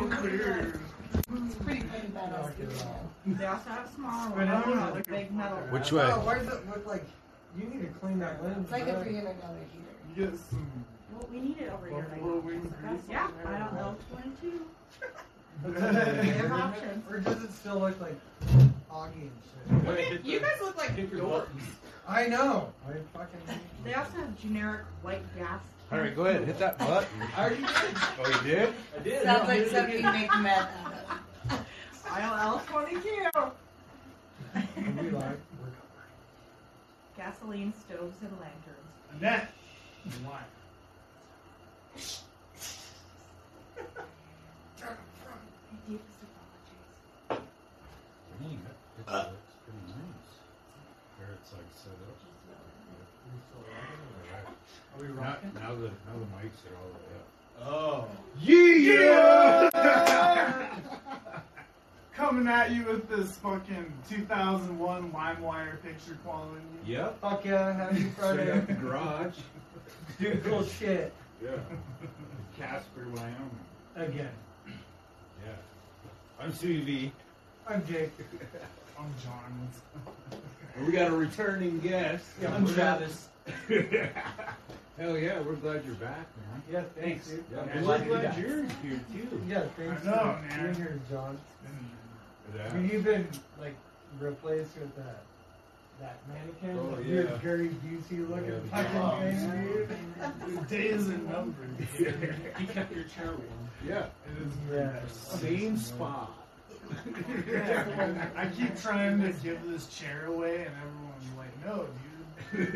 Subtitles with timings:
[0.00, 0.80] weird.
[1.14, 2.52] It's pretty pretty badass.
[3.26, 4.64] They also have smaller But I ones.
[4.66, 5.02] don't Oh, know.
[5.08, 5.58] big metal.
[5.70, 6.04] Which Oh, way?
[6.24, 7.04] why does it look like
[7.56, 8.58] you need to clean that lens?
[8.62, 9.02] It's like a back?
[9.02, 10.14] three hundred dollar heater.
[10.16, 10.84] You get some.
[11.12, 12.40] Well, we need it over here right Buffalo now.
[12.46, 12.74] wing
[13.10, 13.28] Yeah.
[13.46, 13.96] I don't know.
[14.12, 14.60] Twenty-two.
[15.62, 17.04] But They have options.
[17.10, 18.16] Or does it still look like
[18.92, 19.28] Augie
[19.76, 20.24] and shit?
[20.24, 21.46] You guys look like dorks.
[22.06, 22.72] I know.
[22.88, 23.40] I fucking.
[23.84, 25.60] They also have generic white gas.
[25.90, 26.44] All right, go ahead.
[26.44, 27.22] Hit that button.
[27.34, 27.72] I already did.
[28.20, 28.74] Oh, you did?
[28.94, 29.22] I did.
[29.22, 30.92] Sounds like something you make meth out
[31.50, 31.64] of.
[32.14, 33.30] ILL twenty-two.
[34.54, 35.24] And we like.
[35.24, 35.72] We're
[37.16, 38.92] Gasoline stoves and lanterns.
[39.18, 39.48] Annette.
[40.24, 40.42] Why?
[44.78, 44.92] My
[45.88, 46.84] deepest apologies.
[48.40, 50.28] It looks pretty nice.
[51.16, 52.27] Where it's like set up.
[54.98, 55.52] Are we Now, rocking?
[55.54, 57.26] now the now the mics are all the way up.
[57.70, 58.08] Oh.
[58.40, 59.70] Yeah!
[62.14, 66.60] Coming at you with this fucking 2001 LimeWire picture quality.
[66.84, 67.20] Yep.
[67.20, 68.80] Fuck yeah, happy Straight out the Friday.
[68.80, 69.34] garage.
[70.20, 71.12] Dude, cool shit.
[71.42, 71.50] Yeah.
[72.58, 73.50] Casper, Wyoming.
[73.94, 74.30] Again.
[74.66, 75.52] Yeah.
[76.40, 77.12] I'm CV.
[77.68, 78.10] I'm Jake.
[78.98, 79.68] I'm John.
[80.84, 82.24] We got a returning guest.
[82.42, 83.28] Yeah, I'm Travis.
[84.98, 86.62] Hell yeah, we're glad you're back, man.
[86.70, 87.44] Yeah, thanks, dude.
[87.52, 89.42] Yeah, I'm we're glad glad you you're here too.
[89.48, 90.64] Yeah, thanks I know, for man.
[90.64, 91.38] being here, John.
[92.56, 92.68] Yeah.
[92.68, 93.28] I mean, you've been
[93.60, 93.74] like
[94.18, 95.22] replaced with that
[96.00, 97.14] that mannequin, Oh, that yeah.
[97.14, 100.14] weird Gary Busey looking Yeah, the fucking Gary thing,
[100.46, 100.56] dude.
[100.58, 101.88] The days are numbered.
[102.58, 103.70] He kept your chair warm.
[103.86, 104.06] Yeah.
[104.26, 104.98] It is Yeah.
[105.12, 106.32] Same spot.
[108.36, 111.88] I keep trying to give this chair away, and everyone's like, "No, dude."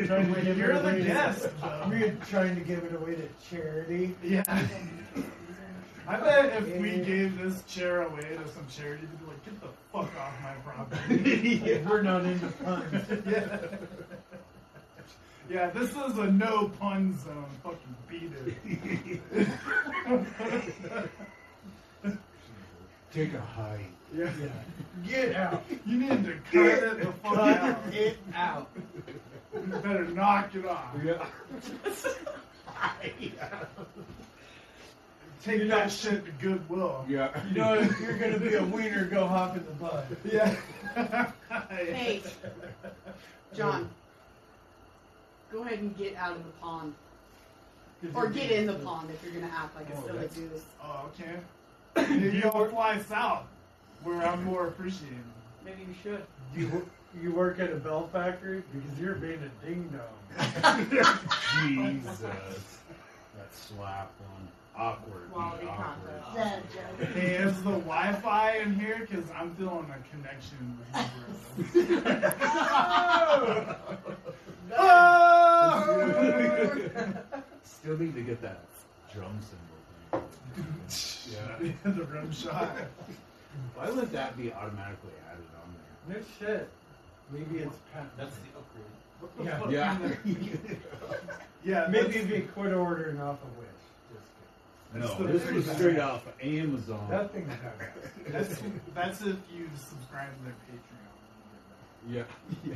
[0.06, 1.48] Trying to give it You're the away to- guest.
[1.88, 4.14] We're trying to give it away to charity.
[4.22, 4.42] Yeah.
[6.08, 9.60] I bet if we gave this chair away to some charity, they'd be like, "Get
[9.60, 13.04] the fuck off my property." We're not into puns.
[13.26, 13.58] yeah.
[15.48, 17.46] Yeah, this is a no pun zone.
[17.62, 19.48] Fucking beat it.
[23.12, 23.80] Take a hike.
[24.14, 24.30] yeah.
[24.40, 24.48] Yeah.
[25.06, 25.64] Get out.
[25.86, 27.84] You need to cut it the fuck out.
[27.84, 28.70] Cut it out.
[29.54, 30.94] You better knock it off.
[33.20, 33.36] Yeah.
[35.44, 37.04] Take that shit to Goodwill.
[37.08, 37.30] Yeah.
[37.48, 40.04] You know, if you're gonna be a wiener, go hop in the bud.
[40.24, 40.54] Yeah.
[41.68, 42.22] Hey,
[43.54, 43.88] John.
[45.52, 46.94] Go ahead and get out of the pond.
[48.14, 50.62] Or get in the pond if you're gonna act like a Oh, silly that's- goose.
[50.82, 51.38] Oh, okay.
[52.18, 53.44] Maybe I'll fly south,
[54.02, 55.18] where I'm more appreciated.
[55.64, 56.24] Maybe you should.
[56.54, 56.86] You
[57.20, 60.38] you work at a bell factory because you're being a ding dong.
[61.66, 62.18] Jesus.
[62.20, 64.48] That slap one.
[64.74, 65.30] Awkward.
[65.32, 66.22] Quality Awkward.
[66.34, 66.64] content.
[67.14, 69.00] Hey, is the Wi-Fi in here?
[69.08, 70.78] Because I'm feeling a connection
[71.58, 73.74] with you, bro.
[77.64, 78.60] Still need to get that
[79.12, 79.76] drum symbol
[80.14, 80.22] thing.
[81.32, 81.56] Yeah.
[81.84, 82.76] the rim shot.
[83.74, 85.74] Why would that be automatically added on
[86.08, 86.18] there?
[86.18, 86.68] No shit.
[87.32, 88.06] Maybe it's pat.
[88.16, 88.84] That's the upgrade.
[89.20, 89.96] What the Yeah.
[89.98, 90.18] fuck?
[90.24, 90.76] Yeah.
[91.64, 93.68] Yeah, Maybe that's- if you quit ordering off a Wish.
[95.00, 96.00] Just no, the this was straight it.
[96.00, 97.06] off of Amazon.
[97.08, 98.10] That thing's badass.
[98.32, 98.62] That's,
[98.94, 101.04] that's if you subscribe to their Patreon.
[102.08, 102.24] Yeah.
[102.64, 102.74] Yeah.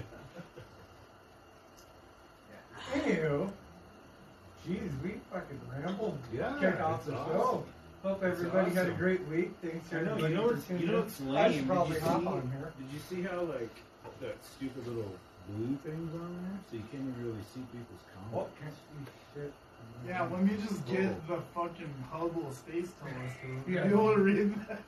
[2.95, 3.51] Anywho,
[4.67, 6.19] jeez, we fucking rambled.
[6.33, 7.33] Yeah, Kick off it's the awesome.
[7.33, 7.65] show.
[8.03, 8.97] Hope everybody had a awesome.
[8.99, 9.51] great week.
[9.63, 11.05] Thanks I know, everybody you know for what's, tuning you know in.
[11.05, 12.73] what's I should Did probably you hop see- on here.
[12.79, 13.75] Did you see how like
[14.21, 15.13] that stupid little
[15.49, 18.01] blue thing's on there, so you can't even really see people's
[18.31, 18.81] What comments?
[19.35, 20.09] can't see?
[20.09, 21.37] Yeah, let me just get Oh.
[21.37, 23.69] the fucking Hubble space telescope.
[23.69, 23.85] Yeah.
[23.85, 24.81] Be able to read that.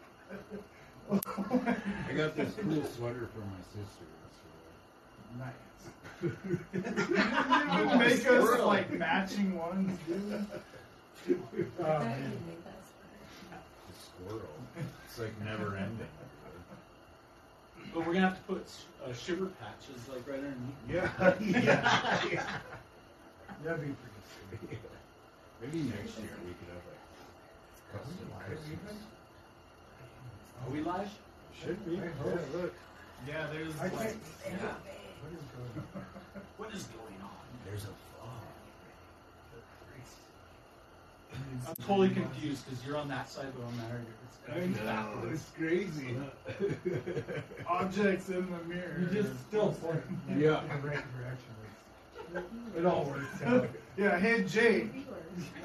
[1.11, 4.07] I got this cool sweater for my sister.
[5.39, 5.55] nice.
[6.23, 6.29] you
[7.89, 10.47] would make us like matching ones, dude.
[11.81, 12.23] Oh, man.
[12.23, 14.55] you made that It's a squirrel.
[15.07, 16.07] It's like never ending.
[17.99, 18.65] But we're gonna have to put
[19.05, 20.79] uh, shiver patches like right underneath.
[20.87, 21.11] Yeah,
[21.43, 22.47] yeah, yeah.
[23.65, 24.79] That'd be pretty sweet.
[25.61, 27.03] Maybe next year we could have like
[27.91, 29.03] custom Christmas.
[30.63, 31.11] Are we live?
[31.61, 31.97] Should be.
[31.97, 32.73] Yeah, look.
[33.27, 33.99] Yeah, there's I like.
[33.99, 34.17] can't.
[34.47, 34.79] Yeah.
[35.19, 36.03] What is going on?
[36.57, 37.35] What is going on?
[37.67, 38.47] There's a fog.
[41.69, 44.01] I'm totally confused because you're on that side, but I'm there.
[44.27, 45.41] It's I confused know, backwards.
[45.41, 46.17] it's crazy.
[47.69, 48.99] Objects in the mirror.
[49.01, 50.61] You just still point in Yeah.
[50.83, 51.55] the right direction.
[52.77, 53.69] It all works out.
[53.99, 54.93] Yeah, hey Jake.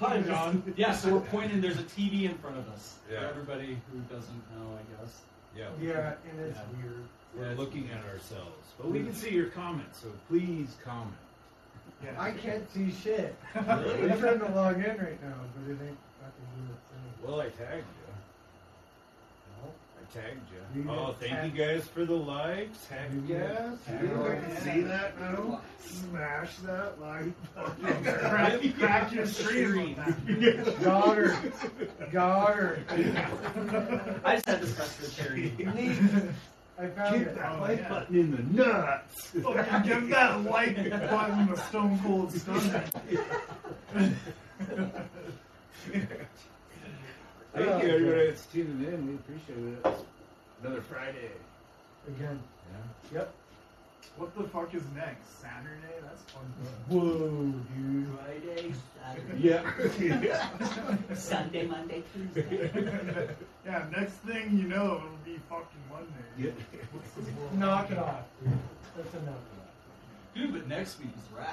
[0.00, 0.62] Hi, John.
[0.76, 1.60] Yeah, so we're pointing.
[1.60, 2.94] There's a TV in front of us.
[3.10, 3.20] Yeah.
[3.20, 5.20] For everybody who doesn't know, I guess.
[5.56, 5.68] Yeah.
[5.80, 6.82] Yeah, and it's Yeah.
[6.82, 7.04] weird.
[7.36, 11.12] We're looking at ourselves, but we can see your comments, so please comment.
[12.04, 12.20] Yeah.
[12.20, 13.34] I can't see shit.
[13.54, 14.10] Really?
[14.12, 17.26] I'm trying to log in right now, but it ain't fucking doing its thing.
[17.26, 18.12] Well, I tagged you.
[19.62, 19.70] No.
[19.98, 20.40] I tagged
[20.74, 20.90] You you.
[20.90, 22.86] Oh, thank tag- you guys for the likes.
[22.86, 23.48] Heck You yes.
[23.58, 24.18] didn't tag Yeah.
[24.18, 25.60] all I can see that now.
[25.80, 28.12] Smash that like fucking Yeah.
[28.28, 29.94] crack, crack your screen.
[30.82, 31.36] Got her.
[32.12, 32.78] Got her.
[34.24, 35.52] I just had to press the cherry.
[36.78, 37.34] I found Kick it.
[37.36, 37.88] that Oh, like yeah.
[37.88, 39.32] button in the nuts.
[39.44, 42.84] Oh, Fucking give that like button a Stone Cold Stunner.
[45.92, 49.06] Thank you, oh, everybody that's tuning in.
[49.08, 49.86] We appreciate it.
[50.62, 51.30] Another Friday.
[52.08, 52.38] Again.
[53.12, 53.18] Yeah.
[53.20, 53.34] Yep.
[54.16, 55.40] What the fuck is next?
[55.42, 56.00] Saturday?
[56.02, 56.44] That's fun.
[56.88, 58.08] Whoa, dude.
[58.16, 58.72] Friday,
[59.02, 60.48] Saturday, Yeah.
[61.14, 62.70] Sunday, Monday, Tuesday.
[63.66, 66.10] yeah, next thing you know, it'll be fucking Monday.
[66.38, 66.50] Yeah.
[67.58, 68.52] Knock it off, dude.
[68.96, 69.34] That's enough.
[70.34, 71.48] Dude, but next week is rad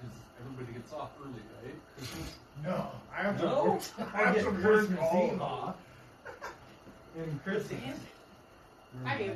[0.00, 1.32] because everybody gets off early,
[1.64, 1.74] right?
[1.96, 2.36] Christmas.
[2.64, 3.64] No, I have to No?
[3.64, 3.82] work.
[4.14, 5.76] I have get to work Christmas all Eve off.
[7.16, 7.80] And Christmas.
[9.06, 9.32] I do.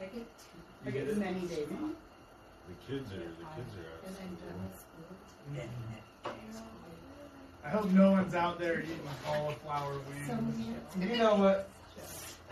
[0.00, 0.86] I get two.
[0.86, 1.90] I get many days off.
[2.68, 3.22] The kids are the
[3.56, 4.04] kids are out.
[4.06, 5.68] And then of school.
[7.64, 10.56] I hope no one's out there eating cauliflower wings.
[11.00, 11.68] You know what?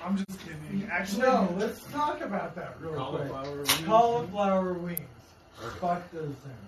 [0.05, 0.89] I'm just kidding.
[0.91, 3.73] Actually, No, let's talk about that real Cauliflower wings.
[3.75, 3.87] quick.
[3.87, 5.01] Cauliflower wings.
[5.81, 6.67] Fuck those things.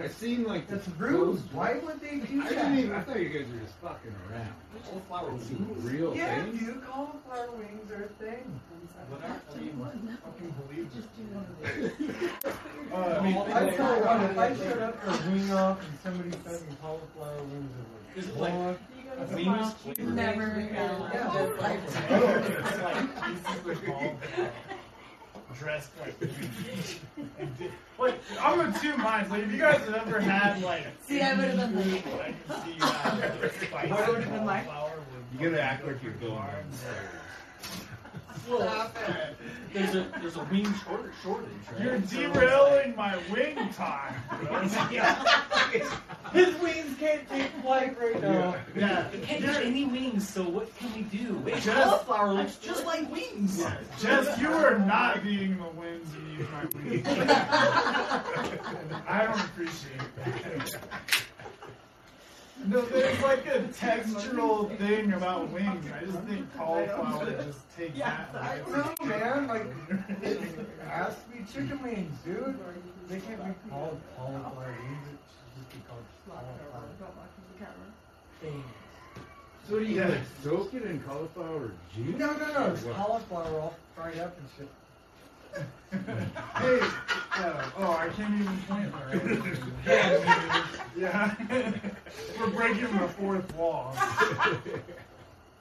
[0.00, 1.36] I seen like the it's rude.
[1.36, 2.54] post- Why would they do I that?
[2.54, 2.92] didn't even.
[2.92, 4.54] I thought you guys were just fucking around.
[4.88, 5.84] Cauliflower It's wings.
[5.84, 6.18] a real thing.
[6.20, 6.56] Yeah, thing.
[6.58, 8.60] dude, cauliflower wings are a thing.
[9.10, 11.16] What are, I mean, fucking believe Just it.
[11.16, 11.54] do one of
[12.42, 12.52] those.
[12.92, 15.78] Uh, I mean, I tell you what, if I showed up for a wing off
[15.82, 17.70] and somebody fed me cauliflower wings,
[18.16, 19.96] it Is would it like- boy, You go to Wings Smile flavored?
[19.96, 20.68] Cheese, Never.
[20.72, 21.42] Yeah.
[21.42, 21.80] It's like
[23.24, 24.50] pieces of cauliflower
[25.58, 27.00] dressed like wings.
[27.38, 29.30] And di- Like, I'm in two minds.
[29.30, 32.64] Like, if you guys have ever had like, See, I would've been like- I can
[32.64, 34.66] see you have like, spicy What would've been like?
[34.66, 36.62] cauliflower with You gotta act like you're different going carbs.
[36.70, 37.08] downstairs.
[38.46, 39.36] Stop it.
[39.72, 41.82] there's a there's a wing short, shortage, right?
[41.82, 44.14] You're derailing my wing time.
[46.32, 48.54] His wings can't take flight right now.
[48.76, 49.08] yeah.
[49.10, 51.34] We can't get any wings, so what can we do?
[51.44, 51.66] Wait, Just-
[52.06, 53.64] cauliflower looks just like wings.
[54.00, 57.06] Jess, you are not being the wings you use my wings.
[59.06, 60.80] I don't appreciate that.
[62.66, 65.84] No, there's like a textural thing about wings.
[65.92, 68.42] I just think cauliflower just takes Yeah, that.
[68.42, 69.46] I don't know, man.
[69.48, 69.66] Like,
[70.22, 70.40] it
[70.86, 72.56] has to be chicken wings, dude.
[73.08, 75.08] They can't be called cauliflower wings.
[75.08, 77.90] It should just be called cauliflower Don't lock the camera.
[78.40, 78.64] things.
[79.68, 80.20] So do you Yeah.
[80.42, 82.16] soak it in cauliflower juice?
[82.16, 82.72] No, no, no.
[82.74, 84.68] It's cauliflower all fried up and shit.
[85.92, 86.80] Hey,
[87.34, 90.78] uh, oh, I can't even point right.
[90.96, 91.34] yeah,
[92.38, 93.94] we're breaking the fourth wall.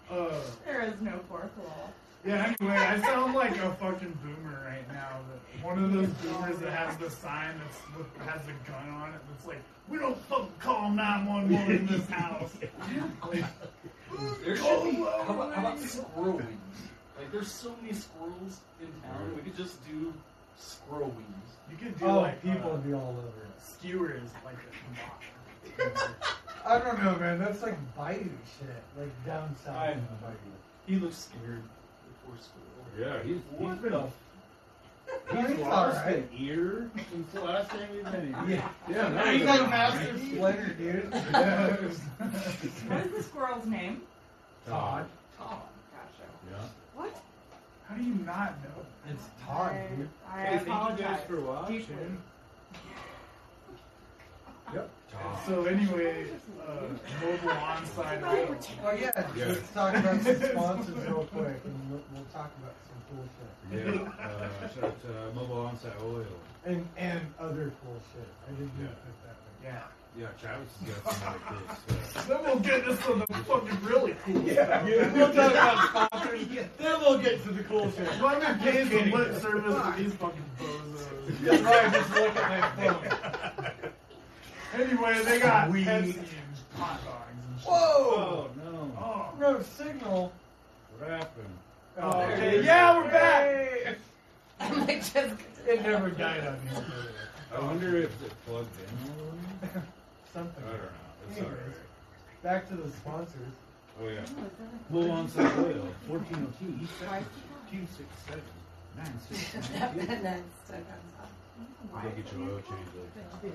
[0.10, 1.92] Uh, There is no fourth wall.
[2.26, 2.54] yeah.
[2.60, 5.20] Anyway, I sound like a fucking boomer right now.
[5.30, 9.10] That one of those boomers that has the sign that's with, has a gun on
[9.14, 9.20] it.
[9.32, 12.52] That's like, we don't fucking call nine one one in this house.
[14.44, 14.92] There should be.
[14.96, 16.91] How about, how about squirrel wings?
[17.22, 19.36] Like, there's so many squirrels in town.
[19.36, 20.12] We could just do
[20.58, 21.50] squirrel wings.
[21.70, 23.62] you could do Oh, like people uh, would be all over it.
[23.64, 25.88] skewers like a
[26.68, 27.38] I don't know, man.
[27.40, 28.84] That's like Bayou shit.
[28.98, 30.04] Like down south I in know.
[30.22, 30.36] Bayou.
[30.88, 31.62] He looks scared.
[31.62, 32.68] The poor squirrel.
[33.00, 34.08] Yeah, he's, What he's been the
[35.48, 36.16] He's he's lost alright.
[36.18, 38.44] an ear since the last time we've been here.
[38.48, 38.70] Yeah.
[38.90, 41.14] Yeah, that He's like a- Master Splinter, dude.
[42.90, 44.02] What is the squirrel's name?
[44.68, 45.06] Todd.
[45.38, 45.62] Todd.
[45.92, 46.30] Gotcha.
[46.52, 46.68] Yeah.
[47.02, 47.22] What?
[47.88, 48.86] How do you not know?
[49.10, 50.10] It's Todd, I, dude.
[50.30, 51.00] I Hey, thank you apologize.
[51.20, 52.18] guys for watching.
[54.74, 54.90] Yep.
[55.46, 56.28] So anyway,
[56.66, 56.72] uh,
[57.22, 58.56] mobile onsite oil.
[58.86, 59.46] Oh yeah, Yeah.
[59.48, 63.86] let's talk about some sponsors real quick, and we'll, we'll talk about some cool shit.
[63.86, 64.26] Yeah.
[64.26, 66.26] Uh, shout out to uh, Mobile Onsite Oil.
[66.66, 68.28] And and other cool shit.
[68.48, 68.88] I didn't Yeah.
[68.88, 69.84] put that Yeah.
[70.18, 72.26] Yeah, Travis has got some like this.
[72.28, 74.54] Then we'll get into the fucking really cool in.
[74.54, 74.84] stuff.
[74.84, 76.48] we'll talk about sponsors.
[76.78, 78.22] Then we'll get to the cool shit.
[78.22, 81.40] Lemon pays some lip service to these fucking bozos.
[81.42, 83.92] That's why I just look at my phone.
[84.74, 85.86] Anyway, they got Weed.
[85.86, 86.26] Pepsi and
[86.78, 87.68] hot dogs and shit.
[87.68, 87.76] Whoa!
[87.76, 88.92] Oh no!
[88.98, 89.34] Oh.
[89.38, 90.32] No signal.
[90.98, 91.48] What happened?
[91.98, 93.98] Oh, oh Okay, yeah, we're back.
[94.62, 95.36] I'm like, just.
[95.68, 96.72] It never died on me.
[97.54, 99.82] I wonder if it plugged in.
[100.36, 100.54] All the way?
[100.54, 100.64] Something.
[100.64, 101.48] I don't know.
[101.50, 101.76] Anyways,
[102.44, 103.54] back to the sponsors.
[104.02, 104.26] Oh yeah.
[104.90, 105.88] Low on some oil.
[106.08, 107.26] 1402 East Side.
[107.70, 108.42] 267
[112.04, 112.90] They get your oil change
[113.44, 113.54] like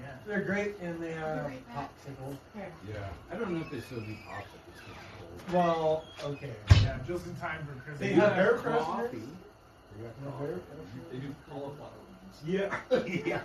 [0.00, 0.06] Yeah.
[0.26, 2.36] They're great and they are popsicles.
[2.56, 3.08] Yeah.
[3.30, 5.52] I don't know if they still do pops at this point.
[5.52, 6.54] Well, okay.
[6.82, 8.00] Yeah, just in time for Christmas.
[8.00, 9.18] They have air Coffee.
[9.18, 9.28] fresheners.
[9.96, 10.44] They got No coffee.
[10.46, 10.58] air
[11.12, 12.03] They do cauliflower wings.
[12.46, 12.74] Yeah.
[13.24, 13.40] yeah.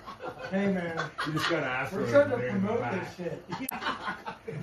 [0.52, 3.16] Hey man, You just gotta ask for we're trying to there in the promote this
[3.16, 3.44] shit.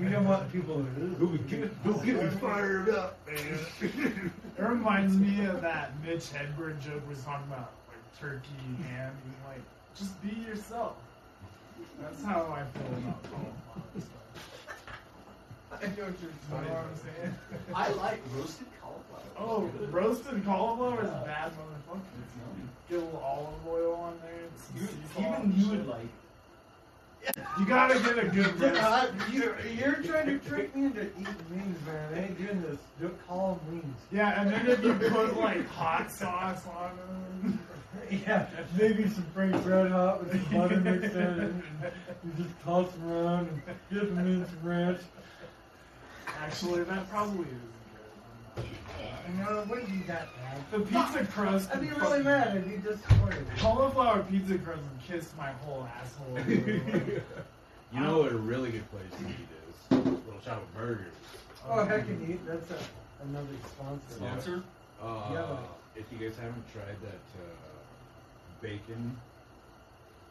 [0.00, 1.38] We don't want people to.
[1.48, 4.30] get, go get fired up, man.
[4.58, 8.48] It reminds me of that Mitch Hedberg joke we was talking about, like turkey,
[8.88, 9.12] ham.
[9.24, 9.62] He's like,
[9.94, 10.96] just be yourself.
[12.02, 14.25] That's how I feel about cauliflower stuff.
[15.82, 17.34] I know what you're You know what I'm saying?
[17.74, 19.22] I like roasted cauliflower.
[19.38, 22.00] Oh, roasted cauliflower is bad, motherfucker.
[22.88, 24.86] Get a little olive oil on there.
[25.12, 26.06] some You, even you would like.
[27.58, 29.12] You gotta get a good roast.
[29.32, 32.14] You're, you're trying to trick me into eating wings, man.
[32.14, 32.78] I ain't doing this.
[33.00, 33.96] Don't call them wings.
[34.12, 37.58] Yeah, and then if you put like hot sauce on them.
[38.10, 38.46] Yeah,
[38.78, 41.62] maybe some Frank's Red Hot with some butter mixed in, and
[42.24, 45.00] you just toss them around and dip them in some ranch.
[46.40, 47.60] Actually, that probably isn't
[48.56, 48.64] good.
[49.28, 50.64] You know, what do you got, man?
[50.70, 51.70] The pizza crust.
[51.72, 53.46] I'd be can really fucking- mad if you disappointed.
[53.58, 56.38] Cauliflower pizza crust and kissed my whole asshole.
[56.48, 59.98] you know what a really good place to eat is?
[60.06, 61.12] Little Shop of Burgers.
[61.68, 62.38] Oh, heck, indeed.
[62.46, 62.78] That's a,
[63.24, 64.14] another sponsor.
[64.14, 64.62] Sponsor?
[65.02, 65.56] Uh, Yeah.
[65.96, 67.46] If you guys haven't tried that uh,
[68.60, 69.16] bacon,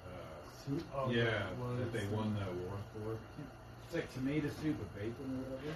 [0.05, 0.09] uh,
[0.65, 0.83] Soup?
[0.95, 3.17] Oh, yeah, what that they is- won the award for.
[3.85, 5.13] It's like tomato soup with bacon
[5.45, 5.75] or whatever.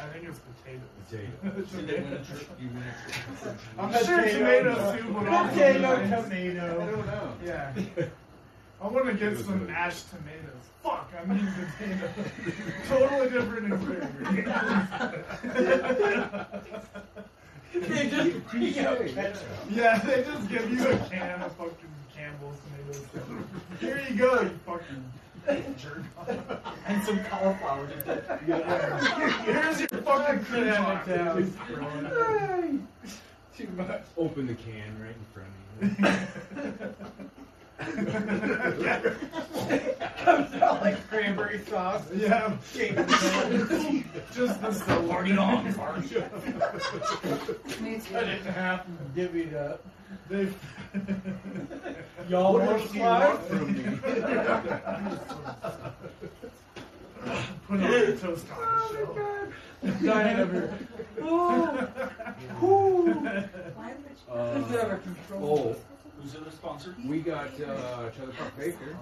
[0.00, 0.88] I think it's potatoes.
[1.10, 1.76] Potato.
[1.76, 2.48] Did they win a trip?
[2.60, 3.12] You win a
[3.42, 3.56] trip.
[3.78, 4.06] I'm Potato.
[4.06, 6.12] sure tomato soup would also be Potato, nice.
[6.12, 6.86] I tomato.
[6.86, 7.32] don't know.
[7.44, 7.72] Yeah.
[8.80, 9.68] I want to get some good.
[9.68, 10.64] mashed tomatoes.
[10.82, 11.46] Fuck, I mean
[11.78, 12.10] potatoes.
[12.88, 14.14] totally different experience.
[17.72, 19.42] They just bring you out ketchup.
[19.70, 21.74] yeah, they just give you a can of fucking
[22.14, 23.06] Campbell's tomatoes.
[23.80, 25.23] Here you go, you fucking jerk off.
[26.86, 27.86] And some cauliflower.
[29.44, 31.48] Here's your fucking Damn credit it.
[33.56, 34.02] Too much.
[34.16, 35.48] Open the can right in front
[35.80, 36.06] of you.
[40.24, 42.02] Comes out like cranberry sauce.
[42.14, 42.56] Yeah,
[44.34, 46.08] just the so Party on, party.
[46.08, 46.32] Cut
[48.24, 49.84] it in half and divvy it up.
[50.28, 50.48] They,
[52.28, 53.48] Y'all What want else to do you want slide?
[53.48, 53.82] from me?
[57.66, 58.58] put on the toast on
[59.82, 60.06] the show.
[60.06, 60.78] Dying over.
[61.20, 62.66] Ooh.
[62.66, 63.14] Ooh.
[63.24, 65.42] This is out of control.
[65.42, 65.76] Oh,
[66.22, 66.94] Who's the other sponsor?
[67.06, 68.96] we got uh, Cheddar Park Baker.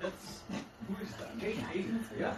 [0.00, 0.40] That's
[0.88, 1.38] who is that?
[1.40, 2.04] Kate Hayden.
[2.18, 2.34] Yeah.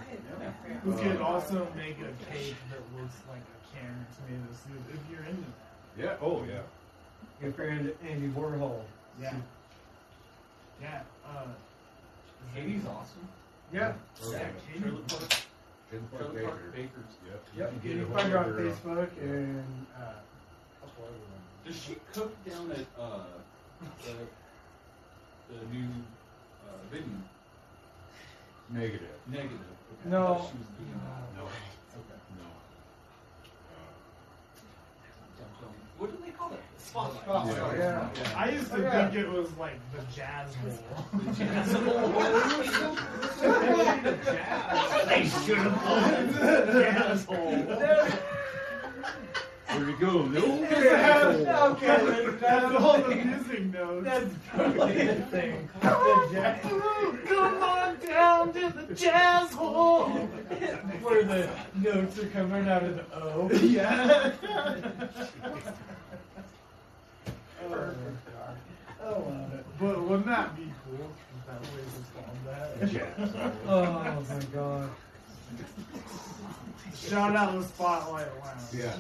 [0.85, 5.01] We could also make a cake that looks like a can of tomato soup if
[5.11, 5.72] you're into that.
[5.99, 6.17] Yeah.
[6.21, 6.63] Oh, yeah.
[7.41, 8.81] Your friend Andy Warhol.
[9.21, 9.35] Yeah.
[10.81, 11.03] Yeah.
[11.27, 11.47] Uh,
[12.55, 13.29] Katie's awesome.
[13.73, 13.93] Yeah.
[14.25, 14.39] Okay.
[14.39, 14.81] Yeah, Katie.
[14.81, 15.29] Trailer Park,
[15.91, 16.71] Cheddar Park Trailer Baker.
[16.75, 17.13] Bakers.
[17.27, 17.45] Yep.
[17.57, 17.73] Yep.
[17.85, 19.23] You You can can get find her on a hold Facebook Yeah.
[19.23, 21.47] and uh, a couple other ones.
[21.67, 23.19] Does she cook down at uh
[24.05, 24.15] the,
[25.55, 25.89] the new
[26.69, 27.23] uh, venue?
[28.71, 29.17] Negative.
[29.29, 29.59] Negative.
[29.61, 30.11] Okay.
[30.11, 30.49] No.
[30.51, 31.37] She was doing that.
[31.37, 31.49] No.
[35.39, 36.32] Don't tell me.
[36.43, 36.61] What do they call it?
[36.79, 37.23] Spotlight.
[37.23, 37.79] Spotlight, Sorry.
[37.79, 38.09] yeah.
[38.37, 39.09] I used to yeah.
[39.09, 40.79] think it was like the jazz bowl.
[45.09, 47.65] They should have jazz hole.
[49.69, 50.27] There we go.
[50.27, 50.65] No.
[51.73, 54.05] okay, That's that's all the music notes.
[54.05, 55.69] That's totally the thing.
[55.81, 56.61] The jazz.
[57.27, 60.09] Come on down to the jazz hole.
[60.11, 63.51] Where the notes are coming out of the O.
[63.63, 64.33] Yeah.
[67.75, 69.53] Oh, my God.
[69.55, 69.67] It.
[69.79, 73.53] But wouldn't that be cool if that place was called that?
[73.69, 74.91] Oh my god.
[76.95, 78.61] Shout out the Spotlight Lounge.
[78.73, 78.97] Yeah.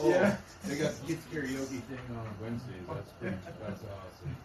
[0.00, 0.08] Oh.
[0.08, 0.36] Yeah.
[0.66, 2.86] They got the kids karaoke thing on Wednesdays.
[2.88, 4.36] That's pretty, that's awesome.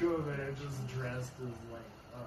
[0.00, 2.18] Go there just dressed as like uh,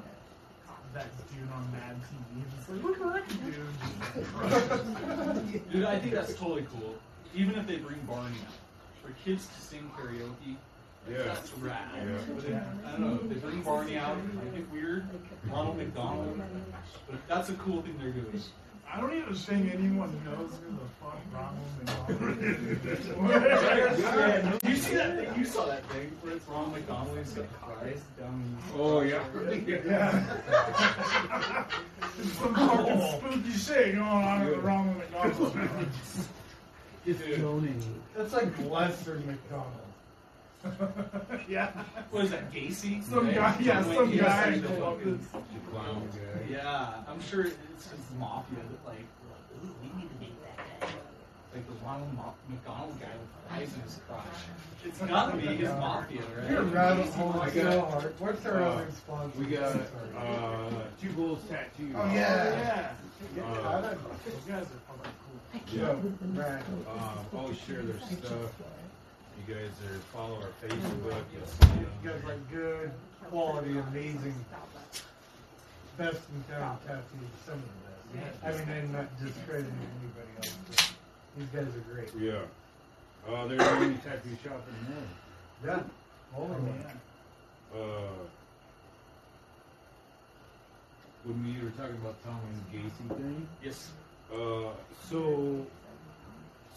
[0.93, 2.43] that dude on Mad TV.
[2.55, 3.37] Just like, look what I can
[5.51, 5.59] do.
[5.71, 6.95] Dude, I think that's totally cool.
[7.35, 8.62] Even if they bring Barney out.
[9.03, 10.55] For kids to sing karaoke,
[11.09, 11.23] Yeah.
[11.23, 11.77] that's rad.
[11.95, 12.03] Yeah.
[12.35, 12.53] But if,
[12.87, 15.05] I don't know, if they bring Barney out, it might get weird.
[15.51, 16.41] Ronald McDonald.
[17.09, 18.41] But that's a cool thing they're doing.
[18.89, 22.57] I don't even think anyone knows who the fuck Ronald McDonald is.
[24.61, 25.39] Did you see that that thing?
[25.39, 27.17] You saw that thing where it's Ronald McDonald.
[27.17, 28.57] He's got the fries down.
[28.77, 29.23] Oh, yeah.
[29.85, 30.11] Yeah.
[32.15, 35.57] There's some fucking spooky shit going on at the Ronald McDonald.
[37.05, 37.81] It's cloning.
[38.15, 39.67] That's like Lester McDonald.
[41.49, 41.71] yeah.
[42.11, 43.03] What is that, Gacy?
[43.03, 44.67] Some guy, yeah, some Yes, guy I in know.
[44.69, 45.25] Columbus.
[45.27, 46.45] The clown guy.
[46.49, 48.99] Yeah, I'm sure it's just mafia that like,
[49.63, 50.87] ooh, we need to make that guy.
[51.53, 54.23] Like the Ronald Mo- McDonald guy with fries in his crotch.
[54.85, 56.49] It's gotta be his mafia, right?
[56.51, 58.13] You're rabbit hole so hard.
[58.19, 59.37] What's our uh, other sponsor?
[59.39, 59.75] We got
[60.17, 60.69] uh,
[61.01, 61.93] two bulls tattooed.
[61.95, 62.93] Oh, Oh, yeah.
[63.35, 63.43] yeah.
[63.43, 64.81] Uh, Those guys are
[65.53, 66.13] fucking cool.
[66.35, 66.63] Yeah, right.
[66.89, 68.51] Um, always share their stuff.
[69.47, 71.23] You guys are follow our Facebook.
[71.33, 71.89] You'll see You them.
[72.03, 72.91] guys like good,
[73.29, 74.35] quality, amazing,
[75.97, 77.03] best in town tattoos.
[77.45, 78.43] Some of the best.
[78.43, 80.57] I mean, I'm not discrediting anybody else.
[80.67, 80.93] But
[81.37, 82.09] these guys are great.
[82.19, 82.41] Yeah.
[83.27, 85.07] Uh, there's a mini tattoo shop anymore.
[85.65, 86.37] Yeah.
[86.37, 86.83] All of them.
[87.73, 87.77] Uh,
[91.23, 93.91] when we were talking about Tom and Gacy thing, Yes.
[94.35, 94.69] Uh,
[95.09, 95.65] so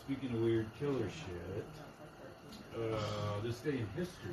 [0.01, 1.65] speaking of weird killer shit,
[2.77, 4.33] uh, this day in history,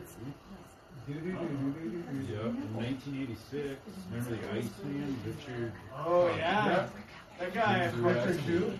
[1.07, 3.77] yeah, in 1986,
[4.11, 5.71] remember the Iceman, Richard?
[6.05, 6.65] Oh, yeah.
[6.65, 6.87] Yeah.
[7.39, 8.79] That guy, He was Richard arrested.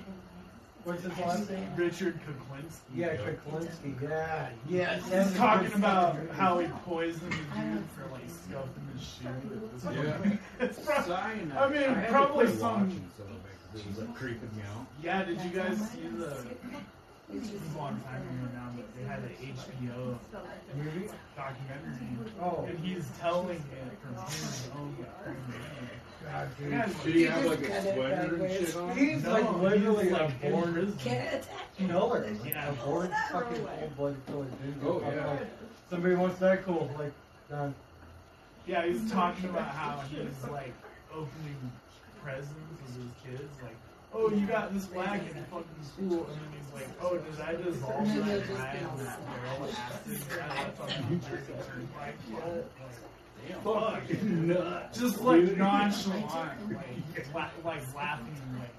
[0.86, 1.70] What's his last name?
[1.78, 2.80] Richard Kuklinski.
[2.96, 4.02] Yeah, Kuklinski.
[4.02, 4.50] Yeah.
[4.70, 5.04] Yes.
[5.30, 10.02] He's talking about how he poisoned the dude for like stuff in his shoe.
[10.04, 10.36] Yeah.
[10.66, 13.43] It's probably, I mean, had to probably some- some of
[13.76, 14.86] it 'cause it was like creeping me out.
[15.04, 16.36] yeah, did you guys see the,
[17.30, 20.18] this was a long time ago now, but they had an HBO
[20.76, 21.10] Movie?
[21.36, 22.18] documentary.
[22.42, 22.66] Oh.
[22.68, 25.56] And he's telling it from his own point of view.
[26.24, 26.72] God, dude.
[26.72, 28.98] Yeah, Did he have like a sweater and shit on?
[28.98, 30.98] He's No, like he's, literally like, a in born prison.
[31.78, 32.26] killer.
[32.46, 32.70] Yeah.
[32.70, 34.76] A born fucking cold blooded killer, dude.
[34.86, 35.28] Oh, I'm yeah.
[35.28, 35.48] like,
[35.90, 36.90] Somebody wants that cool.
[36.98, 37.12] Like,
[37.50, 37.76] done.
[38.66, 40.74] Yeah, he's talking about how he's like
[41.12, 41.72] opening
[42.24, 43.76] presents with his kids, like,
[44.14, 47.56] oh, you got this whack in fucking school, and then he's like, oh, did I
[47.56, 51.10] dissolve that they'll just guy in that barrel of acid that I left on the
[51.10, 52.16] New Jersey Turnpike?
[53.48, 53.62] Damn.
[53.62, 55.00] Fuck, Nuts.
[55.00, 58.70] just like nonchalant, like, la- like laughing, like.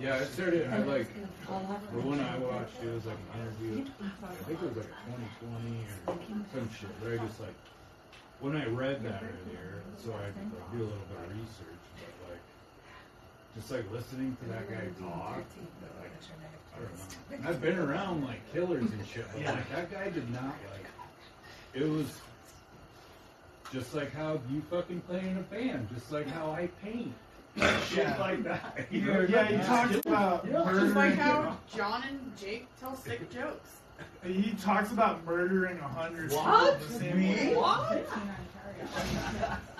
[0.00, 0.66] Yeah, it started.
[0.72, 2.82] I like the one I watched.
[2.82, 3.84] It was like an interview.
[4.24, 4.90] I think it was like
[5.44, 6.14] 2020 or
[6.52, 6.88] some shit.
[7.00, 7.54] But I just like
[8.40, 11.73] when I read that earlier, so I could like, do a little bit of research.
[13.54, 15.04] But like, just like listening to that guy mm-hmm.
[15.08, 15.36] talk,
[16.00, 16.10] Like,
[16.76, 17.48] I don't know.
[17.48, 19.52] I've been around like killers and shit, but Yeah.
[19.52, 20.86] like that guy did not like.
[21.74, 22.06] It was
[23.72, 27.12] just like how you fucking play in a band, just like how I paint.
[27.88, 28.16] Shit Yeah.
[28.18, 28.86] like that.
[28.90, 29.20] you Yeah, know?
[29.22, 30.64] yeah, he talks about Yeah.
[30.64, 30.84] murdering.
[30.84, 33.70] Just like how John and Jake tell sick jokes.
[34.24, 36.80] he talks about murdering a hundred people What?
[36.80, 37.34] the same Me?
[37.34, 37.54] way.
[37.54, 38.06] What?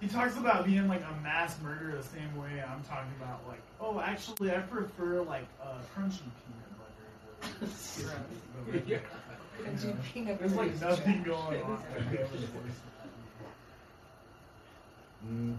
[0.00, 3.60] He talks about being like a mass murderer the same way I'm talking about like,
[3.80, 6.22] oh, actually, I prefer like uh, crunchy
[7.42, 7.70] peanut butter.
[8.86, 8.98] Yeah.
[10.38, 11.82] There's like nothing going on.
[15.30, 15.58] Mm.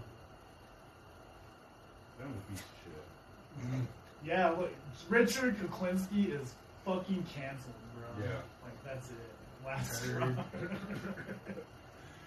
[2.18, 3.80] That was a piece of shit.
[4.24, 4.72] Yeah, look,
[5.08, 6.52] Richard Kuklinski is
[6.84, 8.24] fucking canceled, bro.
[8.24, 8.32] Yeah.
[8.64, 9.16] Like that's it.
[9.64, 10.28] Last straw.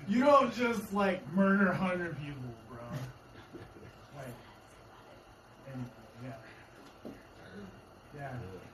[0.08, 2.80] you don't just like murder hundred people, bro.
[4.16, 4.28] Like,
[5.74, 5.86] and
[8.18, 8.30] yeah,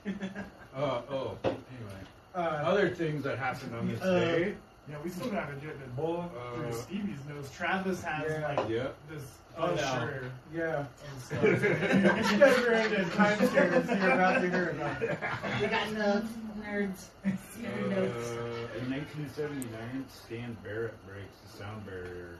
[0.05, 0.43] yeah.
[0.75, 2.01] Uh, oh, anyway.
[2.33, 4.55] Uh, Other things that happened on this Uh, day.
[4.91, 6.29] Yeah, we still gotta get the Bull.
[6.53, 7.49] through Uh, Stevie's nose.
[7.55, 8.47] Travis has Yeah.
[8.55, 8.87] like yeah.
[9.09, 9.23] this
[9.57, 9.81] Oh, no.
[9.81, 10.85] usher yeah.
[11.09, 11.43] and stuff.
[12.31, 13.87] you guys are into time scares.
[13.89, 15.17] You're about to hear about it.
[15.61, 16.27] We got notes,
[16.61, 17.07] nerds.
[17.25, 22.37] Uh, in 1979, Stan Barrett breaks the sound barrier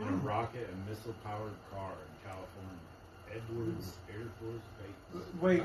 [0.00, 2.80] in a rocket and missile powered car in California.
[3.32, 5.22] Edwards Air Force Base.
[5.40, 5.62] Wait,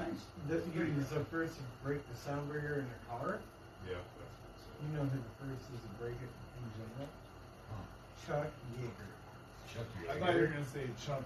[0.50, 3.40] the, you was the first to break the sound barrier in a car?
[3.90, 3.96] Yeah.
[4.82, 7.10] You know who the first is to break it in general?
[8.26, 9.10] Chuck Yeager.
[9.72, 11.24] Chuck I thought you were gonna say Chuck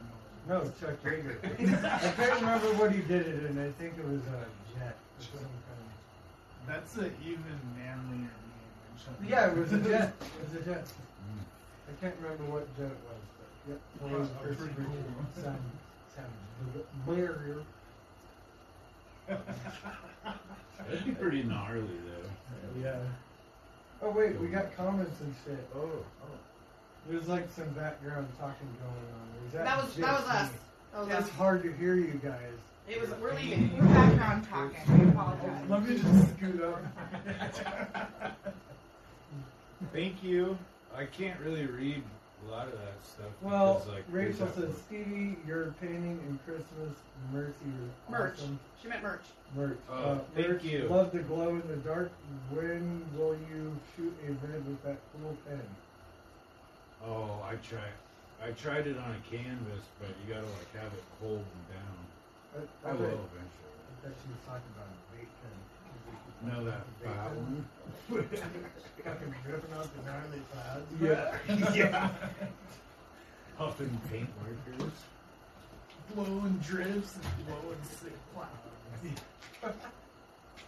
[0.48, 0.48] Norris.
[0.48, 1.36] No, Chuck Yeager.
[1.84, 3.58] I can't remember what he did it in.
[3.60, 4.46] I think it was a
[4.78, 4.96] jet.
[5.18, 9.20] or some kind That's an even manlier name than Chuck.
[9.20, 10.13] of- Yeah, it was a jet.
[10.22, 10.86] It was a jet.
[10.86, 11.44] Mm.
[11.89, 13.80] I can't remember what jet it was, but yep.
[14.12, 15.04] It was first pretty to cool.
[15.36, 15.63] the Sound,
[16.15, 16.34] sound
[17.08, 17.60] barrier.
[19.28, 22.80] That'd be pretty gnarly, though.
[22.82, 23.00] yeah.
[24.06, 25.68] Oh wait, we got comments and shit.
[25.76, 26.28] Oh, oh.
[27.10, 29.48] There's like some background talking going on.
[29.48, 30.52] Is that, That was that was us.
[30.52, 30.58] me?
[30.96, 32.39] Oh, It's that's, hard to hear you guys.
[32.88, 33.76] it was, we're leaving.
[33.76, 34.78] We're background talking.
[34.88, 35.70] I apologize.
[35.70, 36.84] Let me just scoot up.
[39.91, 40.56] Thank you.
[40.96, 42.04] I can't really read
[42.47, 43.27] a lot of that stuff.
[43.41, 46.95] Well, because, like, Rachel there's says, Stevie, your painting and Christmas
[47.34, 47.53] Mercy
[48.08, 48.34] are Merch.
[48.38, 48.60] awesome.
[48.81, 49.21] She meant merch.
[49.55, 49.77] Merch.
[49.89, 50.88] Oh, uh, thank merch, you.
[50.89, 52.12] Love the glow in the dark.
[52.51, 55.62] When will you shoot a vid with that cool pen?
[57.05, 57.88] Oh, I try.
[58.43, 61.97] I tried it on a canvas, but you gotta like have it hold and down.
[62.86, 63.75] I, I I will bet, eventually.
[63.79, 65.05] I bet she was talking about a vape pen.
[66.45, 67.36] No, that Vape fat pen.
[67.36, 67.65] one.
[69.03, 70.91] Fucking ripping out the gnarly clouds.
[71.01, 72.10] Yeah, yeah.
[73.58, 74.91] Puffing paint markers.
[76.13, 79.21] Blowing drips and blowing sick clouds.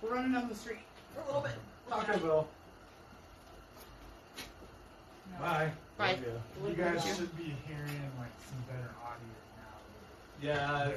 [0.02, 0.80] We're running down the street
[1.14, 1.52] for a little bit.
[1.90, 2.48] Taco Bell.
[5.34, 5.40] No.
[5.40, 5.72] Bye.
[5.98, 6.18] Bye.
[6.62, 6.70] Love.
[6.78, 9.76] You guys should be hearing like some better audio now.
[10.42, 10.92] Yeah,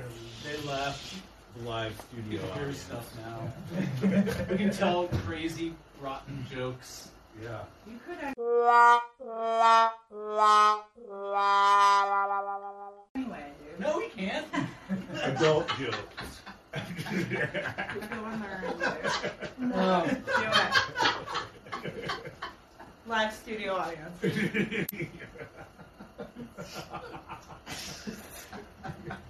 [0.45, 1.15] they left.
[1.57, 2.41] The live You studio.
[2.41, 2.81] can hear audience.
[2.81, 3.39] stuff now.
[4.51, 7.09] we can tell crazy, rotten jokes.
[7.43, 7.61] Yeah.
[7.87, 8.35] You could have.
[13.15, 13.81] Anyway, dude.
[13.81, 14.47] No, we can't.
[15.23, 16.41] Adult jokes.
[16.75, 19.75] Go in there and do it.
[19.75, 20.15] Um, Do
[21.85, 22.11] it.
[23.07, 24.23] Live studio audience.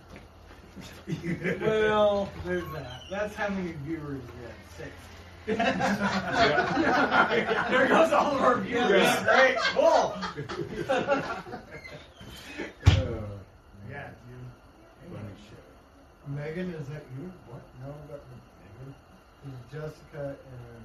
[1.61, 3.03] well, there's that.
[3.11, 4.55] That's how many viewers we had.
[4.77, 4.91] Six.
[7.71, 8.91] there goes all of our viewers.
[8.91, 9.25] Yeah.
[9.25, 10.15] Great, cool.
[10.89, 11.43] Uh,
[13.91, 14.49] Yeah, dude.
[15.11, 15.65] Funny shit.
[16.29, 17.25] Megan, is that you?
[17.49, 17.63] What?
[17.83, 18.95] No, that was Megan.
[19.47, 20.85] It's Jessica and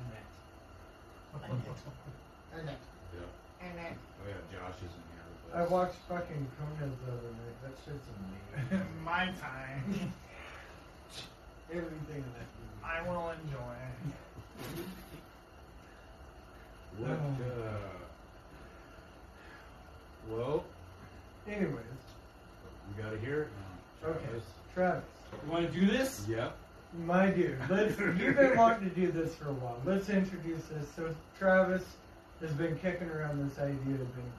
[0.00, 0.30] Annette.
[1.44, 1.78] Annette.
[2.60, 2.84] Annette.
[3.14, 3.68] Yeah.
[3.70, 3.96] Annette.
[4.24, 4.96] Oh yeah, Josh isn't here.
[4.96, 5.05] with
[5.56, 7.56] I watched fucking Conan the other night.
[7.62, 8.06] That shit's
[8.70, 8.86] amazing.
[9.04, 9.84] My time.
[11.70, 12.84] Everything in that movie.
[12.84, 13.76] I will enjoy.
[16.98, 17.10] What?
[17.10, 17.78] Uh,
[20.30, 20.64] well,
[21.48, 21.74] Anyways,
[22.88, 23.48] we gotta hear it
[24.02, 24.10] now.
[24.10, 24.18] okay.
[24.26, 24.42] Travis.
[24.74, 25.04] Travis,
[25.44, 26.26] You want to do this?
[26.28, 26.56] Yep.
[27.04, 27.98] my dude, let's.
[28.18, 29.80] You've been wanting to do this for a while.
[29.84, 30.86] Let's introduce this.
[30.94, 31.84] So Travis
[32.40, 34.32] has been kicking around this idea of been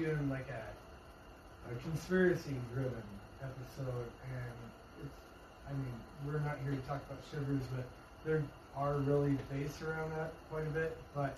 [0.00, 3.08] doing like a, a conspiracy-driven
[3.42, 4.58] episode, and
[5.04, 5.20] it's.
[5.68, 7.84] I mean, we're not here to talk about shivers, but
[8.24, 8.42] there
[8.76, 10.96] are really based around that quite a bit.
[11.14, 11.34] But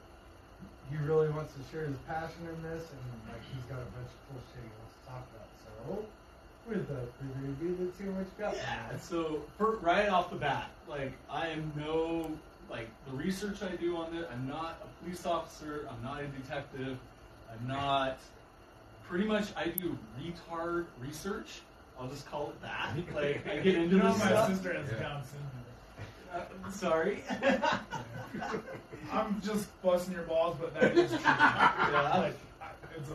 [0.90, 4.09] he really wants to share his passion in this, and like he's got a bunch
[4.09, 5.48] of cool shit he wants to talk about.
[5.64, 6.05] So,
[6.68, 8.57] without further ado, let's see what you got.
[8.57, 8.98] Yeah.
[8.98, 12.31] So for, right off the bat, like I am no
[12.70, 14.25] like the research I do on this.
[14.33, 15.88] I'm not a police officer.
[15.90, 16.98] I'm not a detective.
[17.53, 18.18] I'm not.
[19.08, 21.60] Pretty much, I do retard research.
[22.00, 22.94] I'll just call it that.
[23.14, 24.50] Like I get into You know, this my stuff.
[24.50, 24.98] sister has Yeah.
[25.00, 26.64] Down syndrome.
[26.64, 27.22] Uh, sorry.
[29.12, 31.18] I'm just busting your balls, but that is true.
[31.24, 32.10] Yeah.
[32.18, 33.14] Like, I- it's a.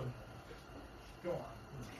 [1.23, 1.37] Go on.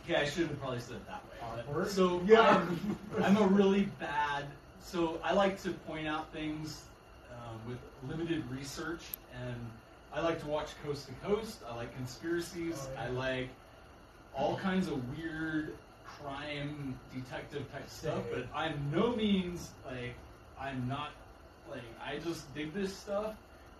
[0.07, 1.61] Yeah, I shouldn't have probably said it that way.
[1.63, 1.89] Awkward.
[1.89, 2.41] So Yeah.
[2.41, 4.45] I'm, I'm a really bad.
[4.81, 6.83] So I like to point out things
[7.31, 7.77] um, with
[8.09, 9.01] limited research,
[9.35, 9.55] and
[10.13, 11.57] I like to watch Coast to Coast.
[11.69, 12.75] I like conspiracies.
[12.87, 13.03] Oh, yeah.
[13.03, 13.49] I like
[14.37, 15.73] all kinds of weird
[16.05, 18.23] crime detective type stuff.
[18.31, 20.13] But I'm no means like
[20.59, 21.11] I'm not
[21.69, 23.35] like I just dig this stuff.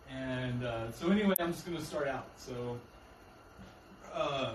[0.10, 2.28] And uh, so anyway, I'm just gonna start out.
[2.38, 2.78] So.
[4.14, 4.54] Uh,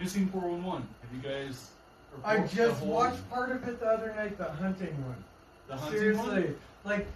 [0.00, 0.86] Missing 411.
[1.02, 1.70] Have you guys?
[2.24, 5.24] I just watched part of it the other night, the hunting one.
[5.68, 6.56] the hunting one Seriously, one?
[6.84, 7.06] like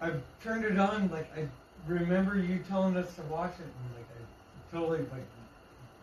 [0.00, 1.46] I turned it on, like I
[1.86, 5.26] remember you telling us to watch it, and like I totally like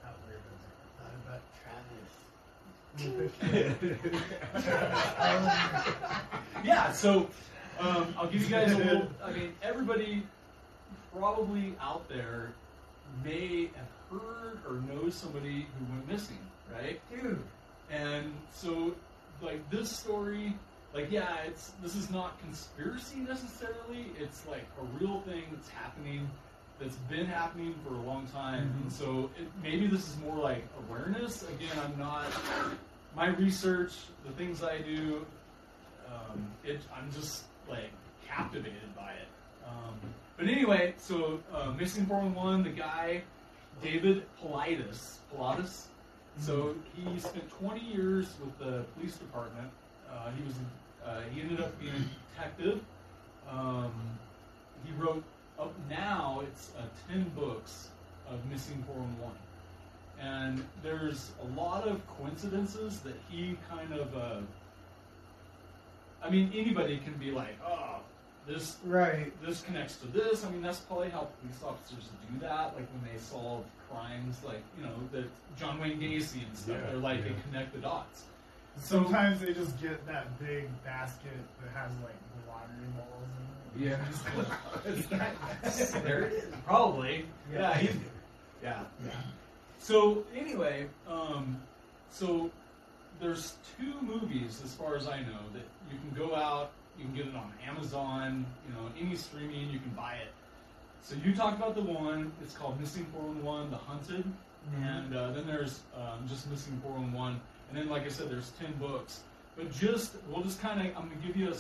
[0.04, 0.40] not weird.
[3.00, 3.32] I was like,
[4.54, 5.54] I thought about Travis.
[6.64, 6.92] yeah.
[6.92, 7.28] So
[7.80, 9.08] um, I'll give you guys a little.
[9.24, 10.24] I mean, everybody
[11.16, 12.54] probably out there
[13.24, 16.38] may have heard or knows somebody who went missing,
[16.72, 17.00] right?
[17.12, 17.42] Dude,
[17.92, 18.94] And so,
[19.42, 20.56] like this story,
[20.94, 24.08] like yeah, it's this is not conspiracy necessarily.
[24.20, 26.30] It's like a real thing that's happening,
[26.80, 28.74] that's been happening for a long time.
[28.78, 28.82] Mhm.
[28.84, 31.44] And so it, maybe this is more like awareness.
[31.44, 32.26] Again, I'm not
[33.16, 33.94] my research,
[34.26, 35.26] the things I do.
[36.08, 37.92] Um, it, I'm just like
[38.28, 39.28] captivated by it.
[39.66, 39.96] Um,
[40.38, 43.22] but anyway, so uh, missing 411, the guy
[43.82, 45.88] David Paulides, Pilatus.
[46.40, 49.70] So he spent 20 years with the police department.
[50.12, 50.56] Uh, he was
[51.06, 52.82] uh, he ended up being a detective.
[53.50, 53.92] Um,
[54.86, 55.24] he wrote
[55.60, 57.90] up now it's uh, 10 books
[58.30, 59.38] of missing 411.
[60.20, 64.16] and there's a lot of coincidences that he kind of.
[64.16, 64.38] Uh,
[66.24, 67.98] I mean, anybody can be like, oh,
[68.48, 69.32] this Right.
[69.46, 70.46] this connects to this.
[70.46, 72.76] I mean, that's probably how police officers do that.
[72.76, 75.26] Like when they solve crimes, like you know, the
[75.58, 76.78] John Wayne Gacy and stuff.
[76.80, 77.24] Yeah, they're like yeah.
[77.26, 78.24] they connect the dots.
[78.80, 82.16] So Sometimes they just get that big basket that has like
[82.48, 83.53] lottery balls in it.
[83.78, 83.98] Yeah.
[86.04, 86.44] There it is.
[86.66, 87.26] Probably.
[87.52, 87.60] Yeah.
[87.60, 87.78] Yeah.
[87.78, 87.96] he's,
[88.62, 88.84] yeah.
[89.80, 91.62] So anyway, um,
[92.10, 92.52] so
[93.20, 97.16] there's two movies, as far as I know, that you can go out, you can
[97.16, 100.32] get it on Amazon, you know, any streaming, you can buy it.
[101.02, 102.32] So you talked about the one.
[102.42, 104.24] It's called Missing 411: The Hunted,
[104.82, 108.74] and uh, then there's um, just Missing 411, and then like I said, there's 10
[108.74, 109.22] books.
[109.58, 111.54] But just we'll just kind of I'm gonna give you a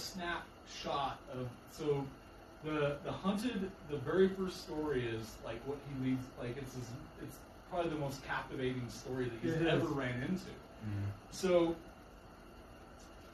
[0.67, 2.05] snapshot of so
[2.63, 6.85] the the hunted the very first story is like what he leads like it's his,
[7.21, 7.37] it's
[7.69, 9.67] probably the most captivating story that he's It is.
[9.73, 10.45] ever ran into.
[10.85, 11.05] Mm.
[11.31, 11.75] So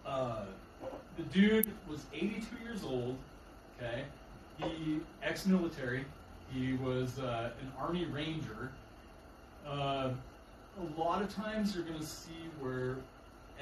[0.06, 0.46] uh,
[1.18, 3.18] the dude was 82 years old.
[3.78, 4.04] Okay,
[4.58, 6.06] he ex-military.
[6.52, 8.72] He was uh, an army ranger.
[9.68, 10.10] Uh,
[10.80, 12.96] a lot of times you're going to see where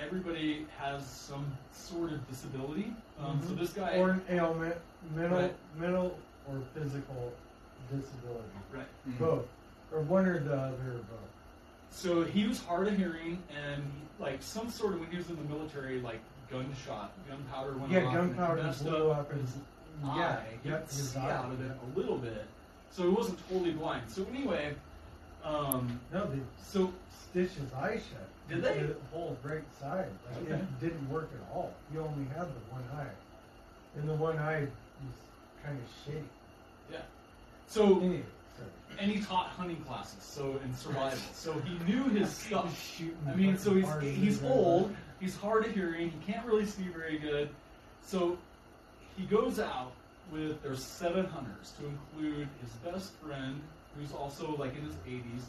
[0.02, 2.94] everybody has some sort of disability.
[3.20, 3.60] Um, So Mhm.
[3.60, 4.76] this guy, or an ailment,
[5.16, 5.56] mental, Right.
[5.78, 7.34] mental or physical
[7.92, 8.86] disability, right?
[9.08, 9.18] Mm.
[9.20, 9.48] both,
[9.92, 11.20] or one or the other, or both.
[11.92, 13.84] So he was hard of hearing, and
[14.20, 18.06] like some sort of when he was in the military, like gunshot, gunpowder went Yeah,
[18.06, 19.58] off, and gunpowder messed blew up up his
[20.04, 20.58] yeah, eye.
[20.64, 21.32] He yep, his eye.
[21.32, 22.46] out of it a little bit,
[22.92, 24.10] so he wasn't totally blind.
[24.10, 24.76] So anyway,
[25.48, 26.94] um, No, they so
[27.30, 28.28] stitched his eye shut.
[28.50, 28.80] Did they?
[28.80, 30.08] The whole right side.
[30.30, 30.62] Like Okay.
[30.62, 31.74] It didn't work at all.
[31.92, 33.08] He only had the one eye,
[33.98, 35.16] and the one eye was
[35.64, 36.24] kind of shady.
[37.68, 38.24] so Anyway,
[38.58, 38.64] so
[39.00, 41.20] and he taught hunting classes, so in survival.
[41.34, 42.96] So he knew his stuff.
[42.98, 46.84] shooting I mean, so he's he's old, he's hard of hearing, he can't really see
[46.84, 47.50] very good.
[48.02, 48.38] So
[49.18, 49.92] he goes out
[50.32, 53.62] with there's seven hunters to include his best friend,
[53.98, 55.44] who's also like in his 80s,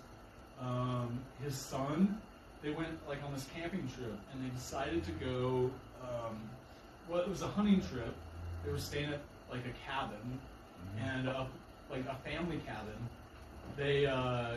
[0.61, 2.21] um, his son.
[2.63, 5.71] They went like on this camping trip, and they decided to go.
[6.03, 6.39] Um,
[7.09, 8.15] well, it was a hunting trip.
[8.65, 10.39] They were staying at like a cabin,
[11.01, 11.45] and uh,
[11.91, 12.99] like a family cabin.
[13.77, 14.57] They uh,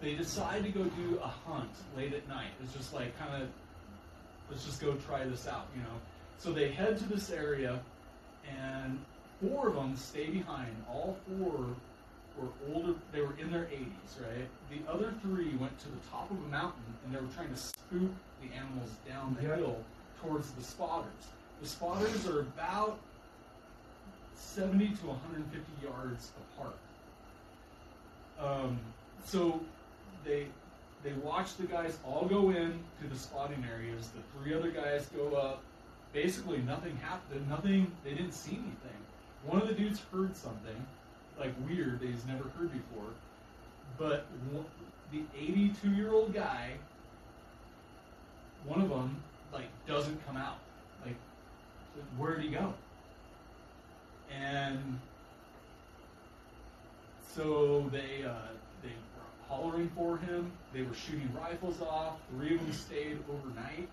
[0.00, 2.50] they decide to go do a hunt late at night.
[2.62, 3.48] It's just like kind of
[4.50, 5.96] let's just go try this out, you know.
[6.38, 7.80] So they head to this area,
[8.48, 9.00] and
[9.40, 10.70] four of them stay behind.
[10.88, 11.74] All four
[12.38, 14.48] were older; they were in their 80s, right?
[14.70, 17.56] The other three went to the top of a mountain, and they were trying to
[17.56, 18.10] spook
[18.42, 19.56] the animals down the Yeah.
[19.56, 19.76] hill
[20.20, 21.28] towards the spotters.
[21.60, 22.98] The spotters are about
[24.36, 26.76] 70 to 150 yards apart.
[28.38, 28.78] Um,
[29.24, 29.60] so
[30.24, 30.46] they
[31.02, 34.08] they watch the guys all go in to the spotting areas.
[34.10, 35.62] The three other guys go up.
[36.12, 37.48] Basically, nothing happened.
[37.48, 37.92] Nothing.
[38.04, 38.98] They didn't see anything.
[39.44, 40.86] One of the dudes heard something
[41.38, 43.10] like weird that he's never heard before.
[43.98, 44.26] But
[45.12, 46.72] the 82 year old guy,
[48.64, 49.16] one of them,
[49.52, 50.58] like doesn't come out.
[51.04, 51.16] Like,
[52.18, 52.74] where'd he go?
[54.36, 54.98] And
[57.34, 58.34] so they uh,
[58.82, 60.50] they were hollering for him.
[60.72, 62.14] They were shooting rifles off.
[62.30, 63.88] Three of them stayed overnight.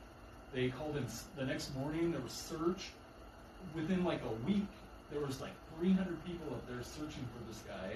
[0.53, 1.05] They called in
[1.37, 2.11] the next morning.
[2.11, 2.91] There was search.
[3.75, 4.65] Within like a week,
[5.11, 7.93] there was like 300 people up there searching for this guy.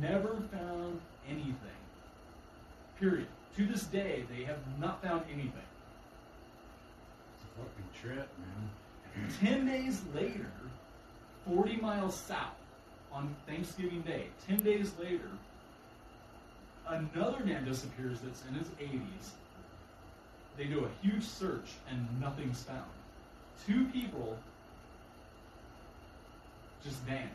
[0.00, 1.54] Never found anything.
[2.98, 3.26] Period.
[3.56, 5.68] To this day, they have not found anything.
[7.36, 9.30] It's a fucking trip, man.
[9.40, 10.50] Ten days later,
[11.46, 12.56] 40 miles south,
[13.14, 15.30] on Thanksgiving Day, 10 days later,
[16.88, 19.30] another man disappears that's in his 80s.
[20.56, 22.90] They do a huge search and nothing's found.
[23.66, 24.36] Two people
[26.84, 27.30] just vanish.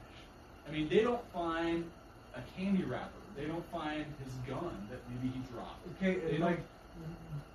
[0.67, 1.83] I mean, they don't find
[2.35, 3.09] a candy wrapper.
[3.35, 5.81] They don't find his gun that maybe he dropped.
[5.97, 6.59] Okay, They and like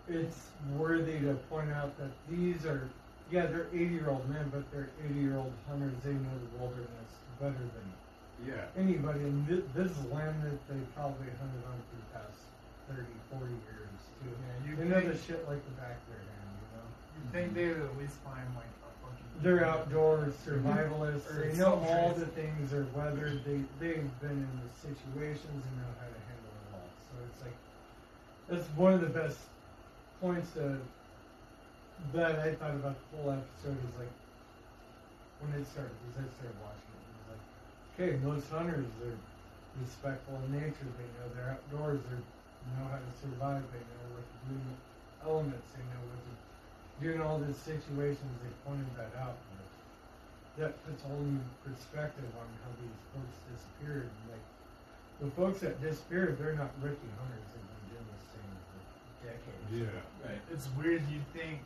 [0.08, 2.88] it's worthy to point out that these are
[3.30, 5.92] yeah they're 80 year old men, but they're 80 year old hunters.
[6.04, 7.88] They know the wilderness better than
[8.46, 8.66] Yeah.
[8.76, 12.38] anybody, and thi- this is land that they probably hunted on for the past
[12.88, 14.28] 30, 40 years too.
[14.28, 16.86] Yeah, you they know the shit like the back of their hand, you know.
[17.16, 18.83] You think they would at least find like a fucking.
[19.42, 21.30] They're outdoors survivalists.
[21.30, 23.44] Or They know all the things are weathered.
[23.44, 26.90] They they've been in the situations and know how to handle it all.
[27.10, 27.56] So it's like
[28.48, 29.38] that's one of the best
[30.20, 30.78] points to,
[32.12, 34.12] that I thought about the whole episode is like
[35.40, 35.92] when it started.
[36.14, 37.44] As I started watching it, it was like,
[37.92, 39.18] okay, most hunters are
[39.82, 40.88] respectful in nature.
[40.94, 42.00] They know they're outdoors.
[42.08, 42.22] They're
[42.72, 43.60] know how to survive.
[43.72, 44.56] They know what to do
[45.20, 45.68] elements.
[45.76, 46.32] They know what to
[47.00, 48.30] do in all these situations.
[48.42, 49.36] They pointed that out.
[50.58, 54.06] That puts a whole new perspective on how these folks disappeared.
[54.30, 54.44] Like
[55.18, 57.46] the folks that disappeared, they're not rookie hunters.
[57.50, 58.78] They've been doing this thing for
[59.26, 59.90] decades.
[59.90, 59.98] Yeah.
[60.22, 60.38] Right.
[60.54, 61.02] It's weird.
[61.10, 61.58] You'd think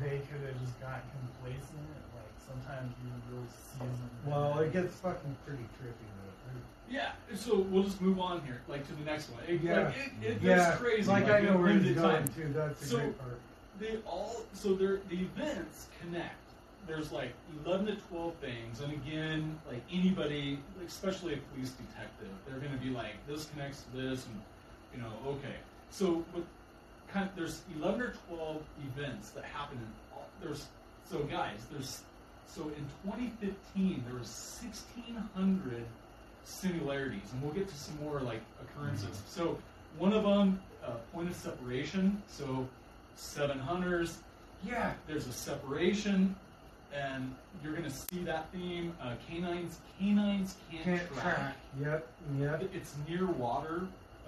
[0.00, 1.84] they could have just got complacent.
[2.16, 3.44] Like sometimes you real
[3.76, 4.16] seasoned.
[4.24, 6.32] Well, it gets fucking pretty trippy though.
[6.88, 7.12] Yeah.
[7.36, 9.42] So we'll just move on here, like to the next one.
[9.48, 9.84] It, Yeah.
[9.92, 11.08] Like, it, it yeah, crazy.
[11.08, 12.28] Like, I know where he's limited going time.
[12.34, 12.52] too.
[12.56, 13.38] That's a So- great part.
[13.80, 16.36] They all so they're the events connect.
[16.86, 17.32] There's like
[17.64, 22.84] 11 to 12 things and again like anybody especially a police detective they're going to
[22.84, 24.40] be like this connects to this and
[24.94, 25.56] you know okay.
[25.90, 26.44] So but
[27.12, 28.62] kind of, there's 11 or 12
[28.96, 30.66] events that happen in all, there's
[31.08, 32.02] so guys there's
[32.46, 35.84] so in 2015 there was 1600
[36.44, 39.22] similarities and we'll get to some more like occurrences.
[39.28, 39.58] So
[39.98, 42.22] one of them uh, point of separation.
[42.28, 42.66] So
[43.16, 44.18] seven hunters.
[44.64, 44.92] Yeah.
[45.06, 46.34] There's a separation,
[46.94, 48.94] and you're gonna see that theme.
[49.02, 51.34] Uh, canines, canines can't, Can't track.
[51.36, 51.56] track.
[51.80, 52.06] Yep.
[52.38, 52.70] Yep.
[52.74, 53.82] It's near water.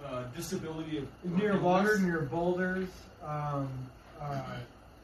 [0.05, 2.89] Uh, disability of near water, near boulders,
[3.25, 3.69] um,
[4.21, 4.25] uh,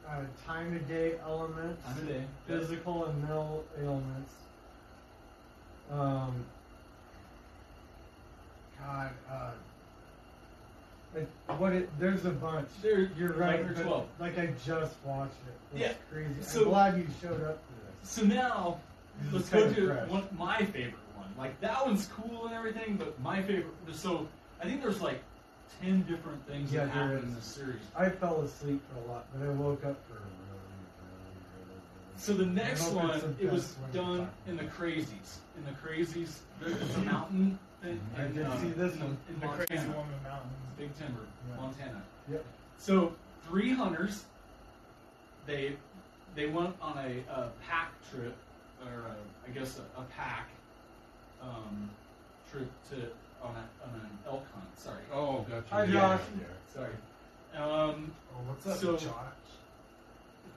[0.07, 2.23] uh, time of day elements, Time of day.
[2.45, 4.31] physical and mental ailments.
[5.91, 6.45] Um,
[8.79, 9.51] God, uh,
[11.15, 12.67] it, what it, there's a bunch.
[12.81, 13.59] There- You're right.
[13.59, 14.07] 11 or but, 12.
[14.19, 15.53] Like I just watched it.
[15.73, 16.41] It's Yeah, crazy.
[16.41, 18.09] so- I'm glad you showed up for this.
[18.09, 18.79] So now,
[19.23, 20.09] This let's go to fresh.
[20.09, 21.27] one, my favorite one.
[21.37, 23.73] Like that one's cool and everything, but my favorite.
[23.93, 24.27] So
[24.61, 25.21] I think there's like
[25.81, 27.35] ten different things Yeah, that happen in is.
[27.35, 27.81] this series.
[27.95, 30.17] I fell asleep for a lot, but I woke up for.
[32.17, 35.37] So the next one, the it was best one to done in the crazies.
[35.57, 37.57] In the crazies, there's a mountain.
[37.83, 39.17] In, I did uh, see this one.
[39.27, 39.65] in the Montana.
[39.67, 40.53] crazy one in the mountains.
[40.77, 41.55] Big Timber, Yeah.
[41.61, 42.01] Montana.
[42.31, 42.45] Yep.
[42.77, 43.13] So
[43.47, 44.23] three hunters,
[45.47, 45.75] they
[46.35, 48.35] they went on a, a pack trip,
[48.85, 49.15] or a,
[49.47, 50.47] I guess a, a pack
[51.41, 51.89] um,
[52.51, 52.95] trip to
[53.43, 54.67] on, a, on an elk hunt.
[54.79, 55.63] Sorry, Oh, gotcha.
[55.71, 56.21] Hi, yeah, Josh.
[56.39, 56.45] Yeah.
[56.73, 56.93] sorry.
[57.63, 59.11] Um, Oh, what's up, So- Josh?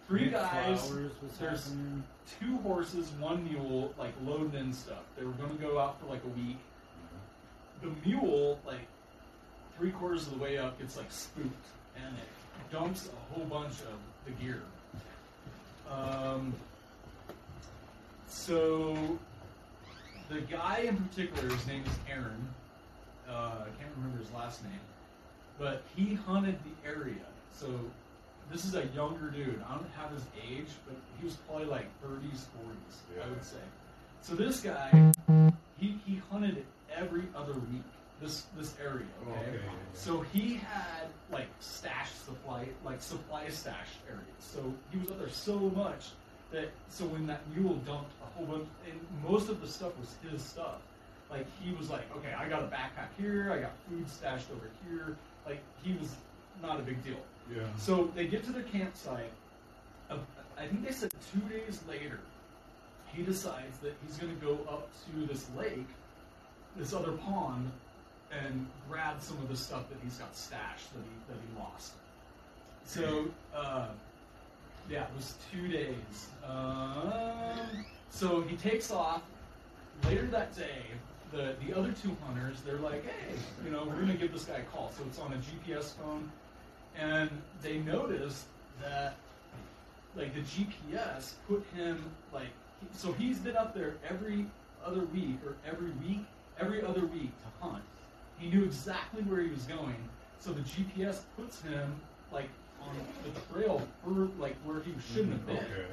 [0.06, 2.04] three Nick guys, Flowers there's- happening.
[2.38, 5.02] two horses, one mule, like loading in stuff.
[5.18, 6.58] They were going to go out for like a week.
[7.84, 8.86] The mule, like
[9.76, 11.66] three quarters of the way up, gets like spooked
[11.96, 14.62] and it dumps a whole bunch of the gear.
[15.90, 16.54] Um,
[18.26, 19.18] so
[20.30, 22.48] the guy in particular, his name is Aaron.
[23.28, 24.72] Uh, I can't remember his last name,
[25.58, 27.26] but he hunted the area.
[27.52, 27.68] So
[28.50, 29.62] this is a younger dude.
[29.68, 33.56] I don't have his age, but he was probably like 30s, 40s, I would say.
[34.22, 35.12] So this guy,
[35.78, 37.82] he, he hunted it every other week.
[38.20, 39.32] This this area, okay.
[39.32, 39.70] okay, yeah, yeah.
[39.92, 44.24] So he had like stash supply, like supply stash areas.
[44.38, 46.10] So he was up there so much
[46.52, 50.14] that so when that mule dumped a whole bunch, and most of the stuff was
[50.30, 50.76] his stuff.
[51.28, 54.70] Like he was like, okay, I got a backpack here, I got food stashed over
[54.86, 55.16] here.
[55.44, 56.14] Like he was
[56.62, 57.20] not a big deal.
[57.54, 57.62] Yeah.
[57.76, 59.32] So they get to their campsite.
[60.08, 60.18] Uh,
[60.56, 62.20] I think they said two days later,
[63.12, 65.86] he decides that he's going to go up to this lake,
[66.76, 67.70] this other pawn
[68.32, 71.92] and grab some of the stuff that he's got stashed that he that he lost.
[72.86, 73.88] So, uh,
[74.90, 76.28] yeah, it was two days.
[76.46, 79.22] Um, so he takes off.
[80.04, 80.82] Later that day,
[81.32, 83.34] the the other two hunters, they're like, hey,
[83.64, 84.90] you know, we're gonna give this guy a call.
[84.96, 86.30] So it's on a GPS phone,
[86.98, 87.30] and
[87.62, 88.46] they notice
[88.82, 89.14] that
[90.16, 92.48] like the GPS put him like
[92.92, 94.46] so he's been up there every
[94.84, 96.24] other week or every week
[96.60, 97.82] every other week to hunt.
[98.38, 99.96] He knew exactly where he was going,
[100.40, 101.94] so the GPS puts him
[102.32, 102.48] like
[102.82, 105.56] on the trail for like where he shouldn't have been.
[105.56, 105.86] Okay.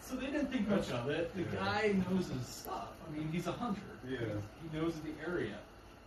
[0.00, 1.34] So they didn't think much of it.
[1.34, 1.64] The Yeah.
[1.64, 2.88] guy knows his stuff.
[3.06, 3.80] I mean, he's a hunter.
[4.08, 4.18] Yeah.
[4.62, 5.58] He knows the area.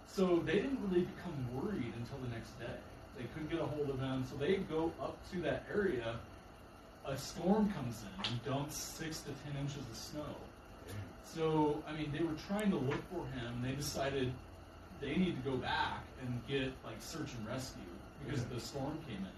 [0.07, 2.77] So they didn't really become worried until the next day.
[3.17, 6.15] They couldn't get a hold of him, so they go up to that area.
[7.05, 10.35] A storm comes in and dumps six to ten inches of snow.
[11.35, 13.61] So, I mean, they were trying to look for him.
[13.63, 14.33] They decided
[14.99, 17.83] they need to go back and get like search and rescue
[18.25, 18.55] because Yeah.
[18.55, 19.31] the storm came in.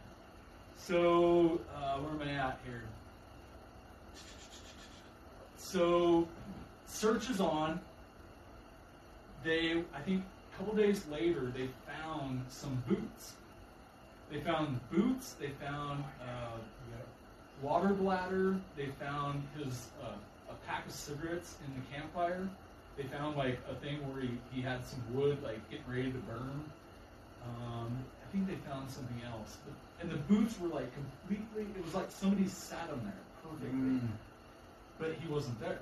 [0.78, 2.84] So, uh, where am I at here?
[5.58, 6.28] So,
[6.88, 7.80] search is on.
[9.44, 10.24] They, I think,
[10.54, 13.34] a couple days later, they found some boots.
[14.32, 15.34] They found boots.
[15.34, 16.58] They found uh,
[17.62, 18.56] water bladder.
[18.76, 20.14] They found his uh,
[20.72, 22.48] pack of cigarettes in the campfire.
[22.98, 26.18] They found like a thing where he, he had some wood like getting ready to
[26.20, 26.64] burn.
[27.46, 31.64] Um, I think they found something else, but, and the boots were like completely.
[31.78, 33.14] It was like somebody sat on there
[33.44, 34.08] perfectly, Mm.
[35.00, 35.80] but he wasn't there.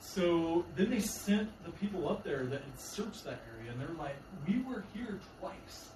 [0.00, 3.96] So then they sent the people up there that had searched that area, and they're
[3.98, 4.14] like,
[4.46, 5.90] "We were here twice.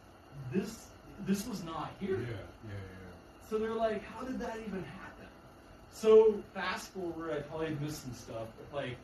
[0.52, 0.86] This
[1.26, 2.36] this was not here." Yeah, here."
[2.68, 4.99] yeah, So they're like, how did that even happen?
[5.92, 8.96] So fast forward, I probably missed some stuff, but like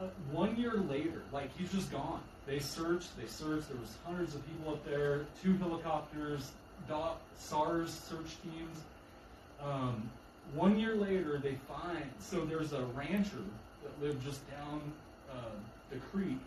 [0.00, 2.20] uh, one year later, like he's just gone.
[2.46, 3.68] They searched, they searched.
[3.68, 6.52] There was hundreds of people up there, two helicopters,
[6.88, 8.78] DOT, SARS search teams.
[9.62, 10.10] Um,
[10.54, 13.42] one year later, they find so there's a rancher
[13.82, 14.80] that lived just down
[15.30, 15.56] uh,
[15.90, 16.38] the creek,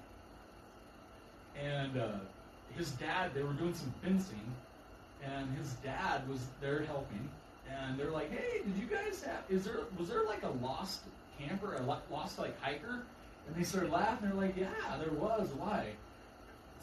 [1.60, 2.20] and uh,
[2.76, 3.34] his dad.
[3.34, 4.54] They were doing some fencing,
[5.24, 7.28] and his dad was there helping.
[7.70, 9.44] And they're like, "Hey, did you guys have?
[9.50, 11.02] Is there was there like a lost
[11.40, 13.04] camper, a lost like hiker?"
[13.48, 14.30] And they started laughing.
[14.30, 15.50] They're like, "Yeah, there was.
[15.56, 15.88] Why?"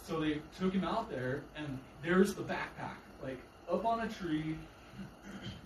[0.03, 3.39] So they took him out there, and there's the backpack, like
[3.71, 4.57] up on a tree.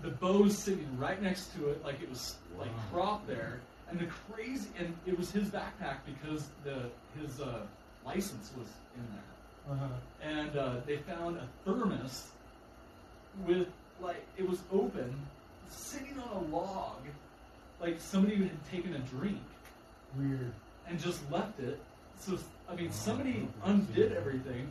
[0.03, 3.21] The bow's sitting right next to it, like it was like Wow.
[3.27, 3.61] there.
[3.91, 6.91] And the crazy, and it was his backpack because the
[7.21, 7.63] his uh,
[8.05, 9.89] license was in there Uh-huh.
[10.23, 12.29] and uh, they found a thermos
[13.47, 13.67] with
[14.01, 15.15] like it was open,
[15.71, 16.97] sitting on a log,
[17.81, 19.41] like somebody had taken a drink
[20.17, 20.53] Weird.
[20.89, 21.79] and just left it.
[22.19, 22.39] So
[22.69, 23.49] I mean, Oh, somebody okay.
[23.73, 24.71] undid everything,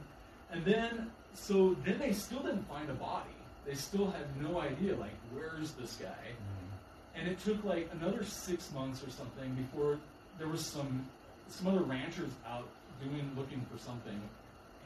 [0.52, 3.30] and then so then they still didn't find a body.
[3.66, 7.20] They still had no idea like where's this guy, yeah.
[7.20, 9.98] and it took like another six months or something before
[10.38, 11.06] there was some
[11.50, 12.68] some other ranchers out
[13.04, 14.20] doing looking for something,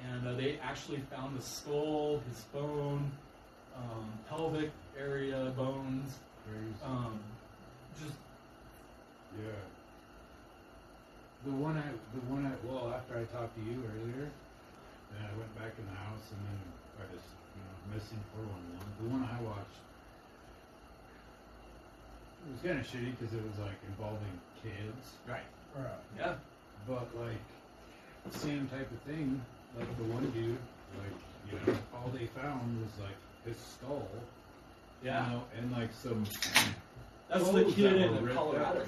[0.09, 3.09] and uh, they actually found the skull, his bone,
[3.77, 6.17] um, pelvic area bones,
[6.83, 7.19] um,
[7.99, 8.15] just
[9.39, 9.51] Yeah.
[11.45, 14.29] The one I, the one I, well, after I talked to you earlier,
[15.09, 16.59] then I went back in the house and then
[17.01, 17.25] I just,
[17.57, 18.77] you know, missing 411.
[19.01, 19.81] The one I watched,
[22.45, 25.97] it was kind of shitty because it was like involving kids, right, Right.
[26.13, 26.37] yeah,
[26.85, 27.41] but like,
[28.29, 29.41] same type of thing.
[29.73, 30.61] Like the one dude,
[31.01, 31.17] like,
[31.49, 34.07] you know, all they found was like his skull,
[35.03, 35.25] yeah.
[35.27, 36.23] you know, and like some,
[37.29, 38.85] That's the kid that in Colorado.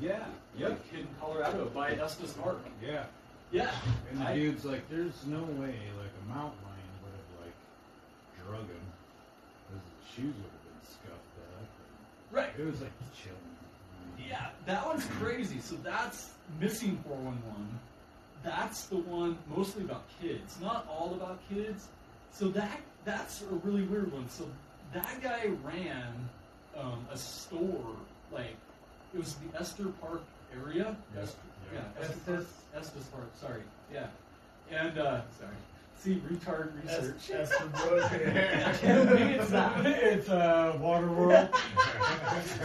[0.00, 0.24] yeah,
[0.56, 2.58] Yeah, yep, kid in Colorado by Estes Park.
[2.82, 3.04] yeah.
[3.50, 3.70] Yeah,
[4.10, 7.54] And the I- dude's like, there's no way like a mountain lion would have like
[8.48, 8.82] drug him
[9.68, 11.68] because his shoes would have been scuffed up.
[12.32, 12.50] right.
[12.58, 14.28] It was like chilling.
[14.28, 15.60] Yeah, that one's crazy.
[15.60, 17.78] So that's missing 411.
[18.42, 21.88] That's the one mostly about kids, not all about kids.
[22.32, 24.28] So that that's a really weird one.
[24.28, 24.44] So
[24.92, 26.28] that guy ran
[26.78, 27.96] um, a store,
[28.32, 28.56] like
[29.14, 30.22] it was the Esther Park
[30.62, 30.96] area.
[31.14, 31.38] Yeah, Esther,
[31.72, 31.80] yeah.
[31.98, 32.46] yeah, Esther Park,
[32.76, 33.30] Estes Park.
[33.40, 34.06] Sorry, yeah,
[34.70, 35.54] and uh, sorry.
[35.96, 37.30] See, retard research.
[37.32, 38.04] Esther Brooke.
[38.12, 38.18] I
[38.78, 39.86] can't it's that.
[39.86, 41.48] it's uh, Waterworld.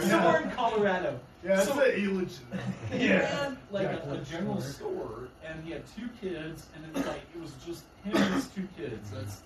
[0.08, 1.18] Somewhere in Colorado.
[1.42, 2.60] Yeah, it's So- an illegitimate.
[2.92, 3.20] He Yeah.
[3.44, 4.90] ran like Yeah, a, a general store.
[4.92, 8.48] store, and he had two kids, and it's like it was just him and his
[8.48, 9.10] two kids.
[9.10, 9.40] That's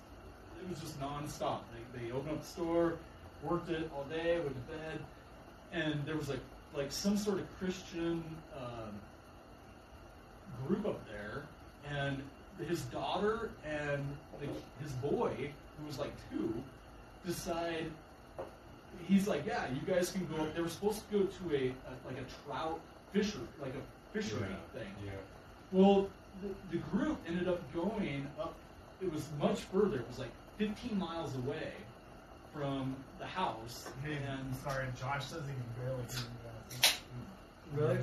[0.65, 1.59] it was just nonstop.
[1.93, 2.93] They, they opened up the store,
[3.43, 4.99] worked it all day, went to bed,
[5.73, 6.39] and there was like
[6.75, 8.23] like some sort of Christian
[8.57, 8.91] um,
[10.67, 11.43] group up there,
[11.89, 12.21] and
[12.67, 14.05] his daughter and
[14.39, 14.47] the,
[14.83, 16.53] his boy, who was like two,
[17.25, 17.85] decide
[19.07, 20.43] he's like, yeah, you guys can go.
[20.43, 20.55] Up.
[20.55, 22.79] They were supposed to go to a, a like a trout
[23.13, 24.79] fisher, like a fishery Yeah.
[24.79, 24.89] thing.
[25.05, 25.11] Yeah.
[25.71, 26.09] Well,
[26.41, 28.55] the, the group ended up going up.
[29.01, 29.97] It was much further.
[29.97, 31.71] It was like 15 miles away
[32.53, 36.93] from the house, Hey, and sorry, Josh says he can barely hear you guys.
[37.73, 37.97] Really?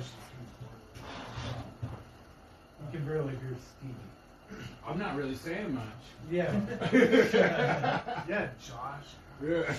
[2.91, 4.63] You can barely hear Stevie.
[4.87, 5.83] I'm not really saying much.
[6.29, 6.53] Yeah.
[8.29, 9.07] Yeah, Josh.
[9.43, 9.73] Yeah.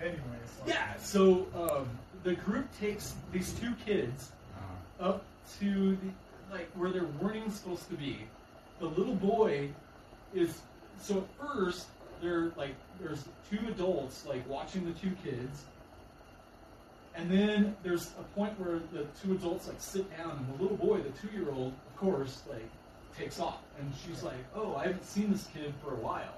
[0.00, 0.20] Anyways.
[0.60, 0.96] like- yeah.
[0.96, 1.88] So um,
[2.24, 4.32] the group takes these two kids
[5.00, 5.24] Uh, up
[5.60, 6.10] to the
[6.52, 8.18] like where their weren't supposed to be.
[8.80, 9.68] The little boy
[10.34, 10.60] is
[11.00, 11.86] so at first
[12.22, 15.64] they're like there's two adults like watching the two kids.
[17.16, 20.76] And then there's a point where the two adults like sit down and the little
[20.76, 22.68] boy, the two year old, of course, like
[23.18, 23.58] takes off.
[23.78, 26.34] And she's like, Oh, I haven't seen this kid for a while.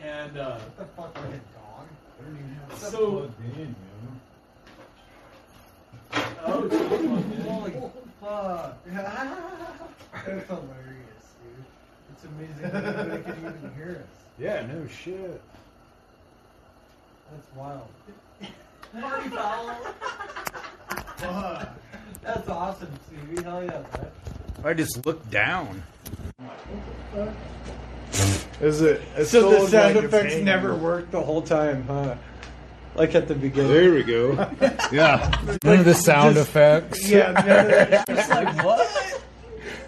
[0.00, 1.86] And uh what the fuck, like a dog?
[2.18, 3.74] I don't even have So- in, you know.
[6.44, 7.40] oh it's plugged in.
[7.42, 7.72] Holy
[8.20, 8.84] fuck.
[10.26, 11.11] That's hilarious.
[12.12, 14.22] It's amazing that nobody can even hear us.
[14.38, 15.40] Yeah, no shit.
[17.30, 17.88] That's wild.
[19.00, 19.74] Party foul.
[21.16, 21.68] Fuck.
[22.22, 23.42] That's awesome, Stevie.
[23.42, 24.06] Hell yeah, man.
[24.64, 25.82] I just looked down.
[28.60, 29.00] Is it?
[29.16, 30.44] It's So the sound effects hanging.
[30.44, 32.14] never worked the whole time, huh?
[32.94, 33.72] Like at the beginning.
[33.72, 34.32] There we go.
[34.92, 35.30] Yeah.
[35.64, 37.08] None of the sound Just- effects.
[37.08, 39.22] Yeah, no, It's like what?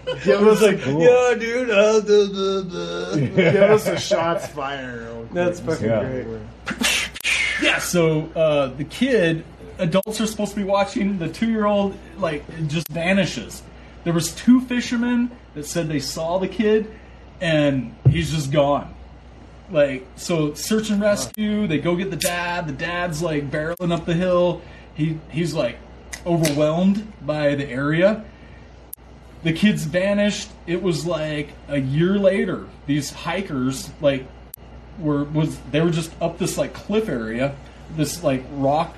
[0.06, 1.70] It was like, yeah, dude.
[1.70, 3.16] Uh, duh, duh, duh.
[3.16, 5.02] Give us a shots fired.
[5.02, 5.32] real quick.
[5.32, 6.00] That's fucking Yeah.
[6.22, 6.26] great.
[7.62, 9.44] Yeah, so uh, the kid,
[9.78, 11.18] adults are supposed to be watching.
[11.18, 13.62] The two-year-old like just vanishes.
[14.02, 16.90] There was two fishermen that said they saw the kid,
[17.40, 18.92] and he's just gone.
[19.70, 21.66] Like so, search and rescue.
[21.66, 22.66] They go get the dad.
[22.66, 24.60] The dad's like barreling up the hill.
[24.94, 25.78] He he's like
[26.26, 28.24] overwhelmed by the area.
[29.44, 30.48] The kids vanished.
[30.66, 32.66] It was like a year later.
[32.86, 34.26] These hikers like
[34.98, 37.54] were was they were just up this like cliff area,
[37.96, 38.96] this like rock.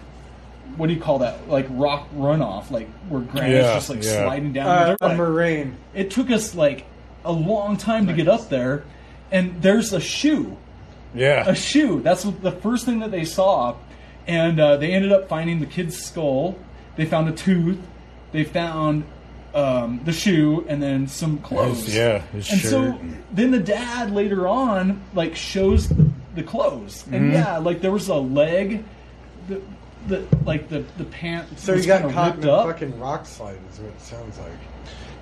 [0.76, 1.48] What do you call that?
[1.48, 4.22] Like rock runoff, like where granite's Yeah, just like yeah.
[4.24, 4.66] sliding down.
[4.68, 5.76] Uh, They're, a like- moraine.
[5.94, 6.84] it took us like
[7.24, 8.84] a long time to get up there,
[9.32, 10.56] and there's a shoe,
[11.14, 11.44] Yeah.
[11.48, 12.00] a shoe.
[12.02, 13.74] That's the first thing that they saw,
[14.28, 16.56] and uh, they ended up finding the kid's skull.
[16.96, 17.78] They found a tooth.
[18.32, 19.04] They found
[19.56, 21.94] um, the shoe, and then some clothes.
[21.94, 22.70] yeah, his and shirt.
[22.70, 23.00] so
[23.32, 27.14] then the dad later on like shows the, the clothes, Mm-hmm.
[27.14, 28.84] and yeah, like there was a leg,
[29.48, 29.60] the,
[30.08, 31.62] the like the the pants.
[31.64, 32.66] So was you got caught in a up.
[32.66, 34.50] fucking rock slide, is what it sounds like.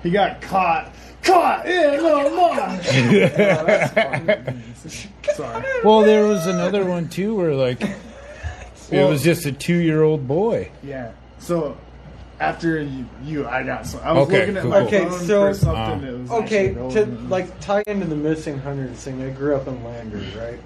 [0.03, 0.93] He got caught.
[1.23, 2.79] Caught in a mine.
[3.57, 4.63] Oh, that's fun.
[5.33, 5.65] Sorry.
[5.83, 7.81] well, there was another one too where like
[8.91, 10.69] it was just a two-year-old boy.
[10.83, 11.13] Yeah.
[11.39, 11.75] So
[12.39, 14.01] after you, you I got some.
[14.03, 14.77] I was Okay, looking at cool, my.
[14.79, 18.57] Okay, phone so- for something Uh, that was Okay, to like tie into the missing
[18.59, 20.59] hunters thing, I grew up in Landers, right?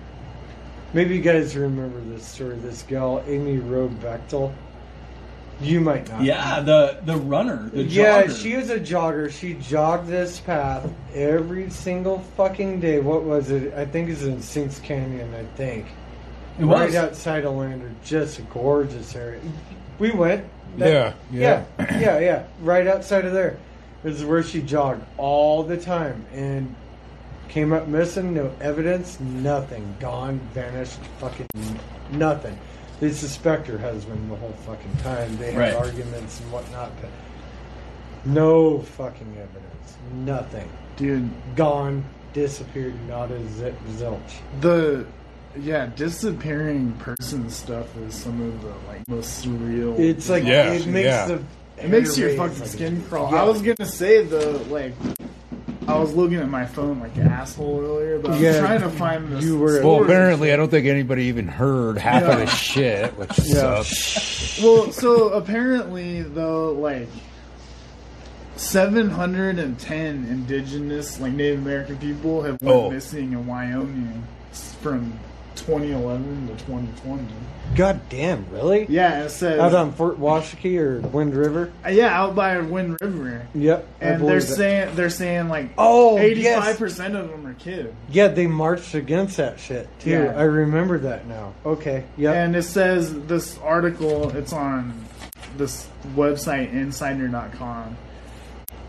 [0.93, 2.55] Maybe you guys remember this story.
[2.57, 4.51] This gal, Amy Wroe Bechtel.
[5.61, 6.23] You might not.
[6.23, 8.41] Yeah, the the runner, the yeah, jogger.
[8.41, 9.29] she was a jogger.
[9.29, 12.99] She jogged this path every single fucking day.
[13.01, 13.73] What was it?
[13.75, 15.31] I think it's in Sinks Canyon.
[15.35, 15.85] I think
[16.59, 16.95] It right was.
[16.95, 17.91] outside of Lander.
[18.05, 19.41] Just a gorgeous area.
[19.99, 20.45] We went.
[20.77, 21.99] Yeah, yeah, yeah.
[21.99, 22.43] yeah, yeah.
[22.61, 23.57] Right outside of there.
[24.03, 26.73] This is where she jogged all the time and
[27.49, 28.33] came up missing.
[28.33, 29.19] No evidence.
[29.19, 29.95] Nothing.
[29.99, 30.39] Gone.
[30.53, 30.99] Vanished.
[31.19, 31.47] Fucking
[32.11, 32.57] nothing.
[32.99, 35.37] They suspect her husband the whole fucking time.
[35.37, 35.73] They had Right.
[35.75, 37.09] arguments and whatnot, but
[38.25, 39.97] no fucking evidence.
[40.13, 40.69] Nothing.
[40.97, 42.03] dude, Gone.
[42.33, 42.93] Disappeared.
[43.07, 44.19] Not a zip zilch.
[44.61, 45.05] the
[45.57, 49.97] yeah disappearing person stuff is some of the like most surreal.
[49.99, 51.25] It's like Yeah, it makes yeah.
[51.27, 51.43] the
[51.83, 53.31] It makes your fucking like- skin crawl.
[53.31, 53.41] Yeah.
[53.41, 54.93] I was gonna say though, like,
[55.87, 58.81] I was looking at my phone like an asshole earlier, but I was Yeah, trying
[58.81, 59.43] to find this.
[59.43, 62.35] you were- Well, apparently, I don't think anybody even heard half of Yeah.
[62.35, 63.81] the shit, which Yeah.
[63.83, 64.61] sucks.
[64.61, 67.07] Well, so apparently though, like.
[68.55, 72.91] 710 indigenous, like Native American people have went Oh.
[72.91, 74.23] missing in Wyoming
[74.81, 75.13] from
[75.69, 77.23] 2011 to 2020.
[77.75, 78.87] God damn, really?
[78.89, 79.59] Yeah, it says.
[79.59, 81.71] Out on Fort Washakie or Wind River?
[81.87, 83.47] yeah, out by Wind River.
[83.53, 83.87] Yep.
[84.01, 84.41] And they're it.
[84.41, 86.77] saying they're saying like Oh, eighty-five yes.
[86.79, 87.93] percent of them are kids.
[88.09, 90.09] Yeah, they marched against that shit too.
[90.09, 90.33] Yeah.
[90.35, 91.53] I remember that now.
[91.63, 92.05] Okay.
[92.17, 92.31] Yeah.
[92.31, 94.35] And it says this article.
[94.35, 95.05] It's on
[95.57, 97.95] this website insider.com.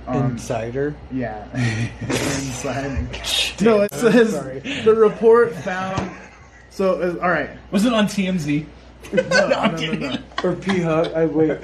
[0.06, 0.96] Um, Insider.
[1.12, 1.44] yeah,
[2.02, 3.02] insider.
[3.60, 4.32] no, it says
[4.84, 6.10] the report found.
[6.70, 8.66] So uh, all right, Was it on TMZ?
[9.12, 10.18] no, no, no, no, no.
[10.44, 11.14] Or P Hut.
[11.14, 11.58] I wait.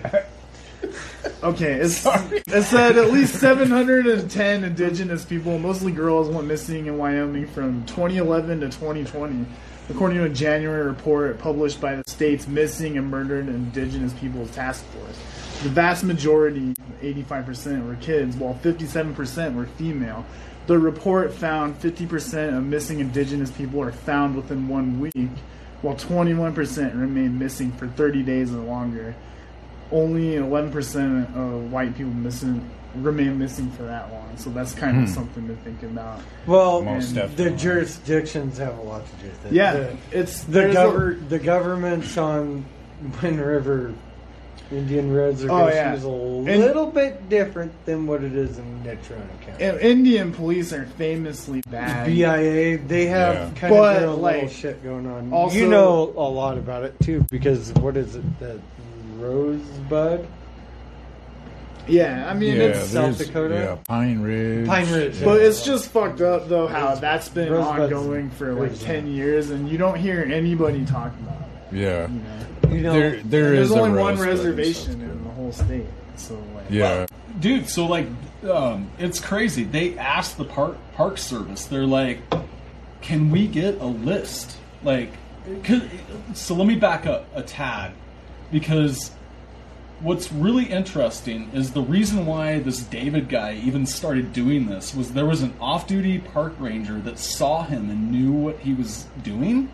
[1.43, 7.47] Okay, it's, it said at least 710 indigenous people, mostly girls, went missing in Wyoming
[7.47, 9.45] from 2011 to 2020,
[9.91, 14.85] according to a January report published by the state's Missing and Murdered Indigenous Peoples Task
[14.87, 15.19] Force.
[15.63, 20.25] The vast majority, 85%, were kids, while 57% were female.
[20.67, 25.31] The report found 50% of missing indigenous people are found within one week,
[25.83, 29.15] while 21% remain missing for 30 days or longer
[29.93, 34.27] only 11% of white people missing remain missing for that long.
[34.37, 35.15] So that's kind of Hmm.
[35.15, 36.19] something to think about.
[36.47, 39.53] Well, Most the jurisdictions have a lot to do with it.
[39.53, 42.65] Yeah, The, it's the, there's a- the governments on
[43.23, 43.93] Wind River
[44.73, 45.95] Indian Reservation Oh, yeah.
[45.95, 49.81] is a little bit different than what it is in Natrona County.
[49.81, 52.07] Indian police are famously bad.
[52.07, 53.51] BIA, they have Yeah.
[53.61, 55.33] kind But, of their little like, shit going on.
[55.33, 58.25] also- you know a lot about it too, because what is it?
[58.41, 58.59] The
[59.21, 60.27] Rosebud?
[61.89, 63.55] Yeah, I mean yeah, it's South Dakota?
[63.55, 64.67] Yeah, Pine Ridge.
[64.67, 65.25] Pine Ridge, yeah.
[65.25, 68.93] but it's just fucked up though how that's been Rosebud's ongoing for like Arizona.
[68.93, 71.46] ten years and you don't hear anybody talk about it.
[71.73, 72.09] Yeah.
[72.09, 75.01] You know, You know, There, there And is there's only one Rosebud in South reservation
[75.01, 75.87] in the whole whole state.
[76.17, 77.07] So like, Yeah.
[77.41, 78.07] dude so like
[78.51, 82.21] um, it's crazy they asked the park park service they're like
[83.03, 85.11] can we get a list Like,
[86.35, 87.93] so let me back up a tad
[88.51, 89.11] because
[90.01, 95.13] what's really interesting is the reason why this david guy even started doing this was
[95.13, 99.69] there was an off-duty park ranger that saw him and knew what he was doing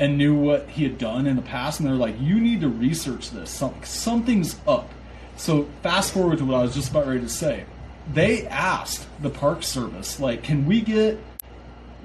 [0.00, 2.68] and knew what he had done in the past and they're like you need to
[2.68, 3.50] research this.
[3.50, 4.90] Some, something's up.
[5.36, 7.64] So fast forward to what i was just about ready to say.
[8.12, 11.18] They asked the park service like can we get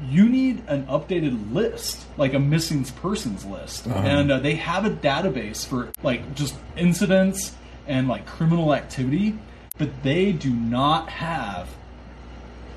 [0.10, 3.88] you need an updated list like a missing persons list.
[3.88, 7.56] And uh, they have a database for like just incidents
[7.88, 9.38] and like criminal activity
[9.78, 11.70] but they do not have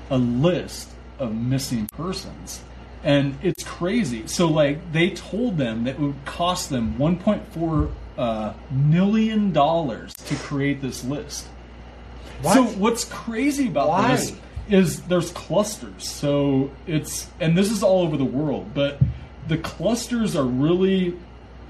[0.09, 2.61] a list of missing persons
[3.03, 4.27] and it's crazy.
[4.27, 10.35] So like they told them that it would cost them 1.4 uh, million dollars to
[10.35, 11.47] create this list.
[12.43, 14.15] So what's crazy about Why?
[14.15, 14.33] this
[14.69, 16.07] is there's clusters.
[16.07, 18.99] So it's and this is all over the world but
[19.47, 21.17] the clusters are really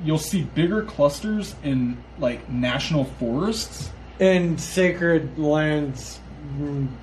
[0.04, 3.92] you'll see bigger clusters in like national forests.
[4.20, 6.20] And sacred lands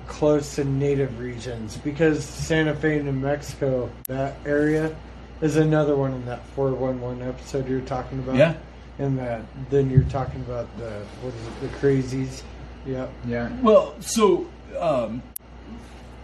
[0.07, 4.95] close to native regions because Santa Fe, New Mexico, that area
[5.41, 8.35] is another one in that 411 episode you're talking about.
[8.35, 8.55] Yeah.
[8.99, 12.43] And that then you're talking about the what is it, the crazies.
[12.87, 13.11] Yep.
[13.27, 14.47] yeah, Well, so
[14.79, 15.21] um,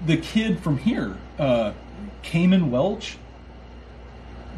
[0.06, 1.74] the kid from here, uh,
[2.22, 3.18] Cayman Welch,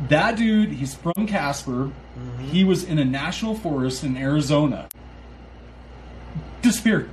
[0.08, 1.92] that dude, he's from Casper.
[2.40, 4.88] He was in a national forest in Arizona.
[6.62, 7.10] Disappeared.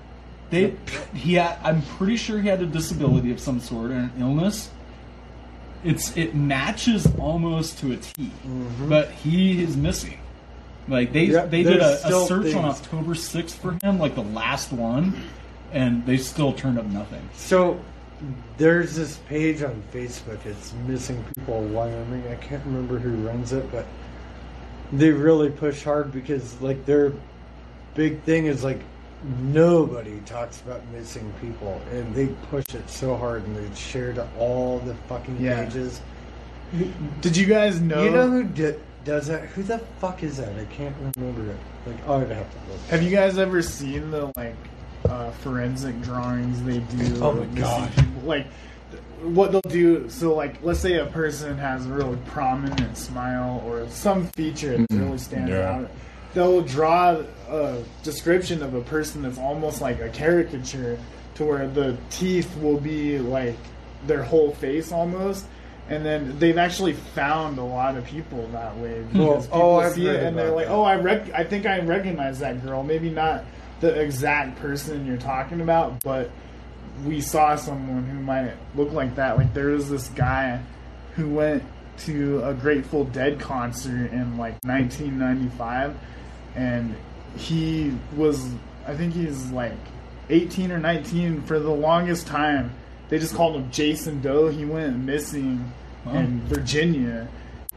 [0.52, 0.76] They,
[1.14, 4.70] he had, I'm pretty sure he had a disability of some sort, or an illness.
[5.82, 8.88] It's it matches almost to a T, mm-hmm.
[8.88, 10.18] but he is missing.
[10.86, 12.66] Like they Yep, they did a, a search on.
[12.66, 15.24] October 6th for him, like the last one,
[15.72, 17.26] and they still turned up nothing.
[17.32, 17.80] So
[18.58, 20.44] there's this page on Facebook.
[20.44, 22.28] It's Missing People of Wyoming.
[22.28, 23.86] I can't remember who runs it, but
[24.92, 27.14] they really push hard because like their
[27.94, 28.80] big thing is like
[29.24, 34.26] nobody talks about missing people, and they push it so hard and they share to
[34.38, 35.64] all the fucking Yeah.
[35.64, 36.00] pages.
[37.20, 38.02] Did you guys know?
[38.02, 39.42] You know who di- does that?
[39.48, 40.48] Who the fuck is that?
[40.58, 41.56] I can't remember it.
[41.86, 42.80] Like oh, I'd have to look.
[42.88, 44.56] Have you guys ever seen the like
[45.08, 47.18] uh, forensic drawings they do?
[47.22, 47.90] Oh my God.
[47.94, 48.22] people?
[48.24, 48.46] Like
[49.22, 50.08] what they'll do.
[50.08, 54.86] So like, let's say a person has a really prominent smile or some feature that
[54.90, 55.76] really stands Yeah.
[55.78, 55.90] out.
[56.34, 60.98] They'll draw a description of a person that's almost like a caricature,
[61.34, 63.56] to where the teeth will be like
[64.06, 65.46] their whole face almost.
[65.88, 69.18] And then they've actually found a lot of people that way hmm.
[69.18, 70.72] because people oh, see it and they're like, that.
[70.72, 72.82] "Oh, I rec- I think I recognize that girl.
[72.82, 73.44] Maybe not
[73.80, 76.30] the exact person you're talking about, but
[77.04, 79.36] we saw someone who might look like that.
[79.36, 80.62] Like there was this guy
[81.16, 81.64] who went
[81.98, 85.96] to a Grateful Dead concert in like 1995,
[86.56, 86.94] and
[87.36, 88.48] he was,
[88.86, 89.72] I think he's like
[90.30, 92.72] 18 or 19 for the longest time.
[93.08, 94.48] They just called him Jason Doe.
[94.48, 95.72] He went missing
[96.12, 97.28] in Virginia,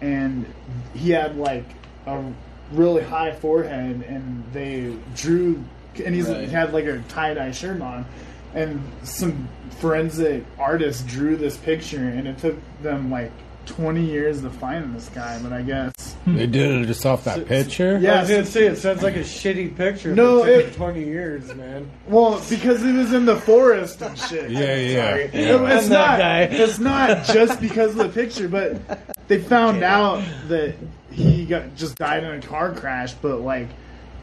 [0.02, 0.46] and
[0.94, 1.66] he had like
[2.08, 2.24] a
[2.72, 5.64] really high forehead, and they drew,
[6.04, 6.46] and he's, Right.
[6.48, 8.06] he had like a tie dye shirt on,
[8.54, 9.48] and some
[9.80, 13.32] forensic artists drew this picture, and it took them like
[13.66, 15.92] 20 years to find this guy, but I guess.
[16.28, 18.00] They did it just off that picture.
[18.00, 20.16] Yeah, I was gonna say it sounds like a shitty picture.
[20.16, 21.90] No, it took it- twenty years, man.
[22.08, 24.50] Well, because he was in the forest and shit.
[24.50, 25.10] Yeah, yeah.
[25.10, 25.30] Sorry.
[25.34, 25.76] Yeah.
[25.76, 26.20] it's I'm that not.
[26.20, 26.42] guy.
[26.44, 28.80] It's not just because of the picture, but
[29.28, 30.76] they found out that
[31.12, 33.14] he got just died in a car crash.
[33.14, 33.68] But like,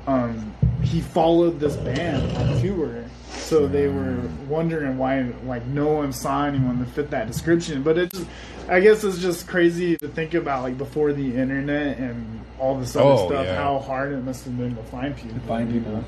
[0.08, 3.04] um, he followed this band on tour,
[3.52, 4.16] so they were
[4.48, 7.82] wondering why like no one saw anyone that fit that description.
[7.82, 8.26] But it just,
[8.68, 12.96] I guess it's just crazy to think about like before the internet and all this
[12.96, 13.56] other Oh, stuff, yeah.
[13.56, 15.38] how hard it must have been to find people.
[15.46, 15.96] find you people.
[15.98, 16.04] know?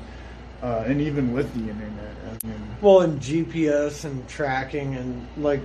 [0.63, 5.61] Uh, and even with the internet, I mean, Well, and GPS and tracking and like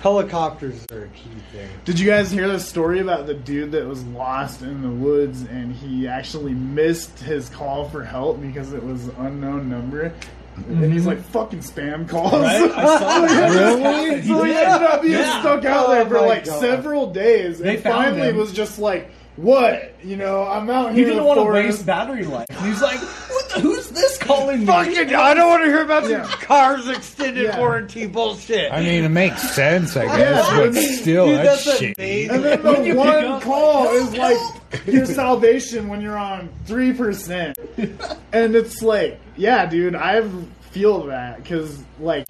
[0.00, 1.68] helicopters are a key thing.
[1.84, 5.42] Did you guys hear the story about the dude that was lost in the woods
[5.42, 10.12] and he actually missed his call for help because it was an unknown number?
[10.56, 11.08] And he's mm-hmm.
[11.10, 12.32] like fucking spam calls.
[12.32, 12.70] Right?
[12.70, 13.50] I saw that.
[13.54, 14.22] Really?
[14.22, 15.40] so he ended up being Yeah.
[15.40, 16.60] stuck out there Oh for like God.
[16.60, 17.58] several days.
[17.58, 18.36] They and found finally him.
[18.36, 19.94] was just like, what?
[20.02, 21.04] You know, I'm out He here.
[21.04, 22.48] in didn't the want to waste battery life.
[22.62, 23.27] He's like, what the, who's
[23.98, 24.66] this calling me.
[24.66, 26.18] Fucking, I don't want to hear about Yeah.
[26.18, 27.58] your car's extended Yeah.
[27.58, 28.72] warranty bullshit.
[28.72, 31.94] I mean, it makes sense, I guess, but still, Dude, that's, that's shitty.
[31.98, 32.30] amazing.
[32.34, 34.38] And then the you one up- call is like
[34.86, 37.58] your salvation when you're on three percent,
[38.32, 40.22] and it's like, yeah, dude, I
[40.72, 42.24] feel that because like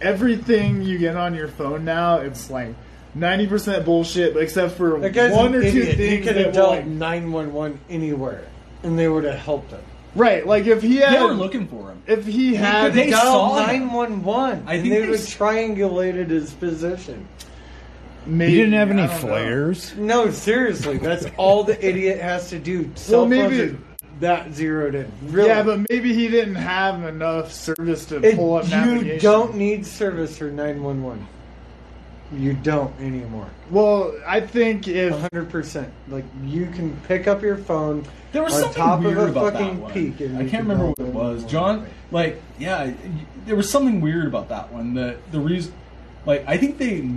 [0.00, 2.74] everything you get on your phone now, it's like
[3.14, 5.86] ninety percent bullshit, but except for That guy's one an or two idiot.
[5.88, 8.44] He things could have will, dialed 911 anywhere,
[8.82, 9.80] and they would have helped him.
[10.14, 12.02] Right, like if he had, They were looking for him.
[12.06, 13.86] if he had, They dialed saw him.
[13.88, 17.26] 911, I think they they would s- triangulated his position.
[18.26, 19.28] maybe, He didn't have any I don't know.
[19.28, 19.94] flares.
[19.96, 22.90] No, seriously, that's all the idiot has to do.
[22.94, 23.76] Cell Well, maybe-
[24.20, 25.10] that zeroed in.
[25.28, 25.48] Really.
[25.48, 29.18] Yeah, but maybe he didn't have enough service to It- pull up you navigation.
[29.22, 31.26] don't need service for 911.
[32.32, 33.48] You don't anymore.
[33.70, 35.88] Well, I think if 100%.
[36.08, 39.30] Like, you can pick up your phone There was on something top weird of a
[39.30, 39.92] about fucking that one.
[39.92, 40.20] peak.
[40.20, 41.44] and I you can't remember what it was.
[41.44, 42.94] John, like, yeah, y-
[43.46, 44.94] there was something weird about that one.
[44.94, 45.72] That the reason,
[46.26, 47.08] like, I think they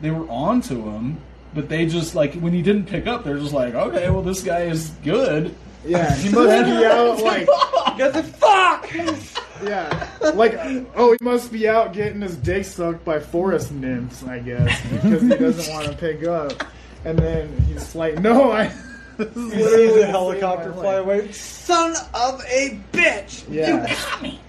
[0.00, 1.18] they were on to him,
[1.54, 4.42] but they just like when he didn't pick up, they're just like, okay, well, this
[4.44, 5.54] guy is good.
[5.84, 7.48] Yeah, he must be out like
[7.96, 8.88] Get the fuck!
[9.62, 10.54] Yeah, like
[10.96, 15.22] oh, he must be out getting his dick sucked by forest nymphs, I guess, because
[15.22, 16.64] he doesn't want to pick up.
[17.04, 18.72] And then he's like, "No, I."
[19.18, 21.30] this is You literally see the the same helicopter my fly away.
[21.30, 23.44] Son of a bitch!
[23.48, 23.82] Yeah.
[23.82, 24.40] You got me.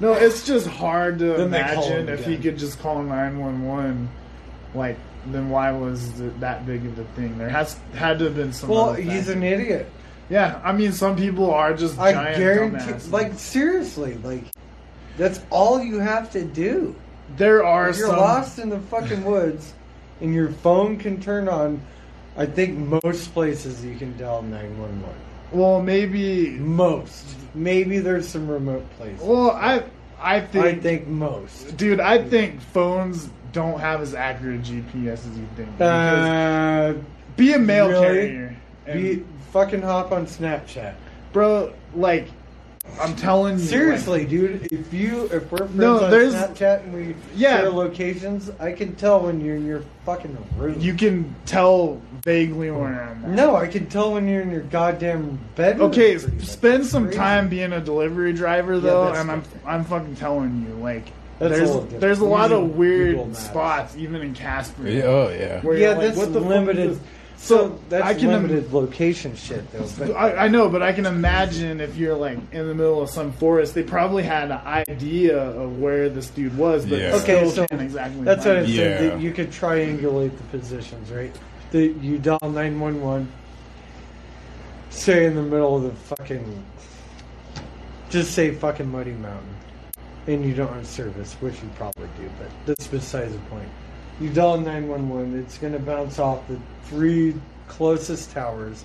[0.00, 3.64] No, it's just hard to Then imagine him if he could just call nine one
[3.64, 4.08] one.
[4.74, 7.38] Like, then why was it that big of a thing?
[7.38, 8.68] There has had to have been some.
[8.68, 9.90] Well, other he's an idiot.
[10.28, 12.76] Yeah, I mean, some people are just I giant guarantee.
[12.92, 13.12] dumbasses.
[13.12, 14.44] Like seriously, like
[15.16, 16.94] that's all you have to do.
[17.36, 18.18] there are If you're some.
[18.18, 19.72] lost in the fucking woods,
[20.20, 21.80] and your phone can turn on,
[22.36, 25.14] I think most places you can dial nine one one.
[25.52, 26.50] Well, maybe.
[26.58, 27.24] Most.
[27.54, 29.22] Maybe there's some remote places.
[29.22, 29.84] Well, I,
[30.20, 31.76] I think, I think most.
[31.76, 35.70] dude, I think phones don't have as accurate GPS as you think.
[35.78, 37.02] Because Uh,
[37.36, 38.04] be a mail really?
[38.04, 38.56] carrier,
[38.92, 39.24] be,
[39.56, 40.92] fucking hop on Snapchat.
[41.32, 41.72] bro.
[41.94, 42.28] Like,
[43.00, 46.92] I'm telling you, Seriously, dude, if you if we're friends No, on there's- Snapchat and
[46.94, 47.58] we Yeah.
[47.60, 50.76] share locations, I can tell when you're in your fucking room.
[50.78, 53.30] you can tell vaguely where I'm at.
[53.30, 55.80] no, I can tell when you're in your goddamn bed.
[55.80, 56.44] Okay, pretty much.
[56.46, 57.18] spend some Crazy.
[57.18, 59.66] time being a delivery driver though, that's and I'm different.
[59.66, 61.06] I'm fucking telling you, like
[61.38, 62.00] That's there's little different.
[62.02, 64.86] there's a lot of weird spots even in Casper.
[64.88, 65.60] Yeah, Oh, yeah.
[65.62, 66.98] where Yeah, you're like, that's what the fuck is limited.
[67.36, 67.42] This?
[67.46, 69.86] So So that's I can im- limited location shit though.
[69.98, 73.10] But I, I know, but I can imagine if you're like in the middle of
[73.10, 77.16] some forest, they probably had an idea of where this dude was, but Yeah.
[77.18, 78.24] still Okay, so can't exactly.
[78.24, 78.76] that's what find I'm him.
[78.76, 79.02] saying.
[79.04, 79.10] Yeah.
[79.10, 81.34] That you could triangulate the positions, right?
[81.72, 83.28] That you dial nine one one.
[84.90, 86.64] Say in the middle of the fucking.
[88.08, 89.54] Just say fucking Muddy Mountain,
[90.28, 93.68] and you don't have service, which you probably do, but that's besides the point.
[94.20, 95.38] You dial nine one one.
[95.38, 97.34] It's gonna bounce off the three
[97.68, 98.84] closest towers,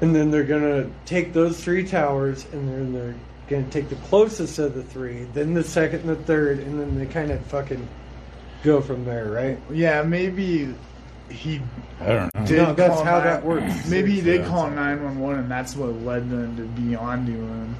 [0.00, 3.14] and then they're gonna take those three towers, and then they're
[3.48, 6.98] gonna take the closest of the three, then the second, and the third, and then
[6.98, 7.86] they kind of fucking
[8.64, 9.58] go from there, right?
[9.70, 10.74] Yeah, maybe
[11.28, 11.60] he
[12.00, 12.46] I don't know.
[12.46, 12.56] did.
[12.56, 13.88] No, that's how nine- that works.
[13.88, 17.32] Maybe he did call nine one one, and that's what led them to be onto
[17.32, 17.76] him.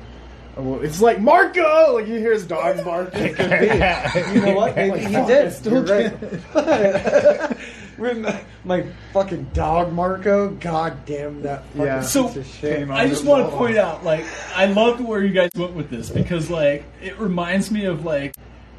[0.59, 3.37] Well, it's like Marco, like you hear his dog barking.
[4.35, 4.75] You know what?
[4.77, 5.53] Maybe Like, he fuck, I did.
[5.53, 7.57] still You're right.
[7.99, 11.99] When my, my fucking dog Marco, god damn that fucking Yeah.
[12.01, 12.89] piece So, of shit.
[12.91, 16.09] I just want to point out, like, I loved where you guys went with this
[16.09, 18.35] because, like, it reminds me of like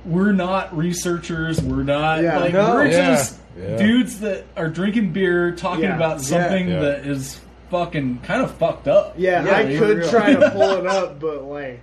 [0.05, 2.39] we're not researchers, we're not Yeah.
[2.39, 2.75] like No.
[2.75, 3.07] we're Yeah.
[3.15, 3.75] just Yeah.
[3.77, 5.97] dudes that are drinking beer, talking Yeah.
[5.97, 6.79] about something Yeah.
[6.79, 9.15] that is fucking kind of fucked up.
[9.17, 10.09] Yeah, Yeah, I could real.
[10.09, 11.79] try to pull it up, but like,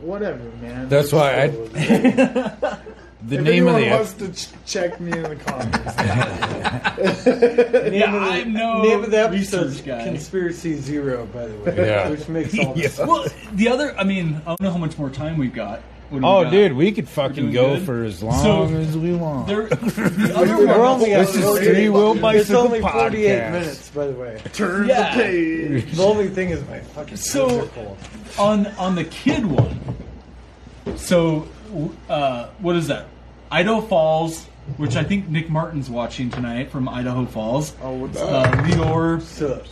[0.00, 0.88] whatever, man.
[0.88, 2.76] That's why I-
[3.20, 5.76] The if name of anyone the wants to ch- check me in the comments.
[5.96, 10.04] Yeah, the, I'm no name of the episode research guy.
[10.04, 11.86] Conspiracy Zero, by the way.
[11.88, 12.08] Yeah.
[12.10, 12.88] Which makes all the Yeah.
[12.88, 13.08] sense.
[13.08, 15.80] well, the other, I mean, I don't know how much more time we've got.
[16.10, 16.50] What do we Oh, got?
[16.50, 17.84] dude, we could fucking doing go good?
[17.86, 19.46] for as long So, as we want.
[19.46, 20.80] There, the other We're one.
[20.80, 23.52] only at This is 48 Three Wheel It's Bicycle only 48 Podcast.
[23.52, 24.40] minutes, by the way.
[24.54, 25.14] Turn Yeah.
[25.16, 25.92] the page.
[25.92, 27.96] The only thing is my fucking So- hands are full.
[28.38, 29.78] on on the kid one.
[30.96, 31.46] So,
[32.08, 33.06] uh, what is that?
[33.50, 34.46] Idaho Falls,
[34.78, 37.74] which I think Nick Martin's watching tonight from Idaho Falls.
[37.82, 39.62] Oh, what's Uh, Leor, So,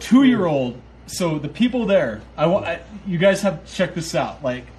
[0.00, 0.76] two-year-old.
[1.06, 4.42] So the people there, I want I, you guys have to check this out.
[4.42, 4.70] Like, t-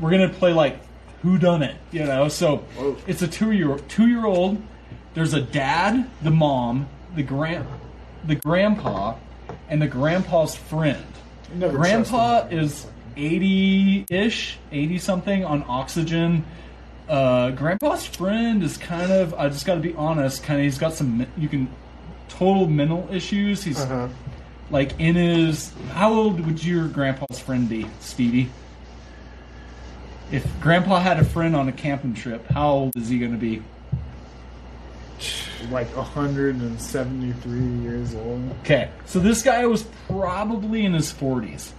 [0.00, 0.78] we're gonna play like
[1.22, 2.28] who done it, you know?
[2.28, 2.64] So
[3.06, 4.60] it's a two-year two-year-old.
[5.14, 7.66] There's a dad, the mom, the grand,
[8.26, 9.14] the grandpa,
[9.68, 11.04] and the grandpa's friend.
[11.54, 12.86] Never Grandpa is
[13.16, 16.44] eighty ish, eighty something on oxygen.
[17.08, 19.34] Uh, Grandpa's friend is kind of.
[19.34, 20.42] I just got to be honest.
[20.42, 21.26] Kind of, he's got some.
[21.36, 21.68] You can
[22.28, 23.62] total mental issues.
[23.62, 24.08] He's Uh-huh.
[24.70, 25.72] like in his.
[25.92, 28.48] How old would your grandpa's friend be, Stevie?
[30.30, 33.38] If Grandpa had a friend on a camping trip, how old is he going to
[33.38, 33.62] be?
[35.70, 38.50] Like 173 years old.
[38.60, 41.70] Okay, so this guy was probably in his 40s.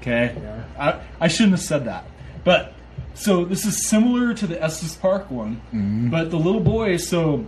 [0.00, 0.64] Okay, Yeah.
[0.78, 2.04] I, I shouldn't have said that.
[2.44, 2.74] But
[3.14, 6.10] so this is similar to the Estes Park one, mm-hmm.
[6.10, 6.96] but the little boy.
[6.96, 7.44] So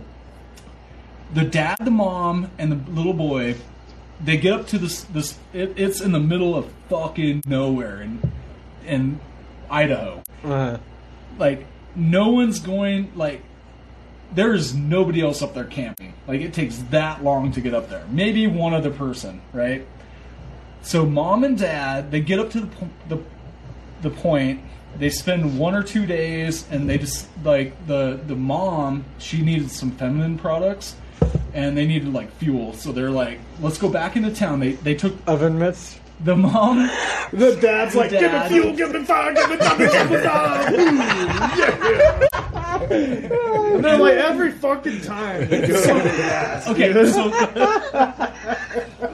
[1.33, 3.55] the dad, the mom, and the little boy,
[4.23, 5.03] they get up to this.
[5.03, 8.31] This it, it's in the middle of fucking nowhere And,
[8.85, 9.19] in
[9.73, 10.23] Idaho.
[10.43, 10.77] Uh,
[11.37, 11.65] Like
[11.95, 13.41] no one's going like
[14.33, 16.13] there's nobody else up there camping.
[16.27, 18.05] Like it takes that long to get up there.
[18.09, 19.85] Maybe one other person, right?
[20.81, 22.69] So mom and dad, they get up to the
[23.09, 23.17] the
[24.01, 24.61] the point.
[24.97, 29.05] They spend one or two days, and they just like the the mom.
[29.17, 30.95] She needed some feminine products,
[31.53, 32.73] and they needed like fuel.
[32.73, 35.99] So they're like, "Let's go back into town." They they took oven mitts.
[36.23, 36.89] The mom.
[37.31, 38.51] The dad's like, give me dad.
[38.51, 40.73] fuel, give me fire, give me thunder, give me fire.
[40.73, 40.97] Ooh,
[41.57, 42.43] yeah.
[42.89, 45.49] And they're like, every fucking time.
[45.49, 46.67] They go to the ass.
[46.67, 47.29] Okay, so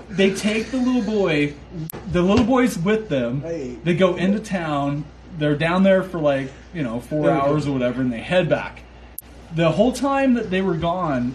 [0.10, 1.54] they take the little boy.
[2.12, 3.42] The little boy's with them.
[3.84, 5.06] They go into town.
[5.38, 8.84] They're down there for like you know four hours or whatever, and they head back.
[9.56, 11.34] The whole time that they were gone,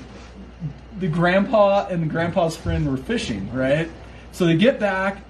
[0.99, 3.91] the grandpa and the grandpa's friend were fishing, right?
[4.33, 5.25] So they get back,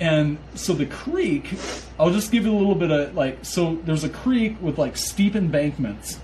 [0.00, 1.54] and so the creek.
[2.00, 3.44] I'll just give you a little bit of like.
[3.44, 6.18] So there's a creek with like steep embankments.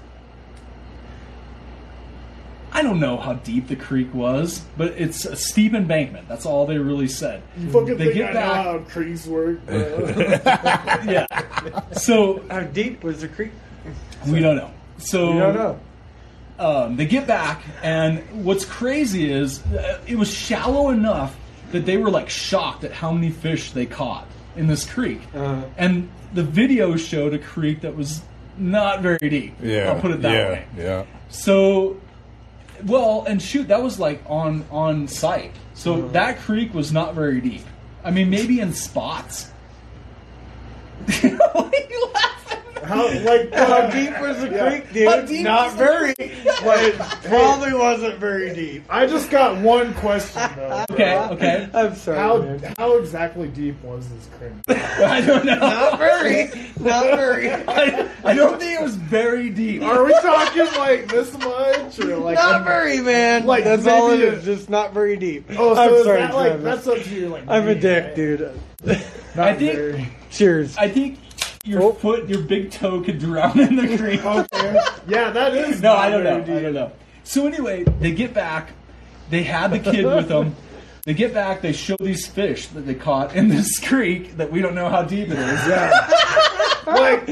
[2.73, 6.27] I don't know how deep the creek was, but it's a steep embankment.
[6.27, 7.41] That's all they really said.
[7.57, 9.77] You fucking They think get I back- know how creeks work, bro.
[11.07, 11.27] yeah.
[11.93, 13.53] So How deep was the creek?
[14.27, 14.73] we don't know.
[14.99, 15.81] So We don't know.
[16.59, 21.37] Um, they get back, and what's crazy is uh, it was shallow enough
[21.75, 25.21] that they were like shocked at how many fish they caught in this creek.
[25.35, 28.23] Uh, And the video showed a creek that was
[28.57, 29.55] not very deep.
[29.61, 29.91] Yeah.
[29.93, 30.65] I'll put it that yeah, way.
[30.79, 31.05] Yeah.
[31.29, 31.97] So,
[32.87, 35.55] well, and shoot, that was like on on site.
[35.75, 36.09] So Uh-huh.
[36.13, 37.65] that creek was not very deep.
[38.05, 39.51] I mean, maybe in spots.
[41.07, 42.44] Why are you laughing?
[42.85, 44.69] How, like, how deep was the Yeah.
[44.69, 45.09] creek, dude?
[45.09, 46.15] How deep Not was the very.
[46.65, 48.85] Like, probably wasn't very deep.
[48.89, 50.85] I just got one question, though.
[50.95, 51.69] Okay, okay.
[51.75, 52.75] I'm sorry, How, man.
[52.79, 54.53] how exactly deep was this creek?
[55.01, 55.57] I don't know.
[55.57, 56.45] Not very.
[56.79, 57.51] Not very.
[57.51, 59.83] I, I don't think it was very deep.
[59.83, 63.47] Are we talking like this much, or like not a- very, man.
[63.47, 64.43] like, that's all it maybe is.
[64.47, 65.47] a- Just not very deep.
[65.51, 67.29] Oh, so I'm is sorry, that like that's up to you?
[67.29, 68.15] Like I'm a dick, right?
[68.17, 68.61] dude.
[68.85, 70.09] Not I think- very.
[70.31, 70.77] Cheers.
[70.77, 71.19] I think
[71.65, 71.93] your oh.
[71.93, 74.21] foot, your big toe could drown in the creek.
[74.25, 74.79] Okay.
[75.09, 75.83] Yeah, that is.
[75.83, 76.37] No, I don't know.
[76.37, 76.93] I don't know.
[77.25, 78.71] So anyway, they get back.
[79.31, 80.55] They had the kid with them.
[81.05, 81.61] They get back.
[81.61, 85.03] They show these fish that they caught in this creek that we don't know how
[85.03, 85.67] deep it is.
[85.69, 85.91] Yeah.
[86.87, 87.27] like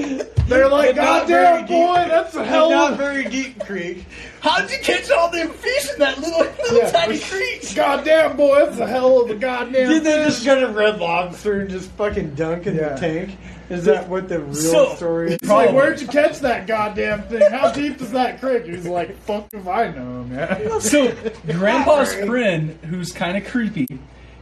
[0.47, 1.68] they're like, Not God very damn deep.
[1.68, 4.05] boy, that's a hell of a very deep creek.
[4.41, 6.91] How'd you catch all them fish in that little little Yeah.
[6.91, 7.74] tiny creek?
[7.74, 9.89] goddamn boy, that's a hell of a goddamn.
[9.89, 10.35] Did they fish.
[10.35, 12.91] just go a Red Lobster and just fucking dunk in Yeah.
[12.91, 13.39] the tank?
[13.73, 15.39] Is that what the real So- story is?
[15.41, 17.51] He's like, where'd you catch that goddamn thing?
[17.51, 18.66] How deep is that creek?
[18.66, 20.70] He's like, fuck if I know, man.
[20.81, 21.14] So
[21.47, 23.87] Grandpa's friend, who's kind of creepy,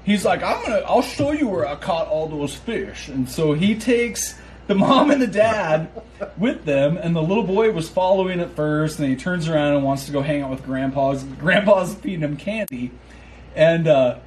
[0.05, 3.53] he's like, "I'm gonna, I'll show you where I caught all those fish." And so
[3.53, 4.35] he takes
[4.67, 5.91] the mom and the dad
[6.37, 9.75] with them, and the little boy was following at first, and then he turns around
[9.75, 11.23] and wants to go hang out with Grandpa's.
[11.25, 12.91] Grandpa's feeding him candy,
[13.55, 14.19] and uh,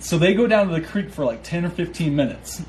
[0.00, 2.62] so they go down to the creek for like ten or fifteen minutes.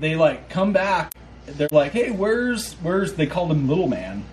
[0.00, 1.12] They like come back.
[1.46, 4.24] They're like, "Hey, where's where's?" They called him Little Man.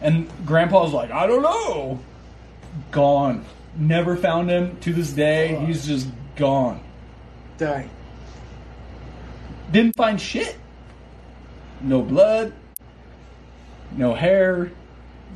[0.00, 2.00] And Grandpa's like, I don't know.
[2.90, 3.44] Gone.
[3.76, 5.54] Never found him to this day.
[5.64, 6.80] He's just gone.
[7.56, 7.88] Die.
[9.70, 10.56] Didn't find shit.
[11.80, 12.52] No blood.
[13.96, 14.72] No hair.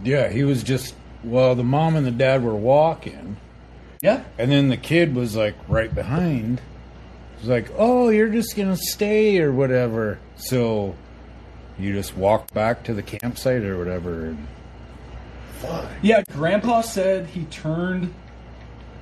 [0.04, 0.94] Yeah, he was just
[1.24, 3.36] well, the mom and the dad were walking,
[4.02, 4.22] Yeah.
[4.38, 6.60] and then the kid was like right behind.
[7.40, 10.94] Was like, "Oh, you're just gonna stay or whatever." So
[11.78, 14.26] you just walk back to the campsite or whatever.
[14.26, 14.46] And,
[16.02, 18.14] Yeah, Grandpa said he turned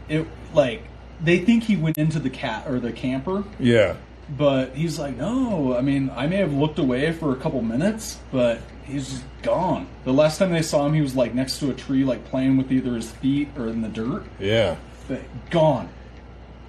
[0.09, 0.83] it like
[1.23, 3.95] they think he went into the cat or the camper, yeah,
[4.37, 5.77] but he's like, no.
[5.77, 9.87] I mean, I may have looked away for a couple minutes, but he's just gone.
[10.05, 12.57] The last time they saw him, he was like next to a tree, like playing
[12.57, 14.25] with either his feet or in the dirt.
[14.39, 14.77] yeah.
[15.07, 15.21] But
[15.51, 15.91] gone,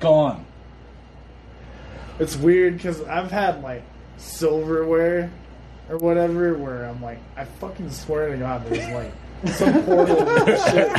[0.01, 0.44] gone.
[2.19, 3.83] It's weird because I've had like
[4.17, 5.31] silverware
[5.89, 9.11] or whatever where I'm like, I fucking swear to God, there's like
[9.55, 10.91] some portal shit.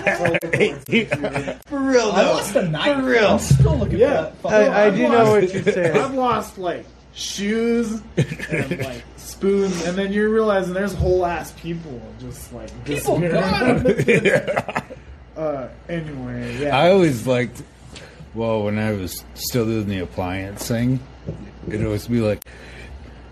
[1.66, 2.32] For real I though.
[2.34, 2.96] lost a knife.
[2.96, 3.32] For real.
[3.32, 4.30] I'm still looking Yeah.
[4.42, 4.70] for that.
[4.70, 5.96] I, I do know what you're saying.
[5.96, 12.00] I've lost like shoes and like spoons, and then you're realizing there's whole ass people
[12.20, 14.24] just like People disappearing.
[14.24, 14.82] yeah.
[15.36, 16.74] Uh, anyway, yeah.
[16.74, 17.62] I always liked,
[18.36, 21.00] well, when I was still doing the appliance thing,
[21.66, 22.44] it'd always be like,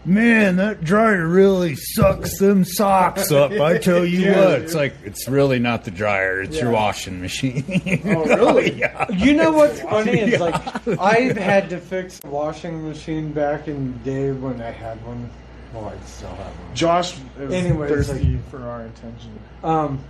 [0.06, 3.52] man, that dryer really sucks them socks up.
[3.52, 4.62] I tell you Yeah, what.
[4.62, 7.64] It's like, it's really not the dryer, it's your washing machine.
[8.06, 8.72] Oh, really?
[8.78, 9.10] yeah.
[9.12, 10.54] You know what's funny is like
[10.98, 15.28] I've had to fix a washing machine back in the day when I had one.
[15.72, 16.74] Well, I still have one.
[16.74, 19.38] Josh is Anyways, thirsty for our attention.
[19.62, 20.04] Um,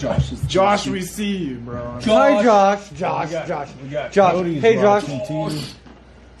[0.00, 1.98] Josh is Josh, we see you, bro.
[2.02, 4.32] hi Josh, Josh, We got- Josh, we got Josh.
[4.32, 5.02] Cody's Hey Josh.
[5.02, 5.58] watching too.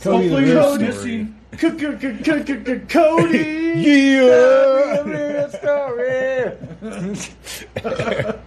[0.02, 1.36] Hopefully the you're real missing.
[2.88, 3.38] Cody.
[3.76, 5.02] Yeah.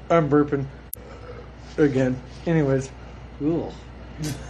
[0.09, 0.65] I'm burping
[1.77, 2.19] again.
[2.47, 2.89] Anyways,
[3.43, 3.69] Ooh.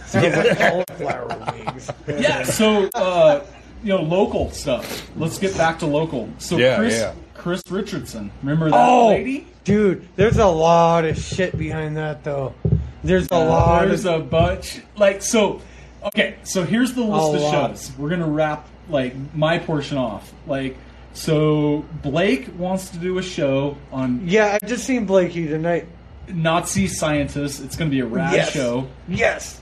[0.06, 0.58] Sounds like
[0.88, 1.90] cauliflower wings.
[2.08, 3.44] Yeah, so uh,
[3.82, 5.10] you know, local stuff.
[5.16, 6.28] Let's get back to local.
[6.38, 7.12] So Yeah, Chris yeah.
[7.34, 8.30] Chris Richardson.
[8.42, 9.46] Remember that Oh, lady?
[9.64, 12.54] Dude, there's a lot of shit behind that though.
[13.02, 14.80] There's a lot There's of a bunch.
[14.96, 15.60] Like so
[16.04, 17.70] okay, so here's the list A of lot.
[17.70, 17.92] shows.
[17.98, 20.32] We're gonna wrap like my portion off.
[20.46, 20.76] Like
[21.12, 24.58] so Blake wants to do a show on yeah.
[24.62, 25.86] I just seen Blakey tonight.
[26.28, 27.60] Nazi scientists.
[27.60, 28.52] It's gonna be a rad Yes.
[28.52, 28.86] show.
[29.08, 29.60] Yes.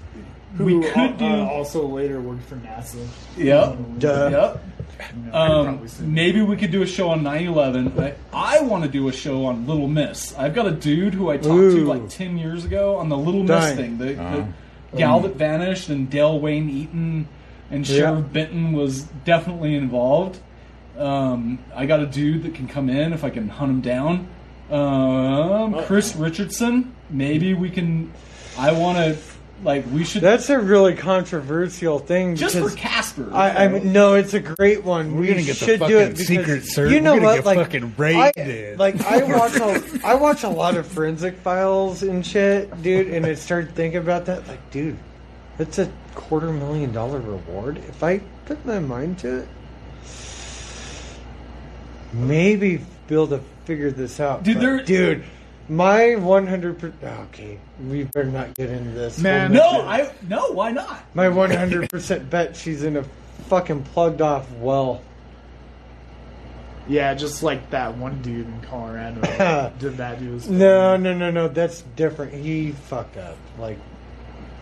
[0.56, 3.04] Who We could uh, do- also later worked for NASA.
[3.36, 3.76] Yep.
[3.98, 4.28] Duh.
[4.30, 4.81] Yep.
[5.16, 7.98] You know, Um, maybe we could do a show on 9/11.
[7.98, 10.34] I, I want to do a show on Little Miss.
[10.38, 13.42] I've got a dude who I talked to like 10 years ago on the Little
[13.42, 13.76] Miss Dang.
[13.76, 13.98] thing.
[13.98, 14.44] The, Uh-huh.
[14.92, 17.26] the gal that vanished and Dale Wayne Eaton
[17.70, 17.96] and Yeah.
[17.96, 20.38] Sheriff Benton was definitely involved.
[20.98, 24.26] Um, I got a dude that can come in if I can hunt him down.
[24.70, 26.92] Um, Chris Richardson.
[27.10, 28.10] Maybe we can.
[28.58, 29.16] I want to.
[29.62, 33.30] Like we should That's a really controversial thing just because for Casper.
[33.32, 35.14] I, I mean, no, it's a great one.
[35.14, 37.36] We're we gonna get the should do it because Secret Service- You know what?
[37.36, 38.00] get like, fucking I,
[38.36, 38.78] raided.
[38.80, 43.08] like I watch a, I watch a lot of forensic files and shit, dude.
[43.08, 44.48] And I started thinking about that.
[44.48, 44.98] Like, dude,
[45.58, 47.78] that's a quarter million dollar reward.
[47.78, 49.48] If I put my mind to it,
[52.12, 54.42] maybe be able to figure this out.
[54.42, 55.24] Dude, But, there- dude.
[55.68, 57.58] My 100 per- okay,
[57.88, 59.18] we better not get into this.
[59.18, 59.82] Man, no.
[59.82, 60.50] I no.
[60.52, 61.02] Why not?
[61.14, 63.04] My 100% bet she's in a
[63.48, 65.00] fucking plugged off well.
[66.88, 69.20] yeah, just like that one dude in Colorado
[69.78, 71.48] did that to his No, no, no, no.
[71.48, 72.34] That's different.
[72.34, 73.36] He fucked up.
[73.58, 73.78] Like,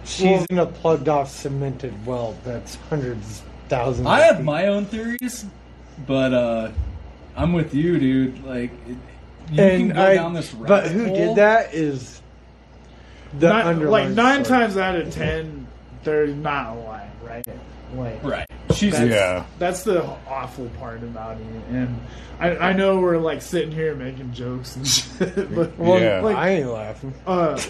[0.05, 4.07] she's Well- in a plugged off cemented well that's hundreds, thousands.
[4.07, 4.45] I of have feet.
[4.45, 5.47] my own theories,
[6.07, 6.71] but uh,
[7.37, 8.45] I'm with you, dude.
[8.45, 8.97] Like, it,
[9.51, 11.17] you and can go I, down this rabbit But who hole.
[11.17, 12.21] did that is
[13.39, 14.61] the Nine- like nine story.
[14.61, 15.67] times out of ten,
[16.05, 17.47] they're not lying, right?
[17.95, 18.47] Like Right.
[18.75, 19.45] She's That's, Yeah.
[19.59, 21.47] that's the awful part about it.
[21.73, 22.01] And
[22.39, 26.21] I, I know we're like sitting here making jokes and shit, but Well, Yeah.
[26.21, 27.13] like, I ain't laughing.
[27.27, 27.61] uh,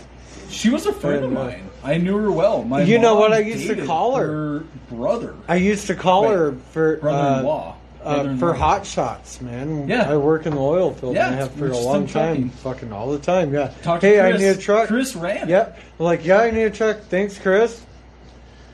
[0.51, 1.71] she was a friend of mine.
[1.83, 2.65] I knew her well.
[2.65, 4.27] My You know what I used to call her?
[4.27, 8.39] Her brother, I used to call Wait, her for uh, brother-in-law, uh, Brother-in-law.
[8.39, 9.89] for hot shots, man.
[9.89, 10.11] Yeah.
[10.11, 12.93] I work in the oil field Yeah, and I have for a long time, fucking
[12.93, 13.53] all the time.
[13.53, 13.73] Yeah.
[13.83, 14.89] Talk to hey, I need a truck.
[14.89, 15.49] Chris ran.
[15.49, 15.79] Yep.
[15.99, 17.01] Like, yeah, I need a truck.
[17.03, 17.83] Thanks, Chris.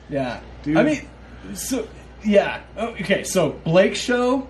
[0.09, 0.39] Yeah.
[0.63, 0.77] Dude.
[0.77, 1.07] I mean,
[1.53, 1.87] so
[2.23, 2.61] yeah.
[2.77, 4.47] Oh, Okay, so Blake show.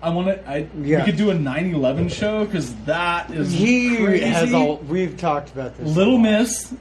[0.00, 0.48] I want to.
[0.48, 0.98] I Yeah.
[1.00, 4.24] we could do a 9/11 show because that is He crazy.
[4.26, 4.76] has all.
[4.88, 5.88] We've talked about this.
[5.96, 6.18] Little.
[6.18, 6.72] Miss,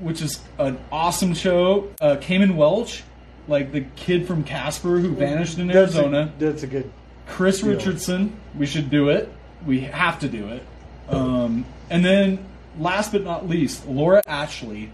[0.00, 1.88] which is an awesome show.
[2.00, 3.04] Uh, Cayman Welch,
[3.48, 6.32] like the kid from Casper who vanished in That's a- Arizona.
[6.38, 6.90] that's a good.
[7.26, 7.70] Chris deal.
[7.70, 8.32] Richardson.
[8.56, 9.30] We should do it.
[9.66, 10.62] We have to do it.
[11.08, 12.44] Um, and then,
[12.78, 14.90] last but not least, Laura Ashley.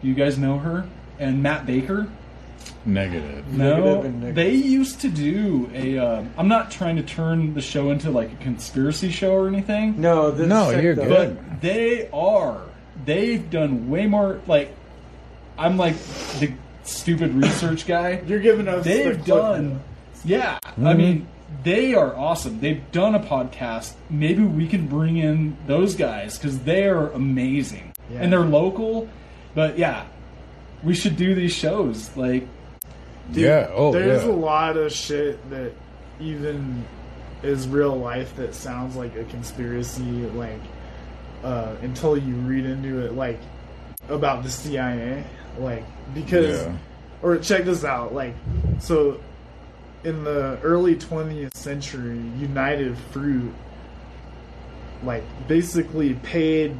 [0.00, 0.86] Do you guys know her?
[1.18, 2.08] And Matt Baker.
[2.84, 3.46] Negative.
[3.52, 4.34] No, Negative and negative.
[4.36, 5.98] they used to do a.
[5.98, 10.00] Um, I'm not trying to turn the show into like a conspiracy show or anything.
[10.00, 11.06] No, this No, you're though.
[11.06, 11.36] good.
[11.48, 12.62] But they are.
[13.04, 14.40] They've done way more.
[14.46, 14.74] Like,
[15.58, 15.96] I'm like
[16.40, 16.52] the
[16.88, 18.22] stupid research guy.
[18.26, 18.84] you're giving us.
[18.84, 19.68] They've clip done.
[19.74, 20.24] notes.
[20.24, 20.96] Yeah, I Mhm.
[20.96, 21.26] mean,
[21.64, 22.60] they are awesome.
[22.60, 23.92] They've done a podcast.
[24.10, 28.20] Maybe we can bring in those guys because they are amazing Yeah.
[28.22, 29.08] and they're local.
[29.54, 30.02] But yeah,
[30.82, 32.10] we should do these shows.
[32.16, 32.46] Like,
[33.32, 33.68] Dude, yeah.
[33.74, 34.30] Oh, there's yeah.
[34.30, 35.72] a lot of shit that
[36.20, 36.84] even
[37.42, 40.02] is real life that sounds like a conspiracy.
[40.34, 40.60] Like
[41.44, 43.38] uh, until you read into it, like
[44.08, 45.22] about the CIA,
[45.58, 45.84] like
[46.14, 46.72] because Yeah.
[47.22, 48.14] or check this out.
[48.14, 48.34] Like,
[48.80, 49.20] so
[50.04, 53.52] in the early 20th century, United Fruit,
[55.04, 56.76] like, basically paid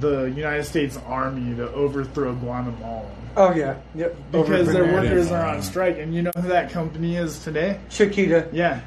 [0.00, 3.04] the United States Army to overthrow Guatemala.
[3.36, 4.16] Oh yeah, yep.
[4.30, 5.32] Because their workers bananas.
[5.32, 7.78] are on strike, and you know who that company is today?
[7.90, 8.48] Chiquita.
[8.52, 8.80] Yeah.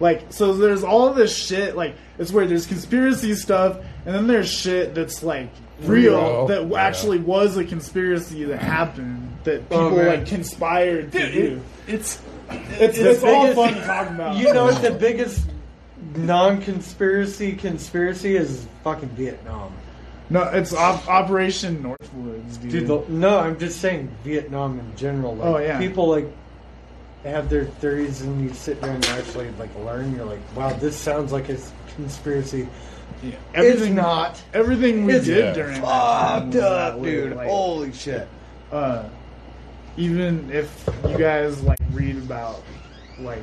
[0.00, 4.50] Like, so there's all this shit, like, it's where there's conspiracy stuff, and then there's
[4.50, 5.50] shit that's, like,
[5.82, 6.82] real, Real, that yeah.
[6.82, 11.60] actually was a conspiracy that happened, that oh, people, Oh, like, conspired to Dude, do.
[11.86, 12.20] it, it's
[12.50, 14.36] It's, the it's all biggest- fun to talk about.
[14.36, 15.46] You know what the biggest
[16.16, 18.66] non-conspiracy conspiracy is?
[18.82, 19.72] Fucking Vietnam.
[20.30, 22.70] No, it's op- Operation Northwoods, dude.
[22.70, 25.36] Dude, the, no, I'm just saying Vietnam in general.
[25.36, 25.78] Like, Oh, yeah.
[25.78, 26.26] People like
[27.24, 30.14] have their theories, and you sit there and actually like learn.
[30.14, 31.58] You're like, wow, this sounds like a
[31.96, 32.68] conspiracy.
[33.22, 34.42] Yeah, it's not.
[34.52, 36.62] Everything we It's did during that time Fucked that
[36.94, 37.36] up, dude.
[37.36, 38.28] like- Holy shit.
[38.72, 39.04] uh,
[39.96, 42.62] even if you guys like read about
[43.20, 43.42] like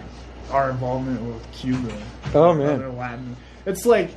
[0.52, 1.96] our involvement with Cuba,
[2.36, 2.98] Oh, man.
[2.98, 4.12] Latin, it's like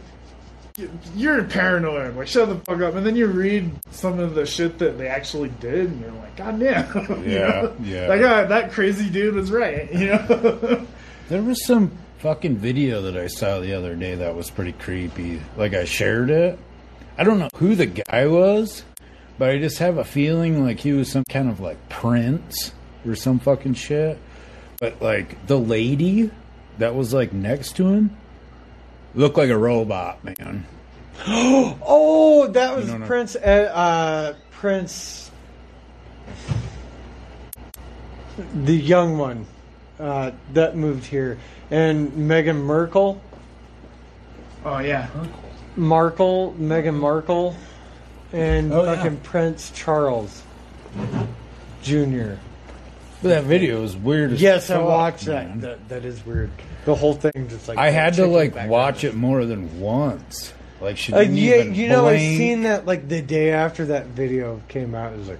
[1.14, 2.16] you're paranoid.
[2.16, 5.07] Like shut the fuck up, and then you read some of the shit that they
[5.07, 8.09] actually did, and you're like, God damn, Yeah, yeah.
[8.09, 10.87] That guy, that crazy dude was right, you know.
[11.27, 15.41] There was some fucking video that I saw the other day that was pretty creepy.
[15.57, 16.59] Like I shared it.
[17.16, 18.85] I don't know who the guy was,
[19.39, 22.72] but I just have a feeling like he was some kind of like prince
[23.07, 24.18] or some fucking shit.
[24.81, 26.31] But like the lady
[26.77, 28.14] that was like next to him
[29.15, 30.67] looked like a robot, man.
[31.27, 33.07] oh, that was No, no.
[33.07, 33.37] Prince.
[33.37, 35.31] Uh, uh, Prince,
[38.55, 39.47] the young one
[40.01, 41.39] uh, that moved here,
[41.71, 43.21] and Meghan Merkel.
[44.65, 45.09] oh yeah,
[45.77, 47.55] Markle, Meghan Markle,
[48.33, 48.97] and Oh, yeah.
[48.97, 50.43] fucking Prince Charles
[51.83, 52.35] Jr.
[53.25, 55.61] But that video was weird as Yes, I fuck, watched man.
[55.61, 55.89] that.
[55.89, 56.03] that.
[56.03, 56.51] That is weird.
[56.85, 58.70] The whole thing just like I had to chicken like background.
[58.70, 60.53] watch it more than once.
[60.79, 62.37] Like she Uh, didn't yeah, even you know, I blink.
[62.39, 65.14] seen that like the day after that video came out.
[65.14, 65.39] It was like,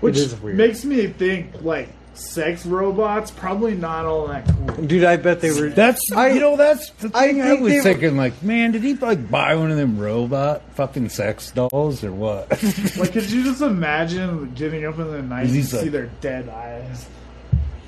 [0.00, 0.56] which it is weird.
[0.56, 4.86] makes me think like sex robots probably not all that cool.
[4.86, 5.68] Dude, I bet they were.
[5.70, 8.16] That's I- you know that's the I thing I, think was they were- thinking.
[8.16, 12.48] Like, man, did he like buy one of them robot fucking sex dolls or what?
[12.98, 16.48] Like, could you just imagine getting up in the night and He's see their dead
[16.48, 17.06] eyes?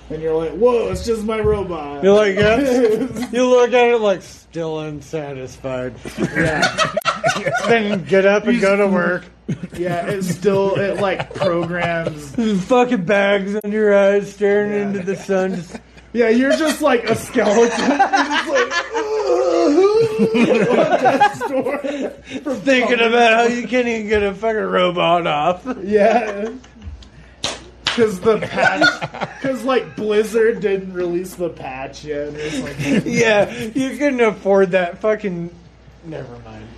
[0.09, 2.03] And you're like, whoa, it's just my robot.
[2.03, 3.29] You're like, yeah.
[3.33, 5.95] you look at it like still unsatisfied.
[6.19, 6.95] yeah.
[7.69, 9.25] then get up and go to work.
[9.77, 12.35] Yeah, it still, it like programs.
[12.67, 14.83] fucking bags under your eyes, staring Yeah.
[14.87, 15.57] into the sun.
[15.57, 15.77] Just,
[16.13, 17.91] Yeah, you're just like a skeleton.
[17.91, 18.73] You're just like,
[20.71, 21.79] on death's door.
[22.61, 25.67] thinking about how you can't even get a fucking robot off.
[25.83, 26.51] Yeah.
[27.85, 29.01] Because the patch,
[29.41, 32.33] because like Blizzard didn't release the patch yet.
[32.63, 35.51] Like, yeah, you couldn't afford that fucking.
[36.05, 36.69] Never mind.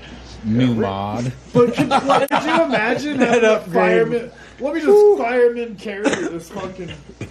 [0.45, 1.33] New mod.
[1.53, 3.73] But could, like, could you imagine That having a upgrade.
[3.75, 4.31] fireman?
[4.61, 6.89] Let me just fireman carry this fucking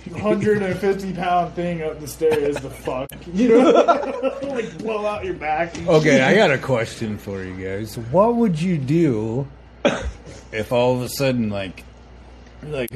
[0.10, 3.08] 150 pound thing up the stairs to fuck.
[3.34, 3.72] You know?
[4.44, 5.78] like blow out your back.
[5.78, 6.22] and Okay, shit.
[6.22, 7.98] I got a question for you guys.
[7.98, 9.48] What would you do
[10.52, 11.84] if all of a sudden, like,
[12.64, 12.92] you're like,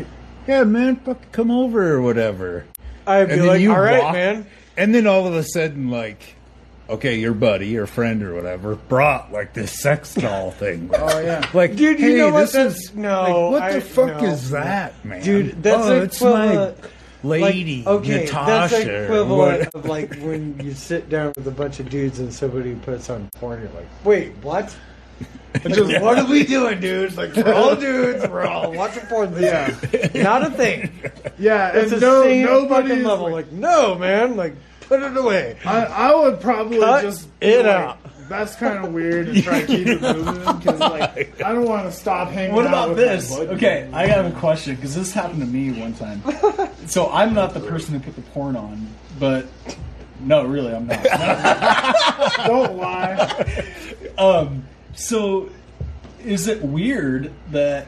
[0.47, 2.66] yeah, man, fucking come over or whatever,
[3.07, 4.45] I'd be And then like, you all right, walk- man.
[4.78, 6.35] and then all of a sudden, like,
[6.90, 10.90] okay, your buddy, your friend, or whatever, brought like this sex doll thing.
[10.98, 11.48] Oh yeah.
[11.54, 12.52] Like, Dude, you hey, know what?
[12.52, 15.24] this is no, Like, what I- the fuck no, is that, man?
[15.24, 16.74] Dude, that's oh, the it's my
[17.24, 18.46] lady, like, okay, Natasha.
[18.76, 22.34] that's the equivalent of like when you sit down with a bunch of dudes and
[22.34, 23.62] somebody puts on porn.
[23.62, 24.76] You're like, wait, what?
[25.68, 27.18] Just what are we doing, dudes?
[27.18, 28.28] Like we're all dudes.
[28.28, 29.34] We're all watching porn.
[29.42, 29.74] Yeah.
[30.14, 30.92] not a thing.
[31.39, 33.30] Yeah, It's and the no, same nobody's fucking level.
[33.32, 34.36] Like, no, man.
[34.36, 34.55] Like,
[34.87, 35.57] put it away.
[35.66, 37.97] I, I would probably Cut just be it like, out.
[38.28, 41.86] That's kind of weird and try to keep it moving because like I don't want
[41.86, 42.55] to stop hanging out.
[42.55, 43.29] What out about with this?
[43.32, 43.37] My.
[43.37, 46.24] Okay, I have a question because this happened to me one time.
[46.87, 48.87] So I'm not the person who put the porn on,
[49.20, 49.47] but
[50.20, 51.03] no, really, I'm not.
[52.45, 53.66] Don't lie.
[54.20, 55.49] Um, so
[56.24, 57.87] is it weird that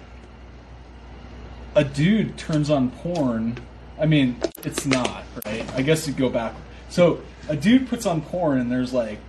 [1.76, 3.60] a dude turns on porn?
[4.00, 5.72] I mean, it's not, right?
[5.76, 6.56] I guess you go back.
[6.90, 9.20] So a dude puts on porn and there's like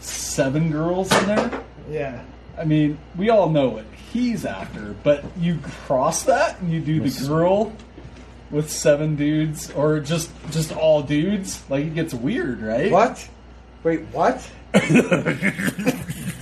[0.00, 1.62] seven girls in there.
[1.90, 2.22] Yeah.
[2.58, 7.00] I mean, we all know what he's after, but you cross that and you do
[7.00, 7.72] the girl
[8.50, 12.92] with seven dudes or just just all dudes, like it gets weird, right?
[12.92, 13.28] What?
[13.82, 14.40] Wait, what?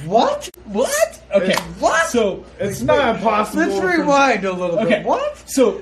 [0.05, 0.51] what?
[0.66, 1.23] What?
[1.35, 1.55] Okay.
[1.79, 2.07] What?
[2.09, 3.62] So It's not impossible.
[3.66, 4.97] Let's rewind a little Okay.
[4.99, 5.07] bit.
[5.07, 5.43] What?
[5.49, 5.81] So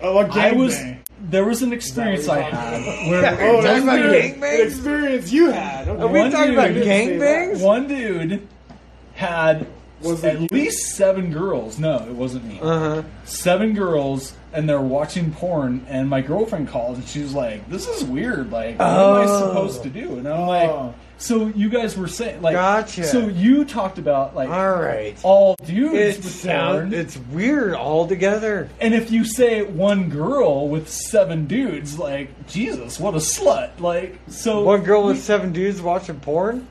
[0.00, 0.98] Oh, a I was gangbang.
[1.30, 4.34] There was an experience I had where Oh, Talking that's about good.
[4.34, 4.60] gangbangs?
[4.60, 5.88] An experience you had.
[5.88, 6.02] Okay.
[6.02, 7.60] Are we One talking about dude- gangbangs?
[7.62, 8.48] one dude
[9.14, 9.66] had
[10.00, 10.48] Was at you?
[10.50, 11.78] least seven girls.
[11.78, 12.58] No, it wasn't me.
[12.60, 13.02] Uh huh.
[13.24, 18.04] seven girls and they're watching porn and my girlfriend calls and she's like this is
[18.04, 19.48] weird like what am i Oh.
[19.48, 20.94] supposed to do and i'm like Oh.
[21.22, 23.04] So you guys were saying like Gotcha.
[23.04, 25.16] so you talked about like All right.
[25.22, 28.68] all dudes It with sound, porn it's weird altogether.
[28.80, 34.18] and if you say one girl with seven dudes like jesus what a slut like
[34.28, 36.66] so One girl with seven dudes watching porn.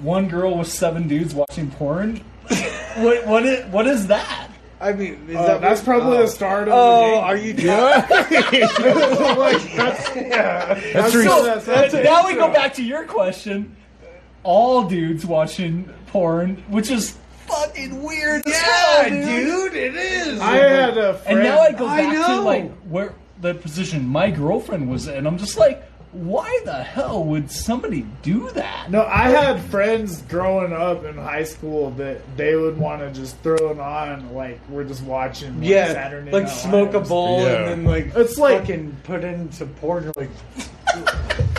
[0.00, 2.16] one girl with seven dudes watching porn
[2.96, 4.48] what what is, what is that
[4.80, 6.22] I mean, is Uh, that that's what- probably oh.
[6.22, 7.52] the start of Oh, the are you?
[7.54, 8.08] like,
[9.76, 10.08] that's,
[10.92, 12.02] That's re- So, that's- that's it.
[12.02, 13.76] now we go back to your question.
[14.44, 17.16] All dudes watching porn, which is
[17.46, 19.72] fucking weird as hell, Yeah, dude.
[19.72, 20.40] dude, it is.
[20.40, 21.38] I had a friend.
[21.38, 25.26] And now I go I back to like where the position my girlfriend was in.
[25.26, 28.90] I'm just like, why the hell would somebody do that?
[28.90, 33.38] No, I had friends growing up in high school that they would want to just
[33.38, 35.58] throw it on, like we're just watching.
[35.60, 37.54] Like, yeah, Saturday like Night smoke a bowl Yeah.
[37.54, 40.12] and then like It's like- fucking put into porn.
[40.16, 40.30] Like,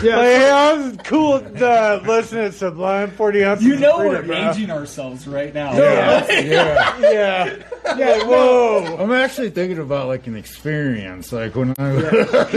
[0.04, 1.32] Yeah, like, so- hey, I was cool
[1.64, 3.66] uh, listening to Sublime Forty ounces.
[3.66, 4.50] You know of we're freedom, bro.
[4.50, 5.74] aging ourselves right now.
[5.76, 6.26] Yeah.
[6.40, 6.98] yeah.
[7.00, 7.56] yeah,
[7.96, 8.96] yeah, whoa.
[8.98, 11.92] I'm actually thinking about like an experience, like when I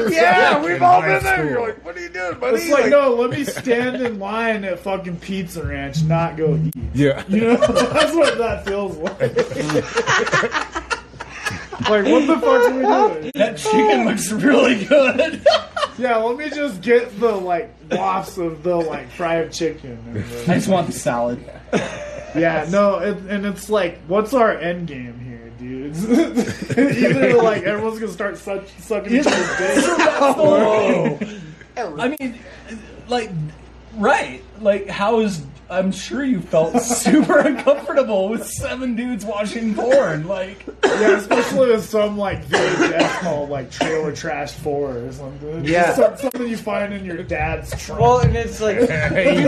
[0.10, 1.36] Yeah, we've all high been there.
[1.38, 1.49] school.
[1.49, 2.57] You're like, what are you doing, buddy?
[2.57, 6.74] It's like, no, let me stand in line at fucking Pizza Ranch, not go eat.
[6.94, 7.24] Yeah.
[7.28, 10.77] You know, that's what that feels like.
[11.90, 13.32] like, what the fuck are we doing?
[13.36, 15.45] That chicken looks really good.
[15.98, 19.98] Yeah, let me just get the like wafts of the like fried chicken.
[20.10, 21.44] And I the, just want the salad.
[21.74, 26.08] yeah, no, it, and it's like, what's our end game here, dudes?
[26.78, 29.86] Either like everyone's gonna start suck, sucking each other's dick.
[30.38, 31.20] Whoa.
[31.78, 32.38] I mean,
[33.08, 33.32] like,
[33.95, 34.44] right?
[34.62, 35.41] Like, how is?
[35.69, 40.27] I'm sure you felt super uncomfortable with seven dudes watching porn.
[40.27, 45.49] Like, Yeah, especially with some like VHS called like Trailer Trash Four or something.
[45.60, 45.95] It's Yeah.
[45.98, 48.02] just something you find in your dad's trunk.
[48.02, 48.85] Well, and it's like you,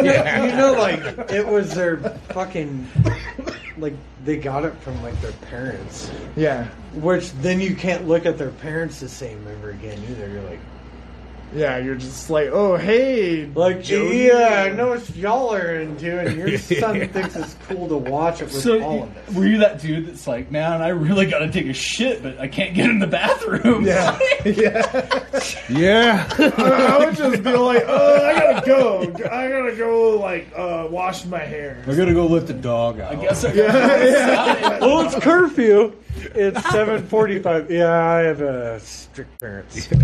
[0.04, 1.98] know, you know, like it was their
[2.30, 2.88] fucking
[3.78, 3.94] like
[4.26, 8.52] they got it from like their parents, yeah, which then you can't look at their
[8.52, 10.30] parents the same ever again either.
[10.30, 10.60] You're like,
[11.54, 14.18] yeah, you're just like, oh hey, like Jody.
[14.20, 18.42] yeah, I know what y'all are into, and your son thinks it's cool to watch
[18.42, 19.34] it with so all of us.
[19.36, 22.40] were you that dude that's like, man, I really got to take a shit, but
[22.40, 23.86] I can't get in the bathroom?
[23.86, 25.26] Yeah, yeah.
[25.70, 26.28] Yeah.
[26.38, 29.02] I, I would just be like, oh, I gotta go.
[29.32, 31.84] I gotta go, like, uh, wash my hair.
[31.88, 33.12] I gotta go let the dog out.
[33.12, 34.80] I guess I Yeah, yeah.
[34.80, 35.94] Well, it's curfew.
[36.16, 37.70] It's seven forty-five.
[37.72, 39.88] Yeah, I have uh, strict parents.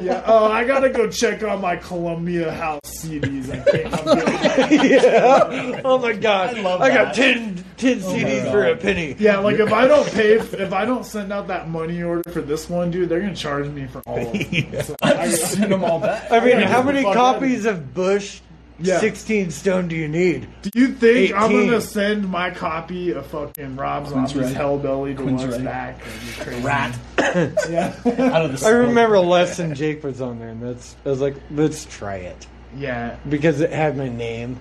[0.00, 0.22] Yeah.
[0.26, 3.50] Oh, I gotta go check on my Columbia House CDs.
[3.50, 5.80] I think I'm yeah.
[5.84, 6.56] Oh my god.
[6.56, 7.34] I love I got that.
[7.34, 9.14] 10, 10 CDs for a penny.
[9.18, 12.40] Yeah, like if I don't pay, if I don't send out that money order for
[12.40, 14.82] this one, dude, they're gonna charge me for all of them.
[14.82, 16.30] So I I- send them all back.
[16.32, 18.40] I mean, gotta how many fuck out copies of Bush
[18.80, 18.98] Yeah.
[18.98, 20.48] 16 Stone do you need?
[20.62, 21.66] Do you think I'm 18.
[21.66, 24.60] gonna send my copy of fucking Rob Queen's Zombie's right.
[24.60, 25.64] Hellbilly Queen's Deluxe right.
[25.64, 25.98] back?
[26.04, 26.62] That'd be crazy.
[26.62, 26.98] Rat
[27.70, 28.32] Yeah.
[28.32, 28.66] out of the.
[28.66, 32.16] I remember less than Jake was on there, and that's I was like, let's try
[32.16, 32.46] it
[32.76, 33.16] yeah.
[33.28, 34.60] because it had my name.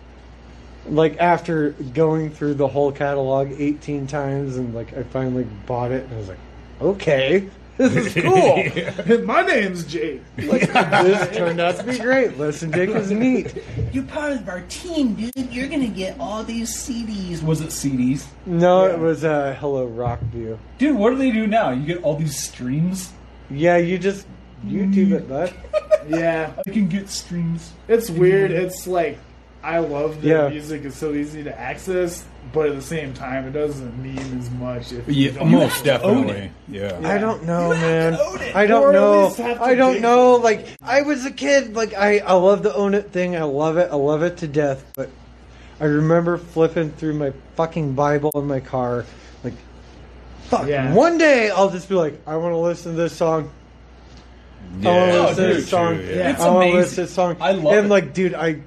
[0.85, 6.03] Like after going through the whole catalog 18 times, and like I finally bought it,
[6.03, 6.39] and I was like,
[6.81, 9.17] okay, this is cool.
[9.25, 10.21] My name's Jake.
[10.35, 12.37] this turned out to be great.
[12.37, 13.53] Listen, Jake was neat.
[13.91, 15.35] You're part of our team, dude.
[15.53, 17.41] You're gonna get all these CDs.
[17.43, 18.25] Was it CDs?
[18.45, 18.93] No, Yeah.
[18.93, 20.59] it was uh, Hello Rock View.
[20.77, 21.71] Dude, what do they do now?
[21.71, 23.11] You get all these streams.
[23.49, 24.27] Yeah, you just
[24.65, 25.53] YouTube it, bud.
[26.09, 26.51] Yeah.
[26.65, 27.71] You can get streams.
[27.87, 28.51] It's weird.
[28.51, 29.17] It's like
[29.63, 30.49] I love the Yeah.
[30.49, 30.83] music.
[30.83, 34.91] It's so easy to access, but at the same time, it doesn't mean as much.
[34.91, 36.51] If you Yeah, don't most have to own definitely.
[36.67, 36.99] Yeah.
[37.03, 38.15] I don't know, man.
[38.19, 38.55] own it.
[38.55, 39.23] I don't at know.
[39.27, 40.35] least have to I don't know.
[40.35, 40.43] it.
[40.43, 41.75] Like I was a kid.
[41.75, 43.35] Like I, I love the own it thing.
[43.37, 43.89] I love it.
[43.91, 44.83] I love it to death.
[44.95, 45.09] But
[45.79, 49.05] I remember flipping through my fucking Bible in my car.
[49.45, 49.53] Like,
[50.49, 50.67] fuck.
[50.67, 50.93] Yeah.
[50.93, 53.49] One day I'll just be like, I want to listen to this song.
[54.81, 55.95] I want to listen to oh, this song.
[55.95, 56.31] true, Yeah.
[56.31, 57.37] It's I want to listen to this song.
[57.39, 57.89] I love and it.
[57.89, 58.57] like, dude, I.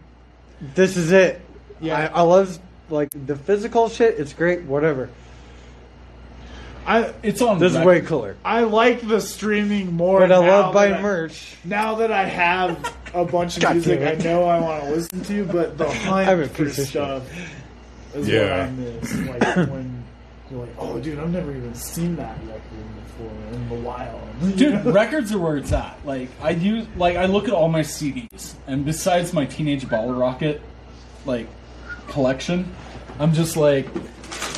[0.61, 1.41] This is it.
[1.81, 2.11] Yeah.
[2.15, 2.59] I, I love
[2.91, 4.19] like the physical shit.
[4.19, 4.63] It's great.
[4.63, 5.11] Whatever.
[6.87, 7.59] I It's on.
[7.59, 8.37] This is way cooler.
[8.45, 10.21] I like the streaming more.
[10.21, 11.57] But I love buying I- merch.
[11.65, 15.45] Now that I have a bunch of music I know I want to listen to,
[15.47, 16.87] but the I'm a hunt for piece shit.
[16.87, 17.29] stuff
[18.15, 18.51] is Yeah.
[18.51, 19.15] what I miss.
[19.17, 20.05] Like when
[20.51, 22.63] you're like, oh, dude, I've never even seen that record
[23.19, 24.21] before in the wild.
[24.57, 25.99] Dude, records are where it's at.
[26.05, 30.61] Like I use, like I look at all my CDs, and besides my Teenage Bottlerocket,
[31.25, 31.49] like
[32.09, 32.71] collection,
[33.19, 33.87] I'm just like,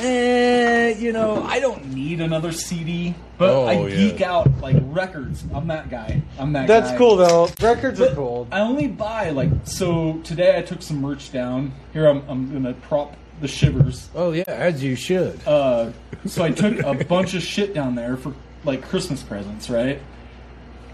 [0.00, 3.14] eh, you know, I don't need another CD.
[3.36, 3.94] But Oh, I yeah.
[3.96, 5.44] geek out like records.
[5.54, 6.20] I'm that guy.
[6.40, 6.66] I'm that.
[6.66, 6.98] That's guy.
[6.98, 7.48] cool though.
[7.60, 8.48] Records are cool.
[8.50, 10.18] I only buy like so.
[10.24, 11.72] Today I took some merch down.
[11.92, 12.24] Here I'm.
[12.28, 14.08] I'm gonna prop the shivers.
[14.16, 15.38] Oh yeah, as you should.
[15.46, 15.92] Uh,
[16.26, 18.34] so I took a bunch of shit down there for
[18.68, 20.00] like Christmas presents, right?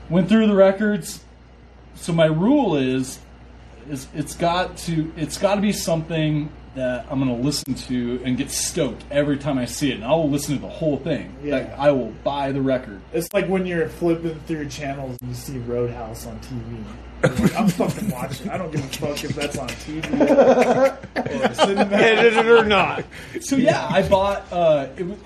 [0.08, 1.22] Went through the records.
[1.96, 3.18] So my rule is,
[3.88, 8.36] is it's got to it's got to be something that I'm gonna listen to and
[8.36, 11.36] get stoked every time I see it, and I will listen to the whole thing.
[11.42, 11.56] Yeah.
[11.56, 13.00] Like I will buy the record.
[13.12, 16.84] It's like when you're flipping through channels and you see Roadhouse on TV.
[17.22, 18.50] Like, I'm fucking watching.
[18.50, 20.04] I don't give a fuck if that's on TV
[21.50, 21.96] or cinema.
[21.96, 23.04] Edited or not.
[23.40, 25.18] So yeah, I bought uh, it was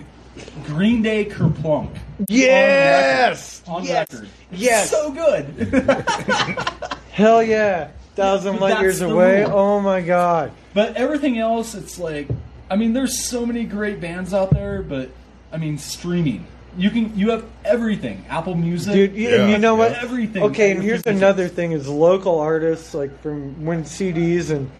[0.64, 1.96] Green Day Kerplunk.
[2.28, 3.62] Yes.
[3.66, 4.06] on yes.
[4.12, 4.28] record.
[4.50, 4.90] Yes.
[4.90, 5.44] so good.
[7.12, 7.90] Hell yeah.
[8.14, 9.44] Thousand But light that's years away.
[9.44, 9.52] rule.
[9.52, 10.52] Oh my god.
[10.74, 12.28] But everything else, it's like,
[12.70, 15.10] I mean, there's so many great bands out there, but
[15.52, 16.46] I mean, streaming.
[16.76, 18.24] You can, you have everything.
[18.28, 19.92] Apple Music, Dude, you, and you know what?
[19.94, 20.42] everything.
[20.44, 21.16] Okay, and here's Everything.
[21.16, 24.70] another thing: is local artists like from when CDs and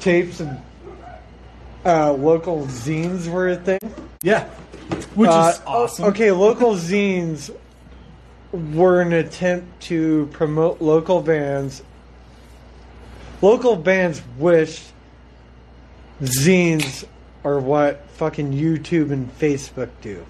[0.00, 0.60] tapes and
[1.86, 3.78] uh, local zines were a thing.
[4.22, 4.44] Yeah,
[5.14, 6.04] which Uh, is awesome.
[6.06, 7.50] Okay, local zines
[8.52, 11.82] were an attempt to promote local bands.
[13.42, 14.82] Local bands wish
[16.22, 17.04] zines
[17.44, 20.24] are what fucking YouTube and Facebook do.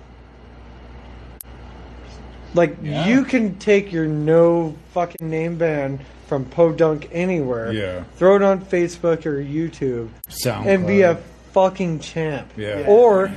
[2.54, 3.06] Like Yeah.
[3.06, 8.02] you can take your no fucking name band from Podunk anywhere, Yeah.
[8.16, 10.66] throw it on Facebook or YouTube, SoundCloud.
[10.66, 11.18] and be a
[11.60, 12.52] fucking champ.
[12.54, 12.84] Yeah.
[12.86, 13.32] Or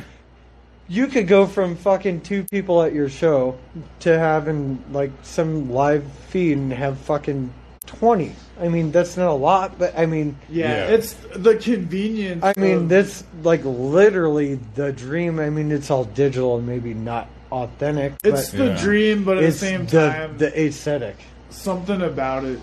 [0.89, 3.57] you could go from fucking two people at your show
[4.01, 7.53] to having like some live feed and have fucking
[7.85, 8.35] twenty.
[8.59, 10.95] I mean, that's not a lot, but I mean, Yeah, Yeah.
[10.95, 12.43] it's the convenience.
[12.43, 15.39] I mean, of- that's like literally the dream.
[15.39, 18.81] I mean, it's all digital and maybe not authentic, it's but the Yeah.
[18.83, 21.15] dream, but at it's the same the, time, the aesthetic.
[21.51, 22.59] something about it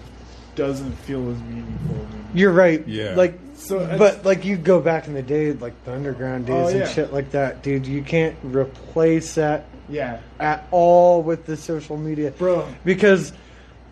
[0.55, 2.07] doesn't feel as meaningful.
[2.37, 2.43] To me.
[2.43, 2.87] You're right.
[2.87, 3.15] Yeah.
[3.15, 6.79] Like, So but like you go back in the day, like the underground days Oh,
[6.79, 7.87] and shit like that, dude.
[7.87, 12.67] You can't replace that Yeah, at all with the social media, bro.
[12.85, 13.33] because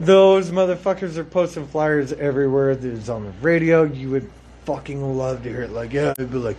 [0.01, 2.75] those motherfuckers are posting flyers everywhere.
[2.75, 3.85] There's on the radio.
[3.85, 4.31] You would
[4.65, 5.71] fucking love to hear it.
[5.71, 6.57] Like, yeah, it'd be like,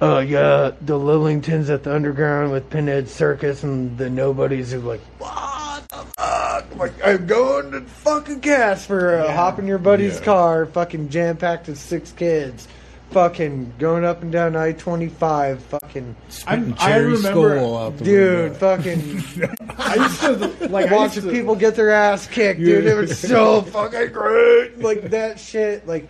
[0.00, 5.00] oh yeah, the Lillingtons at the underground with Pinhead Circus and the nobodies who like,
[5.18, 6.41] what the fuck?
[6.76, 9.20] Like, I'm going to fucking Casper.
[9.20, 9.36] Uh, Yeah.
[9.36, 10.24] hop in your buddy's Yeah.
[10.24, 12.68] car, fucking jam packed with six kids.
[13.10, 17.98] Fucking going up and down I twenty five, fucking Spitting I cherry remember- skull out
[17.98, 18.58] the dude, window.
[18.58, 19.48] fucking
[19.78, 22.86] I used to like I used watching to- people get their ass kicked, dude.
[22.86, 24.78] It was so fucking great.
[24.80, 25.86] Like that shit.
[25.86, 26.08] Like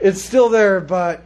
[0.00, 1.22] it's still there, but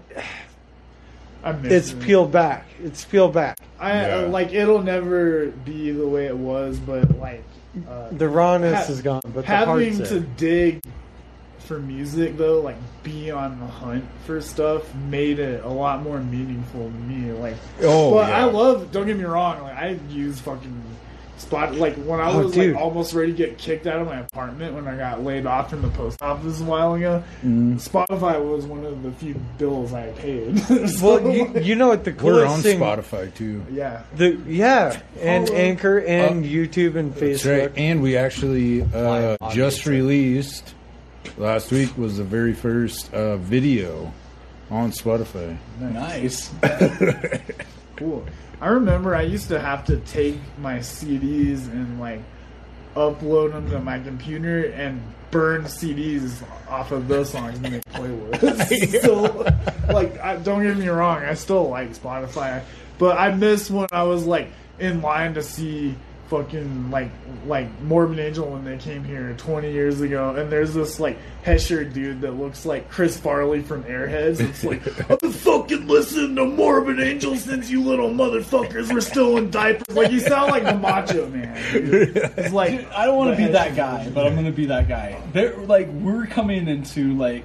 [1.43, 2.01] I miss it's it.
[2.01, 2.67] peeled back.
[2.81, 3.59] It's peeled back.
[3.81, 4.17] I Yeah.
[4.27, 7.43] like it'll never be the way it was, but like
[7.89, 10.81] uh, The rawness Ha- is gone, but the having to dig
[11.61, 16.19] for music though, like be on the hunt for stuff, made it a lot more
[16.21, 17.33] meaningful to me.
[17.33, 18.39] Like, Oh, but yeah.
[18.39, 18.93] I love.
[18.93, 19.63] Don't get me wrong.
[19.63, 20.83] Like I use fucking
[21.39, 21.75] spot.
[21.75, 22.75] Like when I Oh, was dude.
[22.75, 25.71] like almost ready to get kicked out of my apartment when I got laid off
[25.71, 27.23] from the post office a while ago.
[27.45, 27.77] Mm-hmm.
[27.77, 30.59] Spotify was one of the few bills I paid.
[30.61, 32.81] So, Well, you, you know what the We're on thing?
[32.81, 33.65] Spotify too.
[33.71, 34.03] yeah.
[34.17, 37.61] The yeah, and Follow- Anchor and Uh, YouTube and That's Facebook.
[37.61, 37.73] right.
[37.77, 40.75] And we actually uh, just released
[41.37, 44.13] last week was the very first uh, video
[44.71, 45.57] on Spotify.
[45.81, 46.51] Nice.
[47.97, 48.27] Cool.
[48.61, 52.23] I remember I used to have to take my CDs and like
[52.95, 59.03] upload them to my computer and burn CDs off of those songs to make playlists.
[59.03, 62.63] so, like, I, don't get me wrong, I still like Spotify,
[62.99, 65.95] but I miss when I was like in line to see
[66.29, 67.11] fucking like
[67.47, 71.85] like Morbid Angel when they came here 20 years ago, and there's this like Hesher
[71.93, 74.41] dude that looks like Chris Farley from Airheads.
[74.41, 79.37] It's like I've been fucking listening to Morbid Angel since you little motherfuckers were still
[79.37, 79.97] in diapers.
[79.97, 81.73] Like you sound like the Macho Man.
[81.73, 82.17] Dude.
[82.17, 84.15] It's like Dude, I don't want to the be that guy, dude.
[84.15, 85.21] but I'm going to be that guy.
[85.33, 87.45] They're like we're coming into like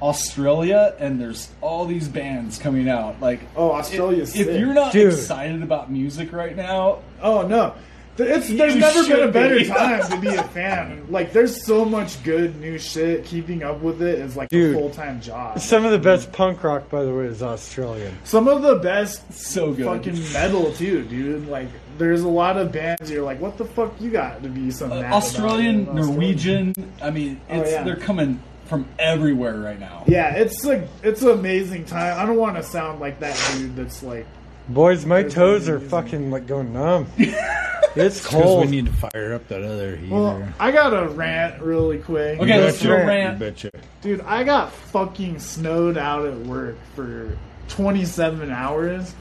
[0.00, 3.20] Australia, and there's all these bands coming out.
[3.20, 4.58] Like, Oh, Australia's if sick.
[4.58, 5.12] you're not Dude.
[5.12, 7.74] excited about music right now, Oh no,
[8.18, 9.64] It's there's You never been a better be.
[9.68, 11.06] time to be a fan.
[11.10, 13.24] Like there's so much good new shit.
[13.24, 14.76] Keeping up with it is like Dude.
[14.76, 15.58] a full time job.
[15.60, 18.14] Some of the best punk rock, by the way, is Australian.
[18.24, 19.86] Some of the best So good.
[19.86, 21.48] fucking metal too, dude.
[21.48, 21.68] Like
[21.98, 24.86] there's a lot of bands you're like, what the fuck you got to be so
[24.86, 25.84] Uh, mad about Australian.
[25.94, 26.74] Norwegian.
[27.02, 27.82] I mean, Oh, it's yeah.
[27.82, 30.04] they're coming from everywhere right now.
[30.06, 32.18] Yeah, it's like it's an amazing time.
[32.18, 34.26] I don't want to sound like that dude that's like
[34.68, 35.88] Boys, my There's toes are reason.
[35.88, 37.06] fucking like going numb.
[37.18, 38.64] it's cold.
[38.66, 40.14] we need to fire up that other heater.
[40.14, 42.38] Well, I got a rant really quick.
[42.40, 42.88] Okay, let's betcha.
[42.88, 43.38] do a You rant.
[43.38, 43.70] betcha.
[44.02, 47.36] Dude, I got fucking snowed out at work for
[47.68, 49.14] 27 hours,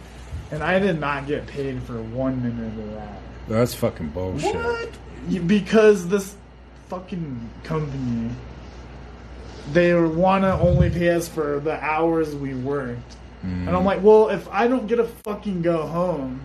[0.51, 3.21] and I did not get paid for one minute of that.
[3.47, 4.55] That's fucking bullshit.
[5.27, 6.35] You- Because this
[6.89, 8.29] fucking company,
[9.73, 13.15] they want to only pay us for the hours we worked.
[13.43, 16.41] And I'm like, well, if I don't get to fucking go home,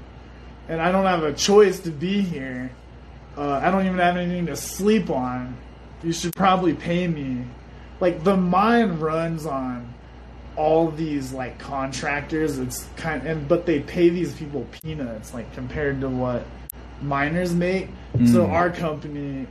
[0.69, 2.71] and I don't have a choice to be here,
[3.37, 5.57] uh, I don't even have anything to sleep on.
[6.03, 7.45] You should probably pay me.
[8.01, 9.93] Like the mine runs on
[10.57, 12.59] all these like contractors.
[12.59, 16.47] It's kind and but they pay these people peanuts like compared to what
[17.03, 17.89] miners make.
[18.27, 19.47] So our company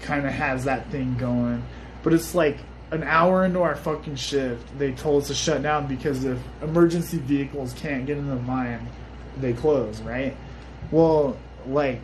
[0.00, 1.62] kind of has that thing going,
[2.02, 2.58] but it's like
[2.90, 7.18] an hour into our fucking shift, they told us to shut down because if emergency
[7.18, 8.88] vehicles can't get in the mine,
[9.40, 10.36] they close, right?
[10.90, 11.36] Well,
[11.66, 12.00] like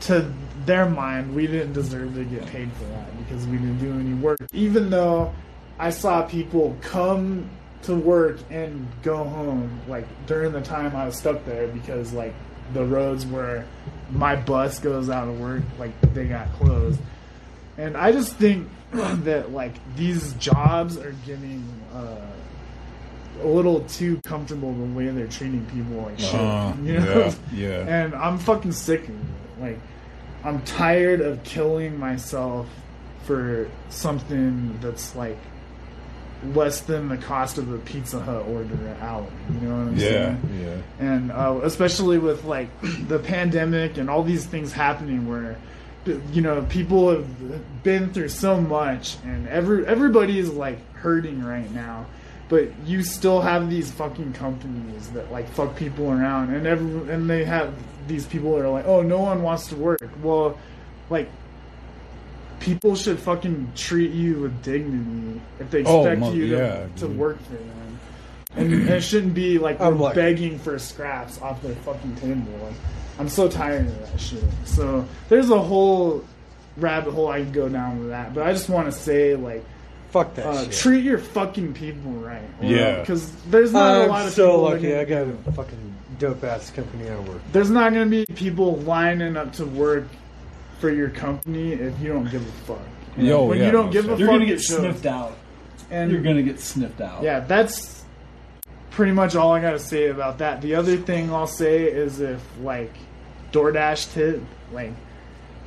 [0.00, 0.30] to
[0.64, 4.14] their mind, we didn't deserve to get paid for that because we didn't do any
[4.14, 4.38] work.
[4.52, 5.32] Even though
[5.78, 7.48] I saw people come
[7.82, 12.34] to work and go home, like during the time I was stuck there because like
[12.74, 13.66] the roads where
[14.10, 17.00] my bus goes out of work, like they got closed.
[17.78, 18.68] And I just think
[19.24, 21.64] that like these jobs are getting
[21.94, 22.16] uh,
[23.42, 26.34] a little too comfortable the way they're treating people like shit.
[26.34, 27.24] Uh, you know?
[27.24, 28.02] yeah, yeah.
[28.04, 29.60] And I'm fucking sick of it.
[29.60, 29.78] Like,
[30.44, 32.66] I'm tired of killing myself
[33.24, 35.38] for something that's like
[36.54, 39.30] less than the cost of a Pizza Hut order out.
[39.52, 40.58] You know what I'm Yeah, saying?
[40.98, 41.06] yeah.
[41.06, 42.68] And uh, especially with like
[43.08, 45.56] the pandemic and all these things happening where
[46.06, 51.70] you know people have been through so much and every everybody is like hurting right
[51.72, 52.06] now.
[52.48, 57.28] But you still have these fucking companies that like fuck people around and every and
[57.30, 57.72] they have
[58.08, 60.00] these people that are like oh no one wants to work.
[60.22, 60.58] Well
[61.10, 61.28] like
[62.60, 66.86] people should fucking treat you with dignity if they Oh, expect mo- you to, yeah,
[66.96, 67.98] to work for them.
[68.56, 72.16] And, and it shouldn't be like oh, we're like- begging for scraps off their fucking
[72.16, 72.52] table.
[72.62, 72.74] Like,
[73.20, 74.42] I'm so tired of that shit.
[74.64, 76.24] So there's a whole
[76.76, 78.34] rabbit hole I can go down with that.
[78.34, 79.64] But I just want to say, like,
[80.10, 80.72] Fuck that uh, shit.
[80.72, 82.42] treat your fucking people right.
[82.60, 83.00] Yeah.
[83.00, 84.62] Because there's not a I'm lot of so people.
[84.62, 84.88] lucky.
[84.88, 87.40] that I got a fucking dope ass company I work.
[87.52, 90.04] there's not going to be people lining up to work
[90.80, 92.78] for your company if you don't give a fuck.
[93.16, 94.60] You know, Yo, when yeah, you don't most give a fuck, You're gonna it get
[94.62, 94.78] shows.
[94.78, 95.36] sniffed out.
[95.90, 97.22] And You're gonna get sniffed out.
[97.22, 98.02] Yeah, that's
[98.90, 100.60] pretty much all I gotta say about that.
[100.62, 102.92] The other thing I'll say is if like
[103.52, 104.92] DoorDash tip, like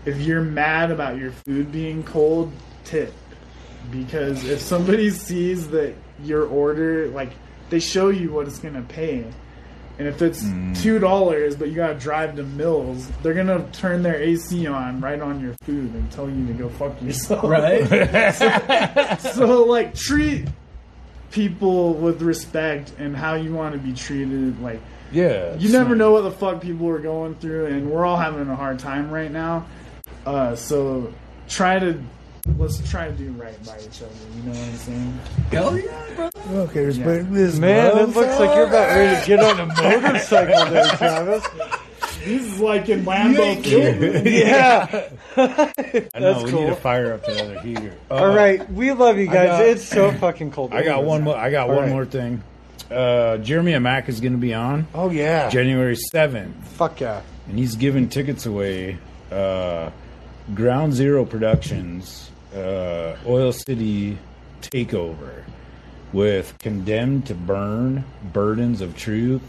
[0.06, 2.52] if you're mad about your food being cold,
[2.84, 3.14] tip.
[3.92, 7.32] Because if somebody sees that your order like
[7.70, 9.26] they show you what it's gonna pay.
[10.00, 10.74] And if it's hmm.
[10.74, 15.20] two dollars but you gotta drive to Mills, they're gonna turn their AC on right
[15.20, 17.44] on your food and tell you to go fuck yourself.
[17.44, 17.88] Right?
[19.20, 20.48] so like treat
[21.32, 24.80] people with respect and how you want to be treated like
[25.14, 25.56] Yeah.
[25.56, 28.56] you never know what the fuck people are going through and we're all having a
[28.56, 29.66] hard time right now
[30.26, 31.14] uh, so
[31.48, 32.02] try to
[32.58, 35.20] let's try to do right by each other you know what i'm saying
[35.52, 36.40] Hell yeah, brother.
[36.50, 40.66] Okay, respect this Man, it looks like you're about ready to get on a motorcycle
[40.72, 41.44] there, Travis.
[42.26, 45.10] this is like in Lambeau Field Yeah.
[45.38, 46.62] I know That's we cool.
[46.64, 47.96] need to fire up the other heater.
[48.12, 49.48] Uh, All right, we love you guys.
[49.48, 50.74] got- it's so fucking cold.
[50.74, 51.36] I got one more.
[51.38, 51.92] I got All one right.
[51.92, 52.42] more thing.
[52.94, 55.50] Uh, Jeremy Mack is going to be on Oh yeah.
[55.50, 57.22] January seventh, Fuck yeah.
[57.48, 58.98] and he's giving tickets away.
[59.32, 59.90] Uh,
[60.54, 64.18] Ground Zero Productions, uh, Oil City
[64.62, 65.44] Takeover,
[66.12, 69.42] with Condemned to Burn, Burdens of Truth,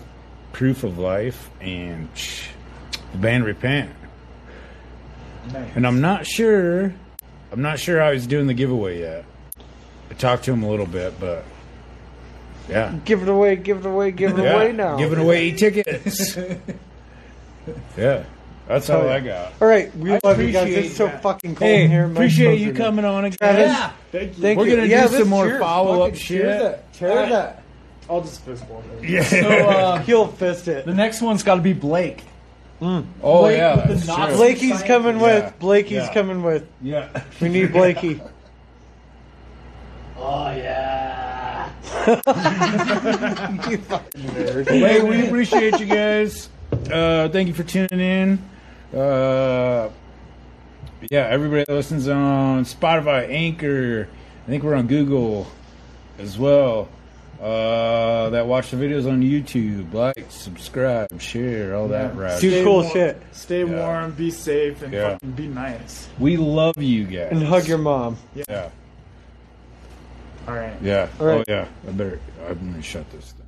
[0.52, 2.46] Proof of Life, and sh-
[3.12, 3.90] the band Repent.
[5.74, 6.94] And I'm not sure.
[7.52, 9.24] I'm not sure how he's doing the giveaway yet.
[10.10, 11.44] I talked to him a little bit, but
[12.68, 14.96] yeah, Give it away, give it away, give it yeah, away now.
[14.96, 16.36] giving away tickets.
[17.96, 18.24] yeah,
[18.66, 19.52] that's all I got.
[19.60, 20.62] All right, we I love you guys.
[20.62, 21.22] appreciate It's so that.
[21.22, 22.06] fucking cold Hey, in here.
[22.10, 23.38] Appreciate you coming on again.
[23.38, 23.90] Travis, Yeah.
[24.12, 24.76] thank you Thank We're you.
[24.76, 26.26] gonna Yeah, do some more follow-up shit.
[26.42, 26.92] Cheers that.
[26.94, 27.62] Cheers that.
[28.10, 29.08] i'll just fist bump it.
[29.08, 29.22] Yeah.
[29.24, 30.84] So uh, He'll fist it.
[30.86, 32.22] the next one's got to be Blake.
[32.80, 33.06] Mm.
[33.22, 34.36] Oh Blake yeah, with the that's Nazi true.
[34.36, 35.22] Blakey's coming Yeah.
[35.22, 35.58] with.
[35.58, 36.12] Blakey's Yeah.
[36.14, 36.66] coming with.
[36.82, 37.22] Yeah.
[37.40, 38.20] We need Blakey.
[40.18, 41.33] Oh yeah.
[41.84, 44.68] You fucking nerd.
[44.68, 46.48] hey, we appreciate you guys.
[46.90, 48.38] Uh, thank you for tuning in.
[48.98, 49.90] Uh,
[51.10, 54.08] yeah, everybody that listens on Spotify, Anchor.
[54.44, 55.46] I think we're on Google
[56.18, 56.88] as well.
[57.40, 62.40] Uh, that watch the videos on YouTube, like, subscribe, share, all that right.
[62.40, 63.20] Do Stay cool warm- shit.
[63.32, 63.86] Stay Yeah.
[63.86, 65.10] warm, be safe, and Yeah.
[65.14, 66.08] fucking be nice.
[66.18, 67.28] We love you guys.
[67.32, 68.16] And hug your mom.
[68.34, 68.68] Yeah,
[70.46, 70.76] All right.
[70.82, 71.08] yeah.
[71.18, 71.38] All right.
[71.38, 71.66] Oh yeah.
[71.88, 72.20] I better.
[72.46, 73.44] I'm gonna shut this down.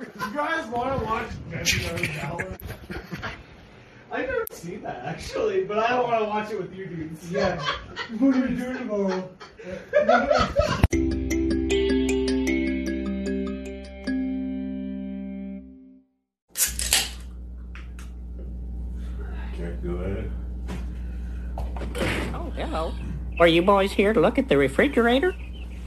[0.00, 2.58] You guys want to watch Benjamin Ballard?
[4.10, 7.30] I've never seen that actually, but I don't want to watch it with you dudes.
[7.30, 7.60] Yeah.
[8.18, 9.30] what are you doing tomorrow?
[22.68, 22.92] hello.
[23.40, 25.34] Are you boys here to look at the refrigerator?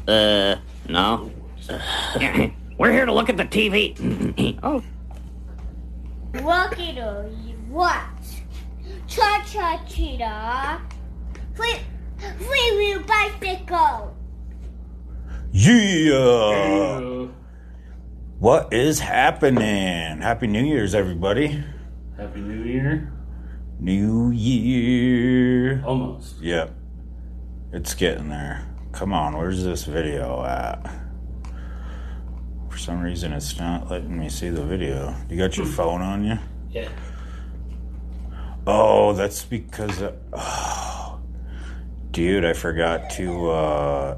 [0.07, 0.55] Uh,
[0.89, 1.31] no.
[2.77, 4.57] We're here to look at the TV.
[4.63, 4.83] oh,
[6.41, 6.93] Rocky
[7.69, 8.01] what?
[9.07, 10.81] Cha cha cheetah.
[11.53, 11.75] Free,
[12.17, 14.15] free wheel bicycle.
[15.51, 17.27] Yeah.
[18.39, 20.21] What is happening?
[20.21, 21.63] Happy New Year's, everybody.
[22.17, 23.11] Happy New Year.
[23.81, 25.83] New Year.
[25.83, 26.39] Almost.
[26.39, 26.71] Yep.
[27.73, 28.67] It's getting there.
[28.91, 30.87] Come on, where's this video at?
[32.69, 35.15] For some reason, it's not letting me see the video.
[35.27, 36.37] You got your phone on you?
[36.69, 36.89] Yeah.
[38.67, 39.99] Oh, that's because.
[39.99, 41.19] Of, oh,
[42.11, 44.17] dude, I forgot to uh,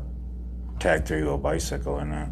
[0.80, 2.30] tag three wheel bicycle in it.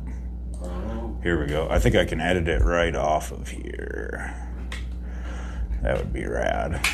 [0.62, 1.18] Oh.
[1.24, 1.70] Here we go.
[1.70, 4.36] I think I can edit it right off of here.
[5.82, 6.86] That would be rad.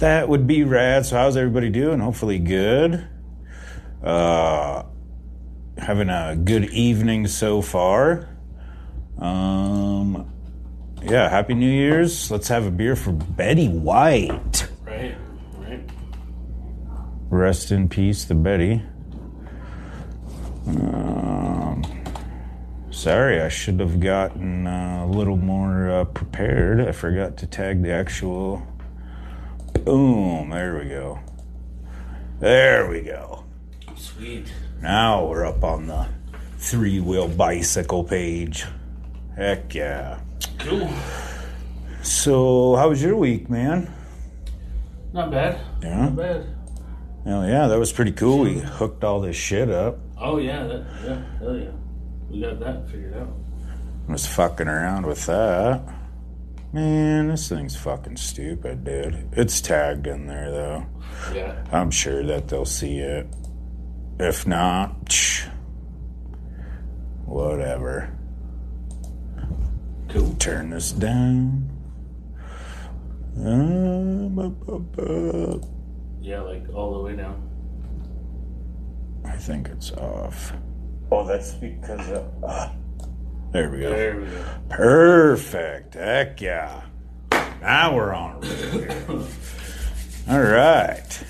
[0.00, 1.04] That would be rad.
[1.04, 2.00] So, how's everybody doing?
[2.00, 3.06] Hopefully, good.
[4.02, 4.84] Uh,
[5.76, 8.26] having a good evening so far.
[9.18, 10.32] Um,
[11.02, 12.30] yeah, Happy New Year's.
[12.30, 14.68] Let's have a beer for Betty White.
[14.84, 15.14] Right.
[15.58, 15.90] Right.
[17.28, 18.82] Rest in peace the Betty.
[20.66, 21.84] Um,
[22.90, 26.80] sorry, I should have gotten uh, a little more uh, prepared.
[26.80, 28.66] I forgot to tag the actual.
[29.84, 30.50] Boom!
[30.50, 31.20] There we go.
[32.38, 33.44] There we go.
[33.96, 34.52] Sweet.
[34.80, 36.08] Now we're up on the
[36.58, 38.64] three wheel bicycle page.
[39.36, 40.20] Heck yeah.
[40.58, 40.90] Cool.
[42.02, 43.92] So, how was your week, man?
[45.12, 45.60] Not bad.
[45.82, 46.04] Yeah?
[46.04, 46.46] Not bad.
[47.24, 48.40] Hell yeah, that was pretty cool.
[48.40, 49.98] We hooked all this shit up.
[50.16, 50.64] Oh yeah.
[50.64, 50.86] That.
[51.04, 51.22] Yeah.
[51.38, 51.70] Hell yeah.
[52.30, 53.28] We got that figured out.
[54.08, 55.82] I was fucking around with that.
[56.72, 59.28] Man, this thing's fucking stupid, dude.
[59.32, 60.86] It's tagged in there, though.
[61.34, 61.64] Yeah.
[61.72, 63.26] I'm sure that they'll see it.
[64.20, 65.46] If not, tch,
[67.24, 68.16] whatever.
[70.10, 70.34] Cool.
[70.38, 71.68] Turn this down.
[73.36, 75.62] Um, up, up, up.
[76.20, 76.42] Yeah.
[76.42, 77.48] Like all the way down.
[79.24, 80.52] I think it's off.
[81.10, 82.28] Oh, that's because of.
[82.44, 82.72] ah.
[83.52, 83.90] There we go.
[83.90, 84.44] There we go.
[84.68, 85.94] Perfect.
[85.94, 86.82] Heck yeah.
[87.60, 89.26] Now we're on a roll here.
[90.28, 91.24] All right.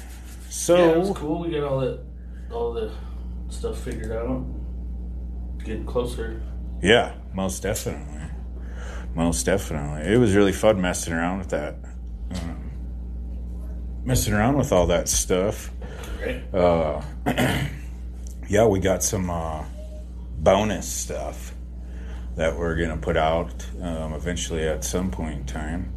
[0.48, 1.40] So, yeah, it was cool.
[1.40, 2.00] We got all that,
[2.52, 2.92] all the
[3.48, 4.44] stuff figured out.
[5.64, 6.42] Getting closer.
[6.82, 8.20] yeah, most definitely.
[9.14, 10.12] Most definitely.
[10.12, 11.76] It was really fun messing around with that.
[12.34, 12.70] Um,
[14.04, 15.70] messing around with all that stuff.
[16.20, 16.42] Right.
[16.54, 17.02] Uh,
[18.48, 19.64] yeah, we got some uh,
[20.38, 21.54] bonus stuff
[22.36, 23.52] that we're gonna put out
[23.82, 25.92] um, eventually at some point in time.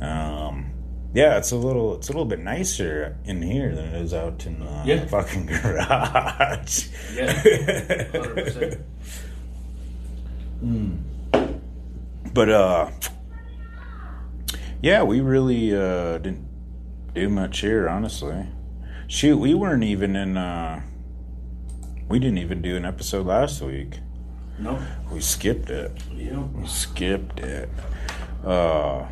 [0.00, 0.70] Um,
[1.14, 4.44] yeah, it's a little it's a little bit nicer in here than it is out
[4.46, 5.06] in the Yeah.
[5.06, 6.88] fucking garage.
[7.14, 7.32] Yeah.
[7.42, 8.82] 100%.
[10.64, 10.98] Mm.
[12.34, 12.90] But uh,
[14.82, 16.46] yeah, we really uh, didn't
[17.14, 18.46] do much here, honestly.
[19.06, 20.36] Shoot, we weren't even in.
[20.36, 20.82] Uh,
[22.08, 23.98] we didn't even do an episode last week.
[24.58, 24.78] No.
[25.12, 25.92] We skipped it.
[26.14, 26.38] Yeah.
[26.38, 27.68] We skipped it.
[28.44, 29.06] Uh,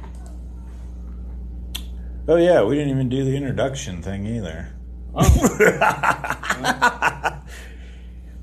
[2.28, 4.73] oh yeah, we didn't even do the introduction thing either.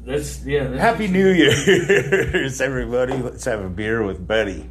[0.06, 0.66] That's yeah.
[0.66, 3.14] That's Happy New Year's, everybody.
[3.14, 4.70] Let's have a beer with Betty.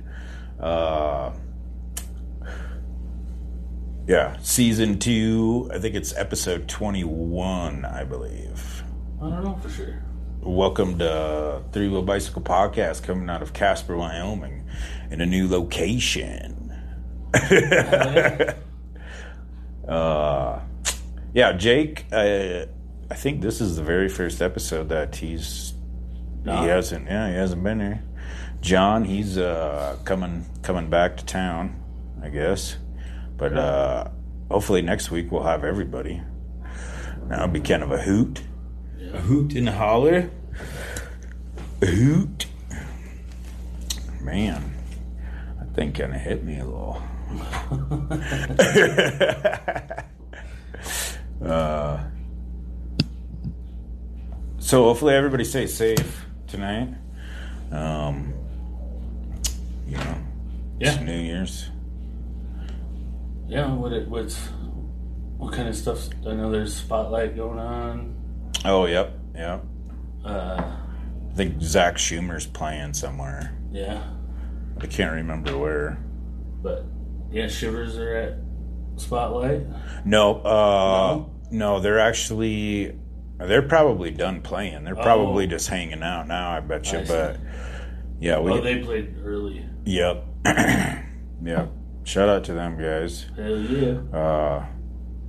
[0.60, 1.32] Uh,
[4.06, 5.70] Yeah, season two.
[5.72, 8.82] I think it's episode twenty-one, I believe.
[9.20, 10.02] I don't know for sure.
[10.44, 14.66] Welcome to Three Wheel Bicycle Podcast, coming out of Casper, Wyoming,
[15.10, 16.76] in a new location.
[19.88, 20.60] uh,
[21.32, 22.06] yeah, Jake.
[22.10, 22.66] Uh,
[23.08, 25.74] I think this is the very first episode that he's
[26.44, 26.60] No.
[26.62, 27.06] he hasn't.
[27.06, 28.02] Yeah, he hasn't been here.
[28.60, 31.80] John, he's uh, coming coming back to town,
[32.20, 32.76] I guess.
[33.36, 34.08] But uh,
[34.50, 36.20] hopefully next week we'll have everybody.
[37.28, 38.42] That'll be kind of a hoot.
[39.12, 40.30] A hoot and holler.
[41.82, 42.46] A hoot.
[44.20, 44.74] Man,
[45.58, 47.02] that thing kind of hit me a little.
[51.44, 51.98] uh,
[54.58, 56.94] so hopefully everybody stays safe tonight.
[57.70, 58.32] Um,
[59.88, 60.16] you know,
[60.78, 61.02] it's Yeah.
[61.02, 61.68] New Year's.
[63.48, 64.38] Yeah, what it what's
[65.36, 66.08] what kind of stuff?
[66.26, 68.11] I know there's spotlight going on.
[68.64, 69.64] Oh, yep, yep.
[70.24, 73.56] Uh, I think Zach Schumer's playing somewhere.
[73.72, 74.02] yeah,
[74.80, 75.98] I can't remember where.
[76.62, 76.84] but
[77.30, 78.34] yeah, shivers are at
[78.96, 79.62] spotlight.
[80.04, 82.96] No, uh, no, they're actually
[83.38, 84.84] they're probably done playing.
[84.84, 85.48] They're probably Oh.
[85.48, 86.50] just hanging out now.
[86.50, 86.98] I bet you.
[87.00, 87.36] I but
[88.20, 88.52] yeah, we.
[88.52, 89.64] oh, they played early.
[89.84, 90.24] Yep.
[90.44, 91.70] yep.
[92.04, 93.26] Shout out to them guys.
[93.36, 94.16] Hell yeah!
[94.16, 94.66] Uh,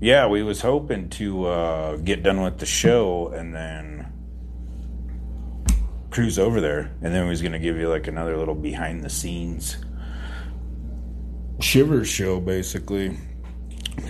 [0.03, 4.11] yeah, we was hoping to uh, get done with the show and then
[6.11, 9.09] cruise over there, and then we was gonna give you like another little behind the
[9.09, 9.77] scenes
[11.59, 13.17] Shivers show, basically.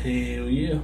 [0.02, 0.80] Hell yeah!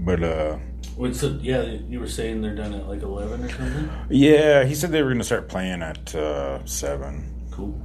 [0.00, 0.58] But uh,
[0.98, 1.62] yeah?
[1.62, 3.90] You were saying they're done at like eleven or something.
[4.10, 7.46] yeah, he said they were gonna start playing at uh, seven.
[7.50, 7.80] Cool.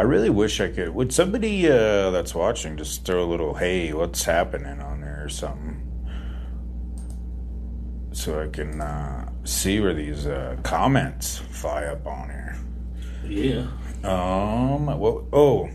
[0.00, 0.94] I really wish I could.
[0.94, 5.28] Would somebody uh, that's watching just throw a little "Hey, what's happening?" on there or
[5.28, 5.76] something,
[8.10, 12.56] so I can uh, see where these uh, comments fly up on here.
[13.26, 13.66] Yeah.
[14.02, 14.86] Um.
[14.86, 15.28] Well.
[15.34, 15.68] Oh.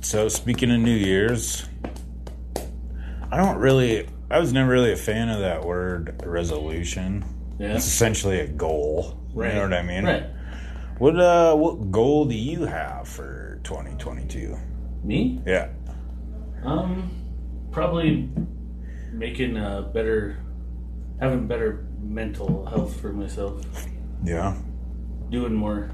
[0.00, 1.64] So speaking of New Year's,
[3.30, 4.08] I don't really.
[4.28, 7.24] I was never really a fan of that word resolution.
[7.60, 7.76] Yeah.
[7.76, 9.20] It's essentially a goal.
[9.32, 9.50] Right.
[9.50, 10.04] You know what I mean?
[10.04, 10.26] Right.
[10.98, 11.54] What uh?
[11.54, 14.56] What goal do you have for 2022?
[15.04, 15.40] Me?
[15.46, 15.68] Yeah.
[16.64, 17.10] Um,
[17.70, 18.28] probably
[19.12, 20.38] making a better,
[21.20, 23.64] having better mental health for myself.
[24.24, 24.56] Yeah.
[25.30, 25.90] Doing more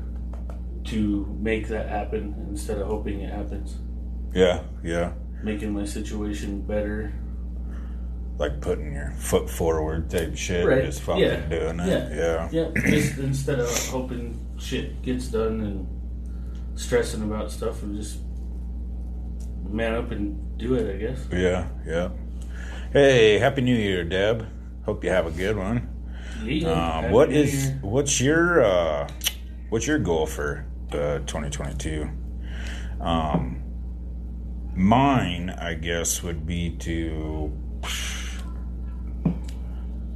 [0.85, 3.77] to make that happen instead of hoping it happens.
[4.35, 4.63] Yeah.
[4.83, 5.13] Yeah.
[5.43, 7.13] Making my situation better.
[8.39, 10.67] Like putting your foot forward type shit.
[10.67, 10.85] Right.
[10.85, 11.41] Just fucking Yeah.
[11.49, 11.89] doing it.
[11.89, 12.49] Yeah.
[12.53, 12.71] Yeah.
[12.75, 12.91] Yeah.
[12.91, 15.89] Just instead of hoping shit gets done and
[16.79, 18.19] stressing about stuff, and just
[19.69, 20.95] man up and do it.
[20.95, 21.27] I guess.
[21.33, 21.69] Yeah.
[21.87, 22.11] Yeah.
[22.93, 24.47] Hey, happy New Year, Deb.
[24.85, 25.95] Hope you have a good one.
[26.45, 27.79] Yeah, Um, what is Year.
[27.83, 29.09] what's your uh,
[29.69, 32.09] what's your goal for uh, 2022?
[33.01, 33.63] Um,
[34.75, 37.53] mine, I guess, would be to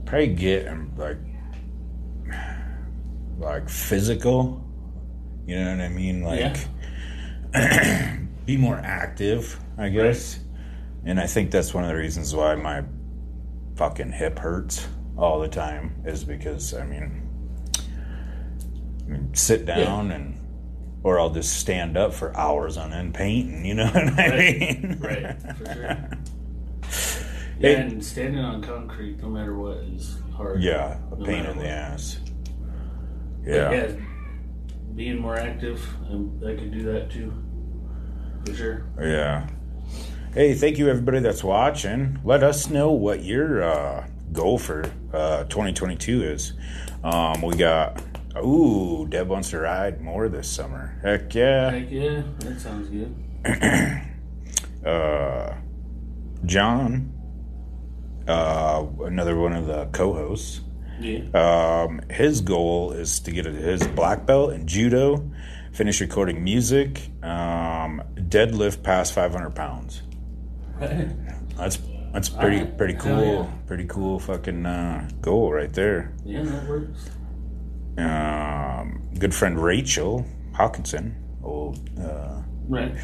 [0.07, 1.19] probably get like
[3.39, 4.65] like physical.
[5.47, 6.23] You know what I mean?
[6.23, 6.57] Like
[8.47, 10.39] be more active, I guess.
[11.05, 12.85] And I think that's one of the reasons why my
[13.77, 14.87] fucking hip hurts
[15.17, 17.29] all the time is because I mean,
[19.07, 20.39] I mean, sit down and
[21.03, 23.65] or I'll just stand up for hours on end painting.
[23.65, 24.61] You know what I Right.
[24.61, 24.99] mean?
[25.01, 26.09] Right, for sure.
[27.59, 30.61] Yeah, and standing on concrete, no matter what, is hard.
[30.63, 31.71] Yeah, a no pain in the what.
[31.71, 32.19] ass.
[33.45, 33.73] But Yeah.
[33.73, 33.93] yeah,
[34.95, 37.33] being more active, um, I could do that too,
[38.45, 38.87] for sure.
[39.01, 39.49] Yeah.
[40.35, 42.19] Hey, thank you everybody that's watching.
[42.25, 46.55] Let us know what your uh, goal for uh, 2022 is.
[47.05, 48.03] Um, we got,
[48.39, 50.99] ooh, Deb wants to ride more this summer.
[51.03, 51.71] Heck yeah.
[51.71, 53.15] Heck yeah, that sounds good.
[54.87, 55.55] uh,
[56.47, 57.13] John,
[58.27, 60.61] uh, another one of the co-hosts.
[61.01, 61.21] Yeah.
[61.35, 65.29] Um, his goal is to get his black belt in judo,
[65.73, 70.03] finish recording music, um, deadlift past 500 pounds.
[70.81, 71.09] Right.
[71.57, 71.79] That's
[72.13, 72.77] that's pretty Alright.
[72.79, 73.45] pretty cool.
[73.45, 73.51] yeah.
[73.67, 76.13] Pretty cool fucking uh, goal right there.
[76.25, 77.11] Yeah, that works.
[77.99, 81.17] Um, good friend Rachel Hawkinson.
[81.43, 81.79] Old.
[81.99, 82.95] Uh, Right.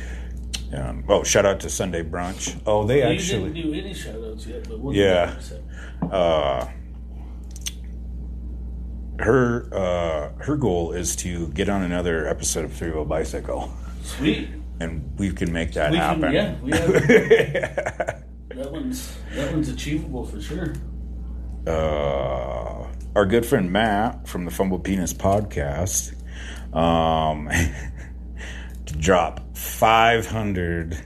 [0.72, 2.60] um, oh, shout out to Sunday Brunch.
[2.66, 3.52] Oh, they you actually.
[3.52, 5.26] didn't do any shout outs yet, but we'll Yeah.
[5.26, 6.12] do that in a sec.
[6.12, 6.66] uh,
[9.18, 13.72] her uh, her goal is to get on another episode of Three Wheel Bicycle.
[14.02, 14.48] Sweet.
[14.80, 16.32] and we can make that We can- happen.
[16.34, 18.24] yeah, we have-
[18.58, 20.72] That one's that one's achievable for sure.
[21.66, 26.14] uh, our good friend Matt from the Fumble Penis podcast
[26.74, 27.48] um,
[28.86, 30.98] to drop 500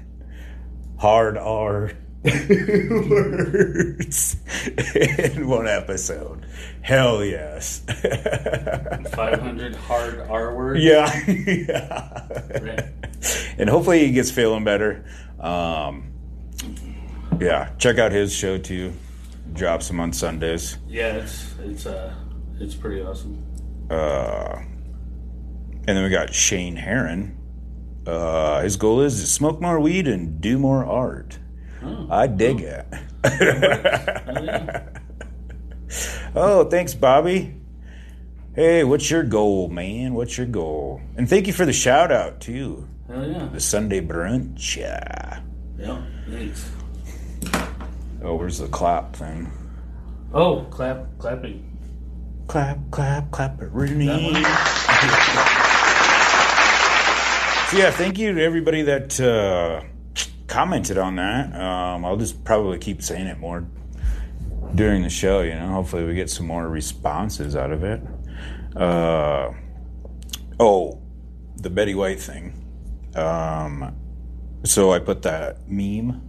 [0.99, 1.91] hard R
[2.25, 4.37] words
[4.95, 6.47] in one episode.
[6.83, 7.81] Hell yes.
[9.11, 10.83] 500 hard R words.
[10.83, 11.25] Yeah.
[11.29, 12.61] yeah.
[12.61, 12.85] Right.
[13.59, 15.05] And hopefully he gets feeling better.
[15.41, 16.13] Um,
[17.41, 18.93] yeah, check out his show too.
[19.53, 20.79] Drops them on Sundays.
[20.89, 22.15] Yeah, it's it's uh
[22.61, 23.45] it's pretty awesome.
[23.91, 24.63] Uh,
[25.87, 27.37] and then we got Shane Heron.
[28.07, 31.39] Uh, his goal is to smoke more weed and do more art.
[31.85, 32.07] Oh.
[32.11, 32.87] I dig it.
[36.35, 37.55] oh, thanks, Bobby.
[38.55, 40.15] Hey, what's your goal, man?
[40.15, 41.01] What's your goal?
[41.17, 42.89] And thank you for the shout out too.
[43.09, 43.49] Hell yeah.
[43.53, 44.77] The Sunday brunch.
[44.77, 45.41] Yeah.
[45.79, 46.03] Yeah.
[46.29, 46.71] Thanks.
[48.23, 49.51] Oh, where's the clap thing?
[50.33, 51.69] Oh, clap clapping.
[52.47, 54.37] Clap, clap, clap it, Rooney.
[57.73, 59.83] So yeah, thank you to everybody that uh,
[60.53, 61.55] commented on that.
[61.59, 63.67] Um, I'll just probably keep saying it more
[64.75, 65.41] during the show.
[65.41, 68.03] You know, hopefully we get some more responses out of it.
[68.77, 69.53] Uh,
[70.61, 71.01] oh,
[71.57, 72.53] the Betty White thing.
[73.15, 73.97] Um,
[74.65, 76.21] so I put that meme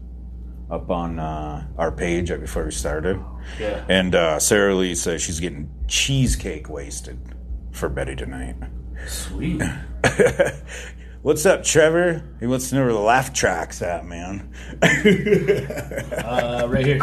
[0.71, 3.21] up on uh, our page right before we started.
[3.59, 3.83] Yeah.
[3.89, 7.19] And uh, Sarah Lee says she's getting cheesecake wasted
[7.71, 8.55] for Betty tonight.
[9.05, 9.61] Sweet.
[11.23, 12.21] What's up, Trevor?
[12.41, 14.53] He wants to know where the laugh track's at, man.
[16.23, 16.99] Uh, right here.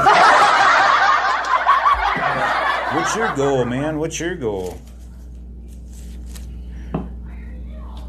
[2.94, 3.98] What's your goal, man?
[3.98, 4.78] What's your goal?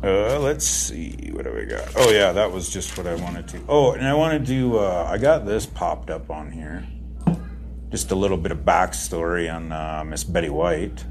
[0.03, 1.29] Uh, let's see.
[1.31, 1.87] What do we got?
[1.95, 3.63] Oh yeah, that was just what I wanted to.
[3.69, 4.79] Oh, and I wanted to.
[4.79, 6.85] Uh, I got this popped up on here.
[7.89, 11.05] Just a little bit of backstory on uh, Miss Betty White.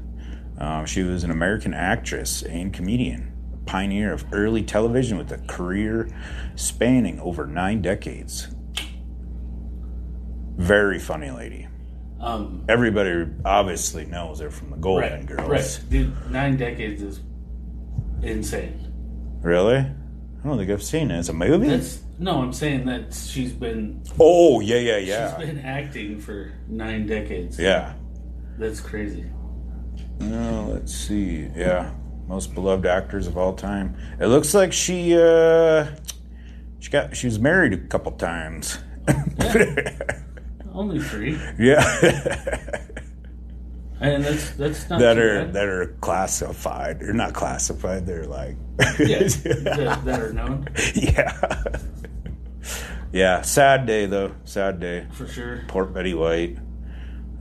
[0.57, 3.30] Um, she was an American actress and comedian,
[3.71, 6.09] pioneer of early television with a career
[6.55, 8.49] spanning over nine decades.
[10.57, 11.69] Very funny lady.
[12.19, 15.49] Um, Everybody obviously knows her from the Golden right, Girls.
[15.49, 15.89] Right.
[15.89, 17.21] Dude, nine decades is
[18.21, 19.39] insane.
[19.41, 19.77] Really?
[19.77, 19.93] I
[20.43, 21.19] don't think I've seen it.
[21.19, 21.69] It's a movie?
[21.69, 25.37] That's no, I'm saying that she's been oh, yeah, yeah, yeah.
[25.37, 27.57] she's been acting for nine decades.
[27.57, 27.93] Yeah.
[28.57, 29.25] That's crazy.
[30.19, 31.49] Oh, let's see.
[31.55, 31.93] Yeah.
[32.31, 33.93] Most beloved actors of all time.
[34.17, 35.85] It looks like she uh
[36.79, 38.79] she got she was married a couple times.
[40.73, 41.37] Only three.
[41.59, 41.83] yeah.
[43.99, 45.53] And that's that's not that are bad.
[45.55, 47.01] that are classified.
[47.01, 48.55] They're not classified, they're like
[48.97, 51.63] yeah, that, that are known Yeah.
[53.11, 54.31] Yeah, sad day though.
[54.45, 55.05] Sad day.
[55.11, 55.65] for sure.
[55.67, 56.57] Poor Betty White.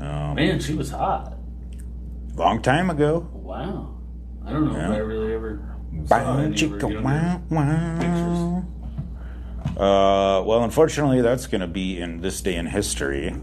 [0.00, 1.38] Um, Man, she was hot.
[2.34, 3.28] long time ago.
[3.32, 3.99] Wow.
[4.51, 4.85] I don't know Yeah.
[4.86, 5.60] if I really ever
[6.06, 8.64] saw any chicka, wow, wow.
[9.77, 13.35] Uh, well, unfortunately, that's going to be in this day in history.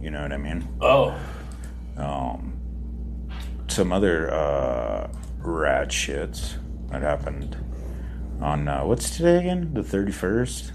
[0.00, 0.66] You know what I mean?
[0.80, 1.14] Oh.
[1.98, 2.54] Um,
[3.68, 5.08] some other uh,
[5.38, 6.54] rad shits
[6.90, 7.56] that happened
[8.40, 9.74] on uh, what's today again?
[9.74, 10.72] The thirty first.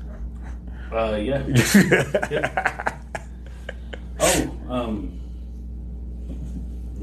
[0.92, 1.44] Uh, yeah.
[2.30, 3.00] yeah.
[4.20, 5.20] Oh, um,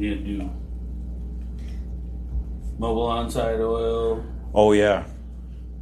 [0.08, 0.50] had do
[2.78, 4.24] mobile on-site oil.
[4.54, 5.06] Oh yeah.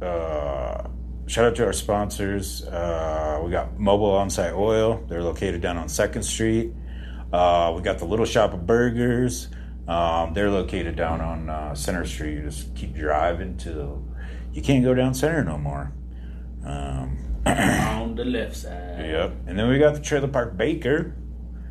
[0.01, 0.87] Uh,
[1.27, 2.63] shout out to our sponsors.
[2.65, 5.03] Uh, we got Mobile On-Site Oil.
[5.07, 6.73] They're located down on Second Street.
[7.31, 9.47] Uh, we got the Little Shop of Burgers.
[9.87, 12.33] Um, they're located down on uh, Center Street.
[12.35, 14.03] You just keep driving to.
[14.51, 15.93] You can't go down Center no more.
[16.65, 19.05] Um, on the left side.
[19.05, 19.33] yep.
[19.47, 21.15] And then we got the Trailer Park Baker.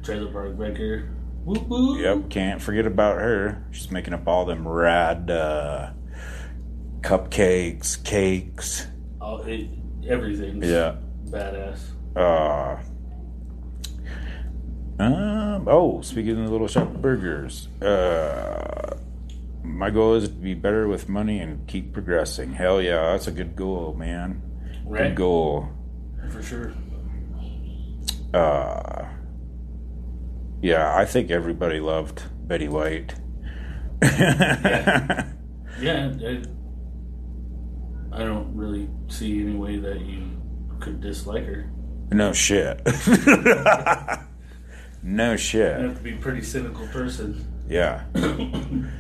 [0.03, 1.09] Trailer Park Baker.
[1.45, 2.01] Whoop whoop.
[2.01, 3.65] Yep, can't forget about her.
[3.71, 5.91] She's making up all them rad uh,
[7.01, 8.87] cupcakes, cakes.
[9.21, 9.69] All, it,
[10.09, 10.97] everything's Yeah.
[11.27, 11.81] badass.
[12.17, 12.77] Uh,
[14.99, 18.97] um, oh, speaking of the little shop burgers, uh,
[19.63, 22.53] my goal is to be better with money and keep progressing.
[22.53, 24.41] Hell yeah, that's a good goal, man.
[24.87, 25.09] Right.
[25.09, 25.69] Good goal.
[26.31, 26.73] For sure.
[28.33, 29.05] Uh,
[30.65, 33.15] yeah, I think everybody loved Betty White.
[34.01, 35.27] Yeah,
[35.79, 36.43] I, uh,
[38.11, 40.41] I don't really see any way that you
[40.81, 41.71] could dislike her.
[42.13, 42.81] No shit.
[45.03, 45.81] no shit.
[45.81, 47.45] You have to be a pretty cynical person.
[47.69, 48.05] Yeah.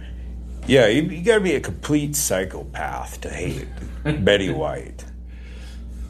[0.66, 3.68] Yeah, you, you got to be a complete psychopath to hate
[4.24, 5.04] Betty White.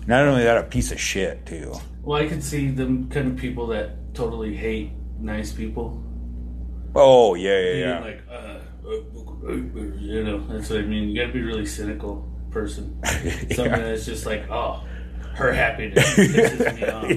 [0.07, 1.75] Not only that, a piece of shit too.
[2.03, 6.03] Well, I could see them kind of people that totally hate nice people.
[6.95, 7.99] Oh yeah, yeah, yeah.
[8.01, 8.59] Like, uh,
[9.99, 11.09] you know, that's what I mean.
[11.09, 13.01] You got to be a really cynical person.
[13.05, 14.85] Something that's just like, oh,
[15.35, 17.09] her happiness pisses me off.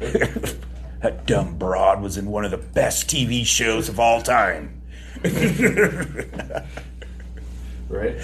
[1.02, 4.80] that dumb broad was in one of the best TV shows of all time.
[7.88, 8.16] right?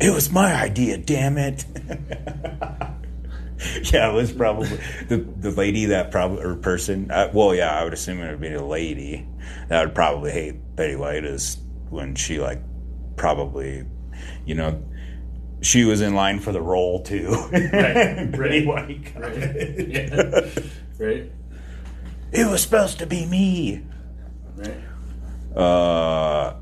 [0.00, 1.64] It was my idea, damn it.
[3.92, 4.68] yeah, it was probably
[5.08, 7.10] the the lady that probably or person.
[7.10, 9.26] Uh, well, yeah, I would assume it would be a lady
[9.68, 11.58] that would probably hate Betty White is
[11.90, 12.60] when she like
[13.16, 13.84] probably,
[14.46, 14.82] you know,
[15.60, 17.30] she was in line for the role too.
[17.52, 19.12] Right, Betty right, White.
[19.16, 19.32] right.
[19.32, 19.88] it.
[19.88, 21.04] Yeah.
[21.04, 21.32] Right?
[22.30, 23.84] It was supposed to be me.
[24.56, 25.56] Right.
[25.56, 26.54] Uh,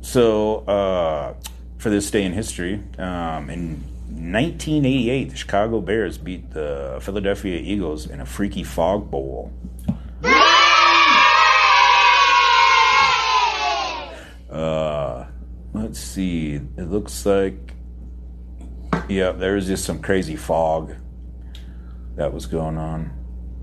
[0.00, 1.34] so, uh,
[1.78, 8.06] for this day in history, um, in 1988, the Chicago Bears beat the Philadelphia Eagles
[8.06, 9.52] in a freaky fog bowl.
[14.50, 15.26] Uh,
[15.72, 16.54] let's see.
[16.54, 17.74] It looks like,
[19.08, 20.94] yeah, there was just some crazy fog
[22.16, 23.12] that was going on.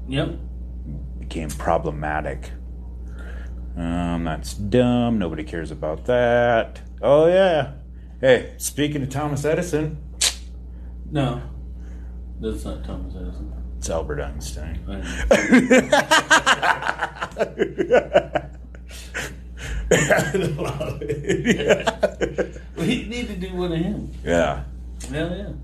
[0.07, 0.35] Yep.
[1.19, 2.51] Became problematic.
[3.75, 5.19] Um, that's dumb.
[5.19, 6.81] Nobody cares about that.
[7.01, 7.73] Oh yeah.
[8.21, 9.97] Hey, speaking of Thomas Edison,
[11.11, 11.41] No.
[12.39, 13.53] That's not Thomas Edison.
[13.77, 14.79] it's Albert Einstein.
[22.77, 24.11] we need to do one of him.
[24.23, 24.63] yeah.
[25.11, 25.55] Hell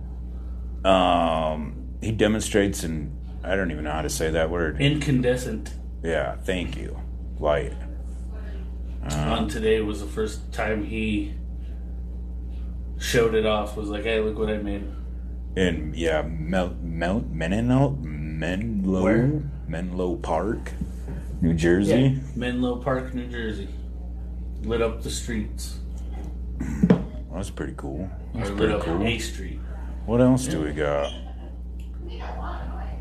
[0.85, 1.49] yeah.
[1.53, 4.79] Um, he demonstrates in I don't even know how to say that word.
[4.81, 5.73] Incandescent.
[6.01, 6.97] Yeah, thank you.
[7.39, 7.73] Light.
[9.09, 11.33] On today was the first time he
[12.97, 13.75] showed it off.
[13.75, 14.85] Was like, hey, look what I made.
[15.55, 19.43] In yeah, Mel, Mel, Menlo, Menlo, Where?
[19.67, 20.71] Menlo Park,
[21.41, 22.19] New Jersey.
[22.35, 23.67] Menlo Park, New Jersey.
[24.63, 25.79] Lit up the streets.
[27.31, 28.09] That's pretty cool.
[28.33, 29.03] That's or pretty cool.
[29.03, 29.59] A Street.
[30.05, 31.13] What else do we got?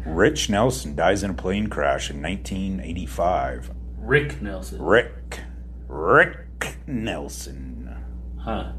[0.05, 3.70] Rich Nelson dies in a plane crash in 1985.
[3.99, 4.83] Rick Nelson.
[4.83, 5.41] Rick.
[5.87, 7.97] Rick Nelson.
[8.39, 8.73] Huh.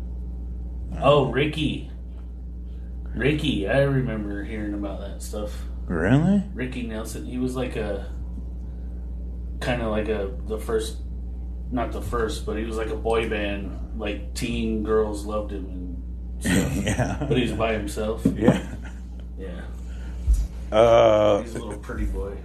[0.91, 1.89] Uh, oh, Ricky.
[3.15, 5.51] Ricky, I remember hearing about that stuff.
[5.87, 6.43] Really?
[6.53, 7.25] Ricky Nelson.
[7.25, 8.09] He was like a
[9.59, 10.97] kind of like a the first
[11.71, 13.99] not the first, but he was like a boy band.
[13.99, 16.75] Like teen girls loved him and stuff.
[16.85, 17.17] yeah.
[17.27, 18.25] But he was by himself.
[18.25, 18.65] Yeah.
[19.37, 19.61] Yeah.
[20.71, 22.37] Uh, He's a little pretty boy.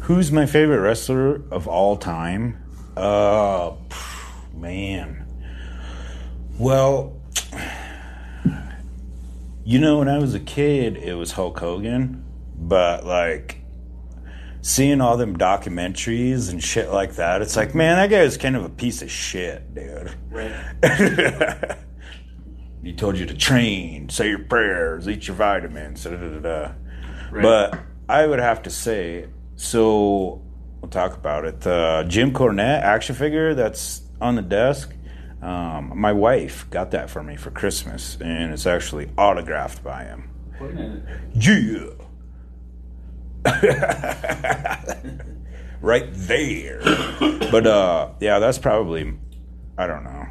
[0.00, 2.62] who's my favorite wrestler of all time?
[2.96, 3.72] Uh,
[4.54, 5.26] man.
[6.58, 7.20] Well,
[9.66, 12.24] you know, when I was a kid, it was Hulk Hogan,
[12.56, 13.62] but like
[14.62, 18.54] seeing all them documentaries and shit like that, it's like, man, that guy is kind
[18.54, 20.14] of a piece of shit, dude.
[20.30, 20.54] Right.
[22.84, 26.72] he told you to train, say your prayers, eat your vitamins, da da da da.
[27.32, 27.42] Right.
[27.42, 29.26] But I would have to say,
[29.56, 30.44] so
[30.80, 31.62] we'll talk about it.
[31.62, 34.94] The Jim Cornette action figure that's on the desk.
[35.42, 40.30] Um, my wife got that for me for Christmas, and it's actually autographed by him.
[40.58, 41.02] Point at it.
[41.34, 41.90] Yeah.
[45.80, 46.80] right there.
[47.50, 49.14] But uh yeah, that's probably
[49.78, 50.26] I don't know.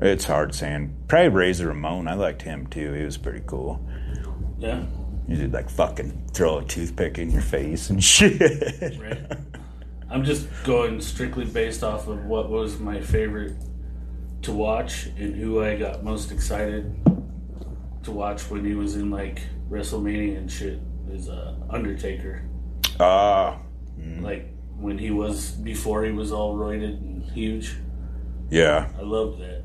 [0.00, 0.96] It's hard saying.
[1.08, 2.08] Probably Razor Ramon.
[2.08, 2.92] I liked him too.
[2.92, 3.88] He was pretty cool.
[4.58, 4.84] Yeah.
[5.28, 8.40] You did like fucking throw a toothpick in your face and shit.
[9.00, 9.22] Right.
[10.10, 13.54] I'm just going strictly based off of what was my favorite
[14.42, 16.94] to watch and who I got most excited
[18.02, 22.42] to watch when he was in like WrestleMania and shit is uh, Undertaker.
[22.98, 23.58] Ah.
[24.20, 27.76] Like when he was before he was all roided and huge.
[28.50, 28.88] yeah.
[28.98, 29.62] I loved that.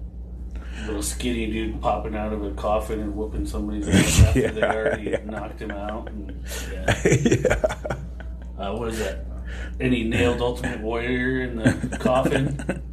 [0.86, 5.10] Little skinny dude popping out of a coffin and whooping somebody's ass after they already
[5.12, 5.24] yeah.
[5.26, 6.10] knocked him out.
[6.10, 7.56] And, yeah.
[8.58, 9.26] Uh, what is that?
[9.80, 12.84] And he nailed Ultimate Warrior in the coffin.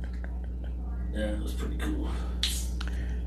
[1.14, 2.08] Yeah, it was pretty cool.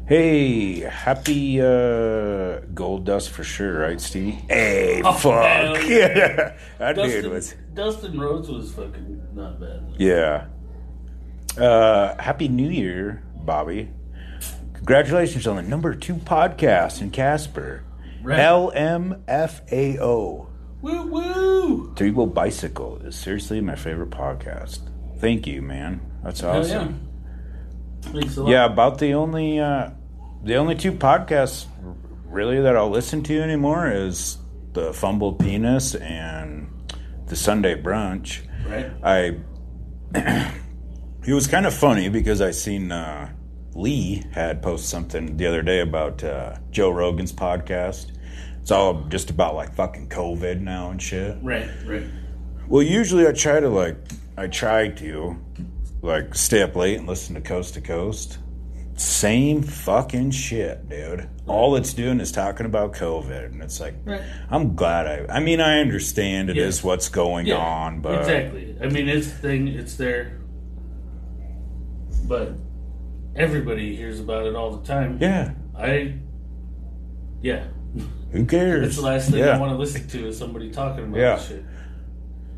[0.08, 4.32] Hey, happy uh Goldust for sure, right, Stevie?
[4.50, 5.84] Hey, Oh, fuck.
[5.88, 6.56] Yeah.
[6.80, 9.96] That Dustin, dude was Dustin Rhodes was fucking not bad.
[9.98, 10.46] Yeah.
[11.58, 13.90] Uh, happy New Year, Bobby.
[14.76, 17.84] Congratulations on the number two podcast in Casper.
[18.24, 18.40] Right.
[19.28, 20.48] LMFAO.
[20.82, 21.94] Woo woo!
[21.96, 24.80] Three Wheel Bicycle is seriously my favorite podcast.
[25.20, 26.00] Thank you, man.
[26.24, 27.07] That's Hell awesome.
[28.02, 28.50] Thanks a lot.
[28.52, 29.92] Yeah, about the only uh,
[30.44, 31.66] the only two podcasts
[32.26, 34.38] really that I'll listen to anymore is
[34.74, 36.70] the Fumbled Penis and
[37.28, 38.42] the Sunday Brunch.
[38.68, 38.92] Right.
[39.04, 39.40] I
[41.26, 43.32] it was kind of funny because I seen uh,
[43.74, 48.12] Lee had posted something the other day about uh, Joe Rogan's podcast.
[48.62, 51.38] It's all just about like fucking COVID now and shit.
[51.42, 52.04] Right, right.
[52.68, 53.98] Well, usually I try to like
[54.38, 55.38] I try to
[56.02, 58.38] like stay up late and listen to Coast to Coast.
[58.96, 61.30] Same fucking shit, dude.
[61.46, 64.22] All it's doing is talking about COVID, and it's like Right.
[64.50, 65.36] I'm glad I.
[65.36, 66.88] I mean, I understand it is Yeah.
[66.88, 68.76] what's going Yeah, on, but exactly.
[68.82, 69.68] I mean, it's thing.
[69.68, 70.40] It's there,
[72.28, 72.54] but
[73.36, 75.18] everybody hears about it all the time.
[75.22, 75.52] Yeah.
[75.78, 76.14] I.
[77.42, 77.66] Yeah.
[78.32, 78.88] who cares?
[78.88, 79.56] It's the last thing yeah.
[79.56, 81.36] I want to listen to is somebody talking about Yeah.
[81.36, 81.64] this shit.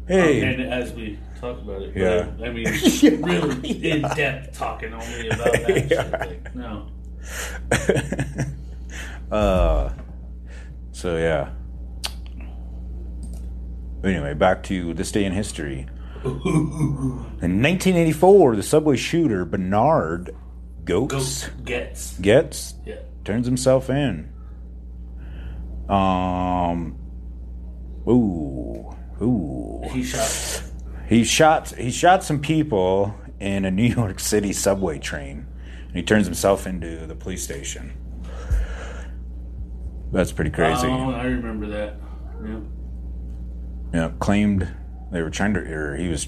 [0.08, 0.42] Hey.
[0.42, 2.30] Um, and as we talk about it, Yeah.
[2.38, 2.66] but, I mean,
[3.02, 3.10] Yeah.
[3.22, 6.04] really in depth talking only about that Yeah.
[6.04, 6.12] shit.
[6.12, 6.88] Like, no.
[9.36, 9.90] uh,
[10.92, 11.50] so yeah.
[14.04, 15.86] Anyway, back to this day in history.
[16.24, 20.32] In 1984, the subway shooter Bernard
[20.86, 22.18] Goetz Gets.
[22.20, 22.96] gets Yeah.
[23.24, 24.30] turns himself in.
[25.90, 26.98] Um.
[28.08, 28.90] Ooh.
[29.22, 29.82] Ooh.
[29.92, 30.64] He shot.
[31.10, 31.70] He shot.
[31.76, 35.48] He shot some people in a New York City subway train,
[35.88, 37.94] and he turns himself into the police station.
[40.12, 40.88] That's pretty crazy.
[40.88, 41.96] Oh, I remember that.
[42.46, 42.60] Yeah.
[43.94, 44.68] Yeah, claimed
[45.12, 46.26] they were trying to, or he was,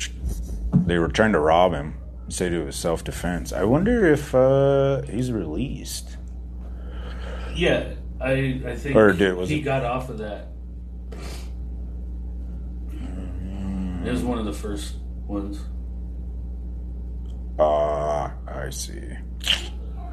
[0.86, 1.98] they were trying to rob him.
[2.28, 3.54] He said it was self defense.
[3.54, 6.18] I wonder if uh, he's released.
[7.56, 10.48] Yeah, I I think Or did- was he it- got off of that.
[14.06, 14.96] It was one of the first
[15.28, 15.60] ones.
[17.60, 19.02] Ah, I see.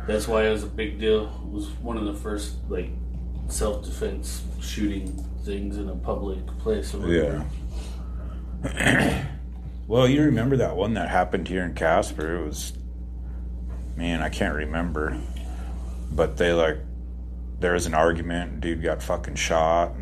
[0.07, 1.25] That's why it was a big deal.
[1.25, 2.91] It was one of the first like
[3.49, 6.95] self defense shooting things in a public place.
[6.95, 7.45] Or Yeah.
[9.87, 12.37] well, you remember that one that happened here in Casper?
[12.43, 12.73] It was,
[13.97, 15.19] man, I can't remember,
[16.11, 16.79] but they like,
[17.61, 18.61] there was an argument.
[18.61, 19.98] Dude got fucking shot,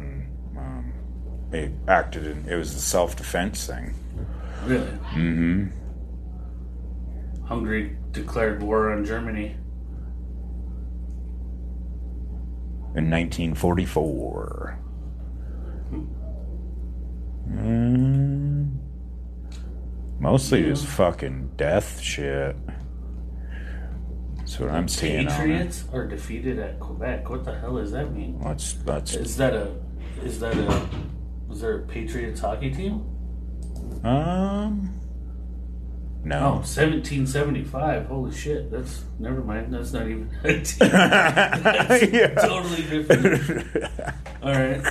[1.51, 2.49] they acted in.
[2.49, 3.95] It was the self defense thing.
[4.65, 4.87] Really?
[4.87, 5.67] Mm-hmm.
[7.47, 9.57] Hungary declared war on Germany.
[12.97, 14.79] in 1944.
[17.49, 18.79] Mm,
[20.19, 22.57] mostly just fucking death shit.
[24.39, 25.29] That's what I'm seeing it.
[25.29, 27.29] Patriots are defeated at Quebec.
[27.29, 28.41] What the hell does that mean?
[28.43, 29.77] That's that's Is that a?
[30.25, 30.89] Is that a?
[31.49, 33.05] Was there a Patriots hockey team?
[34.05, 34.93] um
[36.25, 36.37] No.
[36.37, 36.51] Oh, no.
[36.57, 38.07] 1775.
[38.07, 38.71] Holy shit.
[38.71, 39.73] That's never mind.
[39.73, 40.89] That's not even a team.
[40.91, 42.35] That's Yeah.
[42.35, 43.85] totally different.
[44.43, 44.83] All right.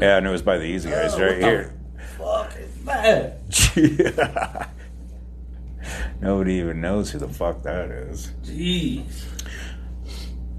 [0.00, 1.74] Yeah, and it was by the easy guys Oh, right here.
[2.18, 4.68] Fuck is that?
[6.20, 8.32] Nobody even knows who the fuck that is.
[8.42, 9.24] Jeez.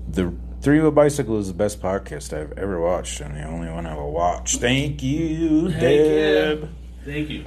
[0.10, 0.34] The
[0.68, 3.96] Three Wheel Bicycle is the best podcast I've ever watched, and the only one I
[3.96, 4.58] will watch.
[4.58, 6.70] Thank you, Deb.
[7.06, 7.46] Thank you.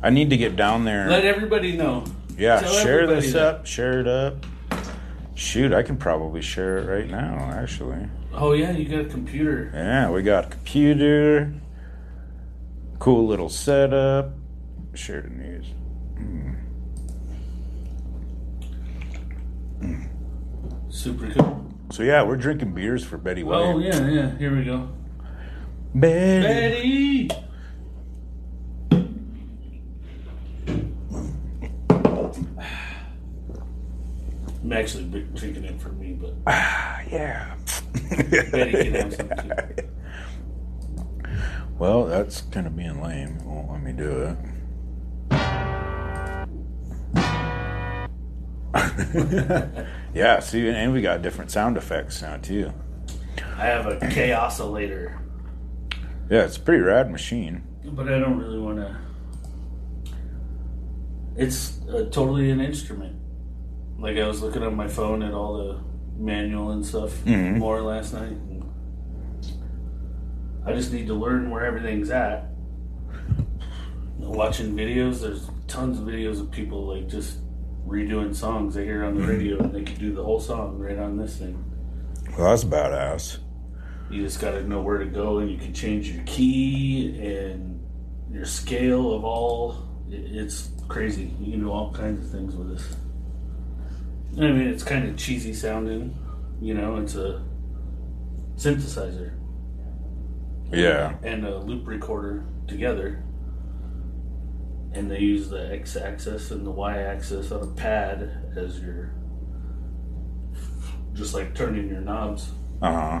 [0.00, 1.08] I need to get down there.
[1.08, 2.04] Let everybody know.
[2.38, 3.42] yeah, Tell share this that.
[3.42, 3.66] up.
[3.66, 4.46] Share it up.
[5.34, 8.06] Shoot, I can probably share it right now, actually.
[8.32, 9.72] Oh yeah, you got a computer.
[9.74, 11.52] Yeah, we got a computer.
[13.00, 14.34] Cool little setup.
[14.94, 15.66] Share the news.
[19.80, 20.08] Mm.
[20.90, 21.71] Super cool.
[21.92, 23.60] So yeah, we're drinking beers for Betty White.
[23.60, 24.38] Oh yeah, yeah.
[24.38, 24.88] Here we go.
[25.94, 27.28] Betty.
[27.28, 27.30] Betty.
[34.62, 37.56] I'm actually big- drinking it for me, but Ah, yeah.
[38.50, 39.28] Betty can have some
[39.76, 39.88] too.
[41.78, 43.36] Well, that's kind of being lame.
[43.38, 44.36] It won't let me do it.
[50.14, 52.72] yeah, see, and we got different sound effects now too.
[53.56, 55.20] I have a chaos oscillator,
[56.30, 57.62] Yeah, it's a pretty rad machine.
[57.84, 58.96] but I don't really want to.
[61.36, 63.16] It's uh, totally an instrument.
[63.98, 65.80] Like I was looking on my phone at all the
[66.18, 67.58] manual and stuff Mhm.
[67.58, 68.36] more last night.
[70.64, 72.48] I just need to learn where everything's at.
[74.18, 77.38] Watching videos, there's tons of videos of people like just
[77.86, 79.30] redoing songs they hear on the mm-hmm.
[79.30, 81.64] radio, and they can do the whole song right on this thing.
[82.36, 83.38] Well, that's badass.
[84.10, 87.82] You just got to know where to go, and you can change your key and
[88.30, 89.88] your scale of all.
[90.10, 91.34] It's crazy.
[91.40, 92.96] You can do all kinds of things with this.
[94.36, 96.16] I mean, it's kind of cheesy sounding.
[96.60, 97.42] You know, it's a
[98.56, 99.32] synthesizer
[100.70, 101.14] Yeah.
[101.22, 103.24] and a loop recorder together.
[104.94, 109.12] And they use the x axis and the y axis on a pad as your.
[111.14, 112.50] just like turning your knobs.
[112.80, 112.92] Uh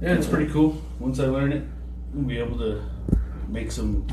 [0.00, 0.80] Yeah, it's pretty cool.
[0.98, 1.62] Once I learn it,
[2.12, 2.82] we'll be able to
[3.48, 4.06] make some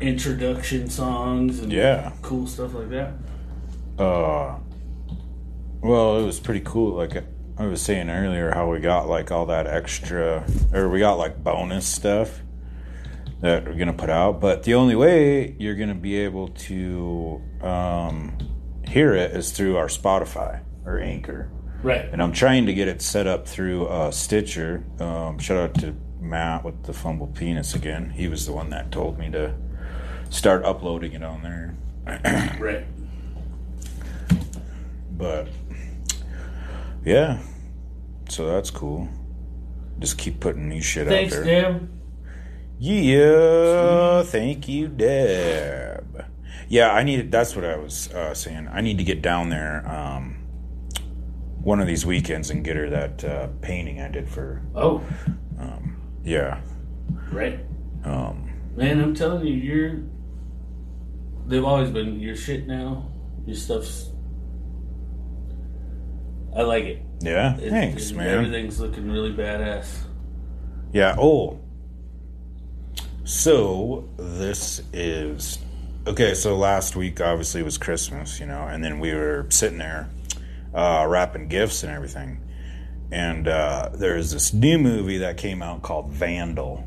[0.00, 2.12] introduction songs and Yeah.
[2.22, 3.12] cool stuff like that.
[3.98, 4.56] Uh,
[5.82, 6.94] well, it was pretty cool.
[6.94, 7.22] Like
[7.58, 11.42] I was saying earlier, how we got like all that extra, or we got like
[11.42, 12.40] bonus stuff
[13.40, 14.40] that we're gonna put out.
[14.40, 18.36] But the only way you're gonna be able to um,
[18.86, 21.50] hear it is through our Spotify or Anchor.
[21.82, 22.08] Right.
[22.12, 24.84] And I'm trying to get it set up through uh, Stitcher.
[24.98, 28.10] Um, shout out to Matt with the fumble penis again.
[28.10, 29.54] He was the one that told me to
[30.28, 31.76] start uploading it on there.
[32.58, 32.84] right.
[35.16, 35.48] But
[37.04, 37.40] yeah,
[38.28, 39.08] so that's cool.
[39.98, 41.62] Just keep putting new shit Thanks, out there.
[41.72, 41.99] Deb.
[42.82, 46.24] Yeah, thank you, Deb.
[46.68, 47.30] Yeah, I need.
[47.30, 48.68] That's what I was uh, saying.
[48.72, 50.36] I need to get down there um,
[51.62, 54.62] one of these weekends and get her that uh, painting I did for.
[54.74, 55.04] Oh,
[55.58, 56.62] Um, yeah.
[57.30, 57.60] right.
[58.04, 60.00] Um, Man, I'm telling you, you're.
[61.48, 63.10] They've always been your shit now.
[63.44, 64.08] Your stuff's.
[66.56, 67.02] I like it.
[67.20, 67.56] yeah.
[67.58, 68.26] Thanks, man.
[68.28, 69.86] Everything's looking really badass.
[70.94, 71.14] Yeah.
[71.18, 71.59] Oh.
[73.24, 75.58] So this is
[76.06, 76.34] okay.
[76.34, 80.10] So last week obviously was Christmas, you know, and then we were sitting there
[80.74, 82.40] uh, wrapping gifts and everything.
[83.12, 86.86] And uh, there's this new movie that came out called Vandal.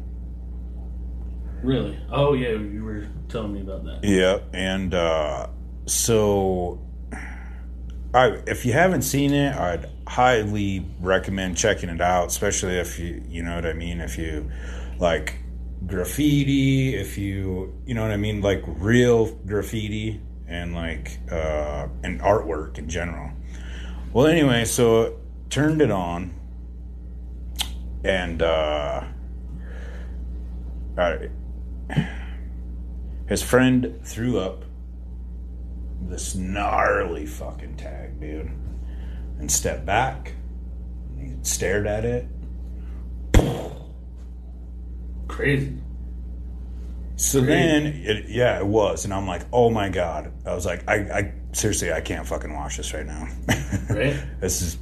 [1.62, 2.00] Really?
[2.12, 4.00] Oh yeah, you were telling me about that.
[4.04, 5.48] Yeah, and uh,
[5.86, 6.82] so
[8.14, 13.24] I, if you haven't seen it, I'd highly recommend checking it out, especially if you,
[13.28, 14.52] you know what I mean, if you
[15.00, 15.36] like
[15.88, 22.22] graffiti, if you, you know what I mean, like real graffiti and like uh, and
[22.22, 23.32] artwork in general.
[24.14, 25.20] Well, anyway, so
[25.50, 26.34] turned it on,
[28.04, 29.04] and uh,
[30.98, 31.30] I,
[33.28, 34.66] his friend threw up
[36.02, 38.52] this gnarly fucking tag, dude,
[39.40, 40.34] and stepped back.
[41.10, 42.28] And he stared at it.
[45.28, 45.78] Crazy.
[47.16, 50.34] So then, it, yeah, it was, and I'm like, oh my god.
[50.46, 53.28] I was like, I, I seriously, I can't fucking watch this right now.
[53.90, 54.16] Right?
[54.40, 54.78] this is,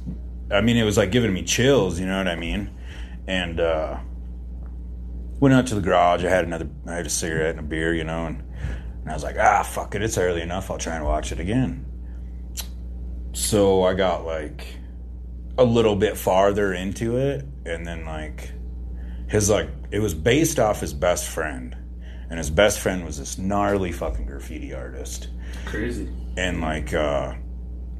[0.50, 1.98] I mean, it was like giving me chills.
[1.98, 2.70] You know what I mean?
[3.26, 3.98] And uh,
[5.40, 6.24] went out to the garage.
[6.24, 8.42] I had another, I had a cigarette and a beer, you know, and,
[9.00, 10.70] and I was like, ah, fuck it, it's early enough.
[10.70, 11.84] I'll try and watch it again.
[13.32, 14.66] So I got like
[15.58, 18.52] a little bit farther into it, and then like
[19.32, 21.76] his like it was based off his best friend,
[22.30, 25.28] and his best friend was this gnarly fucking graffiti artist
[25.66, 26.08] Crazy.
[26.36, 27.34] and like uh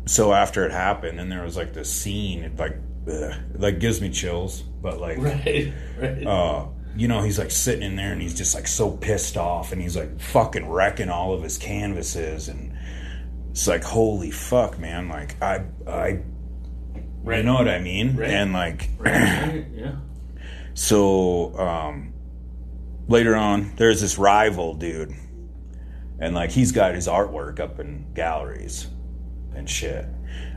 [0.06, 2.76] so after it happened and there was like this scene it like
[3.09, 3.12] ugh,
[3.54, 5.72] it, like gives me chills but like Right.
[6.00, 6.26] Right.
[6.26, 9.72] uh you know he's like sitting in there and he's just like so pissed off
[9.72, 12.76] and he's like fucking wrecking all of his canvases and
[13.50, 16.09] it's like holy fuck man like i i
[17.24, 18.30] you know what i mean Right.
[18.30, 19.66] and like right.
[19.74, 19.96] Yeah.
[20.74, 22.12] So um,
[23.08, 25.12] later on, there's this rival dude,
[26.18, 28.86] and like he's got his artwork up in galleries
[29.54, 30.06] and shit.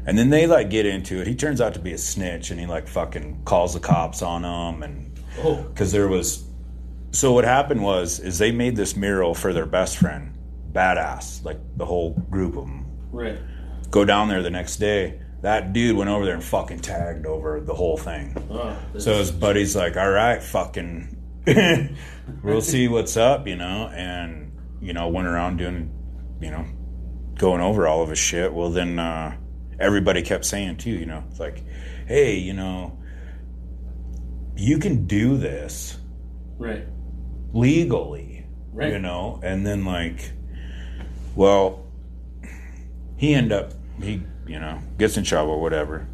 [0.08, 1.28] And then they like get into it.
[1.28, 4.44] He turns out to be a snitch, and he like fucking calls the cops on
[4.46, 5.12] him, and
[5.44, 5.64] Oh.
[5.64, 6.44] because there was.
[7.12, 10.38] So what happened was, is they made this mural for their best friend,
[10.74, 12.86] badass, like the whole group of them.
[13.12, 13.40] Right.
[13.90, 15.22] Go down there the next day.
[15.42, 18.36] That dude went over there and fucking tagged over the whole thing.
[18.50, 21.16] Oh, So his buddy's like, all right, fucking,
[22.44, 24.52] we'll see what's up, you know, and,
[24.82, 25.94] you know, went around doing,
[26.42, 26.66] you know,
[27.36, 28.54] going over all of his shit.
[28.54, 29.38] Well, then uh,
[29.80, 31.62] everybody kept saying, too, you know, it's like,
[32.08, 32.98] hey, you know,
[34.56, 35.98] you can do this
[36.58, 36.88] Right.
[37.54, 38.94] legally, Right.
[38.94, 40.32] you know, and then, like,
[41.36, 41.86] well,
[43.18, 46.08] he end up, he, you know, gets in trouble, whatever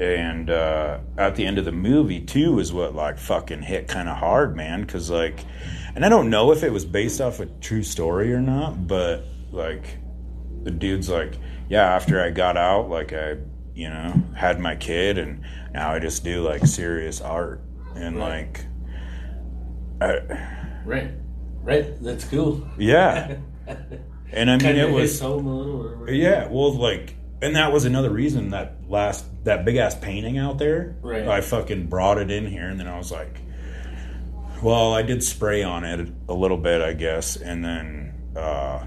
[0.00, 4.08] and uh, at the end of the movie too is what like fucking hit kind
[4.08, 5.44] of hard man because like
[5.94, 9.24] and i don't know if it was based off a true story or not but
[9.52, 9.98] like
[10.64, 11.38] the dude's like
[11.68, 13.36] yeah after i got out like i
[13.74, 17.60] you know had my kid and now i just do like serious art
[17.94, 18.64] and like
[20.00, 20.18] I,
[20.84, 21.12] Right.
[21.62, 22.02] Right.
[22.02, 22.68] That's cool.
[22.76, 23.36] yeah
[24.32, 26.02] And I mean, it was a little.
[26.02, 27.14] Or yeah, well, like,
[27.44, 30.96] and that was another reason that last that big ass painting out there.
[31.02, 31.28] Right.
[31.28, 33.38] I fucking brought it in here, and then I was like,
[34.62, 38.86] well, I did spray on it a little bit, I guess, and then uh,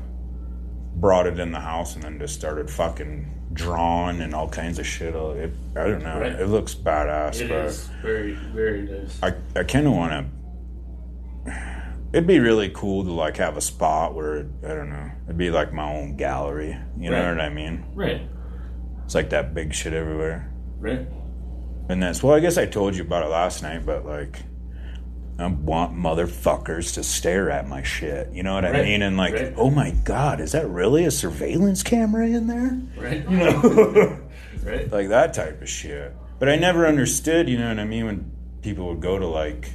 [0.95, 4.88] brought it in the house, and then just started fucking drawing and all kinds of
[4.88, 5.13] shit.
[5.13, 6.19] It, I don't know.
[6.19, 6.31] Right.
[6.31, 9.19] It looks badass, It but is very, very nice.
[9.21, 10.31] I I kind of want
[11.45, 11.88] to.
[12.13, 15.11] It'd be really cool to like have a spot where I don't know.
[15.25, 16.75] It'd be like my own gallery.
[16.97, 17.85] You know what I mean?
[17.93, 18.21] Right.
[19.07, 20.51] It's like that big shit everywhere.
[20.79, 21.07] Right.
[21.88, 24.41] And that's well, I guess I told you about it last night, but like,
[25.39, 28.34] I want motherfuckers to stare at my shit.
[28.34, 29.01] You know what I mean?
[29.01, 29.53] And like, Right.
[29.55, 32.81] oh my god, is that really a surveillance camera in there?
[33.01, 33.23] Right.
[33.29, 34.19] You know,
[34.65, 34.91] Right.
[34.91, 36.13] like that type of shit.
[36.38, 37.47] But I never understood.
[37.47, 38.05] You know what I mean?
[38.07, 38.31] When
[38.61, 39.71] people would go to like,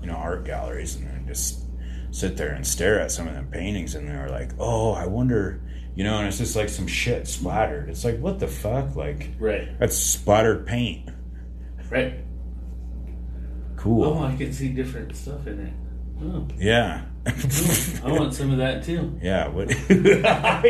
[0.00, 1.64] you know, art galleries and then just
[2.12, 5.06] sit there and stare at some of the paintings, and they were like, oh, I
[5.06, 5.60] wonder.
[5.96, 7.88] You know, and it's just like some shit splattered.
[7.88, 8.94] It's like, what the fuck?
[8.96, 9.76] Like, Right.
[9.80, 11.08] that's splattered paint.
[11.90, 12.16] Right.
[13.76, 14.04] Cool.
[14.04, 15.72] Oh, I can see different stuff in it.
[16.22, 17.02] Oh, Yeah.
[17.24, 18.06] Mm-hmm.
[18.06, 19.18] I want some of that too.
[19.22, 19.48] Yeah.
[19.48, 19.70] What?
[19.90, 20.60] I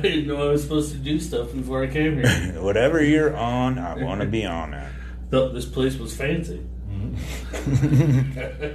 [0.00, 2.62] didn't know I was supposed to do stuff before I came here.
[2.62, 4.90] Whatever you're on, I want to be on it.
[5.30, 6.64] Thought this place was fancy.
[6.88, 8.74] Mm-hmm.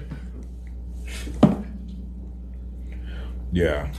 [3.51, 3.91] Yeah.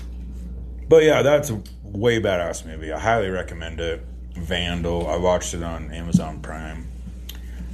[0.90, 2.90] But yeah, that's a way badass movie.
[2.92, 4.04] I highly recommend it.
[4.34, 5.06] Vandal.
[5.06, 6.90] I watched it on Amazon Prime.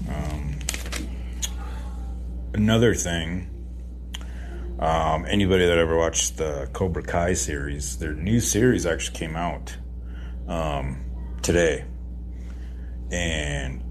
[0.06, 0.58] Um,
[2.52, 3.48] another thing.
[4.78, 9.74] Um, anybody that ever watched the Cobra Kai series, their new series actually came out
[10.46, 11.02] um,
[11.40, 11.86] today,
[13.10, 13.82] and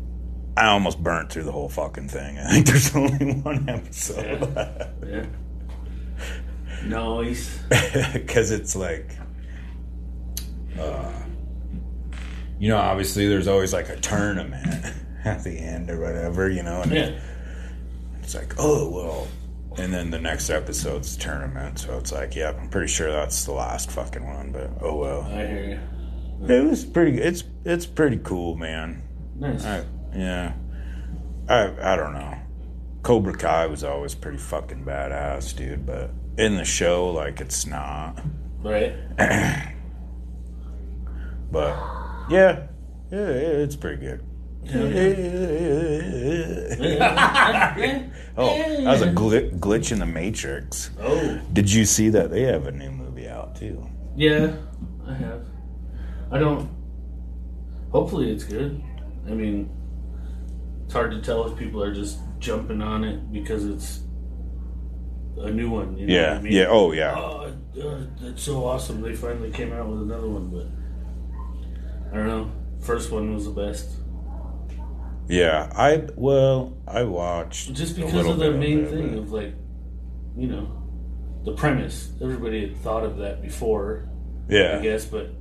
[0.55, 2.37] I almost burnt through the whole fucking thing.
[2.45, 4.93] I think there's only one episode.
[5.03, 5.25] Yeah.
[6.83, 7.59] Nice.
[8.13, 9.11] because it's like
[10.79, 11.11] uh,
[12.59, 14.85] you know obviously there's always like a tournament
[15.25, 17.19] at the end or whatever you know and Yeah.
[18.21, 19.27] it's like oh well
[19.77, 23.51] and then the next episode's tournament so it's like yeah i'm pretty sure that's the
[23.53, 25.79] last fucking one but oh well I hear
[26.41, 26.53] you.
[26.55, 29.01] it was pretty it's it's pretty cool man
[29.37, 29.65] Nice.
[29.65, 29.83] I,
[30.13, 30.53] yeah
[31.49, 32.37] i i don't know
[33.01, 38.21] cobra kai was always pretty fucking badass dude but in the show like it's not
[38.61, 38.95] Right.
[41.51, 41.77] But
[42.29, 42.67] yeah,
[43.11, 44.25] yeah, it's pretty good.
[48.35, 50.89] oh, that was a gl- glitch in the Matrix.
[50.99, 51.39] Oh.
[51.53, 53.87] Did you see that they have a new movie out too?
[54.17, 54.53] Yeah,
[55.07, 55.45] I have.
[56.31, 56.69] I don't.
[57.91, 58.83] Hopefully, it's good.
[59.27, 59.69] I mean,
[60.83, 63.99] it's hard to tell if people are just jumping on it because it's
[65.37, 65.97] a new one.
[65.97, 66.53] You know Yeah, what I mean?
[66.53, 67.13] yeah, oh, yeah.
[67.17, 69.01] Oh, uh, that's so awesome!
[69.01, 70.67] They finally came out with another one, but
[72.11, 72.51] I don't know.
[72.81, 73.89] First one was the best,
[75.27, 79.53] Yeah, I well, I watched just because of the main it, thing but- of like,
[80.37, 80.71] you know,
[81.43, 82.11] the premise.
[82.21, 84.07] Everybody had thought of that before.
[84.47, 84.77] Yeah.
[84.79, 85.31] I guess, but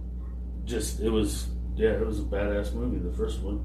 [0.65, 1.47] just it was
[1.77, 2.99] yeah, it was a badass movie.
[2.99, 3.65] The first one.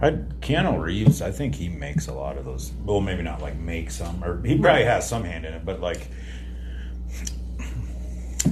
[0.00, 2.72] I Keanu Reeves, I think he makes a lot of those.
[2.84, 5.80] Well, maybe not like make some, or he probably has some hand in it, but
[5.80, 6.08] like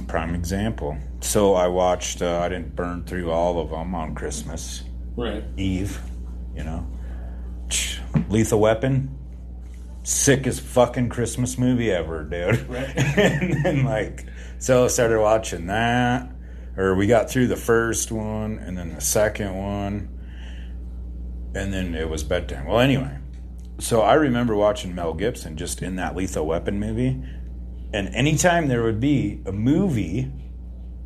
[0.07, 0.97] prime example.
[1.21, 2.21] So I watched.
[2.21, 4.83] Uh, I didn't burn through all of them on Christmas
[5.15, 5.43] Right.
[5.57, 5.99] Eve.
[6.55, 6.87] You know,
[8.29, 9.17] Lethal Weapon,
[10.03, 12.67] sickest fucking Christmas movie ever, dude.
[12.69, 12.95] Right.
[13.17, 14.25] and then like,
[14.57, 16.31] so I started watching that,
[16.77, 20.14] or we got through the first one, and then the second one
[21.55, 22.65] and then it was bedtime.
[22.65, 23.17] Well, anyway,
[23.79, 27.23] so I remember watching Mel Gibson just in that Lethal Weapon movie,
[27.93, 30.31] and anytime there would be a movie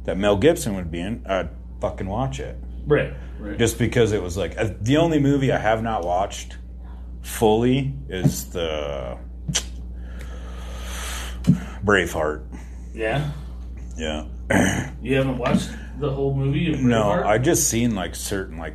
[0.06, 1.50] that Mel Gibson would be in, I'd
[1.80, 2.58] fucking watch it.
[2.86, 3.14] Right.
[3.40, 3.58] Right.
[3.58, 6.58] Just because it was like uh, the only movie I have not watched
[7.22, 9.18] fully is the
[11.86, 12.46] Braveheart.
[12.94, 13.32] Yeah.
[13.98, 14.26] Yeah.
[15.02, 15.70] You haven't watched
[16.00, 17.12] the whole movie of No?
[17.12, 18.74] I just seen like certain like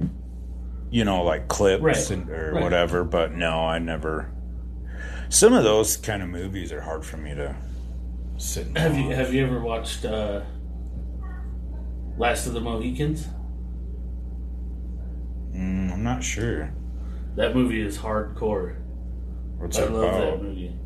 [0.94, 2.62] you know like clips Right, and, or right.
[2.62, 4.30] whatever, but no, I never.
[5.28, 7.56] Some of those kind of movies are hard for me to
[8.36, 8.66] sit.
[8.68, 10.42] And Have you have you ever watched uh,
[12.16, 13.26] Last of the Mohicans?
[15.52, 16.72] Mm, I'm not sure.
[17.34, 18.76] That movie is hardcore.
[19.58, 20.20] What's I love about?
[20.20, 20.76] that movie.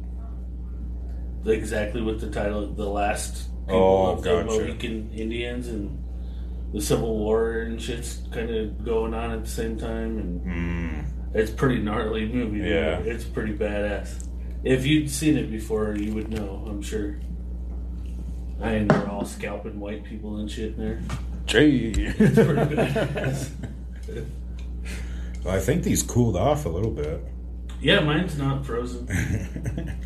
[1.46, 4.44] Exactly what the title, the last people Oh, of the.
[4.44, 5.97] Mohican Indians and
[6.72, 11.04] the Civil War and shit's kind of going on at the same time, and Mm,
[11.34, 12.58] it's a pretty gnarly movie.
[12.60, 12.98] Yeah.
[12.98, 14.26] it's pretty badass.
[14.64, 16.64] If you'd seen it before, you would know.
[16.68, 17.18] I'm sure.
[18.60, 21.00] I and they're all scalping white people and shit in there.
[21.46, 21.92] Gee.
[21.96, 23.50] It's pretty badass.
[25.44, 27.22] Well, I think these cooled off a little bit.
[27.80, 29.06] yeah, mine's not frozen.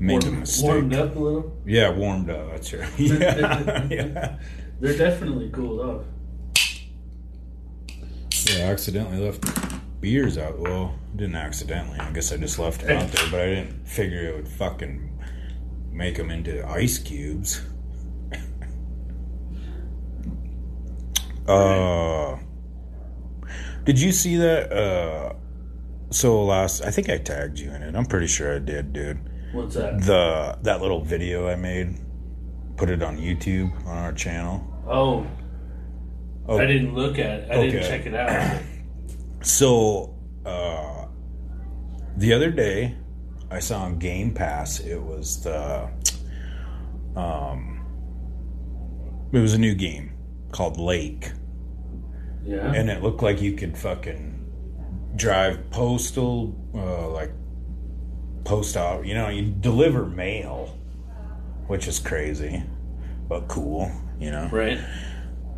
[0.00, 0.64] Made a mistake.
[0.64, 1.56] warmed up a little.
[1.66, 2.50] Yeah, warmed up.
[2.52, 2.88] That's right.
[2.98, 4.38] Yeah, yeah.
[4.80, 6.04] They're definitely cooled off.
[8.48, 9.44] Yeah, I accidentally left
[10.00, 10.58] beers out.
[10.58, 11.98] Well, didn't accidentally.
[11.98, 15.22] I guess I just left it out there, but I didn't figure it would fucking
[15.92, 17.60] make them into ice cubes.
[21.46, 22.38] uh,
[23.84, 24.72] did you see that?
[24.72, 25.34] Uh,
[26.08, 27.94] so last, I think I tagged you in it.
[27.94, 29.29] I'm pretty sure I did, dude.
[29.52, 30.00] What's that?
[30.02, 31.96] The that little video I made,
[32.76, 34.64] put it on YouTube on our channel.
[34.86, 35.26] Oh,
[36.48, 36.58] Oh.
[36.58, 37.50] I didn't look at it.
[37.50, 38.60] I didn't check it out.
[39.42, 41.06] So, uh,
[42.18, 42.94] the other day,
[43.50, 44.80] I saw on Game Pass.
[44.80, 45.88] It was the,
[47.16, 47.80] um,
[49.32, 50.12] it was a new game
[50.52, 51.32] called Lake,
[52.44, 52.70] Yeah.
[52.74, 54.44] and it looked like you could fucking
[55.16, 57.32] drive postal, uh, like
[58.44, 59.06] post out.
[59.06, 60.76] You know, you deliver mail,
[61.66, 62.62] which is crazy,
[63.28, 63.90] but cool.
[64.18, 64.78] You know, Right.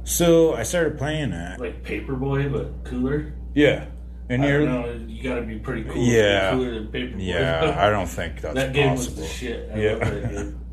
[0.04, 1.60] So I started playing that.
[1.60, 3.32] Like Paperboy, but cooler.
[3.54, 3.86] Yeah,
[4.28, 5.00] and I you're know.
[5.06, 6.02] You got to be pretty cool.
[6.02, 6.50] Yeah.
[6.52, 7.14] Cooler than Paperboy.
[7.18, 9.22] Yeah, I don't think that's that game possible.
[9.22, 9.70] was the shit.
[9.72, 9.90] I Yeah.
[9.92, 10.58] love that game.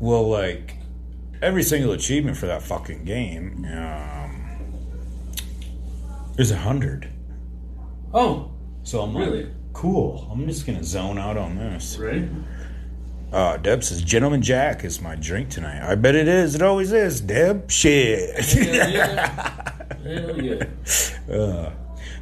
[0.00, 0.76] Well, like
[1.42, 4.36] every single achievement for that fucking game, um,
[6.38, 7.08] is a hundred.
[8.14, 8.50] Oh,
[8.82, 9.44] So I'm Really?
[9.44, 10.28] like, cool.
[10.30, 11.96] I'm just gonna zone out on this.
[11.98, 12.28] right.
[13.32, 16.54] Uh, Deb says, "Gentleman Jack is my drink tonight." I bet it is.
[16.56, 17.20] It always is.
[17.20, 18.40] Deb, shit.
[18.44, 19.72] Hell yeah.
[20.02, 20.64] Hell yeah.
[21.32, 21.72] Uh,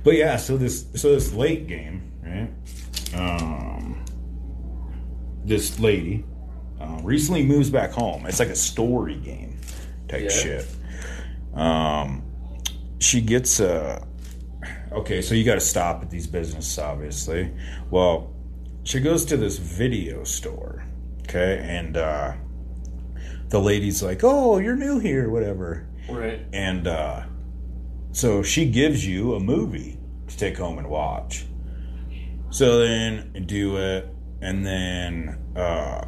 [0.05, 2.51] but yeah, so this so this late game, right?
[3.19, 4.05] Um,
[5.45, 6.25] this lady
[6.81, 8.27] uh, recently moves back home.
[8.27, 9.59] It's like a story game
[10.09, 10.29] type Yeah.
[10.29, 10.67] shit.
[11.55, 12.23] Um,
[12.99, 14.05] she gets uh,
[14.93, 17.53] okay, so you got to stop at these businesses, obviously.
[17.91, 18.35] Well,
[18.85, 20.85] she goes to this video store,
[21.23, 22.35] okay, and uh,
[23.49, 26.41] the lady's like, "Oh, you're new here, whatever." Right.
[26.53, 27.25] And uh,
[28.13, 29.99] so she gives you a movie
[30.29, 31.47] to take home and watch.
[32.51, 34.09] So then do it,
[34.41, 36.07] and then uh,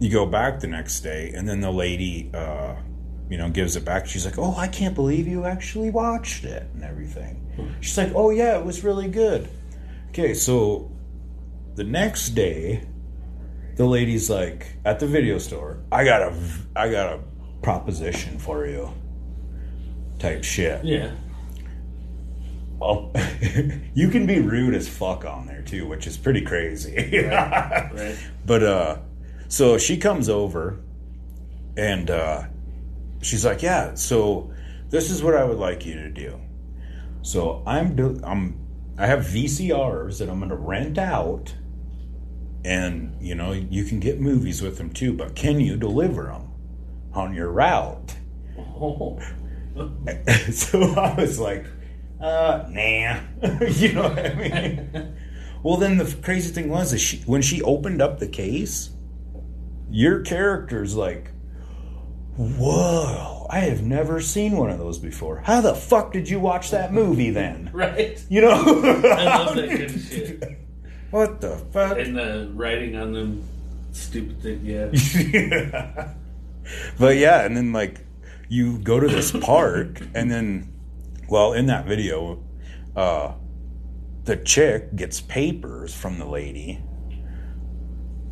[0.00, 2.76] you go back the next day, and then the lady, uh,
[3.28, 4.06] you know, gives it back.
[4.06, 7.43] She's like, "Oh, I can't believe you actually watched it and everything."
[7.80, 9.48] She's like, "Oh yeah, it was really good."
[10.10, 10.90] Okay, so
[11.74, 12.86] the next day,
[13.76, 15.78] the lady's like at the video store.
[15.90, 16.34] I got a,
[16.76, 17.20] I got a
[17.62, 18.92] proposition for you.
[20.18, 20.84] Type shit.
[20.84, 21.12] Yeah.
[22.78, 23.12] Well,
[23.94, 26.94] you can be rude as fuck on there too, which is pretty crazy.
[27.28, 28.16] Right.
[28.46, 28.98] But uh
[29.48, 30.80] so she comes over
[31.76, 32.44] and uh
[33.22, 34.52] she's like, "Yeah, so
[34.90, 36.40] this is what I would like you to do.
[37.24, 38.60] So I'm do- I'm
[38.98, 41.54] I have VCRs that I'm going to rent out
[42.64, 46.52] and you know, you can get movies with them too, but can you deliver them
[47.14, 48.14] on your route?"
[48.58, 49.18] Oh.
[50.52, 51.66] so I was like,
[52.20, 53.20] uh, nah.
[53.68, 55.16] you know what I mean?
[55.62, 58.90] well, then the crazy thing was, is she, when she opened up the case,
[59.90, 61.32] your character's like,
[62.36, 65.40] whoa, I have never seen one of those before.
[65.44, 67.70] How the fuck did you watch that movie then?
[67.72, 68.24] Right.
[68.28, 68.52] You know?
[68.52, 70.58] I love that kind of shit.
[71.10, 71.98] What the fuck?
[71.98, 73.44] And the writing on them
[73.92, 74.60] stupid thing.
[74.64, 76.12] Yeah.
[76.98, 78.00] but yeah, and then like
[78.48, 80.72] you go to this park, and then,
[81.28, 82.42] well, in that video,
[82.96, 83.32] uh,
[84.24, 86.82] the chick gets papers from the lady,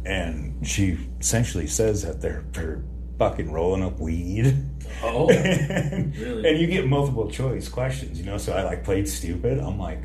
[0.05, 2.83] and she essentially says that they're, they're
[3.19, 4.55] fucking rolling up weed.
[5.03, 6.49] Oh, and, really?
[6.49, 8.39] and you get multiple choice questions, you know.
[8.39, 9.59] So I like played stupid.
[9.59, 10.01] I'm like,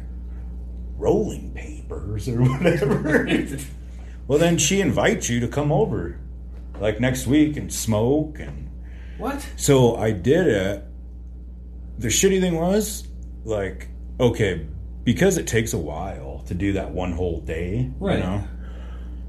[0.98, 3.58] rolling papers or whatever.
[4.28, 6.20] well, then she invites you to come over,
[6.80, 8.70] like next week, and smoke and.
[9.18, 9.48] What?
[9.56, 10.84] So I did it.
[11.98, 13.08] The shitty thing was,
[13.46, 13.88] like,
[14.20, 14.68] okay,
[15.04, 18.20] because it takes a while to do that one whole day, Right.
[18.20, 18.44] you know.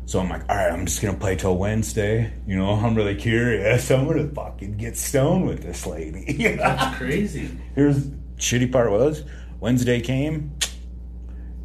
[0.08, 2.32] So I'm like, all right, I'm just gonna play till Wednesday.
[2.46, 3.90] You know, I'm really curious.
[3.90, 6.32] I'm gonna fucking get stoned with this lady.
[6.56, 7.50] That's crazy.
[7.74, 8.06] Here's
[8.38, 9.22] shitty part was
[9.60, 10.56] Wednesday came,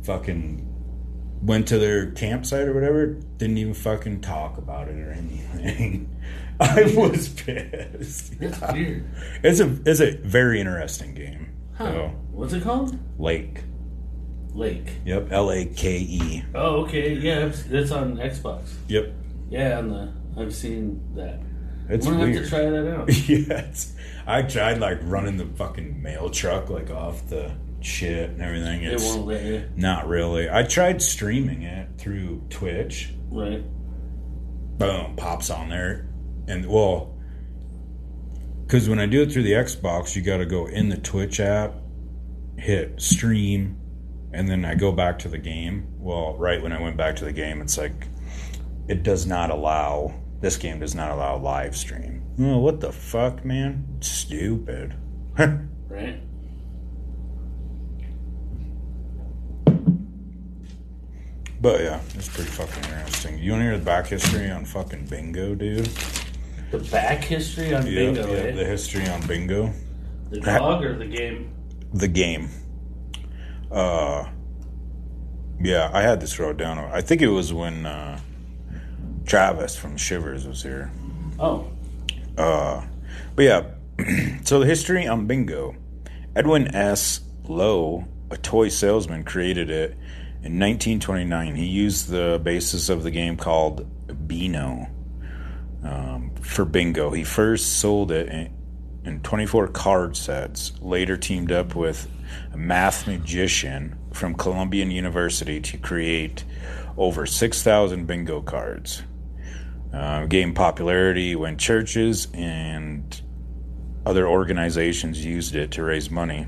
[0.03, 0.67] fucking
[1.41, 3.13] went to their campsite or whatever.
[3.37, 6.13] Didn't even fucking talk about it or anything.
[6.59, 8.37] I was pissed.
[8.41, 9.09] That's weird.
[9.41, 11.55] It's a it's a very interesting game.
[11.77, 11.85] Huh.
[11.85, 12.99] So What's it called?
[13.17, 13.63] Lake.
[14.53, 14.89] Lake.
[15.05, 15.31] Yep.
[15.31, 16.43] L A K E.
[16.53, 17.13] Oh, okay.
[17.13, 18.69] Yeah, it's, it's on Xbox.
[18.87, 19.11] Yep.
[19.49, 21.39] Yeah, on the I've seen that.
[21.89, 22.35] It's I'm gonna weird.
[22.37, 23.29] have to try that out.
[23.29, 23.71] yeah,
[24.25, 27.51] I tried like running the fucking mail truck like off the
[27.81, 28.83] shit and everything.
[28.83, 29.69] It It's won't let you.
[29.75, 30.49] not really.
[30.49, 33.13] I tried streaming it through Twitch.
[33.29, 33.63] Right.
[34.77, 36.09] Boom, pops on there,
[36.47, 37.15] and well,
[38.65, 41.39] because when I do it through the Xbox, you got to go in the Twitch
[41.39, 41.75] app,
[42.57, 43.77] hit stream,
[44.33, 45.87] and then I go back to the game.
[45.99, 48.07] Well, right when I went back to the game, it's like
[48.87, 50.13] it does not allow.
[50.41, 52.21] This game does not allow live stream.
[52.39, 53.85] Oh, what the fuck, man?
[54.01, 54.95] Stupid.
[55.89, 56.19] Right.
[61.61, 63.37] But yeah, it's pretty fucking interesting.
[63.39, 65.85] You want to hear the back history on fucking bingo, dude?
[66.71, 68.55] The back history on Yep, bingo, yep, eh?
[68.55, 69.71] the history on bingo.
[70.31, 71.53] The dog or the game?
[71.93, 72.49] the game.
[73.73, 74.29] Uh,
[75.59, 76.77] yeah, I had this wrote down.
[76.77, 78.19] I think it was when uh,
[79.25, 80.91] Travis from Shivers was here.
[81.39, 81.67] Oh.
[82.37, 82.85] Uh,
[83.35, 83.63] but yeah,
[84.43, 85.75] so the history on bingo.
[86.35, 87.21] Edwin S.
[87.47, 89.91] Lowe, a toy salesman, created it
[90.43, 91.55] in 1929.
[91.55, 93.87] He used the basis of the game called
[94.27, 94.87] Beano
[95.83, 97.11] um, for bingo.
[97.11, 98.51] He first sold it
[99.05, 102.07] in 24 card sets, later teamed up with
[102.53, 106.43] a math magician from Columbian University to create
[106.97, 109.03] over 6,000 bingo cards.
[109.93, 113.21] Uh, gained popularity when churches and
[114.05, 116.47] other organizations used it to raise money.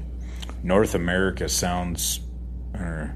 [0.64, 2.22] North America sounds.
[2.74, 3.16] Or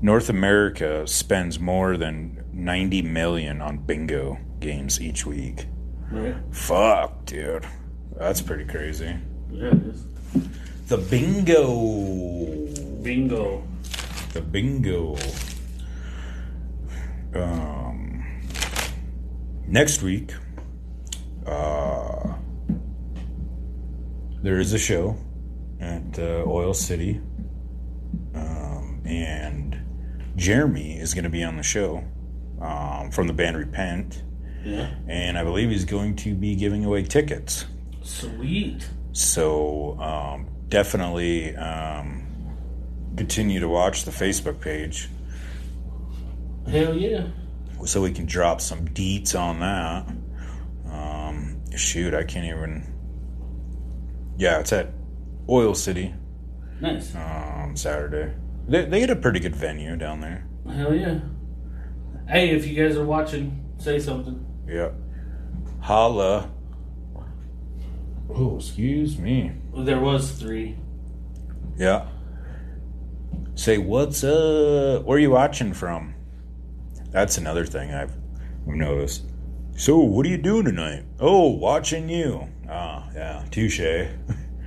[0.00, 5.66] North America spends more than 90 million on bingo games each week.
[6.10, 6.36] Right.
[6.52, 7.66] Fuck, dude.
[8.16, 9.14] That's pretty crazy.
[9.50, 10.04] Yeah, it is.
[10.88, 12.66] The bingo.
[13.02, 13.62] Bingo.
[14.32, 15.16] The bingo.
[17.34, 18.24] Um,
[19.66, 20.32] next week,
[21.46, 22.34] uh,
[24.42, 25.16] there is a show
[25.80, 27.20] at uh, Oil City,
[28.34, 29.78] um, and
[30.36, 32.02] Jeremy is going to be on the show
[32.62, 34.22] um, from the band Repent,
[34.64, 34.94] Yeah.
[35.06, 37.66] and I believe he's going to be giving away tickets.
[38.06, 38.88] Sweet.
[39.12, 42.22] So um, definitely um,
[43.16, 45.08] continue to watch the Facebook page
[46.68, 47.26] Hell yeah.
[47.84, 50.06] so we can drop some deets on that.
[50.90, 52.92] Um, shoot, I can't even.
[54.36, 54.92] Yeah, it's at
[55.48, 56.14] Oil City.
[56.80, 57.14] Nice.
[57.14, 58.34] Um, Saturday.
[58.68, 60.46] They they get a pretty good venue down there.
[60.70, 61.20] Hell yeah.
[62.28, 64.44] Hey, if you guys are watching, say something.
[64.68, 64.94] Yep.
[65.80, 66.50] Holla.
[68.28, 69.52] Oh, excuse me.
[69.74, 70.76] There was three.
[71.76, 72.08] Yeah.
[73.54, 75.04] Say what's up?
[75.04, 76.14] Where are you watching from?
[77.10, 78.12] That's another thing I've
[78.66, 79.24] noticed.
[79.76, 81.04] So, what are you doing tonight?
[81.20, 82.48] Oh, watching you.
[82.68, 84.08] Ah, yeah, touche.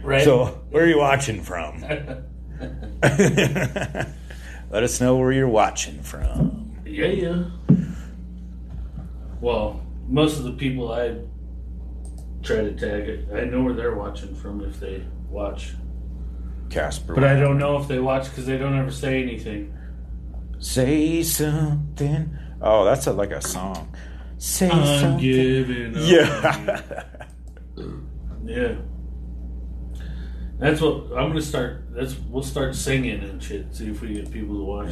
[0.04, 0.24] Right.
[0.24, 1.82] So, where are you watching from?
[4.72, 6.76] Let us know where you're watching from.
[6.86, 7.44] Yeah, yeah.
[9.42, 11.16] Well, most of the people I
[12.44, 15.74] try to tag it, I know where they're watching from if they watch.
[16.70, 17.16] Casper.
[17.16, 19.76] But I don't know if they watch because they don't ever say anything.
[20.60, 22.38] Say something.
[22.62, 23.96] Oh, that's a, like a song.
[24.38, 25.20] Say I'm something.
[25.20, 26.04] giving up.
[26.04, 27.04] Yeah.
[28.46, 28.76] Yeah.
[30.58, 31.86] That's what I'm gonna start.
[31.92, 33.74] That's we'll start singing and shit.
[33.76, 34.92] See if we get people to watch.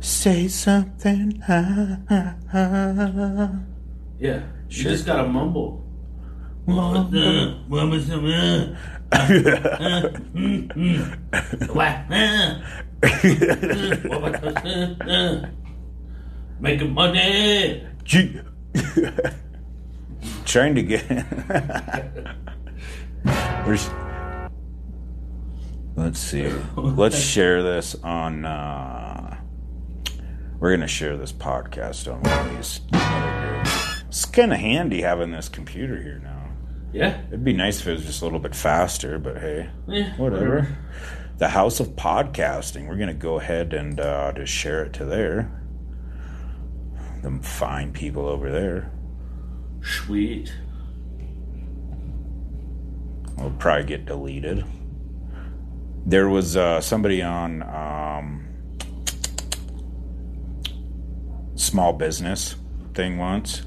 [0.00, 1.42] Say something.
[1.48, 3.58] ah, ah, ah.
[4.20, 4.92] Yeah, you Sure.
[4.92, 5.81] just gotta mumble.
[6.66, 7.58] Mumble.
[16.60, 17.84] Making money.
[18.04, 18.40] Gee.
[20.44, 21.02] Trying to get.
[23.64, 23.90] Where's.
[25.96, 26.48] Let's see.
[26.76, 28.44] Let's share this on.
[28.44, 29.36] Uh,
[30.60, 32.80] we're gonna share this podcast on one of these.
[34.06, 36.41] It's kind of handy having this computer here now.
[36.92, 37.20] Yeah.
[37.28, 40.44] It'd be nice if it was just a little bit faster, but hey, Yeah, whatever.
[40.56, 40.78] whatever.
[41.38, 42.86] The House of Podcasting.
[42.88, 45.50] We're gonna go ahead and uh, just share it to there.
[47.22, 48.92] Them fine people over there.
[49.82, 50.52] Sweet.
[53.38, 54.64] will probably get deleted.
[56.06, 58.46] There was uh, somebody on um,
[61.54, 62.56] small business
[62.94, 63.62] thing once,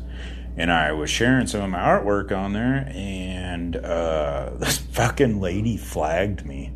[0.57, 5.77] and I was sharing some of my artwork on there, and uh, this fucking lady
[5.77, 6.73] flagged me.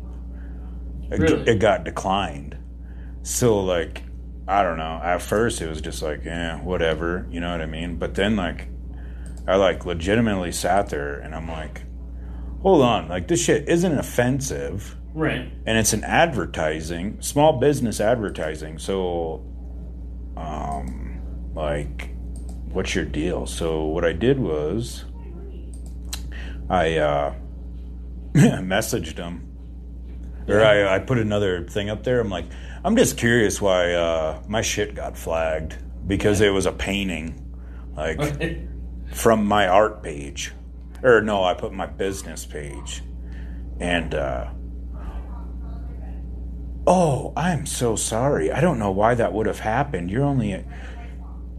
[1.10, 1.42] It, Really?
[1.50, 2.56] it got declined.
[3.22, 4.02] So like,
[4.46, 5.00] I don't know.
[5.02, 7.26] At first, it was just like, eh, whatever.
[7.30, 7.96] You know what I mean?
[7.96, 8.68] But then, like,
[9.46, 11.82] I like legitimately sat there and I'm like,
[12.62, 15.50] hold on, like this shit isn't offensive, Right.
[15.66, 18.78] and it's an advertising, small business advertising.
[18.78, 19.44] So,
[20.36, 21.20] um,
[21.54, 22.10] like,
[22.72, 23.46] what's your deal?
[23.46, 25.04] So what I did was,
[26.68, 27.34] I uh,
[28.34, 29.46] messaged him,
[30.48, 32.20] or I, I put another thing up there.
[32.20, 32.46] I'm like,
[32.84, 35.76] I'm just curious why uh, my shit got flagged
[36.06, 37.56] because it was a painting,
[37.96, 38.20] like
[39.12, 40.52] from my art page,
[41.02, 43.02] or no, I put my business page,
[43.78, 44.14] and.
[44.14, 44.50] uh
[46.86, 48.50] Oh, I'm so sorry.
[48.50, 50.10] I don't know why that would have happened.
[50.10, 50.64] You're only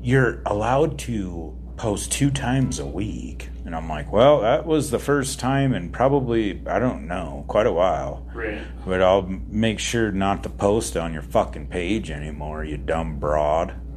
[0.01, 3.49] you're allowed to post two times a week.
[3.65, 7.67] And I'm like, well, that was the first time in probably I don't know, quite
[7.67, 8.27] a while.
[8.33, 8.61] Right.
[8.85, 13.75] But I'll make sure not to post on your fucking page anymore, you dumb broad.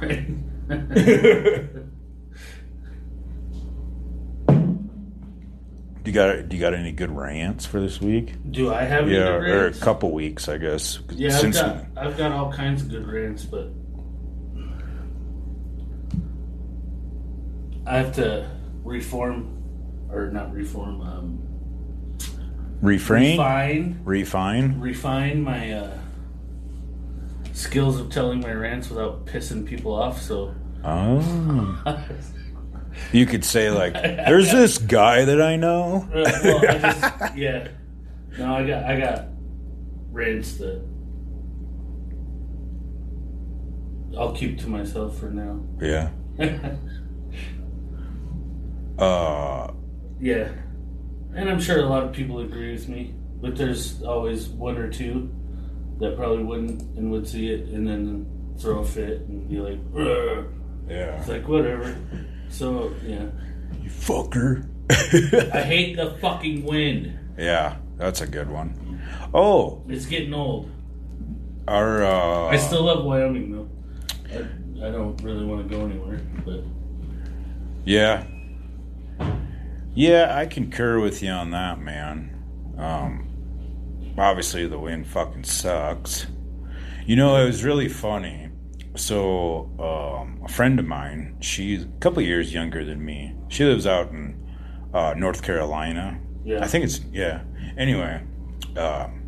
[0.00, 0.26] Right.
[6.02, 8.34] Do you got do you got any good rants for this week?
[8.50, 10.98] Do I have any yeah, or a couple weeks, I guess.
[11.10, 13.70] Yeah, I've got I've got all kinds of good rants, but
[17.86, 18.48] I have to
[18.82, 19.56] reform
[20.10, 22.18] or not reform, um,
[22.80, 24.80] refrain, refine, refine.
[24.80, 25.98] refine my uh,
[27.52, 30.20] skills of telling my rants without pissing people off.
[30.22, 30.54] So
[30.84, 31.82] Oh.
[33.12, 37.68] You could say like, "There's this guy that I know." Uh, well, I just, yeah.
[38.38, 39.26] No, I got I got
[40.12, 40.82] rants that
[44.18, 45.60] I'll keep to myself for now.
[45.80, 46.10] yeah.
[48.98, 49.72] Uh,
[50.20, 50.50] yeah,
[51.34, 54.90] and I'm sure a lot of people agree with me, but there's always one or
[54.92, 55.34] two
[56.00, 58.26] that probably wouldn't and would see it and then
[58.60, 60.44] throw a fit and be like, "Ugh."
[60.86, 61.18] yeah.
[61.18, 61.96] it's like whatever.
[62.50, 63.26] So yeah,
[63.82, 64.66] You fucker.
[65.54, 67.16] I hate the fucking wind.
[67.38, 69.00] yeah, that's a good one.
[69.32, 70.70] Oh, It's getting old.
[71.68, 73.68] our uh, I still love Wyoming though.
[74.32, 76.64] I, I don't really want to go anywhere, but
[77.84, 78.24] Yeah.
[79.94, 82.74] Yeah, I concur with you on that, man.
[82.78, 86.26] Um, obviously, the wind fucking sucks.
[87.06, 88.49] You know, it was really funny.
[89.00, 93.34] So, um, a friend of mine, she's a couple years younger than me.
[93.48, 94.38] She lives out in
[94.92, 96.20] uh, North Carolina.
[96.44, 96.62] Yeah.
[96.62, 97.42] I think it's, yeah.
[97.78, 98.22] Anyway,
[98.76, 99.22] um,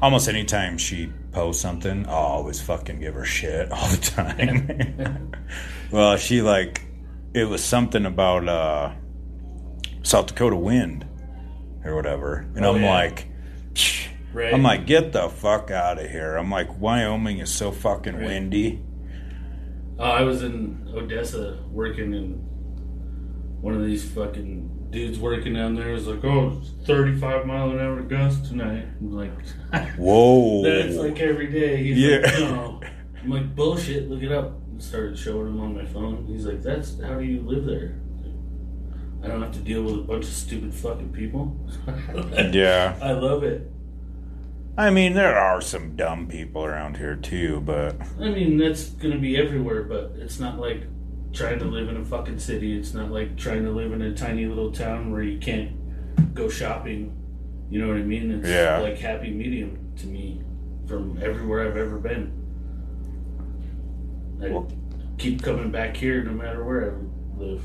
[0.00, 5.32] almost anytime she posts something, I'll always fucking give her shit all the time.
[5.90, 6.86] well, she like,
[7.34, 8.92] it was something about uh,
[10.02, 11.06] South Dakota wind
[11.84, 12.46] or whatever.
[12.56, 12.94] And Oh, I'm yeah.
[12.94, 13.28] like,
[14.34, 14.52] right.
[14.52, 16.36] I'm like, get the fuck out of here.
[16.36, 18.24] I'm like, Wyoming is so fucking Right.
[18.26, 18.82] windy.
[19.98, 22.44] Uh, I was in Odessa working, and
[23.62, 28.00] one of these fucking dudes working down there was like, "Oh, 35 mile an hour
[28.02, 29.32] gust tonight." I'm like,
[29.96, 30.62] Whoa.
[30.64, 32.18] "That's like every day." He's Yeah.
[32.24, 32.80] like, "No."
[33.22, 34.10] I'm like, "Bullshit!
[34.10, 36.26] Look it up." And started showing him on my phone.
[36.26, 38.00] He's like, "That's how do you live there?"
[39.22, 41.56] I don't have to deal with a bunch of stupid fucking people.
[42.52, 42.96] Yeah.
[43.00, 43.70] I love it.
[44.76, 49.18] I mean, there are some dumb people around here too, but I mean, that's gonna
[49.18, 50.82] be everywhere, but it's not like
[51.32, 52.76] trying to live in a fucking city.
[52.76, 56.48] It's not like trying to live in a tiny little town where you can't go
[56.48, 57.16] shopping.
[57.70, 58.30] You know what I mean?
[58.32, 58.78] It's Yeah.
[58.78, 60.42] like happy medium to me
[60.86, 62.32] from everywhere I've ever been.
[64.42, 64.62] I
[65.18, 67.62] keep coming back here no matter where I live.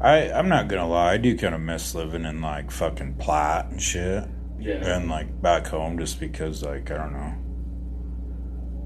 [0.00, 3.70] I I'm not gonna lie, I do kind of miss living in like fucking Platte
[3.70, 4.24] and shit,
[4.58, 4.96] Yeah.
[4.96, 7.34] and like back home just because like I don't know,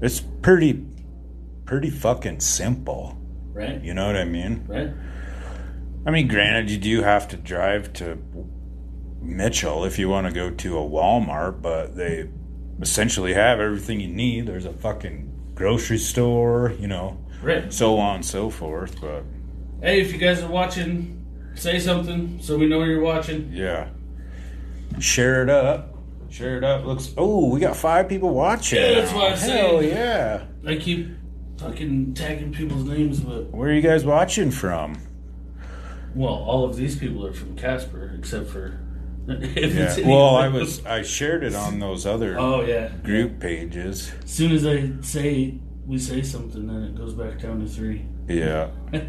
[0.01, 0.85] it's pretty
[1.65, 3.17] pretty fucking simple.
[3.53, 3.81] Right?
[3.83, 4.65] You know what I mean?
[4.67, 4.89] Right?
[6.05, 8.17] I mean, granted, you do have to drive to
[9.21, 12.29] Mitchell if you want to go to a Walmart, but they
[12.81, 14.47] essentially have everything you need.
[14.47, 17.71] There's a fucking grocery store, you know, Right.
[17.71, 18.99] so on and so forth.
[19.01, 19.23] But
[19.81, 21.25] Hey, if you guys are watching,
[21.55, 23.49] say something so we know you're watching.
[23.53, 23.89] yeah,
[24.99, 25.95] share it up.
[26.29, 26.85] Share it up.
[26.85, 27.13] Looks.
[27.17, 28.79] Oh, we got five people watching.
[28.79, 29.89] Yeah, that's why I'm Hell saying.
[29.95, 30.45] yeah!
[30.67, 31.07] I keep
[31.57, 34.97] fucking tagging people's names, but Where are you guys watching from?
[36.15, 38.79] well, all of these people are from Casper, except for
[39.27, 39.83] if Yeah.
[39.93, 40.85] it's Well, I was.
[40.85, 42.89] I shared it on those other Oh yeah.
[43.03, 44.11] group pages.
[44.23, 45.55] As soon as I say
[45.85, 48.05] we say something, then it goes back down to three.
[48.29, 48.69] Yeah.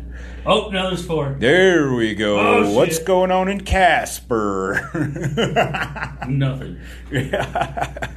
[0.46, 1.36] Oh, now there's four.
[1.38, 2.40] There we go.
[2.40, 3.06] Oh, What's shit.
[3.06, 4.80] going on in Casper?
[6.28, 6.80] Nothing.
[7.12, 8.06] Yeah.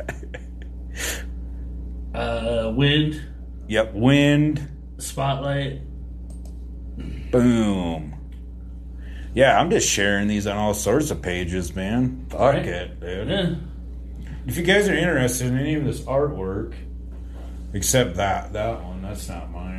[2.14, 3.22] Uh, wind,
[3.68, 4.70] Yep, wind.
[5.00, 5.82] spotlight.
[7.32, 8.14] Boom.
[9.34, 12.28] Yeah, I'm just sharing these on all sorts of pages, man.
[12.30, 12.66] Fuck Right.
[12.66, 13.28] it, dude.
[13.30, 13.56] Yeah.
[14.46, 16.74] If you guys are interested in any of this artwork,
[17.74, 19.73] except that that one, that's not mine.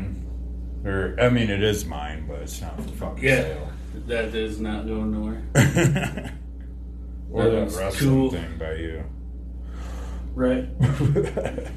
[0.84, 3.42] Or I mean, it is mine, but it's not for fucking Yeah.
[3.42, 3.68] sale.
[4.06, 5.42] That is not going nowhere.
[7.32, 8.30] or That that wrestling cool.
[8.30, 9.04] thing by you.
[10.34, 10.68] Right.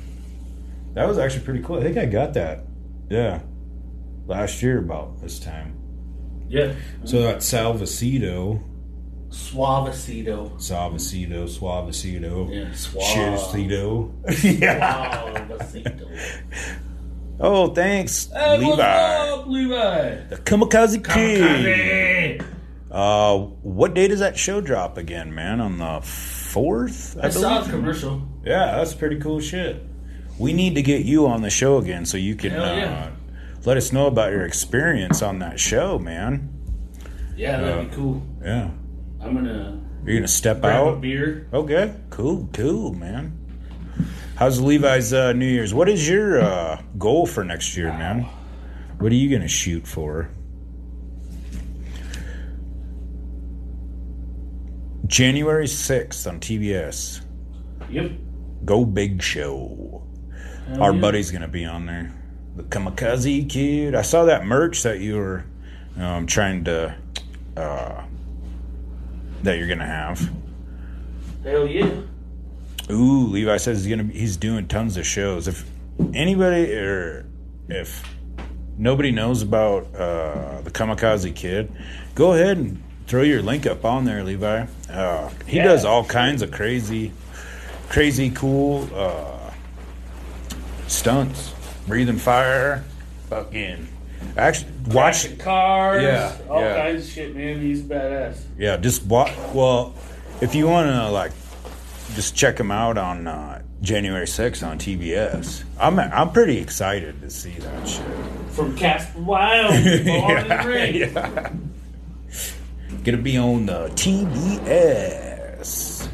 [0.94, 1.78] that was actually pretty cool.
[1.80, 2.66] I think I got that.
[3.10, 3.42] Yeah,
[4.26, 5.76] last year about this time.
[6.50, 6.74] Yeah.
[7.06, 8.62] So that Salvacito,
[9.30, 10.56] Suavecito.
[10.58, 13.06] Salvacito, Suavecito, Yeah, suave.
[13.06, 14.12] Cheersito.
[14.62, 15.22] yeah.
[15.48, 16.08] Suavecito.
[17.39, 18.81] Oh, thanks, Hey, Levi.
[18.81, 20.15] up, Levi?
[20.30, 22.41] The Kamikaze Kid.
[22.41, 22.45] Kamikaze.
[22.89, 25.61] Uh, what day does that show drop again, man?
[25.61, 27.72] On the fourth, I saw a believe?
[27.72, 28.22] commercial.
[28.43, 29.84] Yeah, that's pretty cool shit.
[30.39, 33.09] We need to get you on the show again so you can Hell uh,
[33.65, 36.49] let us know about your experience on that show, man.
[37.35, 38.23] Yeah, that'd Uh, be cool.
[38.43, 38.69] Yeah.
[39.22, 41.01] I'm gonna You're gonna step out.
[41.01, 41.47] beer.
[41.53, 43.38] Okay, cool, cool, man.
[44.38, 45.73] How's Levi's uh, New Year's?
[45.73, 48.27] What is your uh, goal for next year, man?
[48.99, 50.30] What are you gonna shoot for?
[55.07, 57.22] January sixth on TBS.
[57.89, 58.11] Yep.
[58.64, 60.03] Go Big Show.
[60.68, 61.01] Hell Our yeah.
[61.01, 62.14] buddy's gonna be on there.
[62.57, 63.95] The Kamikaze Kid.
[63.95, 65.45] I saw that merch that you were
[65.97, 66.95] um, trying to
[67.55, 68.03] uh,
[69.41, 70.30] that you're gonna have.
[71.43, 72.01] Hell yeah.
[72.89, 75.47] Ooh, Levi says he's gonna be, he's doing tons of shows.
[75.47, 75.65] If
[76.14, 77.26] anybody or
[77.68, 78.01] if
[78.77, 81.72] nobody knows about uh, the Kamikaze Kid,
[82.15, 84.65] go ahead and throw your link up on there, Levi.
[84.89, 87.11] Uh, he Yeah, does all kinds of crazy,
[87.89, 89.51] crazy cool uh,
[90.88, 91.53] stunts,
[91.88, 92.84] breathing fire,
[93.30, 93.88] fucking.
[94.38, 94.93] Actually, watch.
[94.93, 96.03] Crashing cars.
[96.03, 96.76] Yeah, All yeah.
[96.84, 97.59] kinds of shit, man.
[97.61, 98.38] He's badass.
[98.57, 99.31] Yeah, just watch.
[99.53, 99.93] Well,
[100.41, 101.31] if you want to like,
[102.16, 105.64] just check him out on uh, January 6th on TBS.
[105.80, 108.06] I'm I'm pretty excited to see that shit.
[108.52, 109.74] From Casper Wild.
[109.86, 111.54] Yeah, yeah.
[113.04, 116.10] Gonna be on the TBS.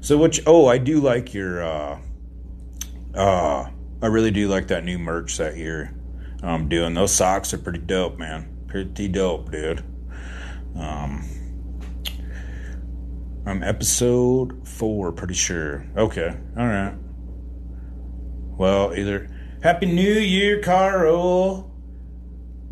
[0.00, 0.40] So which?
[0.46, 1.62] Oh, I do like your.
[1.62, 1.98] uh
[3.14, 3.68] uh
[4.02, 5.90] I really do like that new merch that you're
[6.42, 6.92] um, doing.
[6.94, 8.46] Those socks are pretty dope, man.
[8.68, 9.82] Pretty dope, dude.
[10.78, 11.26] Um,
[13.46, 15.86] I'm episode four, pretty sure.
[15.96, 16.94] Okay, all right.
[18.58, 19.30] Well, either
[19.62, 21.72] Happy New Year, Carl.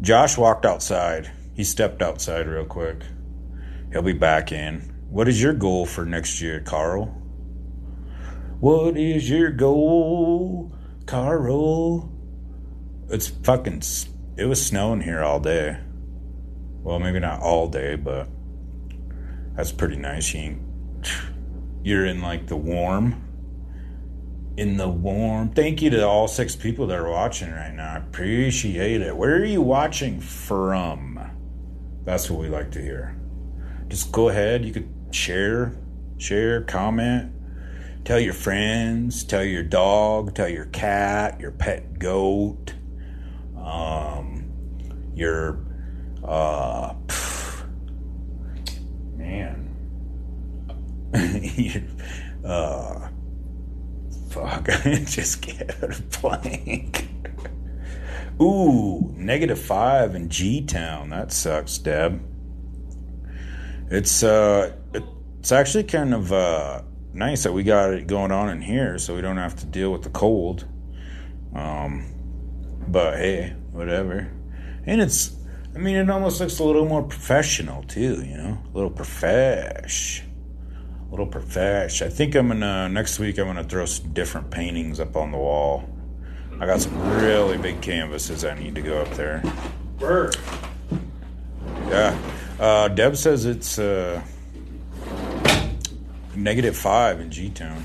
[0.00, 1.30] Josh walked outside.
[1.54, 3.02] He stepped outside real quick.
[3.92, 4.80] He'll be back in.
[5.08, 7.06] What is your goal for next year, Carl?
[8.58, 10.72] What is your goal,
[11.06, 12.10] Carl?
[13.10, 13.82] It's fucking.
[14.36, 15.78] It was snowing here all day.
[16.82, 18.28] Well, maybe not all day, but
[19.54, 20.34] that's pretty nice.
[20.34, 20.62] You ain't-
[21.82, 23.20] You're in like the warm.
[24.56, 25.50] In the warm.
[25.50, 27.94] Thank you to all six people that are watching right now.
[27.94, 29.16] I appreciate it.
[29.16, 31.20] Where are you watching from?
[32.04, 33.16] That's what we like to hear.
[33.88, 34.64] Just go ahead.
[34.64, 35.76] You could share,
[36.18, 37.32] share, comment,
[38.04, 42.74] tell your friends, tell your dog, tell your cat, your pet goat,
[43.56, 44.50] um,
[45.14, 45.64] your,
[46.22, 46.94] uh,
[49.16, 49.63] man,
[52.44, 53.08] uh,
[54.30, 57.08] fuck, I just get a blank.
[58.42, 61.10] Ooh, negative five in G Town.
[61.10, 62.20] That sucks, Deb.
[63.90, 64.74] It's uh,
[65.38, 66.82] it's actually kind of uh
[67.14, 69.92] nice that we got it going on in here, so we don't have to deal
[69.92, 70.66] with the cold.
[71.54, 72.06] Um,
[72.88, 74.30] but hey, whatever.
[74.86, 75.36] And it's,
[75.74, 78.22] I mean, it almost looks a little more professional too.
[78.24, 80.23] You know, a little profesh,
[81.06, 82.02] a little profesh.
[82.02, 83.38] I think I'm gonna next week.
[83.38, 85.88] I'm gonna throw some different paintings up on the wall.
[86.60, 89.42] I got some really big canvases I need to go up there.
[89.98, 90.36] Bird.
[91.88, 92.16] Yeah.
[92.58, 94.22] Uh, Deb says it's uh,
[96.36, 97.84] negative five in G Town.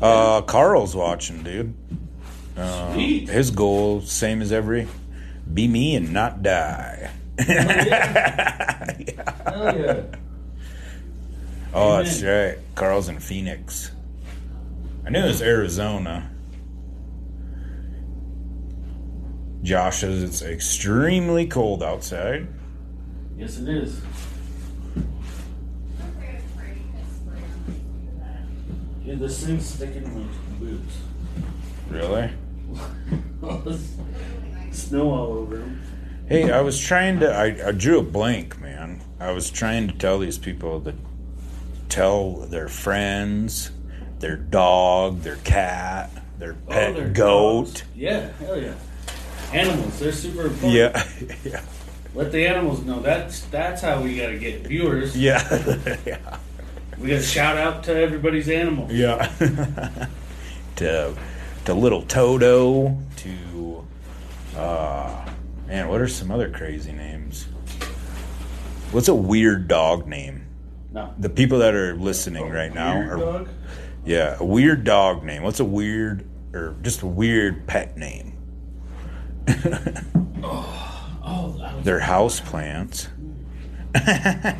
[0.00, 1.74] Uh, Carl's watching, dude.
[2.56, 4.86] Uh, his goal, same as every,
[5.52, 7.10] be me and not die.
[7.38, 7.56] Hell
[9.76, 10.02] yeah.
[11.74, 12.04] Oh, Amen.
[12.04, 12.58] that's right.
[12.74, 13.90] Carl's in Phoenix.
[15.04, 16.30] I knew it was Arizona.
[19.62, 22.46] Josh says it's extremely cold outside.
[23.36, 24.00] Yes, it is.
[29.04, 30.96] Yeah, this thing's sticking in my boots.
[31.88, 32.30] Really?
[34.72, 35.82] Snow all over him.
[36.28, 37.32] Hey, I was trying to.
[37.32, 39.00] I, I drew a blank, man.
[39.18, 40.94] I was trying to tell these people to
[41.88, 43.70] tell their friends,
[44.20, 47.64] their dog, their cat, their pet Oh, goat.
[47.66, 47.82] dogs.
[47.94, 48.74] Yeah, hell yeah.
[49.52, 50.72] Animals, they're super important.
[50.72, 51.08] Yeah,
[51.44, 51.62] yeah,
[52.14, 53.00] Let the animals know.
[53.00, 55.16] That's that's how we gotta get viewers.
[55.16, 55.42] yeah,
[56.06, 56.38] yeah,
[56.98, 58.88] We gotta shout out to everybody's animal.
[58.90, 59.26] yeah.
[60.76, 61.14] to
[61.64, 62.98] to little Toto.
[63.16, 63.86] To
[64.56, 65.26] uh,
[65.66, 67.44] man, what are some other crazy names?
[68.90, 70.37] What's a weird dog name?
[70.92, 71.12] No.
[71.18, 73.48] The people that are listening right now are dog?
[74.04, 75.42] Yeah, a weird dog name.
[75.42, 78.36] What's a weird or just a weird pet name?
[81.30, 83.08] Oh, that was, They're house plants.
[83.94, 84.54] uh,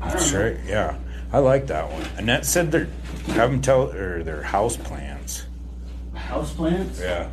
[0.00, 0.56] That's right.
[0.66, 0.96] Yeah,
[1.32, 2.02] I like that one.
[2.18, 2.88] Annette said they're
[3.28, 5.46] have them tell or they're house plants.
[6.14, 7.00] house plants.
[7.00, 7.30] Yeah,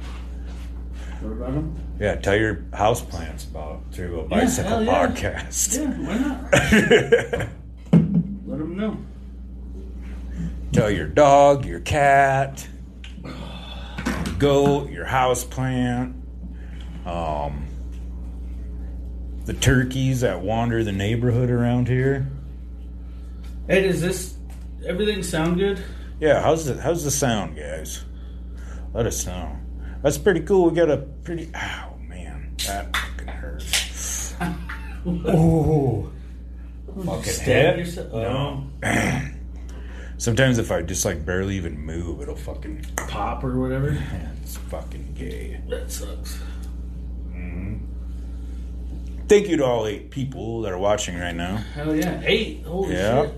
[1.19, 1.75] What about them?
[2.01, 2.15] Yeah.
[2.15, 5.07] Tell your house plants about 3 Wheel Bicycle yeah.
[5.07, 5.77] podcast.
[5.77, 6.51] Yeah, why not?
[8.47, 8.97] Let them know.
[10.71, 12.67] Tell your dog, your cat,
[13.23, 16.15] your goat, your house plant,
[17.05, 17.67] um,
[19.45, 22.27] the turkeys that wander the neighborhood around here.
[23.67, 24.33] Hey, does this
[24.87, 25.83] everything sound good?
[26.19, 28.03] Yeah, how's the how's the sound, guys?
[28.91, 29.55] Let us know.
[30.01, 30.71] That's pretty cool.
[30.71, 31.51] We got a pretty.
[31.51, 31.90] Man,
[32.67, 34.35] that fucking hurts.
[35.05, 36.11] oh,
[37.05, 37.77] fucking Stab hit.
[37.79, 38.13] yourself?
[38.13, 38.67] Uh, no.
[40.17, 43.91] Sometimes if I just like barely even move, it'll fucking Pop or whatever.
[43.91, 45.59] Man, it's fucking gay.
[45.69, 46.39] That sucks.
[47.29, 47.77] Mm-hmm.
[49.27, 51.55] Thank you to all eight people that are watching right now.
[51.73, 52.21] Hell yeah.
[52.23, 52.63] Eight.
[52.65, 53.23] Holy Yeah.
[53.23, 53.35] shit.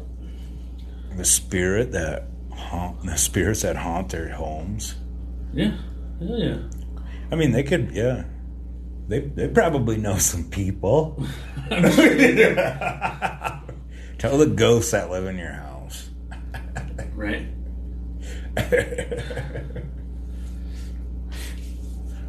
[1.18, 4.95] The spirit that haunt the spirits that haunt their homes.
[5.53, 5.77] Yeah.
[6.19, 6.58] Hell yeah.
[7.32, 8.24] I mean, they could, yeah.
[9.08, 11.24] They they probably know some people.
[11.70, 11.82] Tell
[14.38, 16.10] the ghosts that live in your house.
[17.16, 17.48] Right.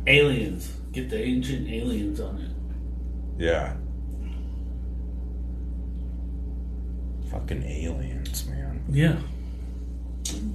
[0.06, 0.72] Aliens.
[0.92, 3.42] Get the ancient aliens on it.
[3.42, 3.74] yeah.
[7.30, 8.84] Fucking aliens, man.
[8.88, 9.16] Yeah.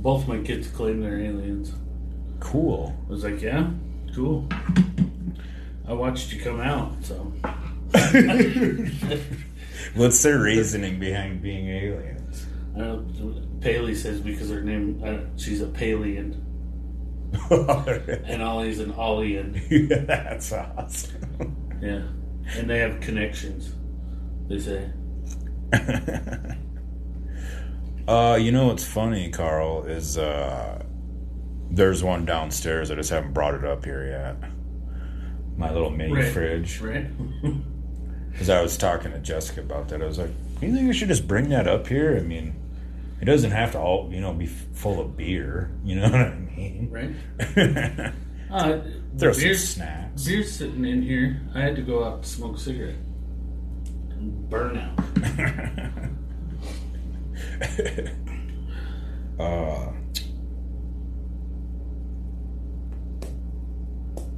[0.02, 1.74] Both my kids claim they're aliens.
[2.40, 2.96] Cool.
[3.08, 3.70] I was like, yeah,
[4.16, 4.48] cool.
[5.90, 7.16] I watched you come out, so.
[9.96, 12.46] What's their reasoning behind being aliens?
[12.78, 16.44] Don't, Paley says because her name, uh, she's a Palian,
[18.30, 19.60] and Ollie's an Ollian.
[19.70, 21.56] yeah, that's awesome.
[21.82, 22.04] Yeah.
[22.56, 23.74] And they have connections,
[24.48, 24.92] they say.
[28.08, 30.84] Uh, you know what's funny, Carl, is uh,
[31.70, 32.90] there's one downstairs.
[32.90, 34.50] I just haven't brought it up here yet.
[35.60, 36.32] My little mini Right.
[36.34, 36.80] fridge.
[36.82, 37.06] Right?
[38.32, 40.02] Because I was talking to Jessica about that.
[40.02, 40.30] I was like,
[40.62, 42.16] you think I should just bring that up here?
[42.16, 42.56] I mean,
[43.20, 45.72] it doesn't have to all, you know, be f- full of beer.
[45.84, 46.88] You know what I mean?
[46.90, 48.14] Right?
[48.52, 48.80] Uh,
[49.20, 50.24] Throw some beer's- snacks.
[50.26, 51.40] Beer's sitting in here.
[51.54, 52.96] I had to go out to smoke a cigarette.
[54.10, 55.00] And burn out.
[59.40, 59.92] uh,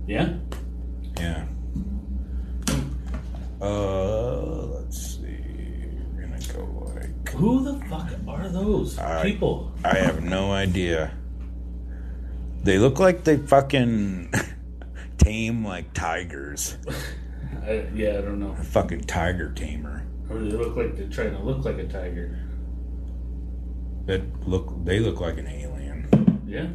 [0.08, 0.34] Yeah?
[1.22, 1.46] Yeah.
[3.62, 4.40] Uh,
[4.74, 5.38] let's see.
[6.14, 7.30] We're gonna go like.
[7.34, 9.72] Who the fuck are those I- people?
[9.84, 11.14] I have no idea.
[12.64, 14.34] They look like they fucking
[15.18, 16.78] tame like tigers.
[17.64, 18.56] I, yeah, I don't know.
[18.60, 20.06] A fucking tiger tamer.
[20.30, 22.40] Or they look like they're trying to look like a tiger.
[24.06, 24.74] That look.
[24.86, 26.42] They look like an alien.
[26.48, 26.68] Yeah?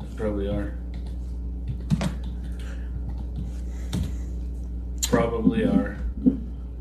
[0.00, 0.78] They probably are.
[5.08, 5.98] Probably are.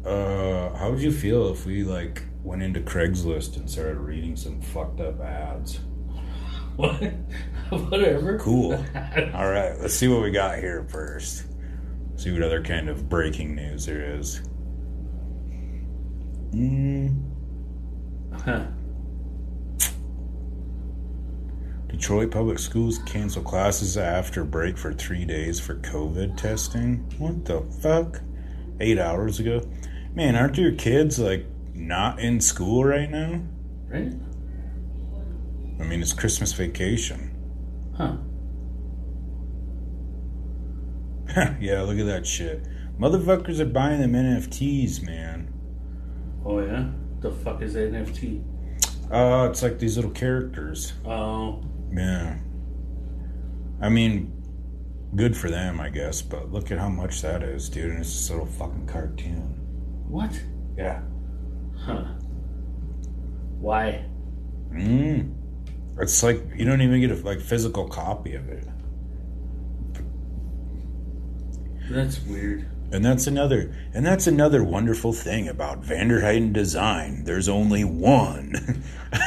[0.06, 4.61] Uh, how would you feel if we like went into Craigslist and started reading some
[4.61, 5.80] fucked up ads?
[6.77, 7.01] What?
[7.72, 8.38] Whatever.
[8.38, 8.73] Cool.
[9.33, 11.45] All right, let's see what we got here first.
[12.17, 14.41] See what other kind of breaking news there is.
[16.51, 17.19] Mm.
[18.45, 18.67] Huh.
[21.90, 26.98] Detroit Public Schools cancel classes after break for three days for COVID testing.
[27.17, 28.22] What the fuck?
[28.80, 29.61] Eight hours ago?
[30.14, 33.41] Man, aren't your kids like not in school right now?
[33.88, 34.14] Right?
[35.80, 37.33] I mean, it's Christmas vacation.
[37.95, 38.17] Huh.
[41.59, 42.67] yeah, look at that shit.
[42.99, 45.53] Motherfuckers are buying them NFTs, man.
[46.43, 46.90] Oh, yeah?
[47.19, 48.43] The fuck is NFT?
[49.11, 50.93] Uh, it's like these little characters.
[51.06, 52.38] Oh, Yeah.
[53.82, 54.33] I mean,
[55.16, 57.91] good for them, I guess, but look at how much that is, dude.
[57.91, 59.56] And it's this little fucking cartoon.
[60.07, 60.40] what?
[60.77, 61.01] Yeah.
[61.77, 62.06] Huh?
[63.59, 64.06] Why?
[64.72, 65.33] Mm.
[65.99, 68.67] It's like you don't even get a like physical copy of it.
[71.90, 72.67] That's weird.
[72.91, 77.24] And that's another and that's another wonderful thing about Vanderheiden design.
[77.25, 78.83] There's only one.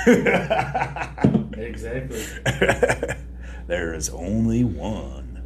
[1.60, 2.24] Exactly.
[3.66, 5.42] there is only one.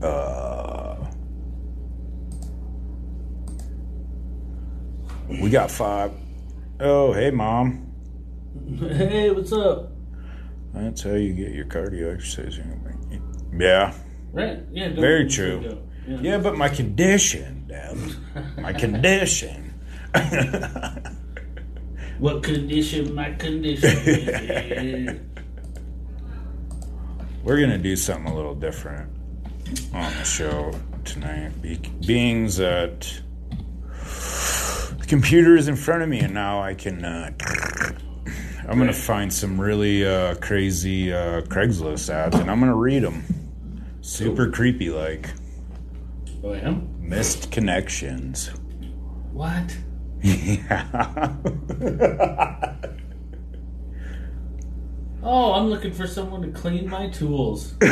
[0.00, 0.96] Uh,
[5.28, 6.12] we got five.
[6.80, 7.92] Oh, hey, mom.
[8.78, 9.90] hey, what's up?
[10.72, 12.58] That's how you get your cardio exercise.
[13.52, 13.92] Yeah,
[14.32, 14.60] Right?
[14.70, 14.90] Yeah.
[14.90, 15.82] very true.
[16.08, 17.96] Don't- Yeah, but my condition, Dad.
[18.58, 19.74] My condition.
[22.18, 23.14] What condition?
[23.14, 23.90] My condition.
[24.08, 25.20] is.
[27.44, 29.08] We're gonna do something a little different
[29.94, 30.72] on the show
[31.04, 31.52] tonight.
[31.62, 33.00] Be- being that
[34.98, 37.04] the computer is in front of me, and now I can.
[37.04, 37.30] Uh,
[38.68, 43.22] I'm gonna find some really uh, crazy uh, Craigslist ads, and I'm gonna read them.
[44.00, 45.30] Super creepy, like
[46.44, 46.74] Oh, yeah?
[46.98, 48.50] missed connections.
[49.32, 49.76] What?
[50.22, 51.34] yeah.
[55.20, 57.74] Oh, I'm looking for someone to clean my tools.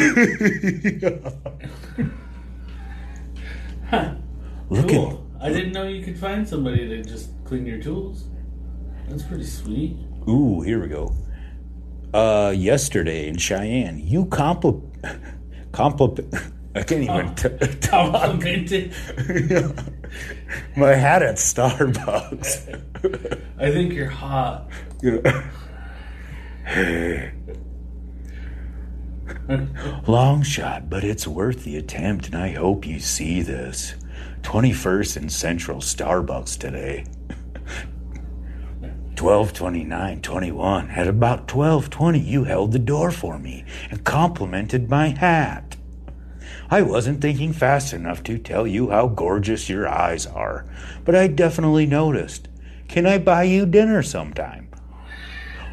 [3.91, 4.15] huh.
[4.71, 5.27] Look cool.
[5.39, 8.25] at- I didn't know you could find somebody to just clean your tools.
[9.09, 9.97] That's pretty sweet.
[10.29, 11.13] Ooh, here we go.
[12.15, 14.81] Uh, yesterday in Cheyenne, you compl
[15.73, 16.17] compl
[16.77, 17.35] I can't even oh.
[17.35, 17.49] t-
[17.93, 18.93] oh, Complimented.
[20.77, 22.83] my hat at Starbucks.
[23.59, 24.69] I think you're hot.
[25.03, 25.43] You know.
[30.07, 33.95] Long shot, but it's worth the attempt, and I hope you see this.
[34.43, 37.07] 21st and Central Starbucks today.
[39.17, 40.91] 122921.
[40.91, 45.66] At about 1220, you held the door for me and complimented my hat.
[46.71, 50.67] I wasn't thinking fast enough to tell you how gorgeous your eyes are,
[51.05, 52.49] but I definitely noticed.
[52.89, 54.69] Can I buy you dinner sometime?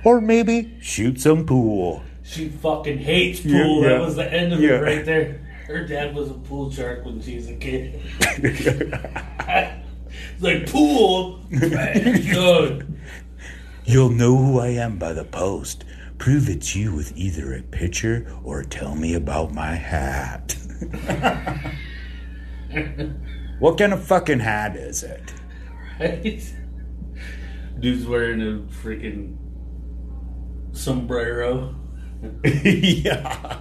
[0.04, 2.04] Or maybe shoot some pool.
[2.24, 3.52] She fucking hates pool.
[3.52, 3.90] Yeah, yeah.
[3.90, 4.72] That was the end of Yeah.
[4.78, 5.40] it right there.
[5.68, 8.02] Her dad was a pool shark when she was a kid.
[8.38, 9.74] it's
[10.42, 11.40] like pool.
[11.50, 13.00] Good.
[13.86, 15.86] You'll know who I am by the post.
[16.18, 20.56] Prove it's you with either a picture or tell me about my hat.
[23.60, 25.34] what kind of fucking hat is it?
[26.00, 26.54] Right?
[27.80, 29.38] Dude's wearing a freaking
[30.72, 31.76] sombrero.
[32.44, 33.60] yeah.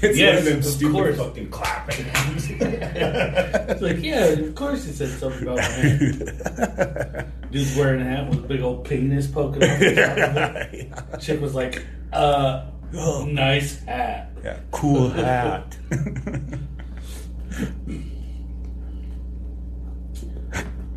[0.00, 1.16] It's yes, one of of stupid course.
[1.16, 2.06] fucking clapping
[2.60, 7.50] it's like, yeah, of course he said something about my hat.
[7.50, 11.20] Dude's wearing a hat with a big old penis poking out the top of it.
[11.20, 12.66] Chick was like, uh,
[13.26, 14.30] nice hat.
[14.44, 15.76] Yeah, cool hat.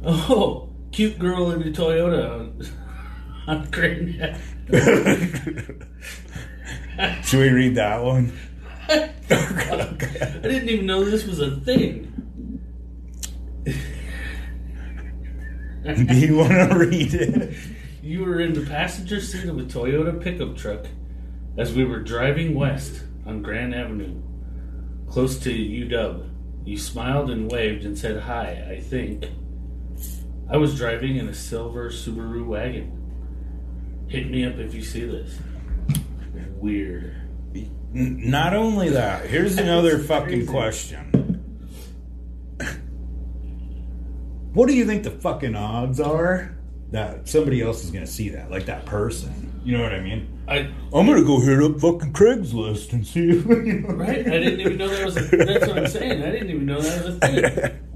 [0.07, 2.61] Oh, cute girl in a Toyota on,
[3.47, 4.39] on Grand
[7.25, 8.31] Should we read that one?
[8.87, 9.09] I
[10.43, 12.11] didn't even know this was a thing.
[15.83, 17.55] Do you want to read it?
[18.03, 20.85] You were in the passenger seat of a Toyota pickup truck
[21.57, 24.21] as we were driving west on Grand Avenue,
[25.07, 26.29] close to UW.
[26.65, 29.25] You smiled and waved and said hi, I think.
[30.49, 33.01] I was driving in a silver Subaru wagon.
[34.07, 35.37] Hit me up if you see this.
[36.57, 37.15] Weird.
[37.93, 41.11] Not only that, here's another fucking question.
[44.53, 46.57] What do you think the fucking odds are
[46.91, 48.51] that somebody else is gonna see that?
[48.51, 49.54] Like that person.
[49.65, 50.27] You know what I mean?
[50.47, 50.57] I
[50.93, 54.19] I'm gonna go hit up fucking Craigslist and see if right?
[54.19, 56.21] I didn't even know that was a that's what I'm saying.
[56.21, 57.81] I didn't even know that was a thing.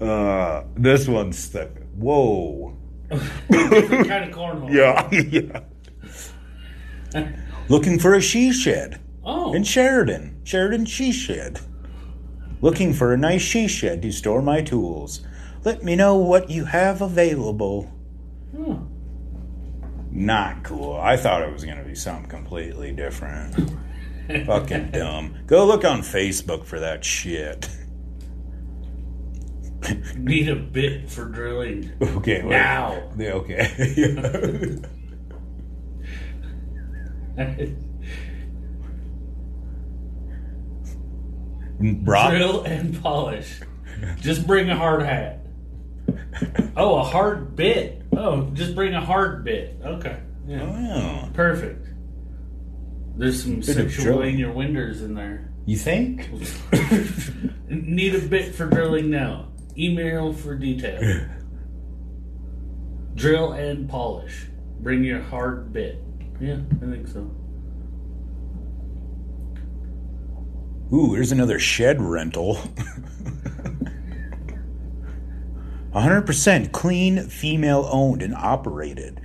[0.00, 1.68] Uh this one's stuck.
[1.94, 2.74] Whoa.
[3.50, 4.72] Different kind of cornhole.
[4.72, 5.60] Yeah, yeah.
[7.68, 8.98] Looking for a she shed.
[9.22, 9.52] Oh.
[9.52, 10.40] In Sheridan.
[10.42, 11.60] Sheridan She Shed.
[12.62, 15.20] Looking for a nice she shed to store my tools.
[15.64, 17.84] Let me know what you have available.
[18.56, 18.84] Hmm.
[20.10, 20.96] Not cool.
[20.96, 23.54] I thought it was going to be something completely different.
[24.46, 25.36] Fucking dumb.
[25.46, 27.68] Go look on Facebook for that shit.
[30.16, 31.92] Need a bit for drilling.
[32.02, 32.42] Okay.
[32.42, 32.50] wait.
[32.50, 33.10] Now.
[33.16, 34.76] Yeah, okay.
[42.04, 42.30] Brock.
[42.30, 43.60] Drill and polish.
[44.20, 45.46] Just bring a hard hat.
[46.76, 47.99] Oh, a hard bit.
[48.16, 49.80] Oh, just bring a hard bit.
[49.84, 50.18] Okay.
[50.46, 50.62] Yeah.
[50.62, 51.86] Oh, Perfect.
[53.16, 55.50] There's some Bit of sexual innuendos in there.
[55.66, 56.30] you think?
[57.68, 59.48] Need a bit for drilling now.
[59.76, 61.26] Email for detail.
[63.14, 64.46] Drill and polish.
[64.80, 66.02] Bring your hard bit.
[66.40, 67.30] Yeah, I think so.
[70.92, 72.58] Ooh, there's another shed rental.
[75.92, 79.20] 100% clean, female owned and operated.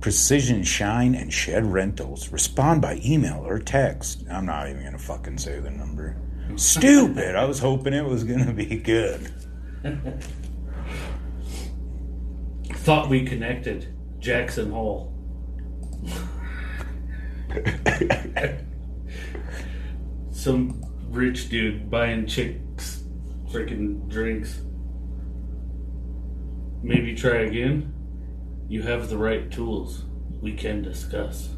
[0.00, 2.30] Precision Shine and Shed Rentals.
[2.30, 4.24] Respond by email or text.
[4.30, 6.16] I'm not even going to fucking say the number.
[6.56, 7.34] Stupid.
[7.34, 9.32] I was hoping it was going to be good.
[12.70, 13.92] Thought we connected.
[14.18, 15.12] Jackson Hole.
[20.30, 23.02] Some rich dude buying chicks
[23.50, 24.60] freaking drinks.
[26.82, 27.92] Maybe try again.
[28.68, 30.04] You have the right tools.
[30.40, 31.50] We can discuss.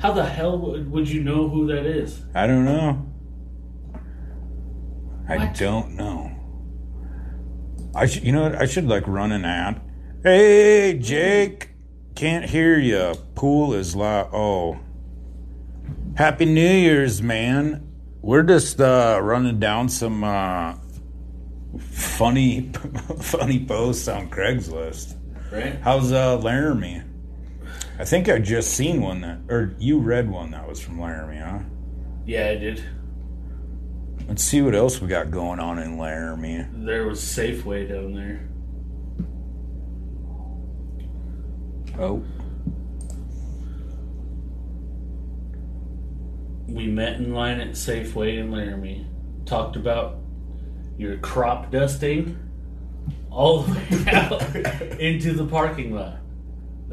[0.00, 2.24] How the hell would, would you know who that is?
[2.34, 3.04] I don't know.
[5.28, 5.54] I What?
[5.54, 6.30] don't know.
[7.94, 8.54] I should, you know what?
[8.56, 9.80] I should like run an ad.
[10.22, 11.70] Hey, Jake,
[12.14, 13.14] can't hear you.
[13.34, 14.30] Pool is loud.
[14.32, 14.78] Oh,
[16.16, 17.86] Happy New Year's, man.
[18.20, 20.74] We're just uh, running down some uh,
[21.78, 22.70] funny,
[23.20, 25.14] funny posts on Craigslist.
[25.52, 25.78] Right?
[25.80, 27.02] How's uh, Laramie?
[27.98, 31.38] I think I just seen one that, or you read one that was from Laramie,
[31.38, 31.58] huh?
[32.26, 32.84] Yeah, I did.
[34.28, 36.66] Let's see what else we got going on in Laramie.
[36.74, 38.48] There was Safeway down there.
[41.98, 42.22] Oh.
[46.68, 49.06] We met in line at Safeway in Laramie.
[49.46, 50.18] Talked about
[50.98, 52.38] your crop dusting
[53.30, 54.42] all the way out
[55.00, 56.18] into the parking lot.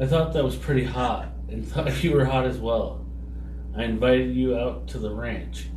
[0.00, 3.04] I thought that was pretty hot and thought you were hot as well.
[3.76, 5.68] I invited you out to the ranch.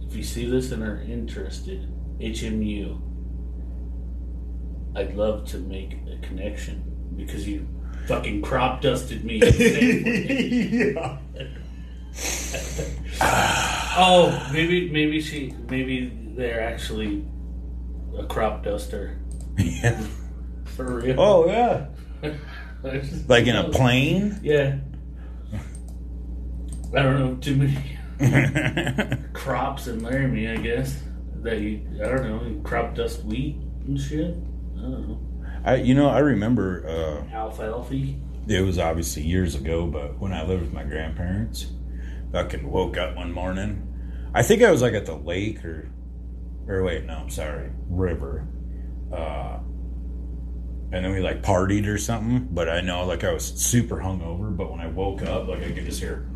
[0.00, 1.88] If you see this and are interested,
[2.18, 3.00] HMU.
[4.96, 7.68] I'd love to make a connection because you
[8.06, 9.40] fucking crop dusted me.
[13.96, 17.24] oh, maybe maybe she maybe they're actually
[18.18, 19.18] a crop duster.
[19.56, 20.04] Yeah.
[20.64, 21.20] For real.
[21.20, 21.86] Oh yeah.
[23.28, 24.38] Like in a plane?
[24.42, 24.76] Yeah.
[26.94, 27.98] I don't know too many
[29.32, 30.48] crops in Laramie.
[30.48, 31.02] I guess
[31.36, 34.36] that you I don't know you crop dust wheat and shit.
[34.76, 35.20] I don't know
[35.64, 38.14] I, you know, I remember uh, alfalfa.
[38.48, 41.68] it was obviously years ago, but when I lived with my grandparents,
[42.28, 43.90] I fucking woke up one morning.
[44.34, 45.88] I think I was like at the lake or,
[46.66, 48.46] or wait, no, I'm sorry, river.
[49.12, 49.58] Uh,
[50.92, 52.48] and then we like partied or something.
[52.50, 54.56] But I know like I was super hungover.
[54.56, 56.26] But when I woke up, like I could just hear,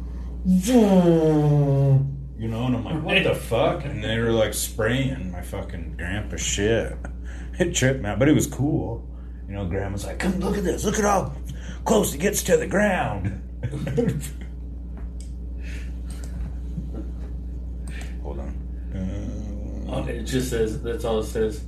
[2.39, 3.85] you know, and I'm like, what the fuck?
[3.85, 6.97] And they were like spraying my fucking grandpa shit.
[7.59, 9.05] It tripped me out, but it was cool.
[9.49, 10.85] You know, grandma's like, come look at this.
[10.85, 11.35] Look at how
[11.85, 13.43] close it gets to the ground.
[18.23, 18.55] Hold on.
[18.95, 21.65] Oh, it just says that's all it says.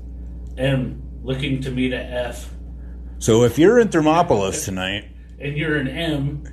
[0.58, 2.52] M looking to meet a F,
[3.18, 5.04] So if you're in Thermopolis tonight
[5.38, 6.44] and you're an M.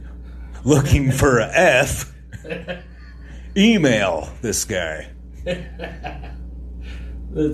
[0.63, 2.13] looking for a F,
[3.57, 5.09] email this guy.
[5.45, 5.59] That's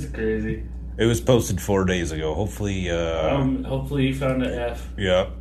[0.08, 0.64] crazy.
[0.98, 2.34] It was posted four days ago.
[2.36, 4.88] Hopefully, uh, Um, hopefully you found an F.
[4.98, 5.32] yep.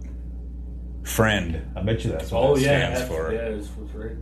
[1.05, 1.63] Friend.
[1.77, 3.33] I bet you that's what Oh it yeah, stands F, for.
[3.33, 4.13] yeah, it's for free.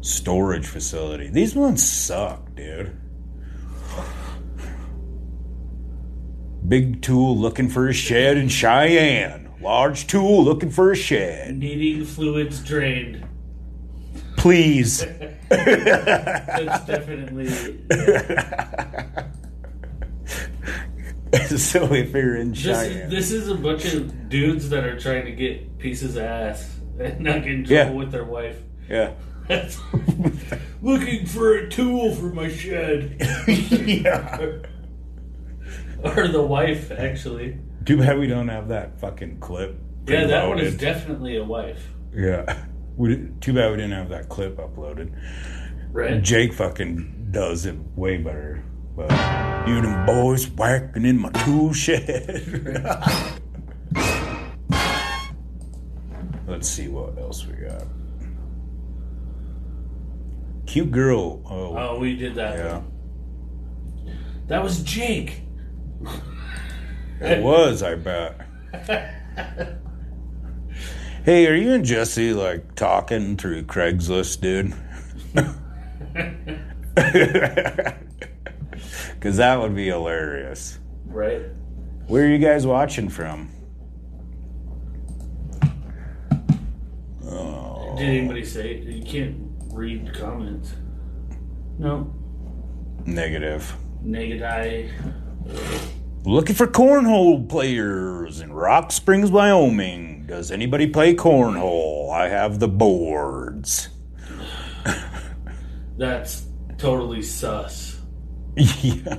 [0.00, 1.28] Storage facility.
[1.30, 2.98] These ones suck, dude.
[6.74, 9.48] Big tool looking for a shed in Cheyenne.
[9.60, 11.56] Large tool looking for a shed.
[11.56, 13.24] Needing fluids drained.
[14.36, 15.06] Please.
[15.50, 17.46] That's definitely.
[21.56, 23.02] so if you're in This Cheyenne.
[23.02, 26.74] is, this is a bunch of dudes that are trying to get pieces of ass
[26.98, 27.90] and not get in trouble Yeah.
[27.90, 28.56] with their wife.
[28.90, 29.12] yeah.
[29.46, 29.78] That's
[30.82, 33.14] looking for a tool for my shed.
[33.46, 34.56] yeah.
[36.16, 37.58] Or the wife, actually.
[37.84, 39.78] Too bad we don't have that fucking clip.
[40.06, 41.88] Yeah, that one is definitely a wife.
[42.14, 42.64] Yeah.
[42.96, 45.12] We, too bad we didn't have that clip uploaded.
[45.90, 46.22] Right.
[46.22, 48.62] Jake fucking does it way better
[48.94, 49.10] But
[49.66, 52.70] you them boys whacking in my tool shed.
[56.46, 57.82] Let's see what else we got.
[60.66, 61.42] Cute girl.
[61.50, 62.56] Oh, Oh, we did that.
[62.58, 62.78] yeah.
[62.78, 64.16] one.
[64.46, 65.40] That was Jake.
[67.20, 68.40] It was, I bet.
[71.24, 74.74] Hey, are you and Jesse like talking through Craigslist, dude?
[79.14, 80.78] Because that would be hilarious.
[81.06, 81.40] Right?
[82.08, 83.50] Where are you guys watching from?
[87.26, 89.36] Oh, Did anybody say you can't
[89.72, 90.74] read comments?
[91.78, 92.14] No.
[93.06, 93.74] negative.
[94.02, 94.90] Negative.
[96.24, 100.24] Looking for cornhole players in Rock Springs, Wyoming.
[100.26, 102.10] Does anybody play cornhole?
[102.10, 103.90] I have the boards.
[105.98, 106.46] That's
[106.78, 108.00] totally sus.
[108.56, 109.18] yeah.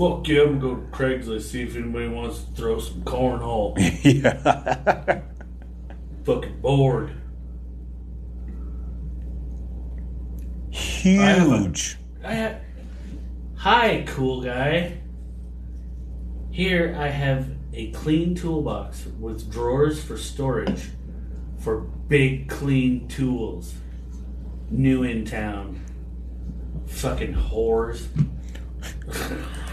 [0.00, 3.74] Fuck yeah, I'm gonna go to Craigslist see if anybody wants to throw some cornhole.
[4.02, 5.20] yeah.
[6.24, 7.12] Fucking bored.
[10.70, 11.98] Huge.
[12.24, 12.60] I have.
[13.60, 15.02] Hi, cool guy.
[16.50, 20.88] Here I have a clean toolbox with drawers for storage
[21.58, 23.74] for big clean tools.
[24.70, 25.78] New in town.
[26.86, 28.06] Fucking whores.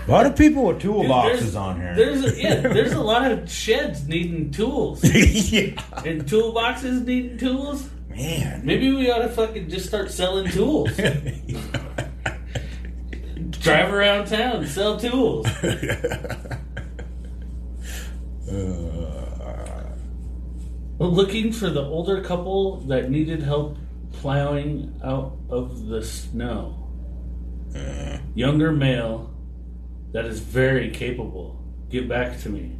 [0.05, 1.95] A lot of people with toolboxes on here.
[1.95, 5.01] There's a, yeah, there's a lot of sheds needing tools.
[5.05, 5.81] yeah.
[6.03, 7.89] And toolboxes needing tools.
[8.09, 8.65] Man.
[8.65, 10.91] Maybe we ought to fucking just start selling tools.
[13.67, 15.47] Drive around town, sell tools.
[18.49, 19.83] Uh,
[20.99, 23.77] looking for the older couple that needed help
[24.13, 26.87] plowing out of the snow.
[27.75, 28.19] Uh-huh.
[28.35, 29.29] Younger male
[30.13, 31.61] that is very capable.
[31.89, 32.77] Get back to me.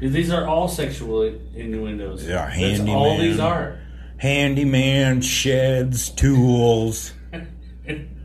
[0.00, 1.22] These are all sexual
[1.54, 2.26] innuendos.
[2.26, 3.78] Yeah, That's all these are.
[4.16, 7.12] Handyman, sheds, tools.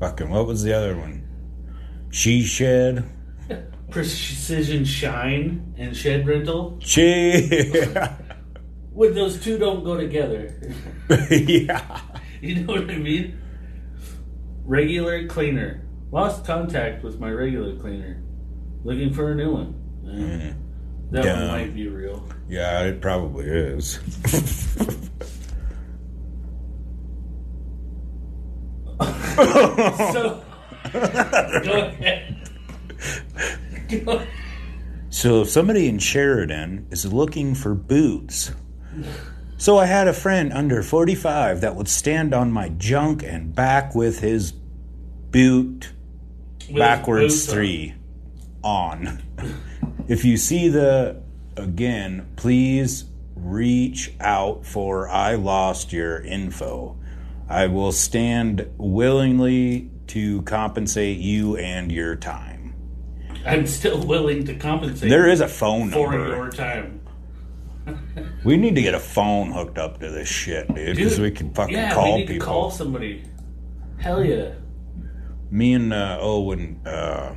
[0.00, 1.26] Fucking, what was the other one?
[2.10, 3.04] She shed.
[3.90, 6.78] Precision shine and shed rental.
[6.80, 7.50] She.
[8.92, 10.58] When those two don't go together.
[11.30, 12.00] yeah.
[12.40, 13.38] You know what I mean?
[14.64, 15.86] Regular cleaner.
[16.10, 18.22] Lost contact with my regular cleaner.
[18.84, 19.74] Looking for a new one.
[20.10, 20.54] Eh,
[21.10, 22.26] That one might be real.
[22.48, 23.98] Yeah, it probably is.
[29.00, 30.42] So,
[30.92, 32.50] go ahead.
[34.04, 34.28] Go ahead.
[35.10, 38.52] So if somebody in Sheridan is looking for boots,
[39.56, 43.94] so I had a friend under 45 that would stand on my junk and back
[43.94, 45.92] with his boot
[46.68, 47.94] With backwards his three
[48.62, 49.22] on.
[50.08, 51.22] if you see the
[51.56, 56.98] again, please reach out for I lost your info.
[57.48, 62.74] I will stand willingly to compensate you and your time.
[63.44, 65.08] I'm still willing to compensate.
[65.08, 66.36] There is a phone for number.
[66.36, 67.00] your time.
[68.44, 71.52] We need to get a phone hooked up to this shit, dude, because we can
[71.52, 72.46] fucking yeah, call we need people.
[72.46, 73.24] to call somebody.
[73.98, 74.52] Hell yeah.
[75.50, 77.34] Me and uh, Owen, uh,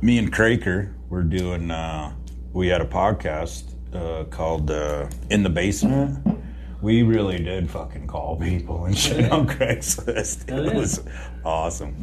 [0.00, 1.70] me and Craker, we're doing.
[1.70, 2.12] Uh,
[2.52, 6.26] we had a podcast uh, called uh, "In the Basement."
[6.82, 10.48] We really did fucking call people and shit on Craigslist.
[10.48, 10.78] It yeah.
[10.78, 11.04] was
[11.44, 11.94] awesome.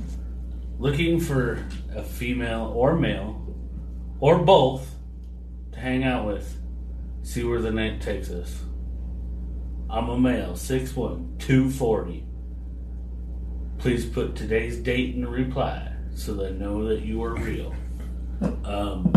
[0.78, 1.66] Looking for
[1.96, 3.44] a female or male,
[4.20, 4.88] or both,
[5.72, 6.56] to hang out with.
[7.24, 8.62] See where the night takes us.
[9.90, 12.26] I'm a male, 6'1, 240.
[13.80, 17.74] Please put today's date in the reply so they know that you are real.
[18.64, 19.14] Um,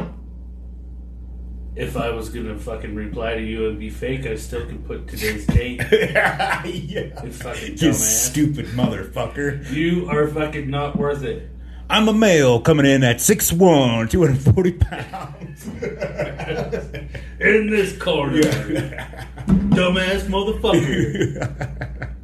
[1.76, 5.07] if I was gonna fucking reply to you and be fake, I still could put
[5.08, 5.81] today's date.
[5.90, 6.65] yeah.
[6.66, 9.70] You fucking You stupid motherfucker.
[9.73, 11.49] You are fucking not worth it.
[11.89, 15.66] I'm a male coming in at 6'1, 240 pounds.
[17.40, 18.40] In this corner.
[19.49, 22.15] Dumbass motherfucker.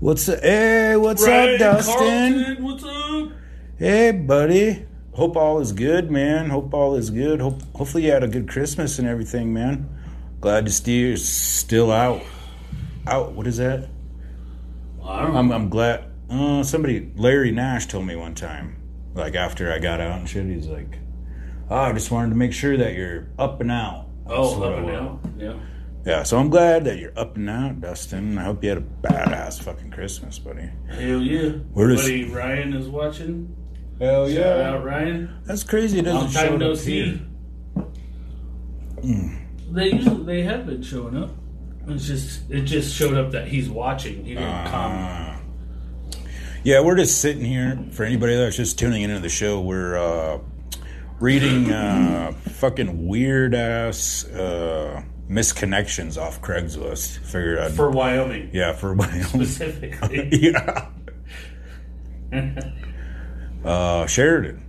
[0.00, 0.40] What's up?
[0.42, 1.96] Hey, what's Ryan up, Dustin?
[2.44, 3.32] Carlton, what's up?
[3.78, 4.86] Hey, buddy.
[5.12, 6.50] Hope all is good, man.
[6.50, 7.40] Hope all is good.
[7.40, 9.88] Hope hopefully you had a good Christmas and everything, man.
[10.40, 12.22] Glad to see you're still out.
[13.06, 13.32] Out.
[13.32, 13.88] What is that?
[15.04, 16.04] I don't I'm, I'm glad.
[16.30, 18.76] Uh, somebody, Larry Nash, told me one time,
[19.14, 20.98] like after I got out and shit, he's like,
[21.68, 24.90] "Oh, I just wanted to make sure that you're up and out." Oh, up and
[24.90, 25.20] out.
[25.36, 25.58] Yeah.
[26.06, 28.38] Yeah, so I'm glad that you're up and out, Dustin.
[28.38, 30.70] I hope you had a badass fucking Christmas, buddy.
[30.88, 31.50] Hell yeah.
[31.74, 33.54] Where Buddy Ryan is watching.
[34.00, 35.30] Hell Shout out Ryan.
[35.44, 35.98] That's crazy.
[35.98, 37.04] It doesn't Long show time no up see.
[37.04, 37.20] here.
[39.02, 39.38] Mm.
[39.72, 41.30] They usually they have been showing up.
[41.86, 44.24] It's just it just showed up that he's watching.
[44.24, 44.66] He didn't Ah.
[44.70, 45.36] comment.
[46.64, 47.78] Yeah, we're just sitting here.
[47.92, 50.38] For anybody that's just tuning into the show, we're uh,
[51.18, 57.18] reading uh, fucking weird ass uh, misconnections off Craigslist.
[57.18, 58.50] Figured I'd For Wyoming.
[58.52, 60.28] Yeah, for Wyoming Specifically.
[60.32, 60.88] yeah.
[63.64, 64.64] Uh, Sheridan,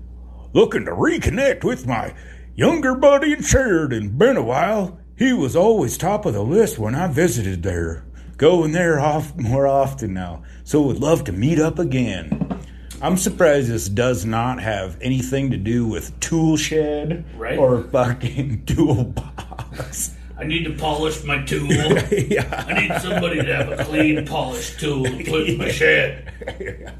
[0.54, 2.14] looking to reconnect with my
[2.56, 4.18] younger buddy in Sheridan.
[4.18, 5.00] Been a while.
[5.18, 8.06] He was always top of the list when I visited there.
[8.38, 12.60] Going there off more often now, so would love to meet up again.
[13.02, 17.58] I'm surprised this does not have anything to do with tool shed Right.
[17.58, 20.16] or fucking toolbox.
[20.38, 21.72] I need to polish my tool.
[21.72, 26.34] I need somebody to have a clean, polished tool to put in my shed.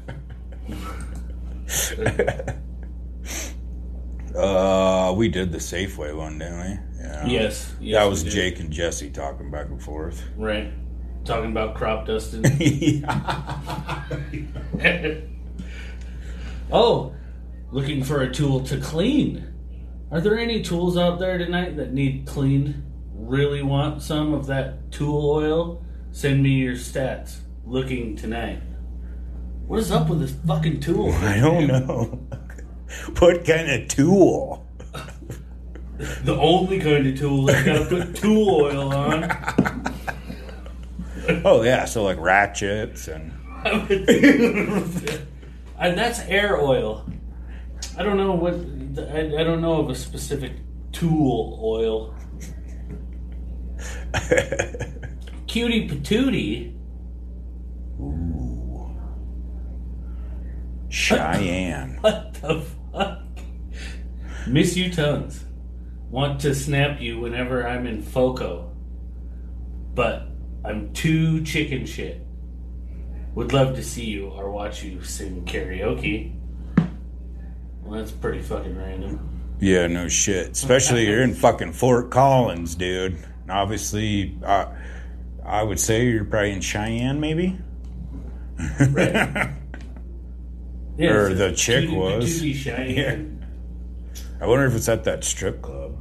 [4.34, 6.78] Uh, we did the Safeway one, didn't we?
[7.04, 7.26] Yeah.
[7.26, 8.22] Yes, yes, that was.
[8.24, 10.24] Jake and Jesse talking back and forth.
[10.36, 10.72] Right.
[11.24, 12.42] Talking about crop dusting.
[16.72, 17.14] oh,
[17.70, 19.48] looking for a tool to clean.
[20.10, 22.82] Are there any tools out there tonight that need cleaned?
[23.14, 25.84] Really want some of that tool oil?
[26.10, 27.38] Send me your stats.
[27.64, 28.60] Looking tonight.
[29.66, 31.12] What is up with this fucking tool?
[31.12, 32.20] I don't know.
[33.18, 34.66] what kind of tool?
[36.24, 39.30] The only kind of tool that's gotta put tool oil on.
[41.44, 43.30] Oh yeah, so like ratchets and
[45.78, 47.08] and that's air oil.
[47.96, 48.54] I don't know what
[49.14, 50.54] I, I don't know of a specific
[50.90, 52.16] tool oil.
[55.46, 56.74] Cutie patootie.
[60.92, 61.98] Cheyenne.
[62.02, 62.60] What the
[62.92, 63.22] fuck?
[64.46, 65.44] Miss you tons.
[66.10, 68.70] Want to snap you whenever I'm in Foco.
[69.94, 70.28] But
[70.64, 72.26] I'm too chicken shit.
[73.34, 76.34] Would love to see you or watch you sing karaoke.
[77.82, 79.56] Well, that's pretty fucking random.
[79.60, 80.50] Yeah, no shit.
[80.50, 83.14] Especially you're in fucking Fort Collins, dude.
[83.42, 84.66] And Obviously, uh,
[85.44, 87.58] I would say you're probably in Cheyenne, maybe.
[90.96, 92.40] Yeah, or the chick was.
[92.40, 93.38] Cheyenne.
[94.40, 95.96] I wonder if it's at that strip club.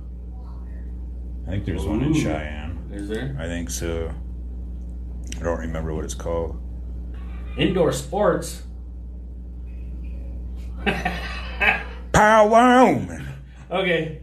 [1.47, 2.89] I think there's one in Cheyenne.
[2.91, 3.35] Is there?
[3.39, 4.11] I think so.
[5.39, 6.61] I don't remember what it's called.
[7.57, 8.63] Indoor sports.
[12.13, 13.07] Pow.
[13.69, 14.21] Okay.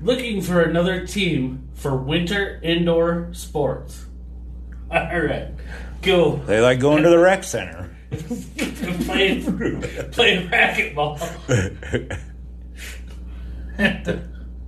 [0.00, 4.06] Looking for another team for winter indoor sports.
[4.90, 5.54] Alright.
[6.02, 6.36] Go.
[6.46, 7.93] They like going to the rec center.
[9.04, 9.42] play,
[10.12, 11.18] playing racquetball.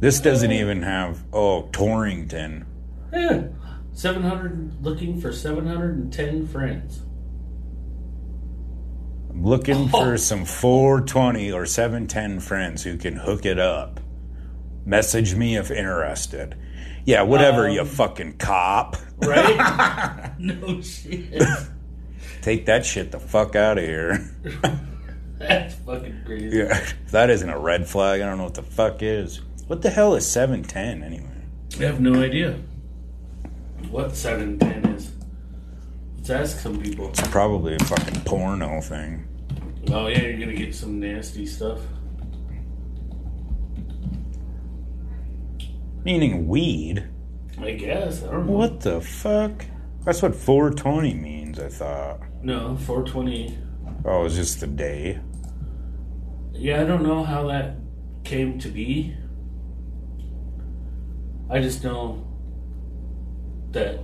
[0.00, 2.66] This doesn't even have oh Torrington.
[3.12, 3.48] Yeah.
[3.92, 7.02] 700, looking for 710 friends.
[9.28, 13.98] I'm looking for some 420 or 710 friends who can hook it up.
[14.86, 16.56] Message me if interested.
[17.06, 18.96] Yeah, whatever, Um, you fucking cop.
[19.16, 20.32] Right?
[20.38, 21.42] no shit.
[22.42, 24.30] Take that shit the fuck out of here.
[25.38, 26.56] That's fucking crazy.
[26.56, 29.40] Yeah, if that isn't a red flag, I don't know what the fuck is.
[29.66, 31.28] What the hell is 710 anyway?
[31.78, 32.58] I have no idea
[33.90, 35.12] what 710 is.
[36.16, 37.08] Let's ask some people.
[37.10, 39.26] It's probably a fucking porno thing.
[39.90, 41.80] Oh, yeah, you're gonna get some nasty stuff.
[46.04, 47.08] Meaning weed.
[47.60, 48.22] I guess.
[48.22, 48.52] I don't know.
[48.52, 49.64] What the fuck?
[50.04, 52.20] That's what 420 means, I thought.
[52.42, 53.58] No, 420.
[54.04, 55.20] Oh, it's just the day.
[56.52, 57.76] Yeah, I don't know how that
[58.24, 59.16] came to be.
[61.50, 62.26] I just know
[63.70, 64.00] that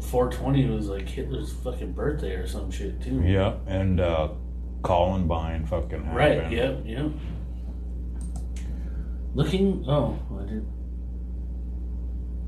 [0.00, 3.22] 420 was like Hitler's fucking birthday or some shit too.
[3.22, 4.28] Yeah, and uh
[4.82, 6.16] Columbine fucking happened.
[6.16, 7.10] Right, yep, yep.
[9.34, 10.66] Looking, oh, I did.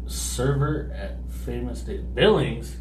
[0.06, 2.14] Server at famous date.
[2.14, 2.76] Billings?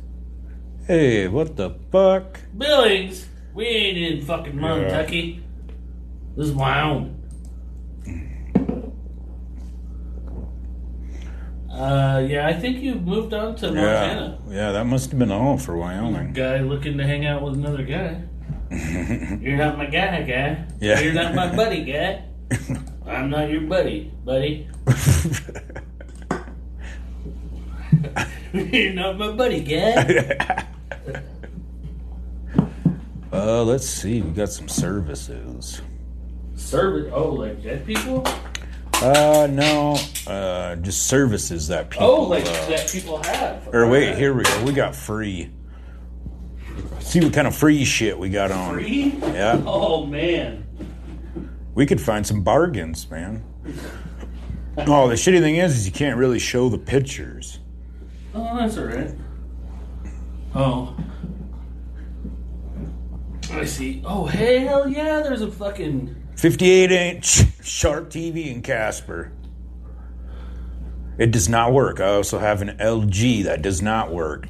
[0.89, 2.39] Hey, what the fuck?
[2.57, 3.27] Billings?
[3.53, 4.53] We ain't in fucking.
[4.53, 5.39] Montucky.
[6.35, 7.15] This is Wyoming.
[11.71, 14.39] Uh, yeah, I think you moved on to Montana.
[14.49, 16.33] yeah, that must have been all for Wyoming.
[16.33, 18.23] Guy looking to hang out with another guy.
[19.39, 20.65] You're not my guy, guy.
[20.81, 20.99] Yeah.
[21.01, 22.23] You're not my buddy, guy.
[23.05, 24.67] I'm not your buddy, buddy.
[28.53, 30.65] You're not my buddy, guy.
[33.31, 34.21] Uh, let's see.
[34.21, 35.81] We got some services.
[36.55, 37.11] Service?
[37.13, 38.23] Oh, like dead people?
[38.95, 39.97] Uh, no.
[40.27, 42.07] Uh, just services that people.
[42.07, 43.67] oh, like uh, that people have.
[43.73, 44.63] Or wait, here we go.
[44.65, 45.51] We got free.
[46.99, 48.73] See what kind of free shit we got on.
[48.73, 49.15] Free?
[49.21, 49.61] Yeah.
[49.65, 50.65] Oh man.
[51.75, 53.43] We could find some bargains, man.
[54.77, 57.59] Oh, the shitty thing is, is you can't really show the pictures.
[58.33, 59.11] Oh, that's alright.
[60.55, 60.95] Oh.
[63.51, 64.01] I see.
[64.05, 66.15] Oh, hell yeah, there's a fucking.
[66.35, 69.31] 58 inch Sharp TV in Casper.
[71.17, 71.99] It does not work.
[71.99, 74.47] I also have an LG that does not work.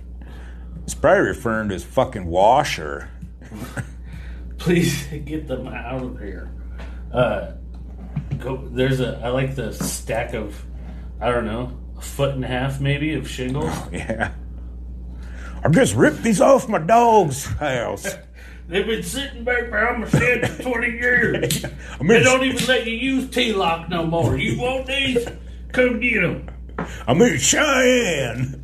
[0.84, 3.10] It's probably referring to his fucking washer.
[4.60, 6.52] Please get them out of here.
[7.12, 7.54] Uh,
[8.38, 8.58] go.
[8.72, 9.20] There's a.
[9.24, 10.64] I like the stack of.
[11.22, 13.72] I don't know, a foot and a half maybe of shingles.
[13.72, 14.32] Oh, Yeah.
[15.64, 18.08] I've just ripped these off my dog's house.
[18.68, 21.66] They've been sitting back behind my shed for 20 years.
[22.00, 24.38] I'm They don't even let you use T-lock no more.
[24.38, 25.28] You want these?
[25.72, 26.48] Come get them.
[27.08, 28.62] I'm in Cheyenne.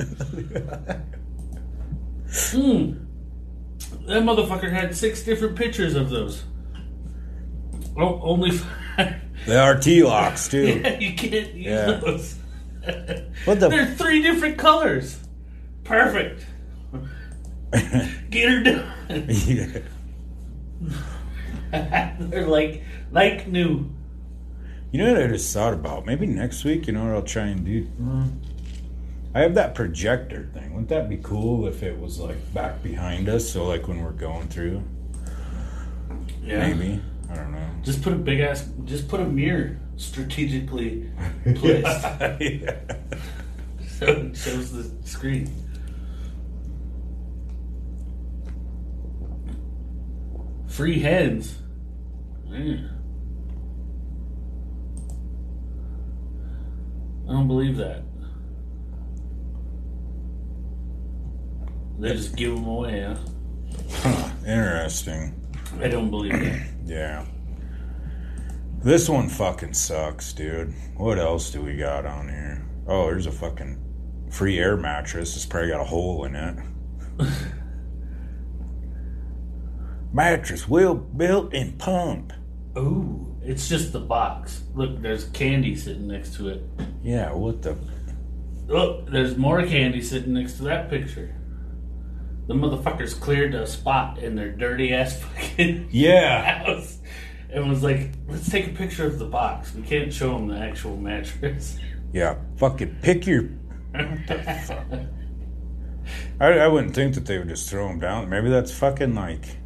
[2.32, 2.94] Hmm.
[4.08, 6.44] That motherfucker had six different pictures of those.
[7.98, 8.52] Oh, only
[8.98, 9.16] five.
[9.48, 10.80] They are T-locks too.
[10.84, 11.86] Yeah, you can't use Yeah.
[11.94, 12.36] those.
[13.46, 15.18] What the- They're three different colors.
[15.84, 16.46] Perfect.
[18.30, 19.28] Get her done.
[19.30, 19.80] Yeah.
[22.20, 23.90] They're like like new.
[24.92, 26.06] You know what I just thought about?
[26.06, 27.88] Maybe next week, you know what I'll try and do?
[29.34, 30.72] I have that projector thing.
[30.72, 33.50] Wouldn't that be cool if it was like back behind us?
[33.50, 34.82] So, like when we're going through?
[36.42, 36.60] Yeah.
[36.70, 37.02] Maybe.
[37.30, 37.68] I don't know.
[37.84, 38.70] Just put a big ass.
[38.86, 41.10] Just put a mirror strategically
[41.56, 41.86] placed
[42.40, 42.76] Yeah.
[43.98, 45.52] so it shows the screen.
[50.76, 51.60] Free heads.
[52.50, 52.92] Man.
[57.30, 58.04] I don't believe that.
[61.98, 63.16] They just give them away, huh?
[63.90, 65.34] Huh, interesting.
[65.80, 66.68] I don't believe that.
[66.86, 67.26] Yeah.
[68.84, 70.74] This one fucking sucks, dude.
[70.98, 72.64] What else do we got on here?
[72.86, 75.36] Oh, there's a fucking free air mattress.
[75.38, 76.58] It's probably got a hole in it.
[80.16, 82.34] mattress, well built and pump.
[82.78, 84.64] Ooh, it's just the box.
[84.74, 86.64] Look, there's candy sitting next to it.
[87.04, 87.78] Yeah, what the?
[88.68, 91.36] Look, there's more candy sitting next to that picture.
[92.48, 96.64] The motherfuckers cleared a spot in their dirty ass fucking Yeah.
[96.66, 97.00] house
[97.52, 99.74] and was like, let's take a picture of the box.
[99.74, 101.78] We can't show them the actual mattress.
[102.14, 103.42] Yeah, fucking pick your.
[103.92, 104.86] What the fuck?
[106.40, 108.30] I, I wouldn't think that they would just throw them down.
[108.30, 109.58] Maybe that's fucking like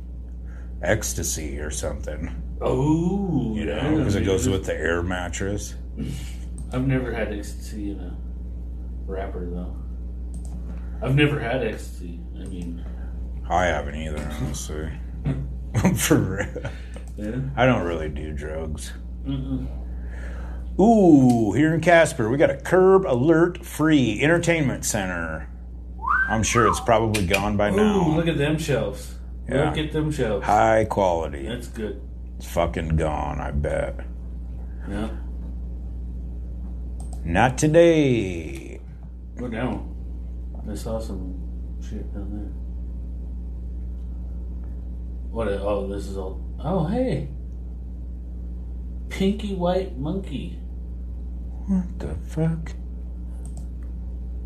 [0.81, 2.43] ecstasy or something.
[2.61, 5.75] Oh, You yeah, know, because it goes with the air mattress.
[6.73, 8.15] I've never had ecstasy in a
[9.05, 9.75] wrapper though.
[11.01, 12.19] I've never had ecstasy.
[12.35, 12.85] I mean,
[13.49, 14.91] I haven't either, honestly.
[15.95, 16.71] For real.
[17.17, 17.39] yeah.
[17.55, 18.91] I don't really do drugs.
[19.25, 19.67] Mm-mm.
[20.79, 25.49] Ooh, here in Casper, we got a Curb Alert Free Entertainment Center.
[26.29, 28.09] I'm sure it's probably gone by Ooh, now.
[28.15, 29.15] look at them shelves.
[29.49, 29.69] Yeah.
[29.69, 30.45] Look at them shelves.
[30.45, 31.47] High quality.
[31.47, 32.01] That's good.
[32.37, 33.99] It's fucking gone, I bet.
[34.87, 35.09] Yeah.
[37.23, 38.79] Not today.
[39.35, 39.95] Go down.
[40.69, 41.35] I saw some
[41.81, 42.51] shit down there.
[45.31, 45.47] What?
[45.47, 46.41] A, oh, this is all.
[46.63, 47.29] Oh, hey.
[49.09, 50.59] Pinky white monkey.
[51.67, 52.71] What the fuck?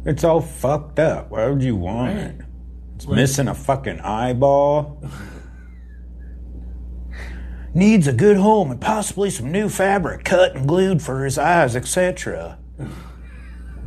[0.05, 1.29] It's all fucked up.
[1.31, 2.25] Why would you want Right.
[2.25, 2.41] it?
[3.07, 5.03] Missing a fucking eyeball.
[7.73, 11.75] Needs a good home and possibly some new fabric cut and glued for his eyes,
[11.75, 12.59] etc.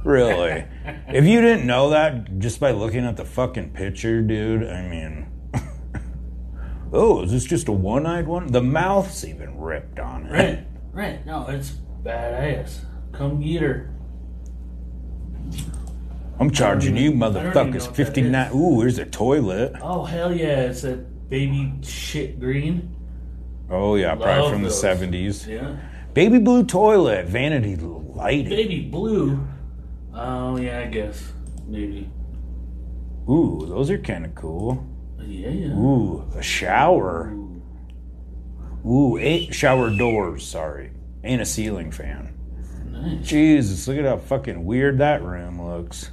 [0.02, 0.64] Really?
[1.08, 5.26] if you didn't know that just by looking at the fucking picture, dude, I mean.
[6.92, 8.48] oh, is this just a one eyed one?
[8.52, 10.32] The mouth's even ripped on it.
[10.32, 10.66] Right.
[10.92, 11.26] Right.
[11.26, 11.72] No, it's
[12.02, 12.84] badass.
[13.12, 13.92] Come get her.
[16.38, 18.52] I'm charging you I don't even know motherfuckers 59.
[18.54, 19.72] Ooh, here's a toilet.
[19.80, 20.62] Oh, hell yeah.
[20.62, 22.94] It's that baby shit green.
[23.70, 24.80] Oh, yeah, probably from those.
[24.80, 25.46] the 70s.
[25.46, 25.76] Yeah.
[26.14, 28.48] Baby blue toilet, vanity lighting.
[28.48, 29.46] Baby blue.
[30.14, 31.32] Oh, yeah, I guess.
[31.66, 32.10] Maybe.
[33.28, 34.86] Ooh, those are kind of cool.
[35.18, 35.74] Yeah, yeah.
[35.74, 37.36] Ooh, a shower.
[38.86, 40.92] Ooh, eight shower doors, sorry.
[41.24, 42.32] And a ceiling fan.
[42.86, 43.26] Nice.
[43.26, 46.10] Jesus, look at how fucking weird that room looks.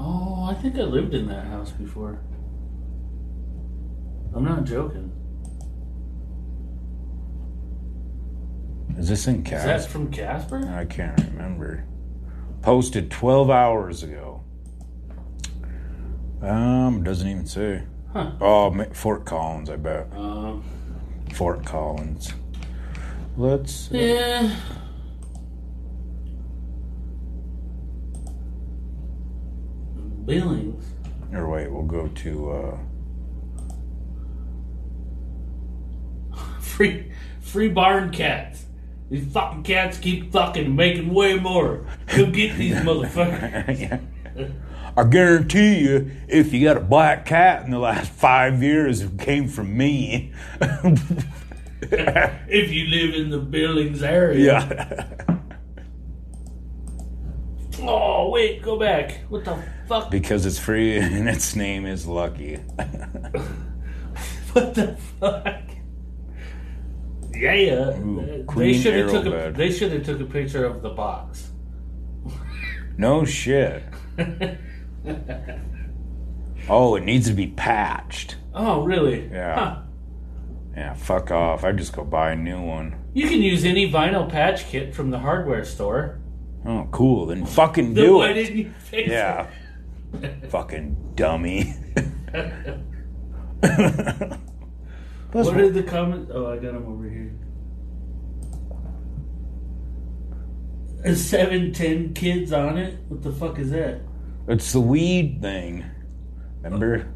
[0.00, 2.20] Oh, I think I lived in that house before.
[4.34, 5.12] I'm not joking.
[8.96, 9.66] Is this in Is Casper?
[9.68, 10.68] that from Casper?
[10.74, 11.84] I can't remember.
[12.62, 14.42] Posted 12 hours ago.
[16.42, 17.82] Um, doesn't even say.
[18.12, 18.32] Huh.
[18.40, 20.08] Oh, Fort Collins, I bet.
[20.14, 20.64] Um,
[21.34, 22.32] Fort Collins.
[23.36, 23.88] Let's.
[23.90, 24.54] yeah.
[30.28, 30.84] Billings.
[31.32, 32.50] Or wait, we'll go to.
[32.52, 32.78] uh
[36.60, 38.66] Free, free barn cats.
[39.10, 41.86] These fucking cats keep fucking making way more.
[42.06, 43.80] Come get these motherfuckers.
[43.80, 44.48] yeah.
[44.96, 49.18] I guarantee you, if you got a black cat in the last five years, it
[49.18, 50.32] came from me.
[51.80, 54.44] if you live in the Billings area.
[54.44, 55.37] yeah.
[57.80, 59.20] Oh wait, go back.
[59.28, 60.10] What the fuck?
[60.10, 62.56] because it's free and its name is Lucky.
[64.52, 65.62] What the fuck?
[67.32, 67.98] Yeah, yeah.
[67.98, 71.50] Ooh, they should have took a, They should have took a picture of the box.
[72.98, 73.82] no shit.
[76.68, 78.36] Oh, it needs to be patched.
[78.52, 79.28] Oh, really?
[79.30, 79.54] Yeah.
[79.54, 79.82] Huh.
[80.76, 81.64] Yeah, fuck off.
[81.64, 82.94] I just go buy a new one.
[83.14, 86.20] You can use any vinyl patch kit from the hardware store.
[86.66, 87.26] Oh, cool.
[87.26, 88.34] Then fucking Then do why it.
[88.34, 89.48] didn't you fix yeah.
[90.48, 91.62] fucking dummy.
[95.32, 96.30] what are the comments?
[96.34, 97.32] Oh, I got them over here.
[101.02, 102.98] There's seven, ten kids on it.
[103.08, 104.00] What the fuck is that?
[104.48, 105.84] It's the weed thing.
[106.62, 107.06] Remember?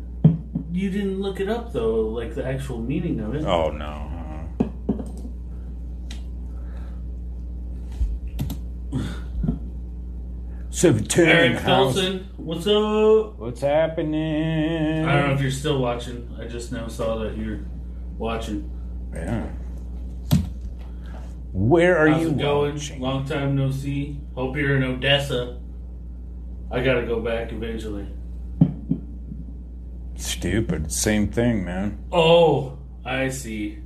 [0.71, 3.45] You didn't look it up though, like the actual meaning of it.
[3.45, 4.12] Oh no.
[10.83, 11.29] Seventeen.
[11.29, 11.61] Eric.
[12.39, 13.39] What's up?
[13.39, 15.05] What's happening?
[15.05, 16.29] I don't know if you're still watching.
[16.41, 17.61] I just now saw that you're
[18.19, 18.69] watching.
[19.15, 19.47] Yeah.
[21.53, 22.73] Where are How's you it going?
[22.73, 23.01] watching?
[23.01, 24.21] Long time no see.
[24.35, 25.61] Hope you're in Odessa.
[26.73, 28.09] I gotta go back eventually.
[30.17, 30.91] Stupid.
[30.91, 32.05] Same thing, man.
[32.11, 33.79] Oh, I see.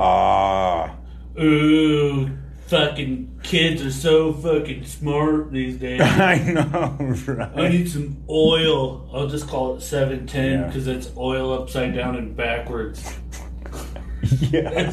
[0.00, 0.96] Ah.
[1.40, 2.28] Ooh,
[2.66, 6.00] fucking kids are so fucking smart these days.
[6.00, 6.96] I know,
[7.26, 7.50] right?
[7.56, 9.08] I need some oil.
[9.12, 10.66] I'll just call it 710 Yeah.
[10.66, 13.14] because it's oil upside down and backwards.
[14.40, 14.92] yeah.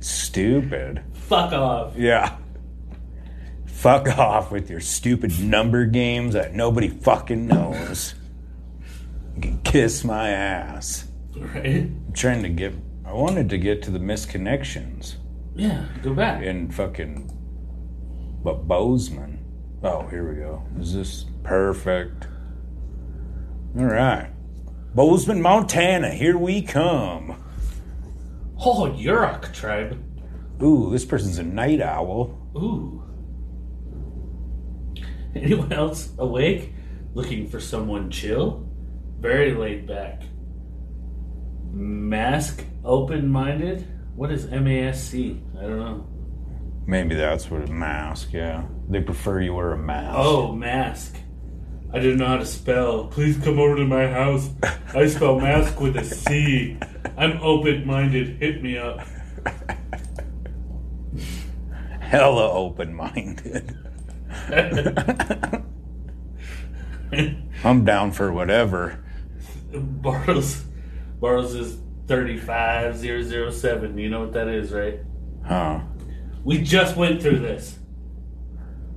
[0.00, 1.02] Stupid.
[1.14, 1.96] Fuck off.
[1.96, 2.36] Yeah.
[3.66, 8.14] Fuck off with your stupid number games that nobody fucking knows.
[9.36, 11.06] You can kiss my ass.
[11.36, 11.66] Right?
[11.66, 12.72] I'm trying to get.
[13.04, 15.16] I wanted to get to the misconnections
[15.54, 16.42] Yeah, go back.
[16.44, 17.30] And fucking.
[18.44, 19.42] But Bozeman.
[19.82, 20.62] Oh, here we go.
[20.78, 22.28] Is this perfect?
[23.76, 24.30] All right.
[24.94, 26.10] Bozeman, Montana.
[26.10, 27.42] Here we come.
[28.60, 29.98] Oh, Yurok tribe.
[30.62, 32.38] Ooh, this person's a night owl.
[32.54, 33.02] Ooh.
[35.34, 36.74] Anyone else awake?
[37.14, 38.68] Looking for someone chill?
[39.20, 40.22] Very laid back.
[41.72, 43.88] Mask open minded?
[44.14, 45.40] What is MASC?
[45.58, 46.06] I don't know.
[46.86, 48.32] Maybe that's what a mask.
[48.32, 50.16] Yeah, they prefer you wear a mask.
[50.18, 51.16] Oh, mask.
[51.92, 53.06] I didn't know how to spell.
[53.06, 54.50] Please come over to my house.
[54.94, 56.76] I spell mask with a C.
[57.16, 58.38] I'm open minded.
[58.38, 59.00] Hit me up.
[62.14, 63.76] hella open-minded.
[67.64, 69.04] I'm down for whatever.
[69.72, 70.62] Bartles,
[71.20, 73.98] Bartles is 35007.
[73.98, 75.00] You know what that is, right?
[75.44, 75.80] Huh?
[76.44, 77.78] We just went through this.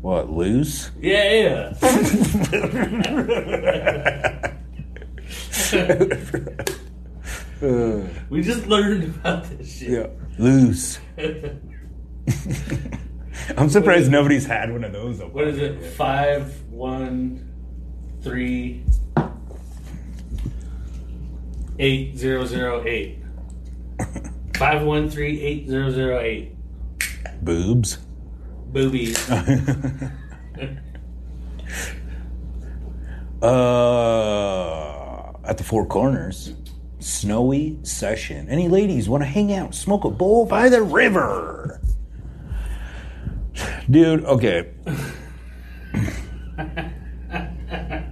[0.01, 0.91] What loose?
[0.99, 1.73] Yeah, yeah.
[8.29, 9.89] we just learned about this shit.
[9.89, 10.99] yeah, loose.
[13.57, 15.21] I'm surprised nobody's had one of those.
[15.21, 15.81] up What is it?
[15.93, 17.49] Five, one,
[18.21, 18.83] three,
[21.79, 23.23] eight, zero, zero, eight.
[24.57, 26.56] Five, one, three, eight, zero, zero, eight.
[27.41, 27.99] Boobs.
[28.71, 29.17] Boobies.
[33.41, 36.55] Uh, at the Four Corners,
[36.97, 38.49] snowy session.
[38.49, 41.79] Any ladies want to hang out, smoke a bowl by the river?
[43.89, 44.71] Dude, okay.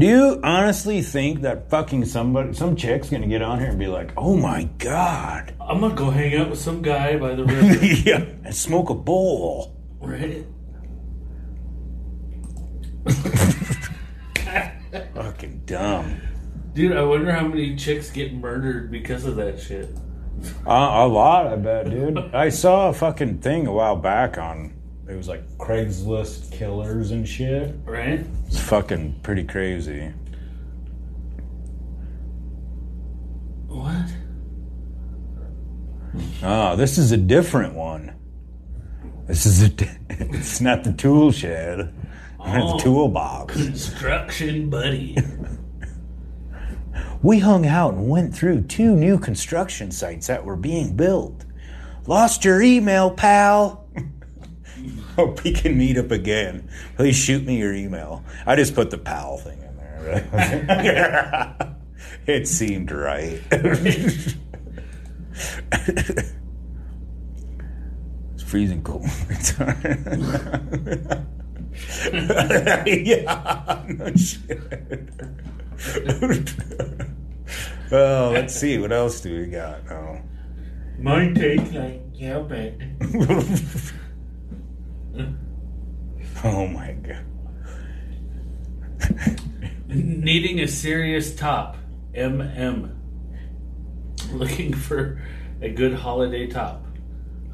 [0.00, 3.86] Do you honestly think that fucking somebody, some chick's gonna get on here and be
[3.86, 7.84] like, "Oh my god, I'm gonna go hang out with some guy by the river,
[7.84, 9.76] yeah, and smoke a bowl"?
[10.00, 10.46] Right?
[15.14, 16.16] fucking dumb,
[16.72, 16.96] dude.
[16.96, 19.94] I wonder how many chicks get murdered because of that shit.
[20.66, 22.16] Uh, a lot, I bet, dude.
[22.34, 24.79] I saw a fucking thing a while back on
[25.10, 27.74] it was like Craigslist killers and shit.
[27.84, 28.24] Right?
[28.46, 30.12] It's fucking pretty crazy.
[33.66, 34.06] What?
[36.44, 38.14] Oh, this is a different one.
[39.26, 39.68] This is a.
[39.68, 41.92] di- It's not the tool shed.
[42.38, 42.74] Oh.
[42.74, 43.54] It's toolbox.
[43.54, 45.16] Construction buddy.
[47.22, 51.44] We hung out and went through two new construction sites that were being built.
[52.06, 53.79] Lost your email, pal.
[55.26, 56.66] Hope we can meet up again.
[56.96, 58.24] Please shoot me your email.
[58.46, 61.76] I just put the pal thing in there.
[62.26, 63.38] it seemed right.
[63.52, 64.34] it's
[68.46, 69.04] freezing cold.
[72.86, 74.58] yeah, no shit.
[77.90, 78.78] well, let's see.
[78.78, 79.80] What else do we got?
[79.90, 80.18] Oh.
[80.98, 82.80] Mine take like yeah, bet.
[86.44, 87.24] Oh my god.
[89.88, 91.76] Needing a serious top.
[92.14, 92.94] MM.
[94.32, 95.22] Looking for
[95.60, 96.84] a good holiday top.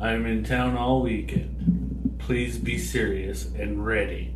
[0.01, 2.17] I'm in town all weekend.
[2.19, 4.35] Please be serious and ready.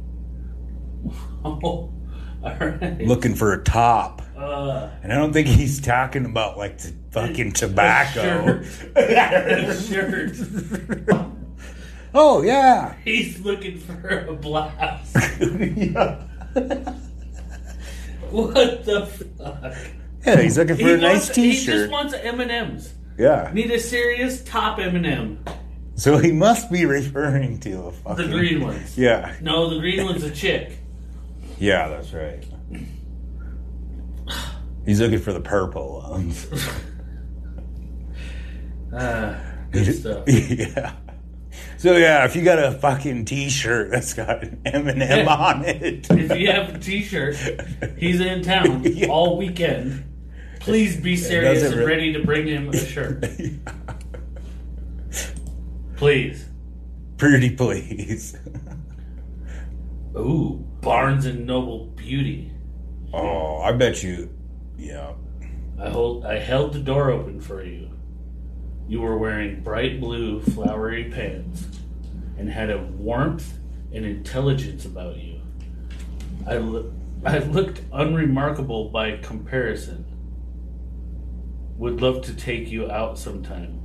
[1.42, 1.90] Oh,
[2.42, 3.00] all right.
[3.00, 4.20] Looking for a top.
[4.36, 8.62] Uh, And I don't think he's talking about like the fucking tobacco.
[9.80, 10.36] shirt.
[12.14, 12.94] Oh yeah.
[13.04, 15.12] He's looking for a blouse.
[18.30, 19.06] what the
[19.38, 19.74] fuck?
[20.26, 22.94] Yeah, he's looking for He a nice wants- He just wants M and M's.
[23.18, 23.50] Yeah.
[23.52, 25.44] Need a serious top M and M.
[25.94, 28.96] So he must be referring to a The green ones.
[28.96, 29.34] Yeah.
[29.42, 30.78] No, the green one's a chick.
[31.58, 32.42] Yeah, that's right.
[34.86, 36.46] He's looking for the purple ones.
[38.92, 39.40] Ah,
[39.70, 40.24] good stuff.
[40.26, 40.94] yeah.
[41.80, 45.24] So yeah, if you got a fucking T-shirt that's got an M&M Yeah.
[45.34, 47.36] on it, If you have a T-shirt,
[47.96, 50.04] he's in town all weekend.
[50.60, 53.24] Please be serious and re- ready to bring him a shirt.
[55.96, 56.44] Please.
[57.16, 58.36] pretty please.
[60.14, 62.52] Ooh, Barnes and Noble Beauty.
[63.14, 64.28] Oh, I bet you.
[64.76, 65.12] Yeah.
[65.80, 66.26] I hold.
[66.26, 67.88] I held the door open for you.
[68.88, 71.64] You were wearing bright blue, flowery pants,
[72.40, 73.58] and had a warmth
[73.92, 75.42] and intelligence about you.
[76.48, 76.92] I look.
[77.22, 80.06] I looked unremarkable by comparison.
[81.76, 83.82] Would love to take you out sometime.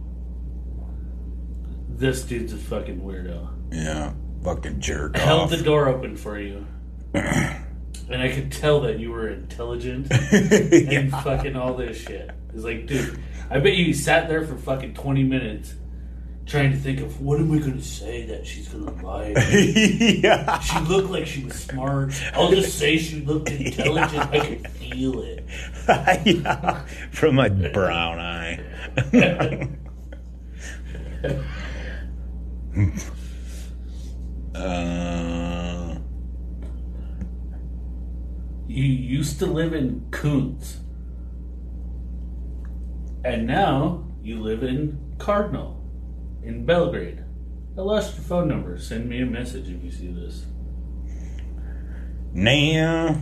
[1.89, 3.49] This dude's a fucking weirdo.
[3.73, 4.13] Yeah.
[4.41, 5.49] Fucking jerk held off.
[5.49, 6.65] the door open for you.
[7.13, 12.31] and I could tell that you were intelligent and fucking all this shit.
[12.53, 15.75] It's like, dude, I bet you sat there for fucking 20 minutes
[16.45, 19.35] trying to think of what am I going to say that she's going to like.
[19.51, 20.59] yeah.
[20.59, 22.13] She looked like she was smart.
[22.33, 24.31] I'll just say she looked intelligent.
[24.31, 25.45] I could feel it.
[26.25, 26.85] yeah.
[27.11, 28.59] From my brown eye.
[34.55, 35.95] uh,
[38.67, 40.81] You used to live in Coons.
[43.23, 45.74] And now you live in Cardinal,
[46.45, 47.23] in Belgrade.
[47.77, 48.77] I lost your phone number.
[48.77, 50.45] Send me a message if you see this.
[52.33, 53.15] nah.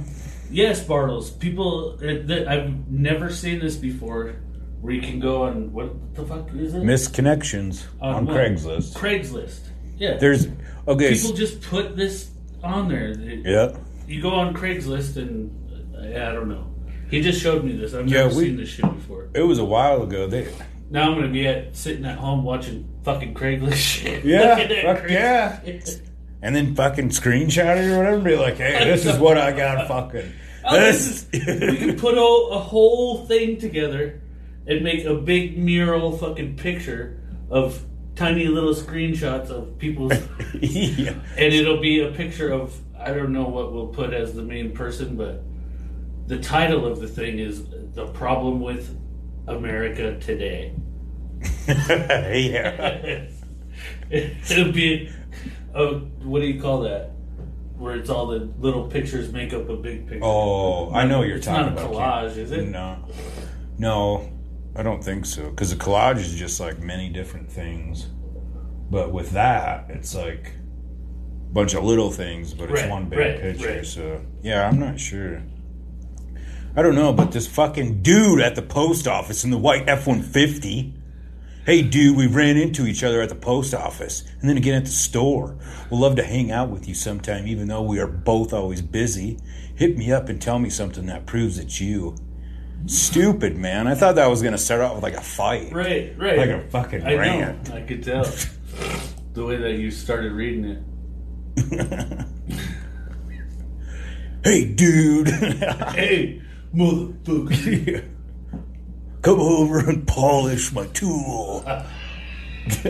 [0.52, 1.38] Yes, Bartles.
[1.40, 4.36] People, uh, th- I've never seen this before.
[4.82, 6.84] Where you can go on what the fuck is it?
[6.84, 8.36] Misconnections on what?
[8.36, 8.94] Craigslist.
[8.94, 9.60] Craigslist.
[9.98, 10.18] Yeah.
[10.18, 10.48] There's
[10.88, 11.14] okay.
[11.14, 13.12] People just put this on there.
[13.18, 13.78] Yeah.
[14.08, 15.50] You go on Craigslist and
[15.96, 16.68] uh, I don't know.
[17.10, 17.94] He just showed me this.
[17.94, 19.30] I've Yeah, never we- seen this shit before.
[19.34, 20.28] It was a while ago.
[20.28, 20.54] They
[20.90, 24.26] Now I'm gonna be at sitting at home watching fucking Craigslist shit.
[24.26, 26.02] Yeah, fuck Craigslist.
[26.42, 28.22] and then fucking screenshot it or whatever.
[28.22, 29.88] Be like, hey, this is what I got.
[29.88, 30.32] Fucking
[30.66, 34.22] Oh, this is, we can put a, a whole thing together
[34.66, 37.84] and make a big mural fucking picture of
[38.16, 40.14] tiny little screenshots of people's
[40.54, 41.10] yeah.
[41.38, 44.72] and it'll be a picture of I don't know what we'll put as the main
[44.72, 45.44] person, but
[46.28, 48.98] the title of the thing is the problem with
[49.48, 50.74] America today.
[51.68, 53.26] yeah.
[54.10, 55.10] It'll be
[55.74, 55.88] a
[56.24, 57.12] what do you call that?
[57.78, 60.24] Where it's all the little pictures make up a big picture.
[60.24, 62.26] Oh, I know what you're it's talking not a about.
[62.32, 62.68] collage, is it?
[62.70, 62.98] No,
[63.78, 64.32] no,
[64.76, 65.50] I don't think so.
[65.50, 68.06] Because a collage is just like many different things,
[68.90, 70.52] but with that, it's like
[71.50, 73.68] a bunch of little things, but it's Right, one big right, picture.
[73.76, 73.86] right.
[73.86, 75.42] So yeah, I'm not sure.
[76.76, 80.08] I don't know, but this fucking dude at the post office in the white F
[80.08, 80.94] 150.
[81.66, 84.84] Hey, dude, we ran into each other at the post office and then again at
[84.84, 85.58] the store.
[85.90, 89.40] We'll love to hang out with you sometime, even though we are both always busy.
[89.76, 92.16] Hit me up and tell me something that proves it's you.
[92.86, 93.88] Stupid, man.
[93.88, 95.72] I thought that was going to start out with like a fight.
[95.72, 96.38] Right, right.
[96.38, 97.70] Like a fucking I rant.
[97.70, 97.76] know.
[97.76, 98.24] I could tell
[99.34, 102.26] the way that you started reading it.
[104.44, 105.30] Hey, dude.
[105.30, 106.42] hey,
[106.76, 108.10] motherfucker.
[109.24, 111.66] Come over and polish my tool.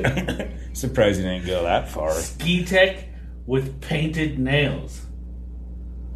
[0.74, 2.12] Surprised you didn't go that far.
[2.12, 3.08] Ski tech
[3.46, 5.06] with painted nails.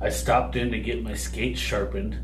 [0.01, 2.15] I stopped in to get my skates sharpened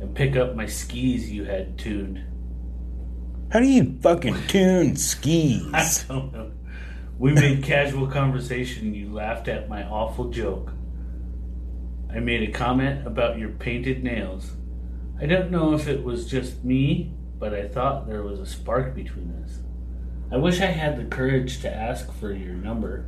[0.00, 2.22] and pick up my skis you had tuned.
[3.50, 5.64] How do you fucking tune skis?
[5.74, 6.52] I don't know.
[7.18, 10.72] We made casual conversation and you laughed at my awful joke.
[12.10, 14.50] I made a comment about your painted nails.
[15.22, 18.92] I don't know if it was just me, but I thought there was a spark
[18.92, 19.60] between us.
[20.32, 23.06] I wish I had the courage to ask for your number.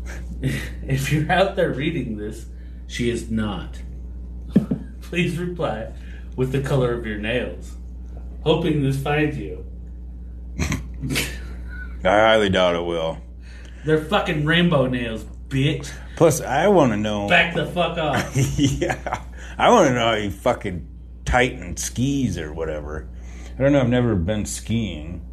[0.40, 2.46] if you're out there reading this,
[2.86, 3.82] she is not.
[5.00, 5.92] Please reply
[6.36, 7.72] with the color of your nails.
[8.44, 9.66] Hoping this finds you.
[10.60, 13.18] I highly doubt it will.
[13.84, 15.92] They're fucking rainbow nails, bitch.
[16.14, 17.28] Plus, I want to know.
[17.28, 18.30] Back the fuck off.
[18.36, 19.24] yeah.
[19.58, 20.91] I want to know how you fucking
[21.32, 23.08] tighten skis or whatever.
[23.58, 23.80] I don't know.
[23.80, 25.26] I've never been skiing.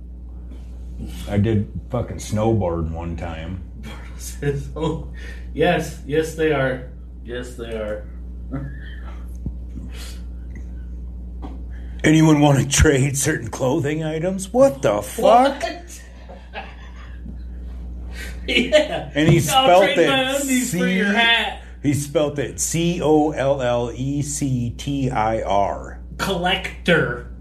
[1.28, 3.70] I did fucking snowboard one time.
[4.18, 5.12] says, oh,
[5.54, 6.90] yes, yes, they are.
[7.26, 8.08] Yes, they are.
[12.06, 14.54] Anyone want to trade certain clothing items?
[14.54, 15.62] What the fuck?
[18.48, 19.12] yeah.
[19.14, 20.40] And he I'll spelt it my
[21.84, 22.34] undies for your hat.
[22.36, 26.02] He spelt it C O L L E C T I R.
[26.18, 27.32] Collector.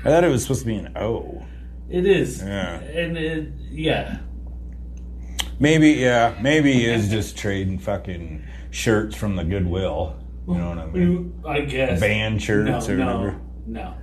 [0.00, 1.44] I thought it was supposed to be an O.
[1.90, 2.42] It is.
[2.42, 2.80] Yeah.
[2.80, 4.18] And it, yeah.
[5.58, 10.16] Maybe, yeah, maybe he is just trading fucking shirts from the Goodwill.
[10.46, 11.42] You know what I mean?
[11.46, 12.00] I guess.
[12.00, 13.40] Band shirts no, or no, whatever.
[13.66, 13.94] No.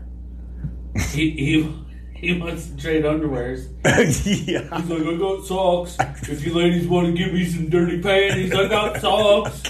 [1.11, 1.84] he, he,
[2.25, 3.67] he wants to trade underwears.
[4.47, 4.61] yeah.
[4.79, 5.97] He's like, I got socks.
[6.27, 9.61] If you ladies want to give me some dirty panties, I got socks.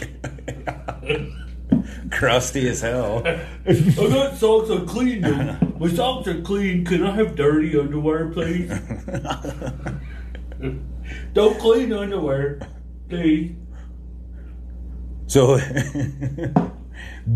[2.12, 3.24] Crusty as hell.
[3.68, 4.70] I got socks.
[4.70, 5.76] I clean them.
[5.80, 6.86] My socks are clean.
[6.86, 8.70] Can I have dirty underwear, please?
[11.34, 12.62] Don't clean underwear,
[13.10, 13.56] please.
[15.28, 15.60] So,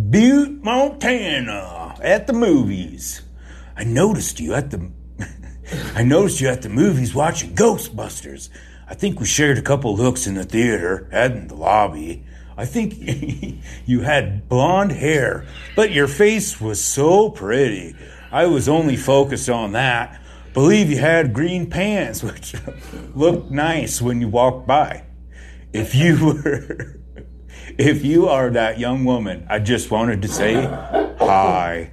[0.09, 3.23] Butte, Montana, at the movies.
[3.75, 4.91] I noticed you at the.
[5.95, 8.49] I noticed you at the movies watching Ghostbusters.
[8.87, 12.25] I think we shared a couple looks in the theater and in the lobby.
[12.57, 12.95] I think
[13.85, 17.95] you had blonde hair, but your face was so pretty.
[18.31, 20.19] I was only focused on that.
[20.53, 22.55] Believe you had green pants, which
[23.13, 25.05] looked nice when you walked by.
[25.71, 26.95] If you were.
[27.77, 30.55] If you are that young woman, I just wanted to say
[31.19, 31.91] hi.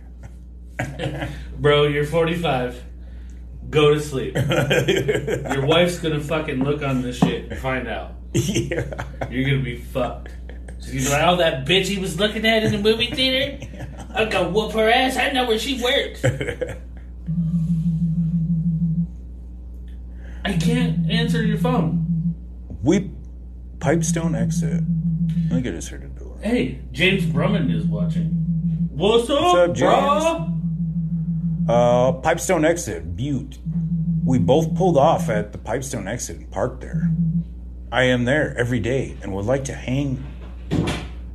[1.59, 2.86] Bro, you're 45.
[3.71, 4.35] Go to sleep.
[4.37, 8.13] Your wife's gonna fucking look on this shit and find out.
[8.33, 9.05] Yeah.
[9.31, 10.31] You're gonna be fucked.
[10.85, 13.67] She's like, oh, that bitch he was looking at in the movie theater?
[14.15, 15.17] I'm gonna whoop her ass.
[15.17, 16.25] I know where she works.
[20.45, 22.35] I can't answer your phone.
[22.83, 23.11] We
[23.81, 24.83] Pipestone exit.
[25.51, 26.39] Let me get his here to door.
[26.41, 28.29] Hey, James Brumman is watching.
[28.93, 30.56] What's up, What's up, bro?
[31.69, 33.59] Uh, Pipestone exit, Butte.
[34.25, 37.11] We both pulled off at the Pipestone exit and parked there.
[37.91, 40.25] I am there every day and would like to hang.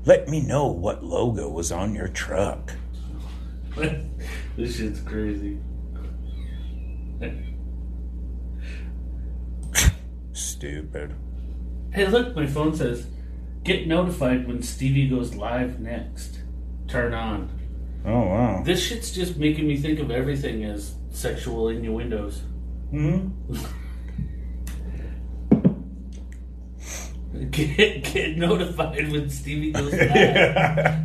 [0.06, 2.74] Let me know what logo was on your truck.
[3.76, 5.60] this shit's crazy.
[10.34, 11.16] Stupid.
[11.92, 13.06] Hey, look, my phone says,
[13.64, 16.40] get notified when Stevie goes live next.
[16.88, 17.61] Turn on.
[18.06, 18.64] Oh, wow.
[18.66, 22.42] This shit's just making me think of everything as sexual innuendos.
[22.90, 23.30] Hmm?
[27.50, 30.10] Get, get notified when Stevie goes live.
[30.16, 30.98] yeah,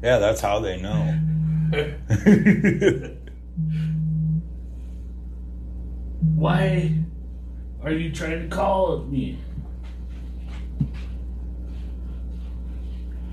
[0.00, 0.94] that's how they know.
[6.36, 6.94] Why
[7.82, 9.38] are you trying to call me?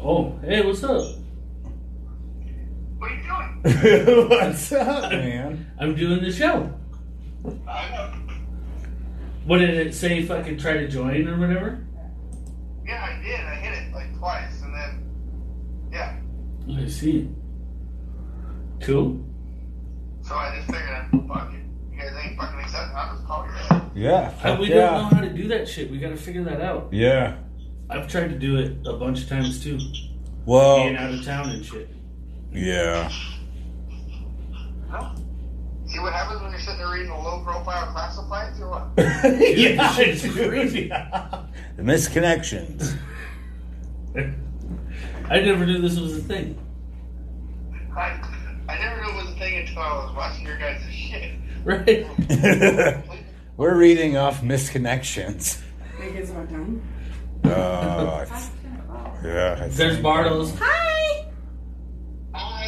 [0.01, 1.18] Oh, hey, what's up?
[2.99, 4.29] What are you doing?
[4.29, 5.71] What's up, man?
[5.79, 6.73] I'm doing the show.
[7.65, 8.13] I know.
[9.45, 10.25] What did it say?
[10.25, 11.87] Fucking try to join or whatever.
[12.85, 13.39] Yeah, I did.
[13.39, 16.19] I hit it like twice, and then yeah.
[16.77, 17.29] I see.
[18.81, 19.25] Cool.
[20.21, 21.61] So I just figured, fuck it.
[21.93, 22.95] You guys ain't fucking accepting.
[22.97, 24.03] I'll just call you.
[24.03, 24.33] Yeah.
[24.43, 24.75] Uh, I, we yeah.
[24.75, 25.89] don't know how to do that shit.
[25.89, 26.89] We got to figure that out.
[26.91, 27.37] Yeah.
[27.89, 29.79] I've tried to do it a bunch of times too.
[30.45, 31.89] Well, Being out of town and shit.
[32.53, 33.09] Yeah.
[35.87, 38.89] See what happens when you're sitting there reading a low profile classifieds or what?
[39.57, 40.49] yeah, shit's dude.
[40.49, 40.87] crazy.
[40.87, 42.95] The misconnections.
[44.15, 46.57] I never knew this was a thing.
[47.97, 48.19] I,
[48.69, 51.31] I never knew it was a thing until I was watching your guys' shit.
[51.63, 52.05] Right.
[53.57, 55.59] We're reading off misconnections.
[55.99, 56.81] Think it's about done?
[57.43, 58.25] Uh,
[59.23, 59.57] yeah.
[59.59, 60.55] I There's think- Bartles.
[60.59, 61.08] Hi!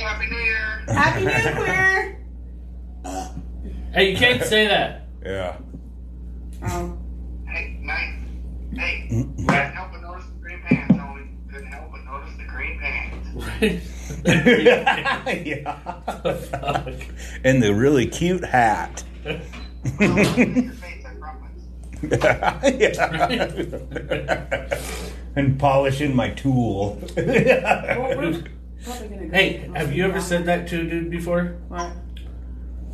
[0.01, 0.83] Hi, Happy New Year!
[0.88, 2.17] Happy New Year!
[3.93, 5.07] Hey, you can't say that.
[5.23, 5.57] Yeah.
[6.63, 6.97] Oh.
[7.47, 8.15] Hey, night.
[8.73, 11.30] Hey, couldn't help but notice the green pants, Tony.
[11.51, 13.27] Couldn't help but notice the green pants.
[15.45, 15.77] yeah.
[17.43, 19.03] And the really cute hat.
[23.99, 24.67] yeah.
[25.35, 26.99] and polishing my tool.
[28.84, 31.58] Hey, have you ever said that to a dude before?
[31.68, 31.93] What?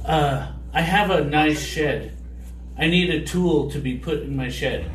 [0.06, 2.18] Uh, I have a nice shed.
[2.78, 4.92] I need a tool to be put in my shed,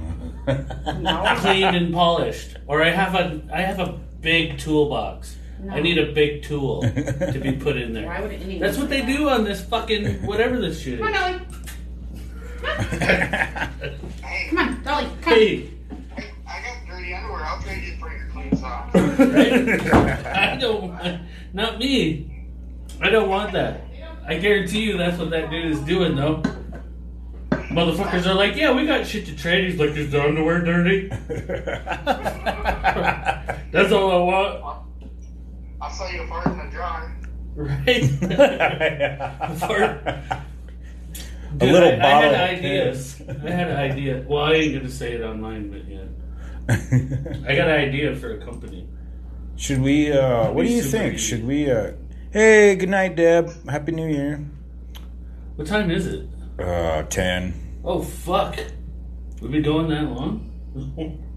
[0.47, 2.57] cleaned and polished.
[2.67, 5.37] Or I have a I have a big toolbox.
[5.71, 8.07] I need a big tool to be put in there.
[8.07, 11.15] Why would anyone That's what say they do on this fucking whatever this shit Come
[11.15, 11.41] on, is.
[12.63, 12.89] Dolly.
[14.49, 15.07] Come on, Dolly.
[15.23, 15.35] Come.
[15.35, 15.71] Hey,
[16.17, 17.45] I got dirty underwear.
[17.45, 17.97] I'll trade you
[18.51, 20.27] for your clean socks.
[20.27, 20.89] I don't.
[20.89, 21.21] want-
[21.53, 22.49] Not me.
[23.01, 23.83] I don't want that.
[24.27, 26.43] I guarantee you that's what that dude is doing though.
[27.51, 29.71] Motherfuckers are like, yeah, we got shit to trade.
[29.71, 31.09] He's like, is the underwear dirty?
[33.73, 34.63] That's all I want.
[35.81, 37.17] I'll sell you a fart in the jar.
[37.55, 38.05] Right?
[39.59, 40.23] For-
[41.61, 43.21] A little I, bottle I had ideas.
[43.29, 44.25] I had an idea.
[44.27, 46.05] Well, I ain't gonna say it online, but yeah.
[46.69, 48.89] I got an idea for a company.
[49.57, 51.15] Should we, uh, what do you super think?
[51.15, 51.27] easy.
[51.29, 51.93] Should we, uh,
[52.33, 53.51] hey, good night, Deb.
[53.69, 54.45] Happy New Year.
[55.57, 56.29] What time is it?
[56.59, 57.81] Uh, 10.
[57.85, 58.59] Oh fuck!
[59.41, 60.49] We've been going that long.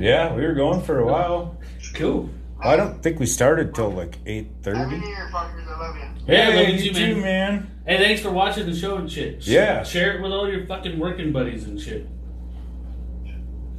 [0.00, 1.56] Yeah, we were going for a while.
[1.94, 2.28] Cool.
[2.60, 5.00] I don't think we started till like Happy 8.30.
[5.00, 5.68] New Year, fuckers.
[5.68, 6.02] I love you.
[6.26, 7.22] Hey, I love you you too, man.
[7.22, 7.70] man.
[7.86, 9.46] Hey, thanks for watching the show and shit.
[9.46, 9.84] Yeah.
[9.84, 12.08] Share it with all your fucking working buddies and shit.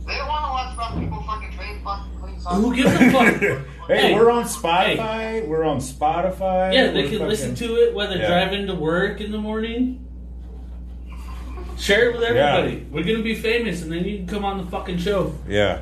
[0.06, 2.56] They don't want to watch about people fucking train fucking clean socks.
[2.57, 3.59] Who gives a fuck?
[3.88, 5.45] Hey, Hey, we're on Spotify.
[5.45, 6.73] We're on Spotify.
[6.73, 8.27] Yeah, they We're can listen to it while they're Yeah.
[8.27, 10.06] driving to work in the morning.
[11.77, 12.56] Share it with Yeah.
[12.56, 12.85] everybody.
[12.91, 15.33] We're gonna be famous, and then you can come on the fucking show.
[15.49, 15.80] Yeah.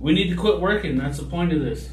[0.00, 0.98] We need to quit working.
[0.98, 1.88] That's the point of this.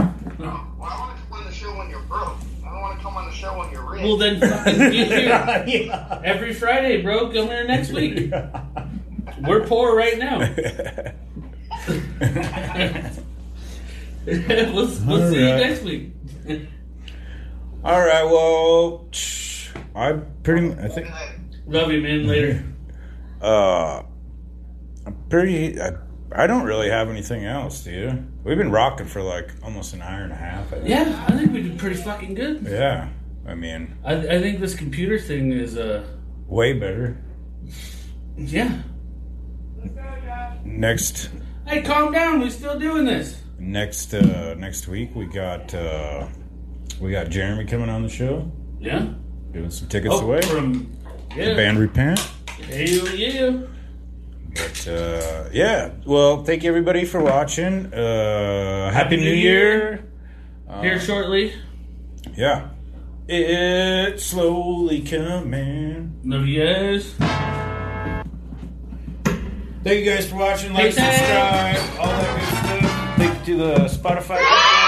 [0.00, 0.08] Well,
[0.40, 2.36] I want to come on the show when you're broke.
[2.66, 4.02] I don't want to come on the show when you're rich.
[4.02, 6.20] Well, then fucking get here Yeah.
[6.24, 7.28] every Friday, bro.
[7.30, 8.32] Come here next week.
[9.40, 10.38] We're poor right now.
[14.26, 16.12] we'll we'll see you next week.
[17.84, 18.24] All right.
[18.24, 19.08] Well,
[19.94, 20.72] I pretty.
[20.72, 21.08] I think.
[21.66, 22.26] Love you, man.
[22.26, 22.64] Later.
[23.42, 24.02] Uh,
[25.06, 25.80] I'm pretty.
[25.80, 25.90] I,
[26.32, 27.84] I don't really have anything else.
[27.84, 28.24] Do you?
[28.44, 30.72] We've been rocking for like almost an hour and a half.
[30.72, 30.78] I.
[30.78, 32.66] Yeah, I think we did pretty fucking good.
[32.66, 33.08] Yeah.
[33.46, 36.06] I mean, I, I think this computer thing is uh
[36.46, 37.22] way better.
[38.38, 38.80] yeah.
[40.64, 41.30] Next.
[41.66, 42.40] Hey, calm down.
[42.40, 43.40] We're still doing this.
[43.58, 44.12] Next.
[44.14, 45.72] Uh, next week we got.
[45.74, 46.26] Uh,
[47.00, 48.50] we got Jeremy coming on the show.
[48.80, 49.08] Yeah.
[49.52, 50.42] Giving some tickets Oh, away.
[50.42, 50.92] from
[51.34, 51.54] The yeah.
[51.54, 52.18] band Repent.
[52.68, 53.60] Hell yeah.
[54.54, 57.92] But uh, yeah, well, thank you everybody for watching.
[57.92, 60.04] Uh, Happy, New Year.
[60.80, 61.52] Here Uh, shortly.
[62.36, 62.68] Yeah,
[63.28, 66.20] it's slowly coming.
[66.24, 67.14] You guys.
[69.84, 70.72] Thank you guys for watching.
[70.72, 73.16] Like, subscribe, all that good stuff.
[73.18, 74.83] Thank you to the Spotify.